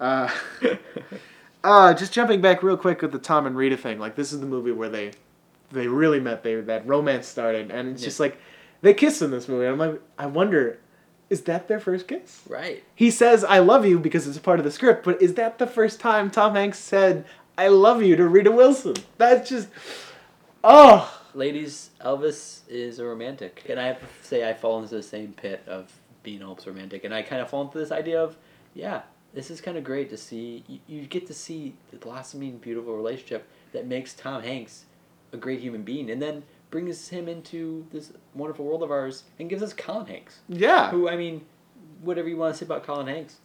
Uh, 0.00 0.28
uh, 1.64 1.94
just 1.94 2.12
jumping 2.12 2.40
back 2.40 2.62
real 2.62 2.76
quick 2.76 3.02
with 3.02 3.12
the 3.12 3.18
Tom 3.18 3.46
and 3.46 3.56
Rita 3.56 3.76
thing. 3.76 3.98
Like 3.98 4.16
this 4.16 4.32
is 4.32 4.40
the 4.40 4.46
movie 4.46 4.72
where 4.72 4.88
they 4.88 5.12
they 5.70 5.86
really 5.88 6.20
met. 6.20 6.42
They 6.42 6.56
that 6.56 6.86
romance 6.86 7.26
started, 7.26 7.70
and 7.70 7.88
it's 7.90 8.02
Yeah. 8.02 8.06
just 8.06 8.20
like 8.20 8.38
they 8.82 8.94
kiss 8.94 9.22
in 9.22 9.30
this 9.30 9.48
movie. 9.48 9.66
I'm 9.66 9.78
like, 9.78 10.00
I 10.18 10.26
wonder, 10.26 10.78
is 11.30 11.42
that 11.42 11.68
their 11.68 11.80
first 11.80 12.08
kiss? 12.08 12.42
Right. 12.48 12.82
He 12.94 13.10
says 13.10 13.44
"I 13.44 13.58
love 13.60 13.86
you" 13.86 13.98
because 13.98 14.26
it's 14.26 14.36
a 14.36 14.40
part 14.40 14.58
of 14.58 14.64
the 14.64 14.70
script, 14.72 15.04
but 15.04 15.20
is 15.22 15.34
that 15.34 15.58
the 15.58 15.66
first 15.66 16.00
time 16.00 16.30
Tom 16.30 16.54
Hanks 16.54 16.78
said 16.78 17.24
"I 17.56 17.68
love 17.68 18.02
you" 18.02 18.16
to 18.16 18.26
Rita 18.26 18.50
Wilson? 18.50 18.94
That's 19.18 19.48
just, 19.48 19.68
oh. 20.64 21.18
Ladies, 21.34 21.90
Elvis 22.04 22.60
is 22.68 22.98
a 22.98 23.04
romantic. 23.06 23.64
And 23.68 23.80
I 23.80 23.86
have 23.86 24.00
to 24.00 24.06
say, 24.20 24.46
I 24.48 24.52
fall 24.52 24.82
into 24.82 24.94
the 24.94 25.02
same 25.02 25.32
pit 25.32 25.62
of 25.66 25.90
being 26.22 26.40
Elvis 26.40 26.66
romantic. 26.66 27.04
And 27.04 27.14
I 27.14 27.22
kind 27.22 27.40
of 27.40 27.48
fall 27.48 27.62
into 27.62 27.78
this 27.78 27.90
idea 27.90 28.22
of, 28.22 28.36
yeah, 28.74 29.00
this 29.34 29.50
is 29.50 29.60
kind 29.60 29.76
of 29.76 29.84
great 29.84 30.10
to 30.10 30.16
see. 30.16 30.64
You, 30.66 30.78
you 30.86 31.06
get 31.06 31.26
to 31.26 31.34
see 31.34 31.74
the 31.90 31.96
blossoming, 31.96 32.58
beautiful 32.58 32.94
relationship 32.96 33.48
that 33.72 33.86
makes 33.86 34.14
Tom 34.14 34.42
Hanks 34.42 34.84
a 35.32 35.36
great 35.36 35.60
human 35.60 35.82
being. 35.82 36.10
And 36.10 36.20
then 36.20 36.42
brings 36.70 37.08
him 37.08 37.28
into 37.28 37.86
this 37.92 38.12
wonderful 38.34 38.64
world 38.64 38.82
of 38.82 38.90
ours 38.90 39.24
and 39.38 39.48
gives 39.48 39.62
us 39.62 39.72
Colin 39.72 40.06
Hanks. 40.06 40.40
Yeah. 40.48 40.90
Who, 40.90 41.08
I 41.08 41.16
mean, 41.16 41.44
whatever 42.00 42.28
you 42.28 42.36
want 42.36 42.54
to 42.54 42.58
say 42.58 42.66
about 42.66 42.82
Colin 42.82 43.06
Hanks, 43.06 43.36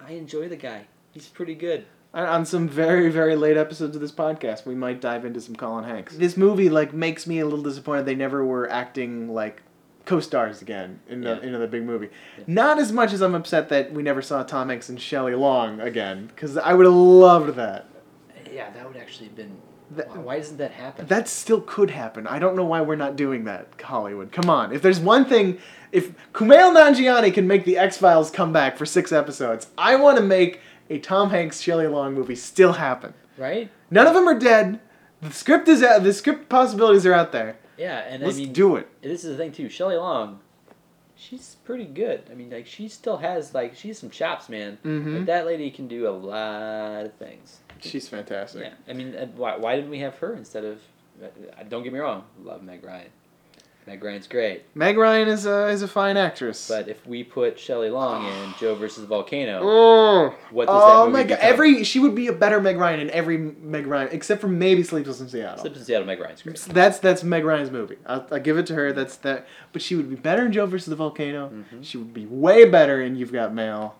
I 0.00 0.12
enjoy 0.12 0.48
the 0.48 0.56
guy. 0.56 0.86
He's 1.12 1.26
pretty 1.26 1.54
good. 1.54 1.86
On- 2.12 2.26
on 2.26 2.46
some 2.46 2.68
very 2.68 3.10
very 3.10 3.34
late 3.34 3.56
episodes 3.56 3.96
of 3.96 4.00
this 4.00 4.12
podcast 4.12 4.64
we 4.64 4.76
might 4.76 5.00
dive 5.00 5.24
into 5.24 5.40
some 5.40 5.56
colin 5.56 5.82
hanks 5.82 6.16
this 6.16 6.36
movie 6.36 6.68
like 6.68 6.92
makes 6.94 7.26
me 7.26 7.40
a 7.40 7.44
little 7.44 7.64
disappointed 7.64 8.06
they 8.06 8.14
never 8.14 8.44
were 8.44 8.70
acting 8.70 9.34
like 9.34 9.62
co-stars 10.04 10.60
again 10.62 11.00
in 11.08 11.22
the, 11.22 11.30
Yeah. 11.42 11.48
in 11.54 11.58
the 11.60 11.66
big 11.66 11.84
movie 11.84 12.10
Yeah. 12.38 12.44
not 12.46 12.78
as 12.78 12.92
much 12.92 13.12
as 13.12 13.20
i'm 13.22 13.34
upset 13.34 13.68
that 13.70 13.92
we 13.92 14.02
never 14.02 14.20
saw 14.22 14.42
tom 14.42 14.68
hanks 14.68 14.88
and 14.88 15.00
shelley 15.00 15.34
long 15.34 15.80
again 15.80 16.26
because 16.26 16.56
i 16.58 16.72
would 16.74 16.84
have 16.86 16.94
loved 16.94 17.56
that 17.56 17.86
Yeah, 18.52 18.70
that 18.70 18.86
would 18.86 18.96
actually 18.96 19.26
have 19.28 19.36
been. 19.36 19.56
That- 19.96 20.16
why, 20.16 20.38
doesn't 20.38 20.56
that 20.58 20.72
happen? 20.72 21.06
that 21.06 21.28
still 21.28 21.60
could 21.60 21.90
happen 21.90 22.26
i 22.26 22.38
don't 22.38 22.56
know 22.56 22.64
why 22.64 22.80
we're 22.80 22.96
not 22.96 23.16
doing 23.16 23.44
that 23.44 23.68
hollywood 23.82 24.32
come 24.32 24.48
on 24.50 24.72
if 24.72 24.82
there's 24.82 25.00
one 25.00 25.24
thing 25.24 25.58
if 25.92 26.12
kumail 26.32 26.74
nanjiani 26.74 27.32
can 27.32 27.46
make 27.46 27.64
the 27.64 27.76
x-files 27.78 28.30
come 28.30 28.52
back 28.52 28.76
for 28.76 28.86
six 28.86 29.12
episodes 29.12 29.68
i 29.78 29.94
want 29.96 30.16
to 30.18 30.22
make 30.24 30.60
a 30.90 30.98
tom 30.98 31.30
hanks 31.30 31.60
shelley 31.60 31.86
long 31.86 32.12
movie 32.14 32.34
still 32.36 32.72
happen 32.74 33.14
right? 33.38 33.68
None 33.90 34.06
of 34.06 34.14
them 34.14 34.28
are 34.28 34.38
dead. 34.38 34.78
The 35.20 35.32
script 35.32 35.66
is 35.68 35.82
out. 35.82 36.02
The 36.04 36.12
script 36.12 36.48
possibilities 36.48 37.04
are 37.04 37.12
out 37.12 37.32
there. 37.32 37.56
Yeah, 37.76 37.98
and 37.98 38.22
Let's 38.22 38.36
I 38.36 38.40
mean, 38.40 38.52
do 38.52 38.76
it. 38.76 38.88
this 39.02 39.24
is 39.24 39.36
the 39.36 39.36
thing 39.36 39.52
too. 39.52 39.68
Shelley 39.68 39.96
Long, 39.96 40.40
she's 41.16 41.56
pretty 41.64 41.84
good. 41.86 42.22
I 42.30 42.34
mean, 42.34 42.50
like 42.50 42.66
she 42.66 42.88
still 42.88 43.16
has 43.18 43.54
like 43.54 43.74
she's 43.76 43.98
some 43.98 44.10
chops, 44.10 44.48
man. 44.48 44.78
Mhm. 44.84 45.16
Like, 45.18 45.26
that 45.26 45.46
lady 45.46 45.70
can 45.70 45.88
do 45.88 46.08
a 46.08 46.10
lot 46.10 47.06
of 47.06 47.14
things. 47.14 47.58
She's 47.80 48.08
fantastic. 48.08 48.62
Yeah, 48.62 48.72
I 48.88 48.92
mean, 48.94 49.14
uh, 49.14 49.26
why 49.36 49.56
why 49.56 49.76
didn't 49.76 49.90
we 49.90 49.98
have 50.00 50.16
her 50.18 50.34
instead 50.34 50.64
of? 50.64 50.80
Uh, 51.22 51.28
don't 51.68 51.82
get 51.82 51.92
me 51.92 51.98
wrong, 51.98 52.24
love 52.42 52.62
Meg 52.62 52.82
Ryan. 52.84 53.08
Meg 53.86 54.02
Ryan's 54.02 54.26
great, 54.26 54.64
Meg 54.74 54.96
Ryan 54.96 55.28
is 55.28 55.44
a 55.44 55.68
is 55.68 55.82
a 55.82 55.88
fine 55.88 56.16
actress. 56.16 56.68
but 56.68 56.88
if 56.88 57.06
we 57.06 57.22
put 57.22 57.58
Shelley 57.58 57.90
Long 57.90 58.24
in 58.26 58.54
Joe 58.58 58.74
versus 58.74 59.02
the 59.02 59.06
Volcano, 59.06 59.60
oh, 59.62 60.34
what 60.50 60.66
does 60.68 60.74
oh 60.74 60.88
that 61.04 61.10
movie 61.10 61.12
my 61.12 61.22
god! 61.24 61.36
become? 61.36 61.52
Every 61.52 61.84
she 61.84 61.98
would 62.00 62.14
be 62.14 62.28
a 62.28 62.32
better 62.32 62.60
Meg 62.60 62.78
Ryan 62.78 63.00
in 63.00 63.10
every 63.10 63.36
Meg 63.36 63.86
Ryan, 63.86 64.08
except 64.12 64.40
for 64.40 64.48
maybe 64.48 64.82
Sleepless 64.82 65.20
in 65.20 65.28
Seattle. 65.28 65.58
Sleepless 65.60 65.82
in 65.82 65.86
Seattle, 65.86 66.06
Meg 66.06 66.18
Ryan's 66.20 66.40
great. 66.42 66.56
That's 66.56 66.98
that's 66.98 67.22
Meg 67.22 67.44
Ryan's 67.44 67.70
movie. 67.70 67.96
I'll, 68.06 68.26
I'll 68.30 68.40
give 68.40 68.56
it 68.56 68.66
to 68.66 68.74
her. 68.74 68.92
That's 68.92 69.16
that. 69.18 69.46
But 69.72 69.82
she 69.82 69.94
would 69.96 70.08
be 70.08 70.16
better 70.16 70.46
in 70.46 70.52
Joe 70.52 70.64
versus 70.66 70.86
the 70.88 70.96
Volcano. 70.96 71.50
Mhm. 71.50 71.84
She 71.84 71.98
would 71.98 72.14
be 72.14 72.24
way 72.26 72.64
better 72.64 73.02
in 73.02 73.16
You've 73.16 73.32
Got 73.32 73.52
Mail. 73.52 73.96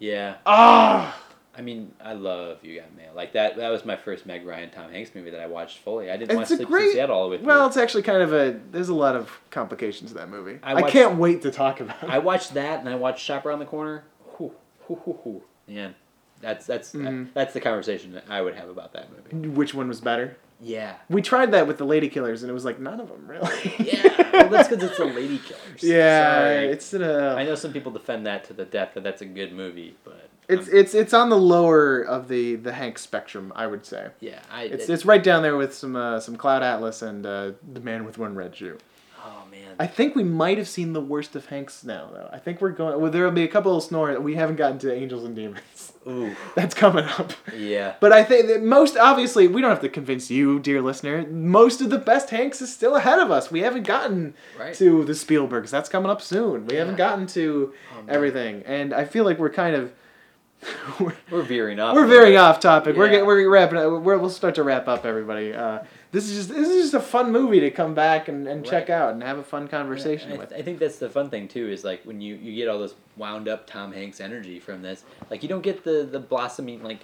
Yeah, 0.00 0.38
Ah, 0.44 1.16
I 1.56 1.60
mean, 1.60 1.92
I 2.02 2.14
love 2.14 2.58
You 2.64 2.80
Got 2.80 2.96
Mail. 2.96 3.12
Like 3.14 3.32
that. 3.34 3.56
That 3.56 3.68
was 3.68 3.84
my 3.84 3.96
first 3.96 4.24
Meg 4.24 4.46
Ryan 4.46 4.70
Tom 4.70 4.90
Hanks 4.90 5.14
movie 5.14 5.30
that 5.30 5.40
I 5.40 5.46
watched 5.46 5.78
fully. 5.78 6.10
I 6.10 6.16
didn't 6.16 6.34
watch 6.36 6.44
It's 6.44 6.52
a 6.52 6.56
Sleepless 6.56 6.78
great- 6.78 6.86
in 6.88 6.92
Seattle 6.94 7.16
all 7.16 7.24
the 7.24 7.30
way 7.32 7.36
through. 7.38 7.46
well, 7.46 7.66
it's 7.66 7.76
actually 7.76 8.02
kind 8.04 8.22
of 8.22 8.32
a. 8.32 8.58
There's 8.70 8.88
a 8.88 8.94
lot 8.94 9.16
of 9.16 9.38
complications 9.50 10.12
to 10.12 10.16
that 10.18 10.30
movie. 10.30 10.58
I 10.62 10.74
I, 10.74 10.90
can't 10.90 11.18
wait 11.18 11.42
to 11.42 11.50
talk 11.50 11.80
about. 11.80 12.02
it. 12.02 12.08
I 12.08 12.18
watched 12.20 12.54
that 12.54 12.80
and 12.80 12.88
I 12.88 12.94
watched 12.94 13.22
Shop 13.24 13.44
Around 13.44 13.58
the 13.58 13.66
Corner. 13.66 14.04
Whew, 14.38 14.52
whew, 14.86 14.96
whew, 15.04 15.18
whew. 15.24 15.42
Man, 15.68 15.94
that's 16.40 16.64
that's 16.66 16.92
Mhm. 16.94 17.28
that's 17.34 17.52
the 17.52 17.60
conversation 17.60 18.12
that 18.12 18.24
I 18.30 18.40
would 18.40 18.54
have 18.54 18.68
about 18.70 18.92
that 18.94 19.08
movie. 19.32 19.48
Which 19.48 19.74
one 19.74 19.88
was 19.88 20.00
better? 20.00 20.36
Yeah, 20.64 20.94
We 21.10 21.22
tried 21.22 21.50
that 21.52 21.66
with 21.66 21.78
the 21.78 21.84
Ladykillers, 21.84 22.42
and 22.42 22.48
it 22.48 22.52
was 22.54 22.64
like 22.64 22.78
none 22.78 23.00
of 23.00 23.08
them 23.08 23.26
really. 23.26 23.74
yeah. 23.80 24.30
Well, 24.32 24.48
that's 24.48 24.68
because 24.68 24.84
it's 24.84 24.96
the 24.96 25.04
Ladykillers. 25.04 25.82
yeah, 25.82 26.38
Sorry. 26.38 26.66
it's 26.68 26.94
in 26.94 27.02
a. 27.02 27.34
I 27.34 27.44
know 27.44 27.56
some 27.56 27.72
people 27.72 27.90
defend 27.92 28.26
that 28.26 28.44
to 28.44 28.52
the 28.54 28.64
death 28.64 28.92
that 28.94 29.02
that's 29.02 29.20
a 29.22 29.26
good 29.26 29.52
movie, 29.52 29.96
but 30.04 30.28
It's 30.52 30.68
um, 30.68 30.74
it's 30.76 30.94
it's 30.94 31.14
on 31.14 31.28
the 31.28 31.38
lower 31.38 32.00
of 32.02 32.28
the 32.28 32.56
the 32.56 32.72
Hank 32.72 32.98
spectrum, 32.98 33.52
I 33.56 33.66
would 33.66 33.84
say. 33.86 34.08
yeah. 34.20 34.40
I 34.50 34.64
It's 34.64 34.88
it- 34.88 34.92
it's 34.92 35.04
right 35.04 35.22
down 35.22 35.42
there 35.42 35.56
with 35.56 35.74
some 35.74 35.96
uh, 35.96 36.20
some 36.20 36.36
Cloud 36.36 36.62
Atlas 36.62 37.02
and 37.02 37.24
uh, 37.26 37.52
the 37.72 37.80
Man 37.80 38.04
with 38.04 38.18
One 38.18 38.34
Red 38.34 38.54
Shoe. 38.56 38.78
oh 39.24 39.44
man. 39.50 39.74
I 39.78 39.86
think 39.86 40.14
we 40.14 40.24
might 40.24 40.58
have 40.58 40.68
seen 40.68 40.92
the 40.92 41.00
worst 41.00 41.34
of 41.36 41.46
Hanks 41.46 41.82
now, 41.84 42.10
though. 42.12 42.28
I 42.32 42.38
think 42.38 42.60
we're 42.60 42.70
going. 42.70 43.00
Well, 43.00 43.10
there'll 43.10 43.30
be 43.32 43.44
a 43.44 43.48
couple 43.48 43.76
of 43.76 43.82
snore. 43.82 44.18
We 44.20 44.34
haven't 44.34 44.56
gotten 44.56 44.78
to 44.80 44.92
Angels 44.92 45.24
and 45.24 45.34
Demons. 45.34 45.92
Ooh. 46.06 46.34
That's 46.56 46.74
coming 46.74 47.04
up. 47.04 47.32
Yeah. 47.56 47.94
But 48.00 48.12
I 48.12 48.24
think 48.24 48.48
that 48.48 48.60
most 48.64 48.96
obviously, 48.96 49.46
we 49.46 49.60
don't 49.60 49.70
have 49.70 49.80
to 49.82 49.88
convince 49.88 50.30
you, 50.32 50.58
dear 50.58 50.82
listener. 50.82 51.24
Most 51.28 51.80
of 51.80 51.90
the 51.90 51.98
best 51.98 52.30
Hanks 52.30 52.60
is 52.60 52.72
still 52.74 52.96
ahead 52.96 53.20
of 53.20 53.30
us. 53.30 53.52
We 53.52 53.60
haven't 53.60 53.84
gotten 53.86 54.34
Right. 54.58 54.74
to 54.74 55.04
the 55.04 55.12
Spielbergs. 55.12 55.70
That's 55.70 55.88
coming 55.88 56.10
up 56.10 56.20
soon. 56.20 56.66
We 56.66 56.74
haven't 56.74 56.96
gotten 56.96 57.26
to 57.28 57.72
Oh, 57.96 58.02
everything, 58.08 58.64
and 58.66 58.92
I 58.92 59.04
feel 59.04 59.24
like 59.24 59.38
we're 59.38 59.50
kind 59.50 59.76
of 59.76 59.92
we're, 61.00 61.14
We're 61.30 61.42
veering 61.42 61.80
off. 61.80 61.94
we're 61.94 62.06
veering 62.06 62.36
off 62.36 62.60
topic. 62.60 62.96
We're 62.96 63.06
Yeah. 63.06 63.12
get, 63.12 63.26
we're 63.26 63.48
wrapping. 63.50 63.78
Up. 63.78 64.02
We're, 64.02 64.18
we'll 64.18 64.30
start 64.30 64.54
to 64.56 64.62
wrap 64.62 64.86
up, 64.88 65.04
everybody. 65.04 65.52
Uh, 65.52 65.80
this 66.12 66.28
is 66.30 66.36
just 66.36 66.48
this 66.50 66.68
is 66.68 66.82
just 66.82 66.94
a 66.94 67.00
fun 67.00 67.32
movie 67.32 67.60
to 67.60 67.70
come 67.70 67.94
back 67.94 68.28
and, 68.28 68.46
and 68.46 68.64
check 68.64 68.90
out 68.90 69.14
and 69.14 69.22
have 69.22 69.38
a 69.38 69.42
fun 69.42 69.66
conversation 69.66 70.32
I, 70.32 70.36
with. 70.36 70.52
I 70.52 70.62
think 70.62 70.78
that's 70.78 70.98
the 70.98 71.08
fun 71.10 71.30
thing 71.30 71.48
too 71.48 71.68
is 71.68 71.84
like 71.84 72.04
when 72.04 72.20
you, 72.20 72.36
you 72.36 72.54
get 72.54 72.68
all 72.68 72.78
this 72.78 72.94
wound 73.16 73.48
up 73.48 73.66
Tom 73.66 73.92
Hanks 73.92 74.20
energy 74.20 74.60
from 74.60 74.82
this 74.82 75.04
like 75.30 75.42
you 75.42 75.48
don't 75.48 75.62
get 75.62 75.84
the 75.84 76.06
the 76.10 76.20
blossoming 76.20 76.82
like 76.82 77.00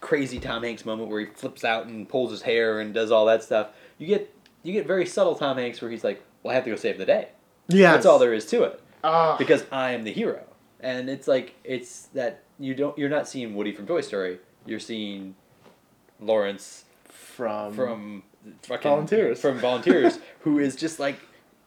crazy 0.00 0.38
Tom 0.40 0.62
Hanks 0.64 0.84
moment 0.84 1.08
where 1.08 1.20
he 1.20 1.26
flips 1.26 1.64
out 1.64 1.86
and 1.86 2.08
pulls 2.08 2.30
his 2.30 2.42
hair 2.42 2.80
and 2.80 2.92
does 2.92 3.10
all 3.12 3.26
that 3.26 3.42
stuff 3.44 3.68
you 3.98 4.06
get 4.08 4.34
you 4.64 4.72
get 4.72 4.86
very 4.86 5.06
subtle 5.06 5.34
Tom 5.36 5.56
Hanks 5.56 5.80
where 5.80 5.90
he's 5.90 6.02
like 6.04 6.22
well 6.42 6.50
I 6.52 6.56
have 6.56 6.64
to 6.64 6.70
go 6.70 6.76
save 6.76 6.98
the 6.98 7.06
day 7.06 7.28
Yeah, 7.68 7.92
that's 7.92 8.06
all 8.06 8.18
there 8.18 8.34
is 8.34 8.44
to 8.46 8.64
it 8.64 8.80
Ah. 9.04 9.36
because 9.38 9.64
I 9.70 9.92
am 9.92 10.02
the 10.02 10.12
hero 10.12 10.42
and 10.80 11.08
it's 11.08 11.28
like 11.28 11.54
it's 11.64 12.06
that 12.14 12.42
you 12.58 12.74
don't 12.74 12.96
you're 12.98 13.08
not 13.08 13.28
seeing 13.28 13.54
Woody 13.54 13.72
from 13.72 13.86
Toy 13.86 14.00
Story 14.00 14.38
you're 14.66 14.80
seeing 14.80 15.34
Lawrence 16.20 16.84
from 17.04 17.72
from 17.74 18.22
fucking 18.62 18.90
Volunteers. 18.90 19.40
from 19.40 19.58
volunteers 19.58 20.18
who 20.40 20.58
is 20.58 20.76
just 20.76 20.98
like 20.98 21.16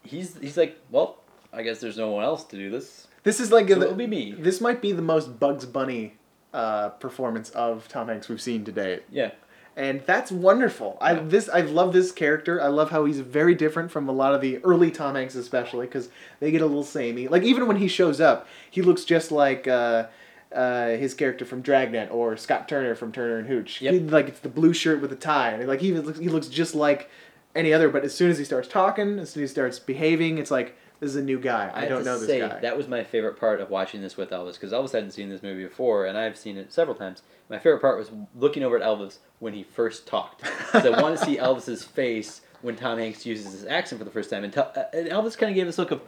he's 0.03 0.37
he's 0.39 0.57
like 0.57 0.77
well 0.89 1.17
I 1.53 1.63
guess 1.63 1.79
there's 1.79 1.97
no 1.97 2.09
one 2.11 2.23
else 2.23 2.43
to 2.45 2.55
do 2.57 2.69
this 2.69 3.07
this 3.23 3.39
is 3.39 3.51
like 3.51 3.69
so 3.69 3.75
the- 3.75 3.85
it'll 3.85 3.95
be 3.95 4.07
me 4.07 4.33
this 4.37 4.61
might 4.61 4.81
be 4.81 4.91
the 4.91 5.01
most 5.01 5.39
Bugs 5.39 5.65
Bunny 5.65 6.15
uh, 6.53 6.89
performance 6.89 7.49
of 7.51 7.87
Tom 7.87 8.07
Hanks 8.09 8.27
we've 8.27 8.41
seen 8.41 8.65
to 8.65 8.71
date. 8.71 9.03
yeah 9.09 9.31
and 9.77 10.01
that's 10.05 10.33
wonderful. 10.33 10.97
I 10.99 11.13
Yeah. 11.13 11.21
this 11.23 11.47
I 11.47 11.61
love 11.61 11.93
this 11.93 12.11
character. 12.11 12.61
I 12.61 12.67
love 12.67 12.91
how 12.91 13.05
he's 13.05 13.21
very 13.21 13.55
different 13.55 13.89
from 13.89 14.09
a 14.09 14.11
lot 14.11 14.35
of 14.35 14.41
the 14.41 14.57
early 14.65 14.91
Tom 14.91 15.15
Hanks, 15.15 15.33
especially 15.33 15.85
because 15.87 16.09
they 16.41 16.51
get 16.51 16.61
a 16.61 16.65
little 16.65 16.83
samey. 16.83 17.29
Like 17.29 17.43
even 17.43 17.67
when 17.67 17.77
he 17.77 17.87
shows 17.87 18.19
up, 18.19 18.49
he 18.69 18.81
looks 18.81 19.05
just 19.05 19.31
like 19.31 19.69
uh, 19.69 20.07
uh, 20.53 20.89
his 20.89 21.13
character 21.13 21.45
from 21.45 21.61
Dragnet 21.61 22.09
or 22.11 22.35
Scott 22.37 22.67
Turner 22.67 22.95
from 22.95 23.11
Turner 23.11 23.37
and 23.37 23.47
Hooch. 23.47 23.81
Yep. 23.81 23.93
He- 23.93 23.99
like 24.01 24.27
it's 24.27 24.39
the 24.39 24.49
blue 24.49 24.73
shirt 24.73 25.01
with 25.01 25.09
the 25.09 25.15
tie, 25.15 25.51
and 25.51 25.67
like 25.67 25.81
he 25.81 25.87
even 25.89 26.05
looks, 26.05 26.19
he 26.19 26.29
looks 26.29 26.47
just 26.47 26.75
like 26.75 27.09
any 27.55 27.73
other. 27.73 27.89
But 27.89 28.03
as 28.03 28.13
soon 28.13 28.29
as 28.31 28.37
he 28.37 28.43
starts 28.45 28.67
talking, 28.67 29.19
as 29.19 29.31
soon 29.31 29.43
as 29.43 29.49
he 29.49 29.53
starts 29.53 29.79
behaving, 29.79 30.37
it's 30.37 30.51
like 30.51 30.75
this 30.99 31.09
is 31.09 31.15
a 31.15 31.21
new 31.23 31.39
guy. 31.39 31.71
I, 31.73 31.81
have 31.81 31.89
don't 31.89 32.05
know 32.05 32.17
this 32.19 32.27
say, 32.27 32.39
guy. 32.39 32.59
That 32.59 32.77
was 32.77 32.87
my 32.87 33.03
favorite 33.03 33.39
part 33.39 33.59
of 33.61 33.69
watching 33.69 34.01
this 34.01 34.17
with 34.17 34.29
Elvis 34.29 34.53
because 34.53 34.71
Elvis 34.71 34.91
hadn't 34.91 35.11
seen 35.11 35.29
this 35.29 35.41
movie 35.41 35.63
before, 35.63 36.05
and 36.05 36.17
I've 36.17 36.37
seen 36.37 36.57
it 36.57 36.71
several 36.73 36.95
times. 36.95 37.23
My 37.49 37.57
favorite 37.57 37.79
part 37.81 37.97
was 37.97 38.11
looking 38.35 38.63
over 38.63 38.77
at 38.77 38.83
Elvis 38.83 39.17
when 39.39 39.53
he 39.53 39.63
first 39.63 40.05
talked. 40.07 40.43
'Cause 40.43 40.85
I 40.85 40.89
want 41.01 41.17
to 41.17 41.25
see 41.25 41.37
Elvis's 41.37 41.83
face 41.83 42.41
when 42.61 42.75
Tom 42.75 42.99
Hanks 42.99 43.25
uses 43.25 43.51
his 43.51 43.65
accent 43.65 43.99
for 43.99 44.05
the 44.05 44.11
first 44.11 44.29
time, 44.29 44.43
and, 44.43 44.53
tell, 44.53 44.71
uh, 44.75 44.83
and 44.93 45.07
Elvis 45.09 45.37
kind 45.37 45.49
of 45.49 45.55
gave 45.55 45.65
this 45.65 45.77
look 45.79 45.89
of, 45.91 46.01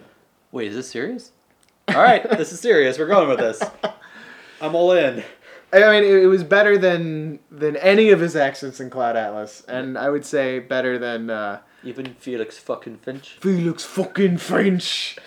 "Wait, 0.52 0.68
is 0.68 0.76
this 0.76 0.90
serious? 0.90 1.32
All 1.90 2.02
right, 2.02 2.24
this 2.38 2.54
is 2.54 2.60
serious. 2.60 2.98
We're 3.00 3.08
going 3.08 3.28
with 3.28 3.40
this. 3.40 3.62
I'm 4.64 4.76
all 4.76 4.92
in." 4.94 5.24
I 5.74 5.80
mean, 5.80 6.04
it, 6.04 6.24
it 6.24 6.28
was 6.28 6.44
better 6.44 6.78
than 6.78 7.40
than 7.52 7.76
any 7.78 8.10
of 8.12 8.20
his 8.20 8.36
accents 8.36 8.80
in 8.80 8.90
Cloud 8.90 9.16
Atlas, 9.18 9.64
and 9.68 9.98
I 9.98 10.10
would 10.10 10.26
say 10.26 10.60
better 10.60 10.98
than. 10.98 11.30
Uh, 11.30 11.60
Even 11.84 12.14
Felix 12.14 12.58
fucking 12.58 12.98
Finch. 12.98 13.38
Felix 13.42 13.84
fucking 13.84 14.38
Finch. 14.38 15.18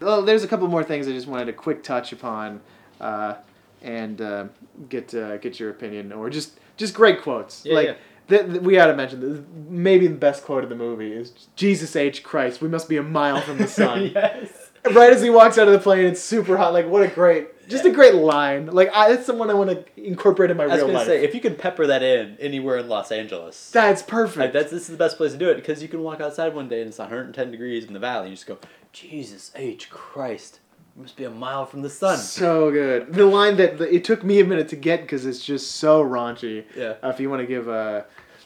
Well, 0.00 0.22
there's 0.22 0.44
a 0.44 0.48
couple 0.48 0.68
more 0.68 0.84
things 0.84 1.08
I 1.08 1.12
just 1.12 1.26
wanted 1.26 1.48
a 1.48 1.52
quick 1.52 1.82
touch 1.82 2.12
upon, 2.12 2.60
uh, 3.00 3.36
and 3.82 4.20
uh, 4.20 4.44
get 4.88 5.14
uh, 5.14 5.38
get 5.38 5.58
your 5.58 5.70
opinion, 5.70 6.12
or 6.12 6.28
just 6.30 6.60
just 6.76 6.94
great 6.94 7.22
quotes. 7.22 7.64
Yeah, 7.64 7.74
like 7.74 7.86
yeah. 7.86 7.94
th- 8.28 8.50
th- 8.50 8.60
we 8.60 8.74
gotta 8.74 8.94
mention 8.94 9.20
this. 9.20 9.42
Maybe 9.68 10.06
the 10.06 10.14
best 10.16 10.44
quote 10.44 10.64
of 10.64 10.70
the 10.70 10.76
movie 10.76 11.12
is 11.12 11.32
"Jesus 11.56 11.96
H 11.96 12.22
Christ, 12.22 12.60
we 12.60 12.68
must 12.68 12.88
be 12.88 12.96
a 12.96 13.02
mile 13.02 13.40
from 13.40 13.58
the 13.58 13.68
sun." 13.68 14.10
yes. 14.14 14.63
Right 14.92 15.12
as 15.12 15.22
he 15.22 15.30
walks 15.30 15.58
out 15.58 15.66
of 15.66 15.72
the 15.72 15.78
plane, 15.80 16.04
it's 16.04 16.20
super 16.20 16.56
hot. 16.56 16.72
Like 16.72 16.86
what 16.86 17.02
a 17.02 17.08
great, 17.08 17.68
just 17.68 17.84
a 17.84 17.90
great 17.90 18.14
line. 18.14 18.66
Like 18.66 18.90
I, 18.94 19.08
that's 19.10 19.26
someone 19.26 19.50
I 19.50 19.54
want 19.54 19.70
to 19.70 19.84
incorporate 20.06 20.50
in 20.50 20.56
my 20.56 20.64
I 20.64 20.66
was 20.66 20.76
real 20.76 20.86
gonna 20.86 20.98
life. 20.98 21.06
say 21.06 21.24
if 21.24 21.34
you 21.34 21.40
could 21.40 21.58
pepper 21.58 21.86
that 21.86 22.02
in 22.02 22.36
anywhere 22.40 22.78
in 22.78 22.88
Los 22.88 23.10
Angeles, 23.12 23.70
that's 23.70 24.02
like, 24.02 24.08
perfect. 24.08 24.52
that's 24.52 24.70
this 24.70 24.82
is 24.82 24.88
the 24.88 24.96
best 24.96 25.16
place 25.16 25.32
to 25.32 25.38
do 25.38 25.48
it 25.48 25.56
because 25.56 25.82
you 25.82 25.88
can 25.88 26.02
walk 26.02 26.20
outside 26.20 26.54
one 26.54 26.68
day 26.68 26.80
and 26.80 26.88
it's 26.88 26.98
110 26.98 27.50
degrees 27.50 27.84
in 27.84 27.92
the 27.92 27.98
valley. 27.98 28.28
You 28.28 28.34
just 28.34 28.46
go, 28.46 28.58
Jesus 28.92 29.50
H 29.54 29.88
Christ, 29.90 30.60
we 30.96 31.02
must 31.02 31.16
be 31.16 31.24
a 31.24 31.30
mile 31.30 31.66
from 31.66 31.82
the 31.82 31.90
sun. 31.90 32.18
so 32.18 32.70
good. 32.70 33.12
The 33.12 33.24
line 33.26 33.56
that 33.56 33.78
that 33.78 33.94
it 33.94 34.04
took 34.04 34.22
me 34.22 34.40
a 34.40 34.44
minute 34.44 34.68
to 34.68 34.76
get 34.76 35.00
because 35.02 35.24
it's 35.26 35.44
just 35.44 35.72
so 35.76 36.04
raunchy. 36.04 36.64
Yeah. 36.76 36.94
Uh, 37.02 37.08
if 37.08 37.18
you 37.20 37.30
want 37.30 37.40
to 37.40 37.46
give 37.46 37.68
uh, 37.68 38.02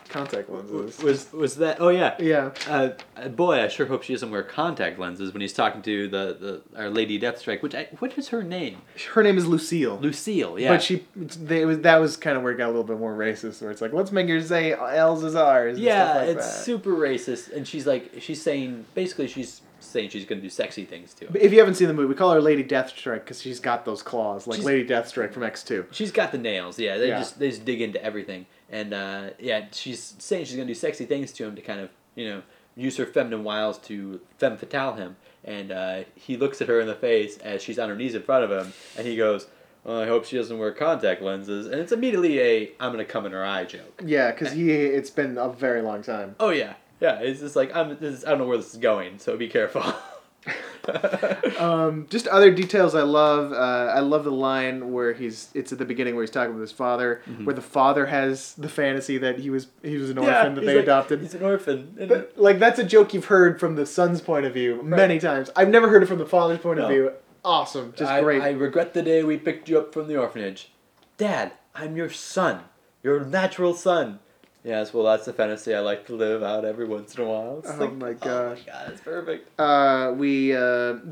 contact 0.09 0.50
lenses. 0.50 1.02
Was 1.02 1.32
was 1.32 1.56
that? 1.56 1.80
Oh 1.80 1.88
yeah. 1.88 2.16
yeah. 2.18 2.50
Uh, 2.68 2.90
uh, 3.16 3.28
boy, 3.28 3.62
I 3.62 3.68
sure 3.68 3.86
hope 3.86 4.02
she 4.02 4.12
doesn't 4.12 4.30
wear 4.30 4.42
contact 4.42 4.98
lenses 4.98 5.32
when 5.32 5.40
he's 5.40 5.52
talking 5.52 5.82
to 5.82 6.09
the, 6.09 6.62
the 6.72 6.78
our 6.80 6.90
Lady 6.90 7.18
Deathstrike. 7.20 7.62
Which 7.62 7.74
I, 7.74 7.88
what 7.98 8.16
is 8.18 8.28
her 8.28 8.42
name? 8.42 8.78
Her 9.14 9.22
name 9.22 9.38
is 9.38 9.46
Lucille. 9.46 9.98
Lucille. 9.98 10.59
Yeah. 10.59 10.70
But 10.72 10.82
she, 10.82 11.04
they, 11.16 11.62
it 11.62 11.66
was, 11.66 11.80
that 11.80 11.96
was 11.96 12.16
kind 12.16 12.36
of 12.36 12.42
where 12.42 12.52
it 12.52 12.56
got 12.56 12.66
a 12.66 12.72
little 12.72 12.84
bit 12.84 12.98
more 12.98 13.14
racist, 13.16 13.61
where 13.62 13.70
it's 13.70 13.80
like, 13.80 13.92
let's 13.92 14.12
make 14.12 14.28
her 14.28 14.40
say 14.40 14.72
L's 14.72 15.24
as 15.24 15.34
R's. 15.34 15.78
Yeah, 15.78 16.14
like 16.14 16.28
it's 16.30 16.46
that. 16.46 16.64
super 16.64 16.90
racist, 16.90 17.52
and 17.54 17.66
she's 17.66 17.86
like, 17.86 18.12
she's 18.20 18.40
saying 18.42 18.84
basically 18.94 19.28
she's 19.28 19.61
saying 19.80 20.09
she's 20.11 20.24
gonna 20.24 20.40
do 20.40 20.48
sexy 20.50 20.84
things 20.84 21.14
too. 21.14 21.28
If 21.34 21.52
you 21.52 21.61
haven't 21.61 21.74
seen 21.76 21.86
the 21.88 21.94
movie, 21.94 22.09
we 22.09 22.14
call 22.14 22.32
her 22.32 22.40
Lady 22.40 22.64
Deathstrike 22.64 23.20
because 23.20 23.40
she's 23.40 23.61
got 23.61 23.84
those 23.84 24.02
claws, 24.02 24.46
like 24.46 24.56
She's- 24.56 24.66
Lady 24.66 24.86
Deathstrike 24.88 25.32
from 25.32 25.44
X 25.44 25.62
Two. 25.62 25.86
She's 25.92 26.11
got 26.11 26.32
the 26.32 26.38
nails. 26.38 26.78
Yeah, 26.80 26.98
they 26.98 27.09
Yeah. 27.09 27.18
just 27.18 27.38
they 27.38 27.50
just 27.50 27.64
dig 27.64 27.80
into 27.80 28.02
everything, 28.04 28.46
and 28.70 28.92
uh, 28.92 29.30
yeah, 29.38 29.66
she's 29.72 30.14
saying 30.18 30.44
she's 30.44 30.56
gonna 30.56 30.66
do 30.66 30.74
sexy 30.74 31.04
things 31.04 31.32
to 31.32 31.44
him 31.44 31.56
to 31.56 31.62
kind 31.62 31.80
of 31.80 31.90
you 32.14 32.28
know 32.28 32.42
use 32.76 32.96
her 32.96 33.06
feminine 33.06 33.44
wiles 33.44 33.78
to 33.78 34.20
femme 34.38 34.56
fatale 34.56 34.94
him, 34.94 35.16
and 35.44 35.72
uh, 35.72 36.00
he 36.14 36.36
looks 36.36 36.60
at 36.60 36.68
her 36.68 36.80
in 36.80 36.86
the 36.86 36.94
face 36.94 37.38
as 37.38 37.62
she's 37.62 37.78
on 37.78 37.88
her 37.88 37.96
knees 37.96 38.14
in 38.14 38.22
front 38.22 38.44
of 38.44 38.50
him, 38.50 38.72
and 38.96 39.06
he 39.06 39.16
goes. 39.16 39.46
Well, 39.84 40.02
I 40.02 40.06
hope 40.06 40.26
she 40.26 40.36
doesn't 40.36 40.58
wear 40.58 40.72
contact 40.72 41.22
lenses, 41.22 41.66
and 41.66 41.76
it's 41.76 41.92
immediately 41.92 42.40
a 42.40 42.72
"I'm 42.80 42.90
gonna 42.90 43.06
come 43.06 43.24
in 43.24 43.32
her 43.32 43.46
eye" 43.46 43.64
joke. 43.64 44.02
Yeah, 44.04 44.32
because 44.32 44.52
he, 44.52 44.70
it's 44.72 45.08
been 45.08 45.38
a 45.38 45.48
very 45.48 45.80
long 45.80 46.02
time. 46.02 46.34
Oh 46.40 46.50
yeah, 46.50 46.74
yeah. 47.00 47.20
It's 47.20 47.40
just 47.40 47.56
like 47.56 47.74
I'm. 47.74 47.90
This 47.90 48.16
is, 48.16 48.24
I 48.24 48.30
don't 48.30 48.38
know 48.38 48.46
where 48.46 48.58
this 48.58 48.74
is 48.74 48.80
going, 48.80 49.18
so 49.18 49.36
be 49.36 49.48
careful. 49.48 49.82
Um, 51.59 52.07
just 52.09 52.28
other 52.28 52.53
details 52.53 52.95
I 52.95 53.03
love. 53.03 53.53
Uh, 53.53 53.57
I 53.93 53.99
love 53.99 54.22
the 54.22 54.30
line 54.30 54.93
where 54.93 55.12
he's. 55.12 55.49
It's 55.55 55.72
at 55.72 55.78
the 55.78 55.84
beginning 55.84 56.14
where 56.14 56.22
he's 56.22 56.30
talking 56.30 56.53
with 56.55 56.61
his 56.61 56.70
father, 56.70 57.20
where 57.43 57.55
the 57.55 57.61
father 57.61 58.07
has 58.07 58.55
the 58.55 58.68
fantasy 58.68 59.18
that 59.18 59.41
he 59.41 59.51
was 59.51 59.66
he 59.82 59.97
was 59.97 60.11
an 60.11 60.18
orphan 60.18 60.55
that 60.55 60.61
they 60.64 60.76
like- 60.76 60.84
adopted. 60.84 61.20
He's 61.20 61.34
an 61.34 61.43
orphan. 61.43 61.97
But, 62.09 62.34
like 62.36 62.61
that's 62.61 62.78
a 62.78 62.84
joke 62.84 63.12
you've 63.12 63.24
heard 63.24 63.59
from 63.59 63.74
the 63.74 63.86
son's 63.86 64.20
point 64.20 64.47
of 64.47 64.55
view 64.55 64.80
many 64.84 65.18
times. 65.18 65.51
I've 65.57 65.68
never 65.68 65.89
heard 65.89 66.05
it 66.05 66.07
from 66.07 66.18
the 66.18 66.26
father's 66.26 66.61
point 66.61 66.78
of 66.78 66.89
view. 66.89 67.12
Awesome, 67.45 67.93
just 67.97 68.11
I, 68.11 68.20
great. 68.20 68.41
I 68.43 68.51
regret 68.51 68.95
the 68.95 69.03
day 69.03 69.24
we 69.24 69.36
picked 69.36 69.68
you 69.68 69.78
up 69.78 69.93
from 69.93 70.07
the 70.07 70.16
orphanage. 70.16 70.70
Dad, 71.16 71.53
I'm 71.74 71.97
your 71.97 72.11
son. 72.11 72.61
Your 73.03 73.24
natural 73.24 73.74
son. 73.74 74.20
Yes, 74.68 74.92
well, 74.92 75.04
that's 75.04 75.26
a 75.26 75.32
fantasy 75.32 75.74
I 75.74 75.80
like 75.80 76.06
to 76.08 76.14
live 76.14 76.42
out 76.42 76.66
every 76.66 76.84
once 76.86 77.14
in 77.16 77.24
a 77.24 77.26
while. 77.26 77.60
It's 77.60 77.70
Oh 77.70 77.76
like, 77.76 77.94
my 77.94 78.08
Oh 78.08 78.10
my 78.10 78.60
god, 78.66 78.90
it's 78.92 79.00
perfect. 79.00 79.58
uh, 79.58 80.12
we 80.14 80.54
uh, 80.54 80.58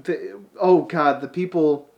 the, 0.05 0.39
oh 0.61 0.83
god, 0.83 1.23
the 1.23 1.29
people, 1.29 1.89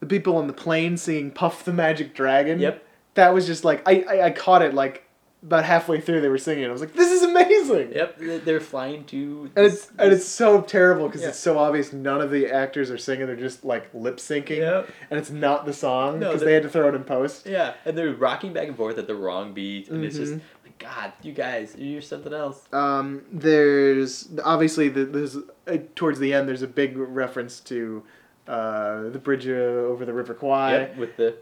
the 0.00 0.06
people 0.06 0.36
on 0.36 0.48
the 0.48 0.52
plane 0.52 0.96
singing 0.96 1.30
"Puff 1.30 1.64
the 1.64 1.72
Magic 1.72 2.12
Dragon." 2.12 2.58
Yep. 2.58 2.82
that 3.14 3.32
was 3.32 3.46
just 3.46 3.64
like 3.64 3.82
I, 3.88 4.04
I 4.10 4.24
I 4.26 4.30
caught 4.30 4.62
it 4.62 4.74
like 4.74 5.04
about 5.42 5.64
halfway 5.64 6.00
through 6.00 6.20
they 6.22 6.28
were 6.28 6.38
singing. 6.38 6.64
it. 6.64 6.68
I 6.68 6.72
was 6.72 6.80
like, 6.80 6.94
this 6.94 7.12
is 7.12 7.22
amazing. 7.22 7.92
Yep, 7.92 8.18
they- 8.18 8.38
they're 8.38 8.58
flying 8.58 9.04
to. 9.04 9.48
And 9.54 9.66
it's 9.66 9.86
this- 9.86 9.92
and 9.96 10.12
it's 10.12 10.24
so 10.26 10.60
terrible 10.62 11.06
because 11.06 11.22
Yeah. 11.22 11.28
it's 11.28 11.38
so 11.38 11.56
obvious 11.58 11.92
none 11.92 12.20
of 12.20 12.32
the 12.32 12.50
actors 12.50 12.90
are 12.90 12.98
singing. 12.98 13.26
They're 13.28 13.36
just 13.36 13.64
like 13.64 13.88
lip 13.94 14.16
syncing, 14.16 14.56
Yep. 14.56 14.88
and 15.10 15.20
it's 15.20 15.30
not 15.30 15.64
the 15.64 15.72
song 15.72 16.18
because 16.18 16.40
they- 16.40 16.46
they 16.46 16.52
had 16.54 16.64
to 16.64 16.68
throw 16.68 16.88
it 16.88 16.96
in 16.96 17.04
post. 17.04 17.46
Yeah, 17.46 17.74
and 17.84 17.96
they're 17.96 18.12
rocking 18.12 18.54
back 18.54 18.66
and 18.66 18.76
forth 18.76 18.98
at 18.98 19.06
the 19.06 19.14
wrong 19.14 19.52
beat, 19.52 19.88
and 19.88 20.04
it's 20.04 20.16
just 20.16 20.32
Mhm. 20.32 20.36
like, 20.36 20.42
God, 20.78 21.12
you 21.22 21.32
guys, 21.32 21.74
you're 21.76 22.02
something 22.02 22.32
else. 22.32 22.62
Um, 22.72 23.24
there's 23.32 24.28
obviously 24.44 24.88
the, 24.88 25.04
there's 25.04 25.36
uh, 25.66 25.78
towards 25.94 26.18
the 26.18 26.32
end 26.32 26.48
there's 26.48 26.62
a 26.62 26.66
big 26.68 26.96
reference 26.96 27.60
to 27.60 28.02
uh, 28.46 29.08
the 29.08 29.18
bridge 29.18 29.46
uh, 29.48 29.52
over 29.52 30.04
the 30.04 30.12
River 30.12 30.34
Kwai. 30.34 30.72
Yep, 30.72 30.96
with 30.96 31.16
the 31.16 31.36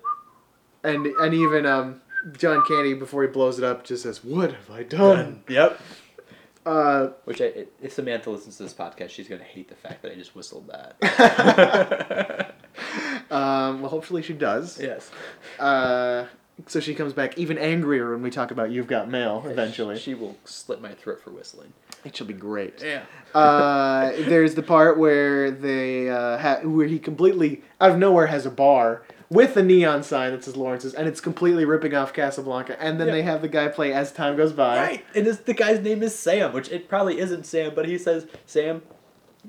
and 0.82 1.06
and 1.06 1.34
even 1.34 1.66
um, 1.66 2.00
John 2.36 2.62
Candy 2.66 2.94
before 2.94 3.22
he 3.22 3.28
blows 3.28 3.58
it 3.58 3.64
up 3.64 3.84
just 3.84 4.04
says, 4.04 4.22
"What 4.22 4.52
have 4.52 4.70
I 4.70 4.82
done?" 4.82 5.42
Yep. 5.48 5.80
Uh, 6.66 7.08
Which 7.24 7.42
I, 7.42 7.66
if 7.82 7.92
Samantha 7.92 8.30
listens 8.30 8.56
to 8.56 8.62
this 8.62 8.72
podcast, 8.72 9.10
she's 9.10 9.28
gonna 9.28 9.42
hate 9.44 9.68
the 9.68 9.74
fact 9.74 10.02
that 10.02 10.12
I 10.12 10.14
just 10.14 10.34
whistled 10.34 10.68
that. 10.68 12.54
um, 13.30 13.82
well, 13.82 13.90
hopefully 13.90 14.22
she 14.22 14.32
does. 14.32 14.80
yes. 14.80 15.10
Uh, 15.58 16.24
so 16.66 16.80
she 16.80 16.94
comes 16.94 17.12
back 17.12 17.36
even 17.38 17.58
angrier 17.58 18.12
when 18.12 18.22
we 18.22 18.30
talk 18.30 18.50
about 18.50 18.70
"You've 18.70 18.86
Got 18.86 19.10
Mail." 19.10 19.42
Eventually, 19.46 19.98
she 19.98 20.14
will 20.14 20.36
slit 20.44 20.80
my 20.80 20.92
throat 20.92 21.20
for 21.22 21.30
whistling. 21.30 21.72
it 22.04 22.16
shall 22.16 22.26
be 22.26 22.32
great. 22.34 22.82
Yeah. 22.82 23.02
Uh, 23.34 24.12
there's 24.28 24.54
the 24.54 24.62
part 24.62 24.98
where 24.98 25.50
they 25.50 26.08
uh, 26.10 26.38
ha- 26.38 26.60
where 26.62 26.86
he 26.86 26.98
completely 26.98 27.62
out 27.80 27.90
of 27.90 27.98
nowhere 27.98 28.26
has 28.28 28.46
a 28.46 28.50
bar 28.50 29.02
with 29.30 29.56
a 29.56 29.62
neon 29.62 30.02
sign 30.02 30.30
that 30.32 30.44
says 30.44 30.56
Lawrence's, 30.56 30.94
and 30.94 31.08
it's 31.08 31.20
completely 31.20 31.64
ripping 31.64 31.94
off 31.94 32.12
Casablanca. 32.12 32.80
And 32.80 33.00
then 33.00 33.08
Yeah. 33.08 33.14
they 33.14 33.22
have 33.22 33.42
the 33.42 33.48
guy 33.48 33.68
play 33.68 33.92
as 33.92 34.12
time 34.12 34.36
goes 34.36 34.52
by. 34.52 34.76
Right, 34.76 35.04
and 35.14 35.26
this, 35.26 35.38
the 35.38 35.54
guy's 35.54 35.80
name 35.80 36.02
is 36.02 36.16
Sam, 36.16 36.52
which 36.52 36.70
it 36.70 36.88
probably 36.88 37.18
isn't 37.18 37.44
Sam, 37.46 37.72
but 37.74 37.86
he 37.88 37.98
says 37.98 38.26
Sam. 38.46 38.82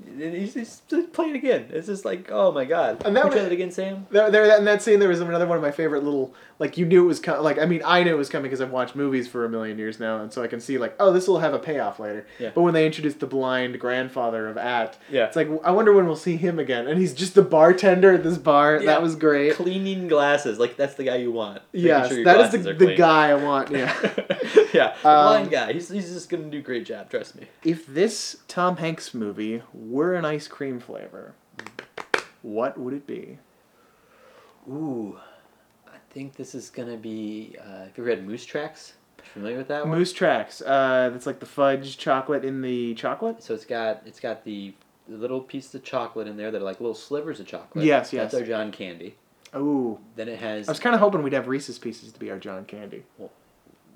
And 0.08 0.34
he's, 0.34 0.54
he's 0.54 0.82
just 0.88 1.12
playing 1.14 1.36
again. 1.36 1.68
It's 1.72 1.88
just 1.88 2.06
like, 2.06 2.30
oh 2.32 2.52
my 2.52 2.66
god. 2.66 3.02
And 3.06 3.16
that 3.16 3.26
was- 3.26 3.34
try 3.34 3.44
that 3.44 3.52
again, 3.52 3.72
Sam? 3.72 4.06
There, 4.12 4.30
there, 4.32 4.58
in 4.58 4.66
that 4.66 4.82
scene, 4.82 5.00
there 5.00 5.10
was 5.10 5.20
another 5.22 5.46
one 5.48 5.58
of 5.58 5.62
my 5.64 5.72
favorite 5.72 6.04
little 6.04 6.34
like 6.58 6.78
you 6.78 6.86
knew 6.86 7.04
it 7.04 7.08
was 7.08 7.20
coming. 7.20 7.42
Like 7.44 7.60
I 7.60 7.66
mean, 7.66 7.82
I 7.86 8.04
knew 8.04 8.14
it 8.14 8.18
was 8.18 8.30
coming 8.30 8.44
because 8.50 8.62
I've 8.62 8.72
watched 8.72 8.96
movies 8.96 9.28
for 9.28 9.44
a 9.44 9.50
million 9.50 9.78
years 9.78 10.00
now, 10.00 10.22
and 10.22 10.32
so 10.32 10.42
I 10.42 10.48
can 10.48 10.62
see 10.62 10.78
like, 10.78 10.96
oh, 11.02 11.12
this 11.12 11.28
will 11.28 11.40
have 11.40 11.54
a 11.54 11.60
payoff 11.60 12.00
later. 12.00 12.26
Yeah. 12.40 12.52
But 12.56 12.62
when 12.62 12.74
they 12.74 12.86
introduced 12.86 13.20
the 13.20 13.28
blind 13.28 13.78
grandfather 13.80 14.48
of 14.48 14.58
At, 14.58 14.98
Yeah. 15.12 15.26
it's 15.26 15.36
like 15.36 15.50
I 15.66 15.72
wonder 15.72 15.92
when 15.94 16.06
we'll 16.06 16.16
see 16.16 16.38
him 16.38 16.58
again, 16.60 16.88
and 16.88 16.98
he's 16.98 17.14
just 17.14 17.36
the 17.36 17.42
bartender 17.42 18.14
at 18.14 18.24
this 18.24 18.38
bar. 18.38 18.78
Yeah. 18.78 18.86
That 18.86 19.02
was 19.02 19.16
great. 19.18 19.54
Cleaning 19.56 20.08
glasses, 20.08 20.58
like 20.58 20.78
that's 20.78 20.96
the 20.96 21.04
guy 21.04 21.18
you 21.18 21.32
want. 21.34 21.62
Yes, 21.74 22.08
sure 22.10 22.24
that 22.24 22.54
is 22.54 22.64
the, 22.64 22.74
the 22.74 22.96
guy 22.96 23.30
I 23.32 23.34
want. 23.36 23.70
Yeah. 23.72 23.94
yeah, 24.74 24.96
the 25.02 25.10
Um, 25.10 25.26
blind 25.26 25.52
guy. 25.52 25.74
He's, 25.74 25.90
he's 25.90 26.14
just 26.14 26.30
gonna 26.30 26.44
do 26.46 26.60
a 26.60 26.62
great 26.62 26.86
job. 26.86 27.10
Trust 27.10 27.36
me. 27.36 27.48
if 27.66 27.86
this 27.86 28.38
Tom 28.48 28.78
Hanks 28.78 29.14
movie 29.14 29.62
were 29.90 30.16
an 30.16 30.26
ice 30.26 30.48
cream 30.48 30.80
flavor, 30.80 31.36
what 32.42 32.78
would 32.80 32.94
it 32.94 33.08
be? 33.08 33.38
Ooh, 34.70 35.20
I 35.88 35.98
think 36.10 36.36
this 36.36 36.56
is 36.56 36.70
gonna 36.70 36.98
be. 36.98 37.56
Uh, 37.60 37.86
have 37.86 37.98
you 37.98 38.04
ever 38.04 38.10
had 38.10 38.26
Moose 38.26 38.46
Tracks? 38.46 38.94
Familiar 39.34 39.58
with 39.58 39.68
that 39.68 39.86
one? 39.88 39.98
Moose 39.98 40.14
Tracks. 40.14 40.62
Uh, 40.62 41.10
that's 41.12 41.26
like 41.26 41.40
the 41.40 41.46
fudge 41.46 41.98
chocolate 41.98 42.46
in 42.46 42.62
the 42.62 42.94
chocolate. 42.96 43.44
So 43.44 43.54
it's 43.54 43.66
got 43.66 44.04
it's 44.06 44.20
got 44.20 44.44
the, 44.44 44.74
little 45.08 45.42
pieces 45.42 45.76
of 45.76 45.84
chocolate 45.84 46.28
in 46.28 46.36
there 46.36 46.50
that 46.50 46.62
are 46.62 46.66
like 46.66 46.80
little 46.80 46.96
slivers 46.96 47.40
of 47.40 47.46
chocolate. 47.46 47.86
Yes, 47.86 48.12
yes. 48.12 48.32
That's 48.32 48.42
our 48.42 48.48
John 48.48 48.72
Candy. 48.72 49.16
Ooh, 49.56 50.00
Then 50.16 50.28
it 50.28 50.40
has 50.40 50.68
I 50.68 50.72
was 50.72 50.80
kind 50.80 50.96
of 50.96 51.00
hoping 51.00 51.24
we'd 51.24 51.34
have 51.34 51.48
Reese's 51.48 51.80
Pieces 51.80 52.12
to 52.12 52.20
be 52.20 52.30
our 52.30 52.40
John 52.40 52.66
Candy. 52.66 53.04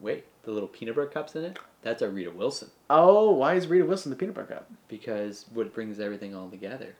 Wait 0.01 0.25
the 0.43 0.51
little 0.51 0.67
peanut 0.69 0.95
butter 0.95 1.07
cups 1.07 1.35
in 1.35 1.43
it. 1.43 1.57
That's 1.81 2.01
our 2.01 2.09
Rita 2.09 2.31
Wilson 2.31 2.69
Oh, 2.89 3.31
why 3.31 3.55
is 3.55 3.67
Rita 3.67 3.85
Wilson 3.85 4.09
the 4.09 4.15
peanut 4.15 4.35
butter 4.35 4.47
cup? 4.55 4.69
because 4.87 5.45
what 5.53 5.73
brings 5.73 5.99
everything 5.99 6.35
all 6.35 6.49
together 6.49 6.95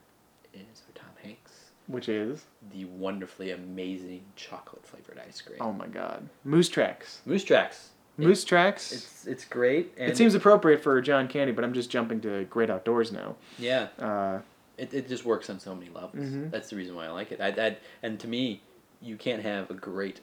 is 0.54 0.82
our 0.88 0.94
Tom 0.96 1.10
Hanks, 1.24 1.72
Which 1.88 2.10
is 2.10 2.46
the 2.74 2.86
wonderfully 2.86 3.52
amazing 3.52 4.22
chocolate 4.36 4.86
flavored 4.86 5.20
ice 5.28 5.42
cream. 5.42 5.58
oh 5.62 5.72
my 5.74 5.88
god, 5.88 6.28
Moose 6.44 6.70
Tracks. 6.70 7.22
Moose 7.26 7.44
Tracks. 7.44 7.90
Moose 8.18 8.44
Tracks. 8.44 8.92
It's 8.92 9.28
it's 9.28 9.46
great. 9.46 9.94
And 9.98 10.12
it 10.12 10.18
seems 10.18 10.36
appropriate 10.36 10.84
for 10.84 11.00
John 11.02 11.28
Candy, 11.30 11.54
but 11.54 11.64
I'm 11.64 11.74
just 11.74 11.90
jumping 11.90 12.20
to 12.22 12.44
Great 12.46 12.70
Outdoors 12.70 13.12
now. 13.14 13.36
yeah. 13.58 13.88
Uh, 13.98 14.40
It, 14.78 14.94
it 14.94 15.08
just 15.08 15.24
works 15.26 15.50
on 15.50 15.58
so 15.60 15.74
many 15.76 15.90
levels. 15.90 16.16
Mhm. 16.26 16.52
That's 16.52 16.70
the 16.70 16.76
reason 16.76 16.96
why 16.96 17.06
I 17.06 17.10
like 17.12 17.32
it. 17.32 17.40
I, 17.42 17.48
I, 17.48 17.78
and 18.04 18.20
to 18.20 18.28
me, 18.28 18.62
you 19.02 19.16
can't 19.18 19.42
have 19.44 19.70
a 19.72 19.74
great 19.74 20.20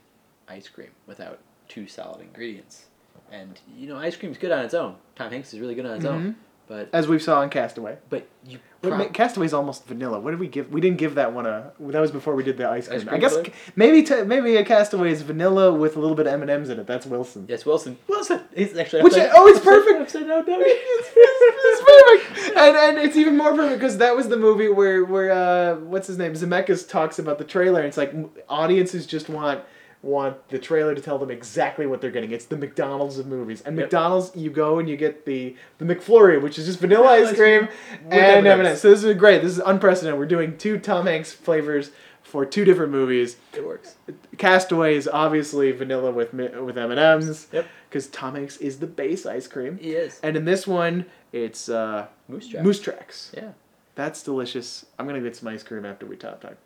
ice 0.49 0.69
cream 0.69 0.91
without 1.07 1.39
two 1.69 1.87
solid 1.87 2.21
ingredients. 2.23 2.87
And 3.33 3.59
you 3.77 3.89
know, 3.89 3.97
ice 3.97 4.17
cream's 4.17 4.39
good 4.39 4.53
on 4.53 4.65
its 4.65 4.75
own. 4.75 4.97
Tom 5.17 5.31
Hanks 5.31 5.53
is 5.53 5.61
really 5.61 5.75
good 5.75 5.87
on 5.87 5.97
its 5.97 6.05
Mhm. 6.05 6.11
own. 6.11 6.37
But 6.69 6.89
as 6.93 7.07
we 7.07 7.21
saw 7.21 7.43
in 7.43 7.49
Castaway. 7.51 7.97
but 8.11 8.27
you 8.45 8.59
What 8.81 8.95
prob- 8.95 9.13
Castaway's 9.15 9.53
almost 9.55 9.87
vanilla. 9.87 10.19
What 10.19 10.33
did 10.33 10.41
we 10.41 10.49
give? 10.49 10.69
We 10.73 10.81
didn't 10.81 10.99
give 10.99 11.15
that 11.15 11.33
one 11.33 11.47
a. 11.47 11.71
That 11.79 12.01
was 12.01 12.11
before 12.11 12.35
we 12.35 12.43
did 12.43 12.57
the 12.57 12.69
ice 12.69 12.89
cream. 12.89 13.03
Ice 13.03 13.07
I 13.09 13.19
guess 13.19 13.35
flavor? 13.35 13.51
maybe 13.77 14.03
t- 14.03 14.23
maybe 14.23 14.57
a 14.57 14.65
Castaway 14.65 15.13
is 15.13 15.23
vanilla 15.23 15.73
with 15.73 15.97
a 15.97 16.01
little 16.01 16.17
bit 16.17 16.27
of 16.27 16.33
M 16.33 16.43
and 16.43 16.51
M's 16.51 16.69
in 16.69 16.81
it. 16.81 16.87
That's 16.89 17.07
Wilson. 17.07 17.47
yes, 17.49 17.65
Wilson. 17.65 17.97
Wilson. 18.09 18.41
He's 18.53 18.77
actually 18.77 19.03
Which 19.03 19.13
upside- 19.15 19.31
oh, 19.33 19.47
it's 19.47 19.61
perfect. 19.61 20.01
Upside 20.01 20.27
down 20.27 20.45
it's, 20.49 21.09
it's, 21.17 21.49
it's 21.49 22.35
perfect, 22.35 22.57
and 22.59 22.77
and 22.77 22.99
it's 22.99 23.17
even 23.17 23.37
more 23.37 23.55
perfect 23.55 23.79
because 23.81 23.99
that 23.99 24.17
was 24.17 24.29
the 24.29 24.37
movie 24.37 24.69
where 24.69 25.05
where 25.05 25.31
uh, 25.31 25.77
what's 25.77 26.09
his 26.09 26.19
name 26.19 26.33
Zemeckis 26.33 26.89
talks 26.89 27.21
about 27.21 27.39
the 27.39 27.45
trailer. 27.45 27.79
And 27.79 27.87
it's 27.89 27.97
like 27.97 28.13
audiences 28.49 29.07
just 29.07 29.29
want 29.29 29.61
want 30.07 30.49
the 30.49 30.59
trailer 30.59 30.95
to 30.95 31.01
tell 31.01 31.19
them 31.19 31.31
exactly 31.31 31.87
what 31.87 32.01
they're 32.01 32.11
getting. 32.11 32.31
It's 32.33 32.47
the 32.47 32.57
McDonald's 32.57 33.19
of 33.19 33.27
movies. 33.27 33.61
And 33.67 33.77
Yep. 33.77 33.87
McDonald's, 33.87 34.35
you 34.37 34.51
go 34.51 34.79
and 34.79 34.89
you 34.89 34.97
get 34.97 35.25
the 35.27 35.57
the 35.79 35.85
McFlurry, 35.85 36.41
which 36.41 36.59
is 36.59 36.67
just 36.67 36.79
vanilla 36.79 37.09
ice 37.09 37.35
cream 37.35 37.69
and 38.11 38.47
M&Ms. 38.47 38.81
So 38.81 38.91
this 38.91 39.03
is 39.05 39.17
great. 39.17 39.43
This 39.43 39.53
is 39.53 39.59
unprecedented. 39.59 40.19
We're 40.19 40.27
doing 40.27 40.57
two 40.57 40.79
Tom 40.79 41.07
Hanks 41.07 41.33
flavors 41.33 41.91
for 42.23 42.45
two 42.47 42.65
different 42.65 42.93
movies. 42.93 43.37
It 43.55 43.65
works. 43.67 43.97
Castaway 44.39 44.97
is 44.97 45.09
obviously 45.09 45.73
vanilla 45.73 46.11
with 46.11 46.33
with 46.33 46.79
M&Ms 46.79 47.49
Yep. 47.53 47.67
because 47.89 48.07
Tom 48.09 48.35
Hanks 48.37 48.57
is 48.59 48.79
the 48.79 48.87
base 48.87 49.27
ice 49.27 49.47
cream. 49.49 49.79
He 49.79 49.93
is. 49.93 50.21
And 50.23 50.37
in 50.37 50.45
this 50.45 50.67
one, 50.67 51.07
it's 51.33 51.69
uh, 51.69 52.07
Moose 52.29 52.49
trap. 52.49 52.65
Moose 52.65 52.81
Tracks. 52.81 53.33
Yeah. 53.37 53.51
That's 53.97 54.23
delicious. 54.23 54.87
I'm 54.99 55.07
gonna 55.07 55.21
get 55.21 55.35
some 55.37 55.49
ice 55.49 55.63
cream 55.63 55.85
after 55.87 56.05
we 56.07 56.17
top 56.17 56.41
talk. 56.41 56.57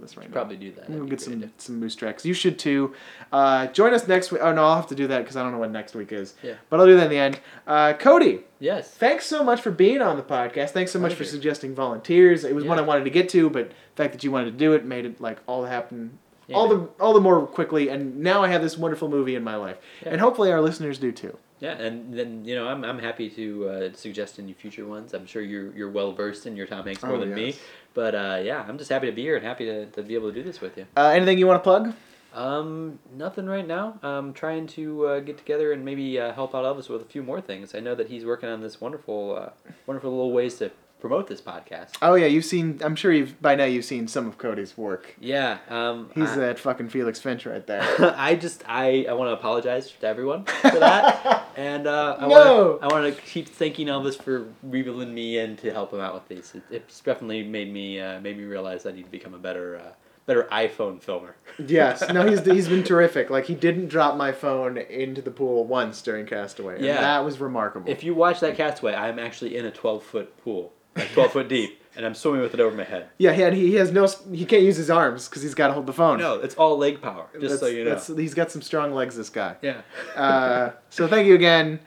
This 0.00 0.16
right 0.16 0.28
now. 0.28 0.32
Probably 0.32 0.56
do 0.56 0.70
that. 0.72 0.82
That'd 0.88 0.96
gonna 0.96 1.08
get 1.10 1.20
some 1.20 1.34
idea. 1.34 1.50
some 1.58 1.78
moose 1.78 1.94
tracks. 1.94 2.24
You 2.26 2.34
should 2.34 2.58
too. 2.58 2.94
Uh, 3.32 3.68
join 3.68 3.94
us 3.94 4.08
next 4.08 4.32
week. 4.32 4.40
Oh 4.42 4.52
no, 4.52 4.64
I'll 4.64 4.74
have 4.74 4.88
to 4.88 4.94
do 4.96 5.06
that 5.06 5.20
because 5.20 5.36
I 5.36 5.42
don't 5.44 5.52
know 5.52 5.58
what 5.58 5.70
next 5.70 5.94
week 5.94 6.10
is. 6.10 6.34
Yeah. 6.42 6.54
But 6.68 6.80
I'll 6.80 6.86
do 6.86 6.96
that 6.96 7.04
in 7.04 7.10
the 7.10 7.18
end. 7.18 7.38
Uh, 7.66 7.92
Cody, 7.92 8.40
Yes. 8.58 8.90
thanks 8.90 9.24
so 9.26 9.44
much 9.44 9.60
for 9.60 9.70
being 9.70 10.02
on 10.02 10.16
the 10.16 10.22
podcast. 10.24 10.70
Thanks 10.70 10.90
so 10.90 10.98
much 10.98 11.14
for 11.14 11.24
suggesting 11.24 11.74
volunteers. 11.76 12.42
It 12.44 12.54
was 12.56 12.64
one 12.64 12.78
I 12.78 12.82
wanted 12.82 13.04
to 13.04 13.10
get 13.10 13.28
to, 13.30 13.48
but 13.50 13.68
the 13.68 13.74
fact 14.02 14.12
that 14.12 14.24
you 14.24 14.32
wanted 14.32 14.46
to 14.46 14.56
do 14.56 14.72
it 14.72 14.84
made 14.84 15.04
it 15.06 15.20
like 15.20 15.38
all 15.46 15.64
happen. 15.64 16.18
Yeah, 16.48 16.56
all 16.56 16.68
man. 16.68 16.88
the 16.96 17.02
all 17.04 17.12
the 17.12 17.20
more 17.20 17.46
quickly, 17.46 17.88
and 17.88 18.18
now 18.18 18.42
I 18.42 18.48
have 18.48 18.62
this 18.62 18.76
wonderful 18.76 19.08
movie 19.08 19.36
in 19.36 19.44
my 19.44 19.54
life, 19.54 19.76
Yeah. 20.04 20.10
and 20.10 20.20
hopefully 20.20 20.50
our 20.50 20.60
listeners 20.60 20.98
do 20.98 21.12
too. 21.12 21.38
Yeah, 21.62 21.74
and 21.80 22.12
then 22.12 22.44
you 22.44 22.56
know 22.56 22.66
I'm, 22.66 22.84
I'm 22.84 22.98
happy 22.98 23.30
to 23.30 23.68
uh, 23.68 23.92
suggest 23.94 24.40
any 24.40 24.52
future 24.52 24.84
ones. 24.84 25.14
I'm 25.14 25.26
sure 25.26 25.42
you're 25.42 25.72
you're 25.76 25.90
well 25.90 26.12
versed 26.12 26.44
in 26.44 26.56
your 26.56 26.66
Tom 26.66 26.84
Hanks 26.84 27.04
more 27.04 27.14
Oh, 27.14 27.20
than 27.20 27.32
me, 27.32 27.54
but 27.94 28.16
uh, 28.16 28.40
yeah, 28.42 28.64
I'm 28.68 28.76
just 28.78 28.90
happy 28.90 29.06
to 29.06 29.12
be 29.12 29.22
here 29.22 29.36
and 29.36 29.44
happy 29.46 29.66
to, 29.66 29.86
to 29.86 30.02
be 30.02 30.14
able 30.14 30.28
to 30.30 30.34
do 30.34 30.42
this 30.42 30.60
with 30.60 30.76
you. 30.76 30.86
Uh, 30.96 31.10
anything 31.14 31.38
you 31.38 31.46
want 31.46 31.62
to 31.62 31.62
plug? 31.62 31.94
Um, 32.34 32.98
nothing 33.14 33.46
right 33.46 33.66
now. 33.66 33.98
I'm 34.02 34.32
trying 34.32 34.66
to 34.68 35.06
uh, 35.06 35.20
get 35.20 35.38
together 35.38 35.72
and 35.72 35.84
maybe 35.84 36.18
uh, 36.18 36.32
help 36.32 36.54
out 36.54 36.64
Elvis 36.64 36.88
with 36.88 37.02
a 37.02 37.04
few 37.04 37.22
more 37.22 37.40
things. 37.40 37.74
I 37.76 37.80
know 37.80 37.94
that 37.94 38.08
he's 38.08 38.24
working 38.24 38.48
on 38.48 38.60
this 38.60 38.80
wonderful, 38.80 39.36
uh, 39.36 39.50
wonderful 39.86 40.10
little 40.10 40.32
ways 40.32 40.56
to 40.56 40.70
promote 41.02 41.26
this 41.26 41.42
podcast. 41.42 41.90
Oh 42.00 42.14
yeah, 42.14 42.24
you've 42.26 42.46
seen. 42.46 42.80
I'm 42.82 42.96
sure 42.96 43.12
you've 43.12 43.42
by 43.42 43.54
now 43.56 43.64
you've 43.64 43.84
seen 43.84 44.08
some 44.08 44.26
of 44.26 44.38
Cody's 44.38 44.78
work. 44.78 45.14
Yeah, 45.20 45.58
um, 45.68 46.08
He's 46.14 46.30
I, 46.30 46.36
that 46.36 46.58
fucking 46.58 46.88
Felix 46.88 47.20
Finch 47.20 47.44
right 47.44 47.66
there. 47.66 47.82
I 48.16 48.36
just 48.36 48.62
I, 48.66 49.04
I 49.08 49.12
want 49.12 49.28
to 49.28 49.32
apologize 49.34 49.90
to 50.00 50.06
everyone 50.06 50.44
for 50.44 50.78
that, 50.78 51.48
and 51.56 51.86
uh, 51.86 52.16
I 52.18 52.22
No. 52.22 52.28
want 52.28 52.80
to 52.80 52.86
I 52.86 53.00
want 53.00 53.14
to 53.14 53.20
keep 53.22 53.48
thanking 53.48 53.88
Elvis 53.88 54.16
for 54.22 54.46
revealing 54.62 55.12
me 55.12 55.38
and 55.38 55.58
to 55.58 55.70
help 55.72 55.92
him 55.92 56.00
out 56.00 56.14
with 56.14 56.28
these. 56.28 56.54
It, 56.54 56.62
it's 56.70 57.00
definitely 57.00 57.42
made 57.42 57.70
me 57.72 58.00
uh, 58.00 58.20
made 58.20 58.38
me 58.38 58.44
realize 58.44 58.86
I 58.86 58.92
need 58.92 59.04
to 59.04 59.10
become 59.10 59.34
a 59.34 59.38
better 59.38 59.76
uh, 59.84 59.92
better 60.24 60.44
iPhone 60.52 61.02
filmer. 61.02 61.34
yes, 61.66 62.08
no, 62.12 62.24
he's 62.28 62.44
he's 62.46 62.68
been 62.68 62.84
terrific. 62.84 63.28
Like 63.28 63.46
he 63.46 63.56
didn't 63.56 63.88
drop 63.88 64.16
my 64.16 64.30
phone 64.30 64.78
into 64.78 65.20
the 65.20 65.32
pool 65.32 65.64
once 65.64 66.00
during 66.00 66.26
Castaway. 66.26 66.76
and 66.76 66.84
Yeah. 66.84 67.00
that 67.00 67.24
was 67.24 67.40
remarkable. 67.40 67.90
If 67.90 68.04
you 68.04 68.14
watch 68.14 68.38
that 68.38 68.56
Castaway, 68.56 68.94
I'm 68.94 69.18
actually 69.18 69.56
in 69.56 69.66
a 69.66 69.72
12 69.72 70.02
foot 70.04 70.42
pool, 70.44 70.72
like 70.96 71.10
12 71.12 71.32
foot 71.32 71.48
deep, 71.48 71.80
and 71.96 72.04
I'm 72.06 72.14
swimming 72.14 72.40
with 72.42 72.54
it 72.54 72.60
over 72.60 72.76
my 72.76 72.84
head. 72.84 73.08
yeah, 73.18 73.32
he, 73.32 73.40
had, 73.42 73.52
he 73.54 73.74
has 73.76 73.92
no. 73.92 74.06
He 74.32 74.44
can't 74.44 74.62
use 74.62 74.76
his 74.76 74.90
arms 74.90 75.28
because 75.28 75.42
he's 75.42 75.54
got 75.54 75.68
to 75.68 75.72
hold 75.74 75.86
the 75.86 75.92
phone. 75.92 76.18
No, 76.18 76.34
it's 76.40 76.54
all 76.56 76.76
leg 76.78 77.00
power. 77.02 77.26
Just 77.34 77.48
that's, 77.48 77.60
so 77.60 77.66
you 77.66 77.84
know. 77.84 77.90
that's- 77.90 78.08
he's 78.08 78.34
got 78.34 78.50
some 78.50 78.62
strong 78.62 78.92
legs. 78.94 79.16
This 79.16 79.30
guy. 79.30 79.56
Yeah. 79.62 79.82
Uh, 80.16 80.72
so 80.90 81.06
thank 81.08 81.26
you 81.26 81.34
again. 81.34 81.80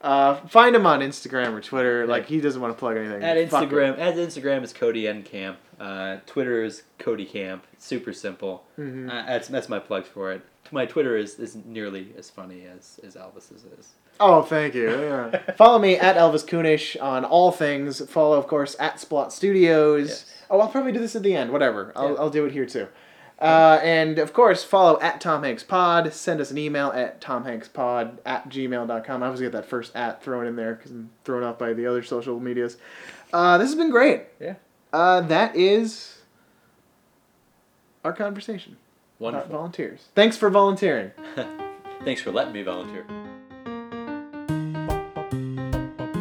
Uh, 0.00 0.34
find 0.48 0.74
him 0.74 0.84
on 0.84 0.98
Instagram 1.00 1.52
or 1.52 1.60
Twitter. 1.60 2.06
Like 2.06 2.26
he 2.26 2.40
doesn't 2.40 2.60
want 2.60 2.74
to 2.74 2.78
plug 2.78 2.96
anything. 2.96 3.22
At 3.22 3.48
Fuck. 3.50 3.68
Instagram, 3.68 3.98
at 3.98 4.14
Instagram 4.16 4.64
is 4.64 4.72
Cody 4.72 5.06
N 5.06 5.22
Camp. 5.22 5.58
Uh, 5.78 6.16
Twitter 6.26 6.64
is 6.64 6.82
Cody 6.98 7.24
Camp. 7.24 7.64
Super 7.78 8.12
simple. 8.12 8.64
Mhm. 8.78 9.08
Uh, 9.08 9.26
that's 9.26 9.48
that's 9.48 9.68
my 9.68 9.78
plugs 9.78 10.08
for 10.08 10.32
it. 10.32 10.42
My 10.72 10.86
Twitter 10.86 11.16
is, 11.16 11.38
is 11.38 11.54
nearly 11.54 12.14
as 12.16 12.30
funny 12.30 12.64
as, 12.64 12.98
as 13.04 13.14
Elvis's 13.14 13.64
is. 13.78 13.92
Oh, 14.20 14.42
thank 14.42 14.74
you. 14.74 14.88
Yeah. 14.90 15.38
Follow 15.56 15.78
me 15.78 15.96
at 15.96 16.16
Elvis 16.16 16.46
Kunish 16.46 16.96
on 16.96 17.24
all 17.24 17.50
things. 17.50 18.00
Follow, 18.10 18.38
of 18.38 18.46
course, 18.46 18.76
at 18.78 18.96
Splot 18.96 19.32
Studios. 19.32 20.08
Yes. 20.08 20.34
Oh, 20.50 20.60
I'll 20.60 20.68
probably 20.68 20.92
do 20.92 20.98
this 21.00 21.16
at 21.16 21.22
the 21.22 21.34
end. 21.34 21.50
Whatever. 21.50 21.92
I'll, 21.96 22.10
Yeah. 22.10 22.16
I'll 22.20 22.30
do 22.30 22.44
it 22.44 22.52
here 22.52 22.66
too. 22.66 22.86
Uh, 23.40 23.80
and 23.82 24.20
of 24.20 24.32
course, 24.32 24.62
follow 24.62 25.00
at 25.00 25.20
Tom 25.20 25.42
Hanks 25.42 25.64
Pod. 25.64 26.12
Send 26.14 26.40
us 26.40 26.52
an 26.52 26.58
email 26.58 26.92
at 26.94 27.20
tomhankspod 27.20 28.18
at 28.24 28.48
gmail.com. 28.48 29.22
I 29.22 29.26
always 29.26 29.40
get 29.40 29.50
that 29.52 29.66
first 29.66 29.96
at 29.96 30.22
thrown 30.22 30.46
in 30.46 30.54
there 30.54 30.74
because 30.74 30.92
I'm 30.92 31.10
thrown 31.24 31.42
off 31.42 31.58
by 31.58 31.72
the 31.72 31.86
other 31.86 32.04
social 32.04 32.38
medias. 32.38 32.76
Uh, 33.32 33.58
this 33.58 33.68
has 33.68 33.74
been 33.74 33.90
great. 33.90 34.22
Yeah. 34.38 34.54
Uh, 34.92 35.22
that 35.22 35.56
is 35.56 36.18
our 38.04 38.12
conversation 38.12 38.76
about 39.18 39.48
volunteers. 39.48 40.06
Thanks 40.14 40.36
for 40.36 40.48
volunteering. 40.50 41.10
Thanks 42.04 42.20
for 42.20 42.30
letting 42.30 42.52
me 42.52 42.62
volunteer. 42.62 43.04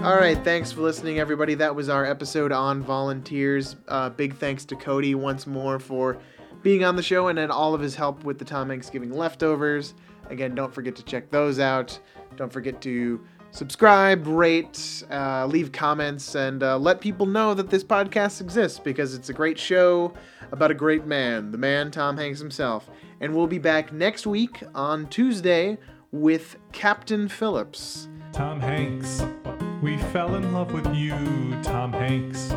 All 0.04 0.18
right, 0.18 0.44
thanks 0.44 0.72
for 0.72 0.82
listening, 0.82 1.20
everybody. 1.20 1.54
That 1.54 1.76
was 1.76 1.88
our 1.88 2.08
episode 2.08 2.52
on 2.52 2.82
volunteers. 2.82 3.76
Uh, 3.88 4.10
big 4.10 4.36
thanks 4.36 4.66
to 4.66 4.76
Cody 4.76 5.14
once 5.14 5.46
more 5.46 5.78
for 5.78 6.18
being 6.64 6.84
on 6.84 6.96
the 6.96 7.04
show 7.04 7.28
and 7.28 7.38
then 7.38 7.52
all 7.52 7.76
of 7.76 7.82
his 7.82 7.94
help 7.94 8.24
with 8.24 8.40
the 8.40 8.46
Tom 8.46 8.72
Hanks 8.72 8.90
Giving 8.90 9.12
leftovers. 9.12 9.94
Again, 10.32 10.56
don't 10.56 10.74
forget 10.74 10.96
to 10.96 11.04
check 11.04 11.30
those 11.30 11.60
out. 11.60 12.00
Don't 12.36 12.52
forget 12.52 12.82
to 12.82 13.22
subscribe, 13.52 14.26
rate, 14.26 15.04
uh, 15.12 15.46
leave 15.46 15.72
comments, 15.72 16.34
and 16.34 16.64
uh, 16.64 16.80
let 16.80 17.00
people 17.00 17.28
know 17.28 17.54
that 17.54 17.70
this 17.70 17.84
podcast 17.84 18.42
exists 18.42 18.80
because 18.80 19.14
it's 19.14 19.30
a 19.30 19.34
great 19.34 19.60
show 19.60 20.16
about 20.52 20.72
a 20.72 20.76
great 20.76 21.06
man, 21.06 21.52
the 21.52 21.60
man 21.60 21.92
Tom 21.92 22.18
Hanks 22.18 22.40
himself. 22.40 22.90
And 23.20 23.36
we'll 23.36 23.46
be 23.46 23.60
back 23.60 23.94
next 23.94 24.26
week 24.26 24.64
on 24.74 25.06
Tuesday 25.10 25.78
with 26.12 26.56
Captain 26.72 27.28
Phillips. 27.28 28.10
Tom 28.34 28.60
Hanks, 28.60 29.24
we 29.82 29.98
fell 29.98 30.36
in 30.36 30.54
love 30.54 30.74
with 30.74 30.94
you, 30.94 31.16
Tom 31.64 31.92
Hanks, 31.92 32.54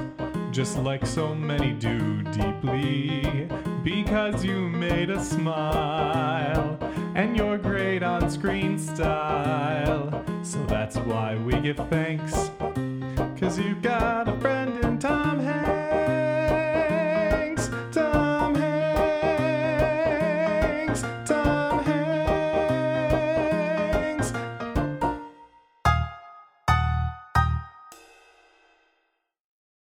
just 0.50 0.78
like 0.78 1.06
so 1.06 1.34
many 1.34 1.72
do 1.72 2.22
deeply, 2.24 3.48
because 3.82 4.44
you 4.44 4.68
made 4.68 5.10
us 5.10 5.30
smile, 5.30 6.78
and 7.14 7.34
your 7.36 7.56
great 7.56 8.02
on 8.02 8.30
screen 8.30 8.78
style. 8.78 10.24
So 10.42 10.62
that's 10.66 10.96
why 10.96 11.36
we 11.36 11.58
give 11.60 11.78
thanks, 11.88 12.50
cause 13.40 13.58
you 13.58 13.74
got 13.76 14.28
a 14.28 14.32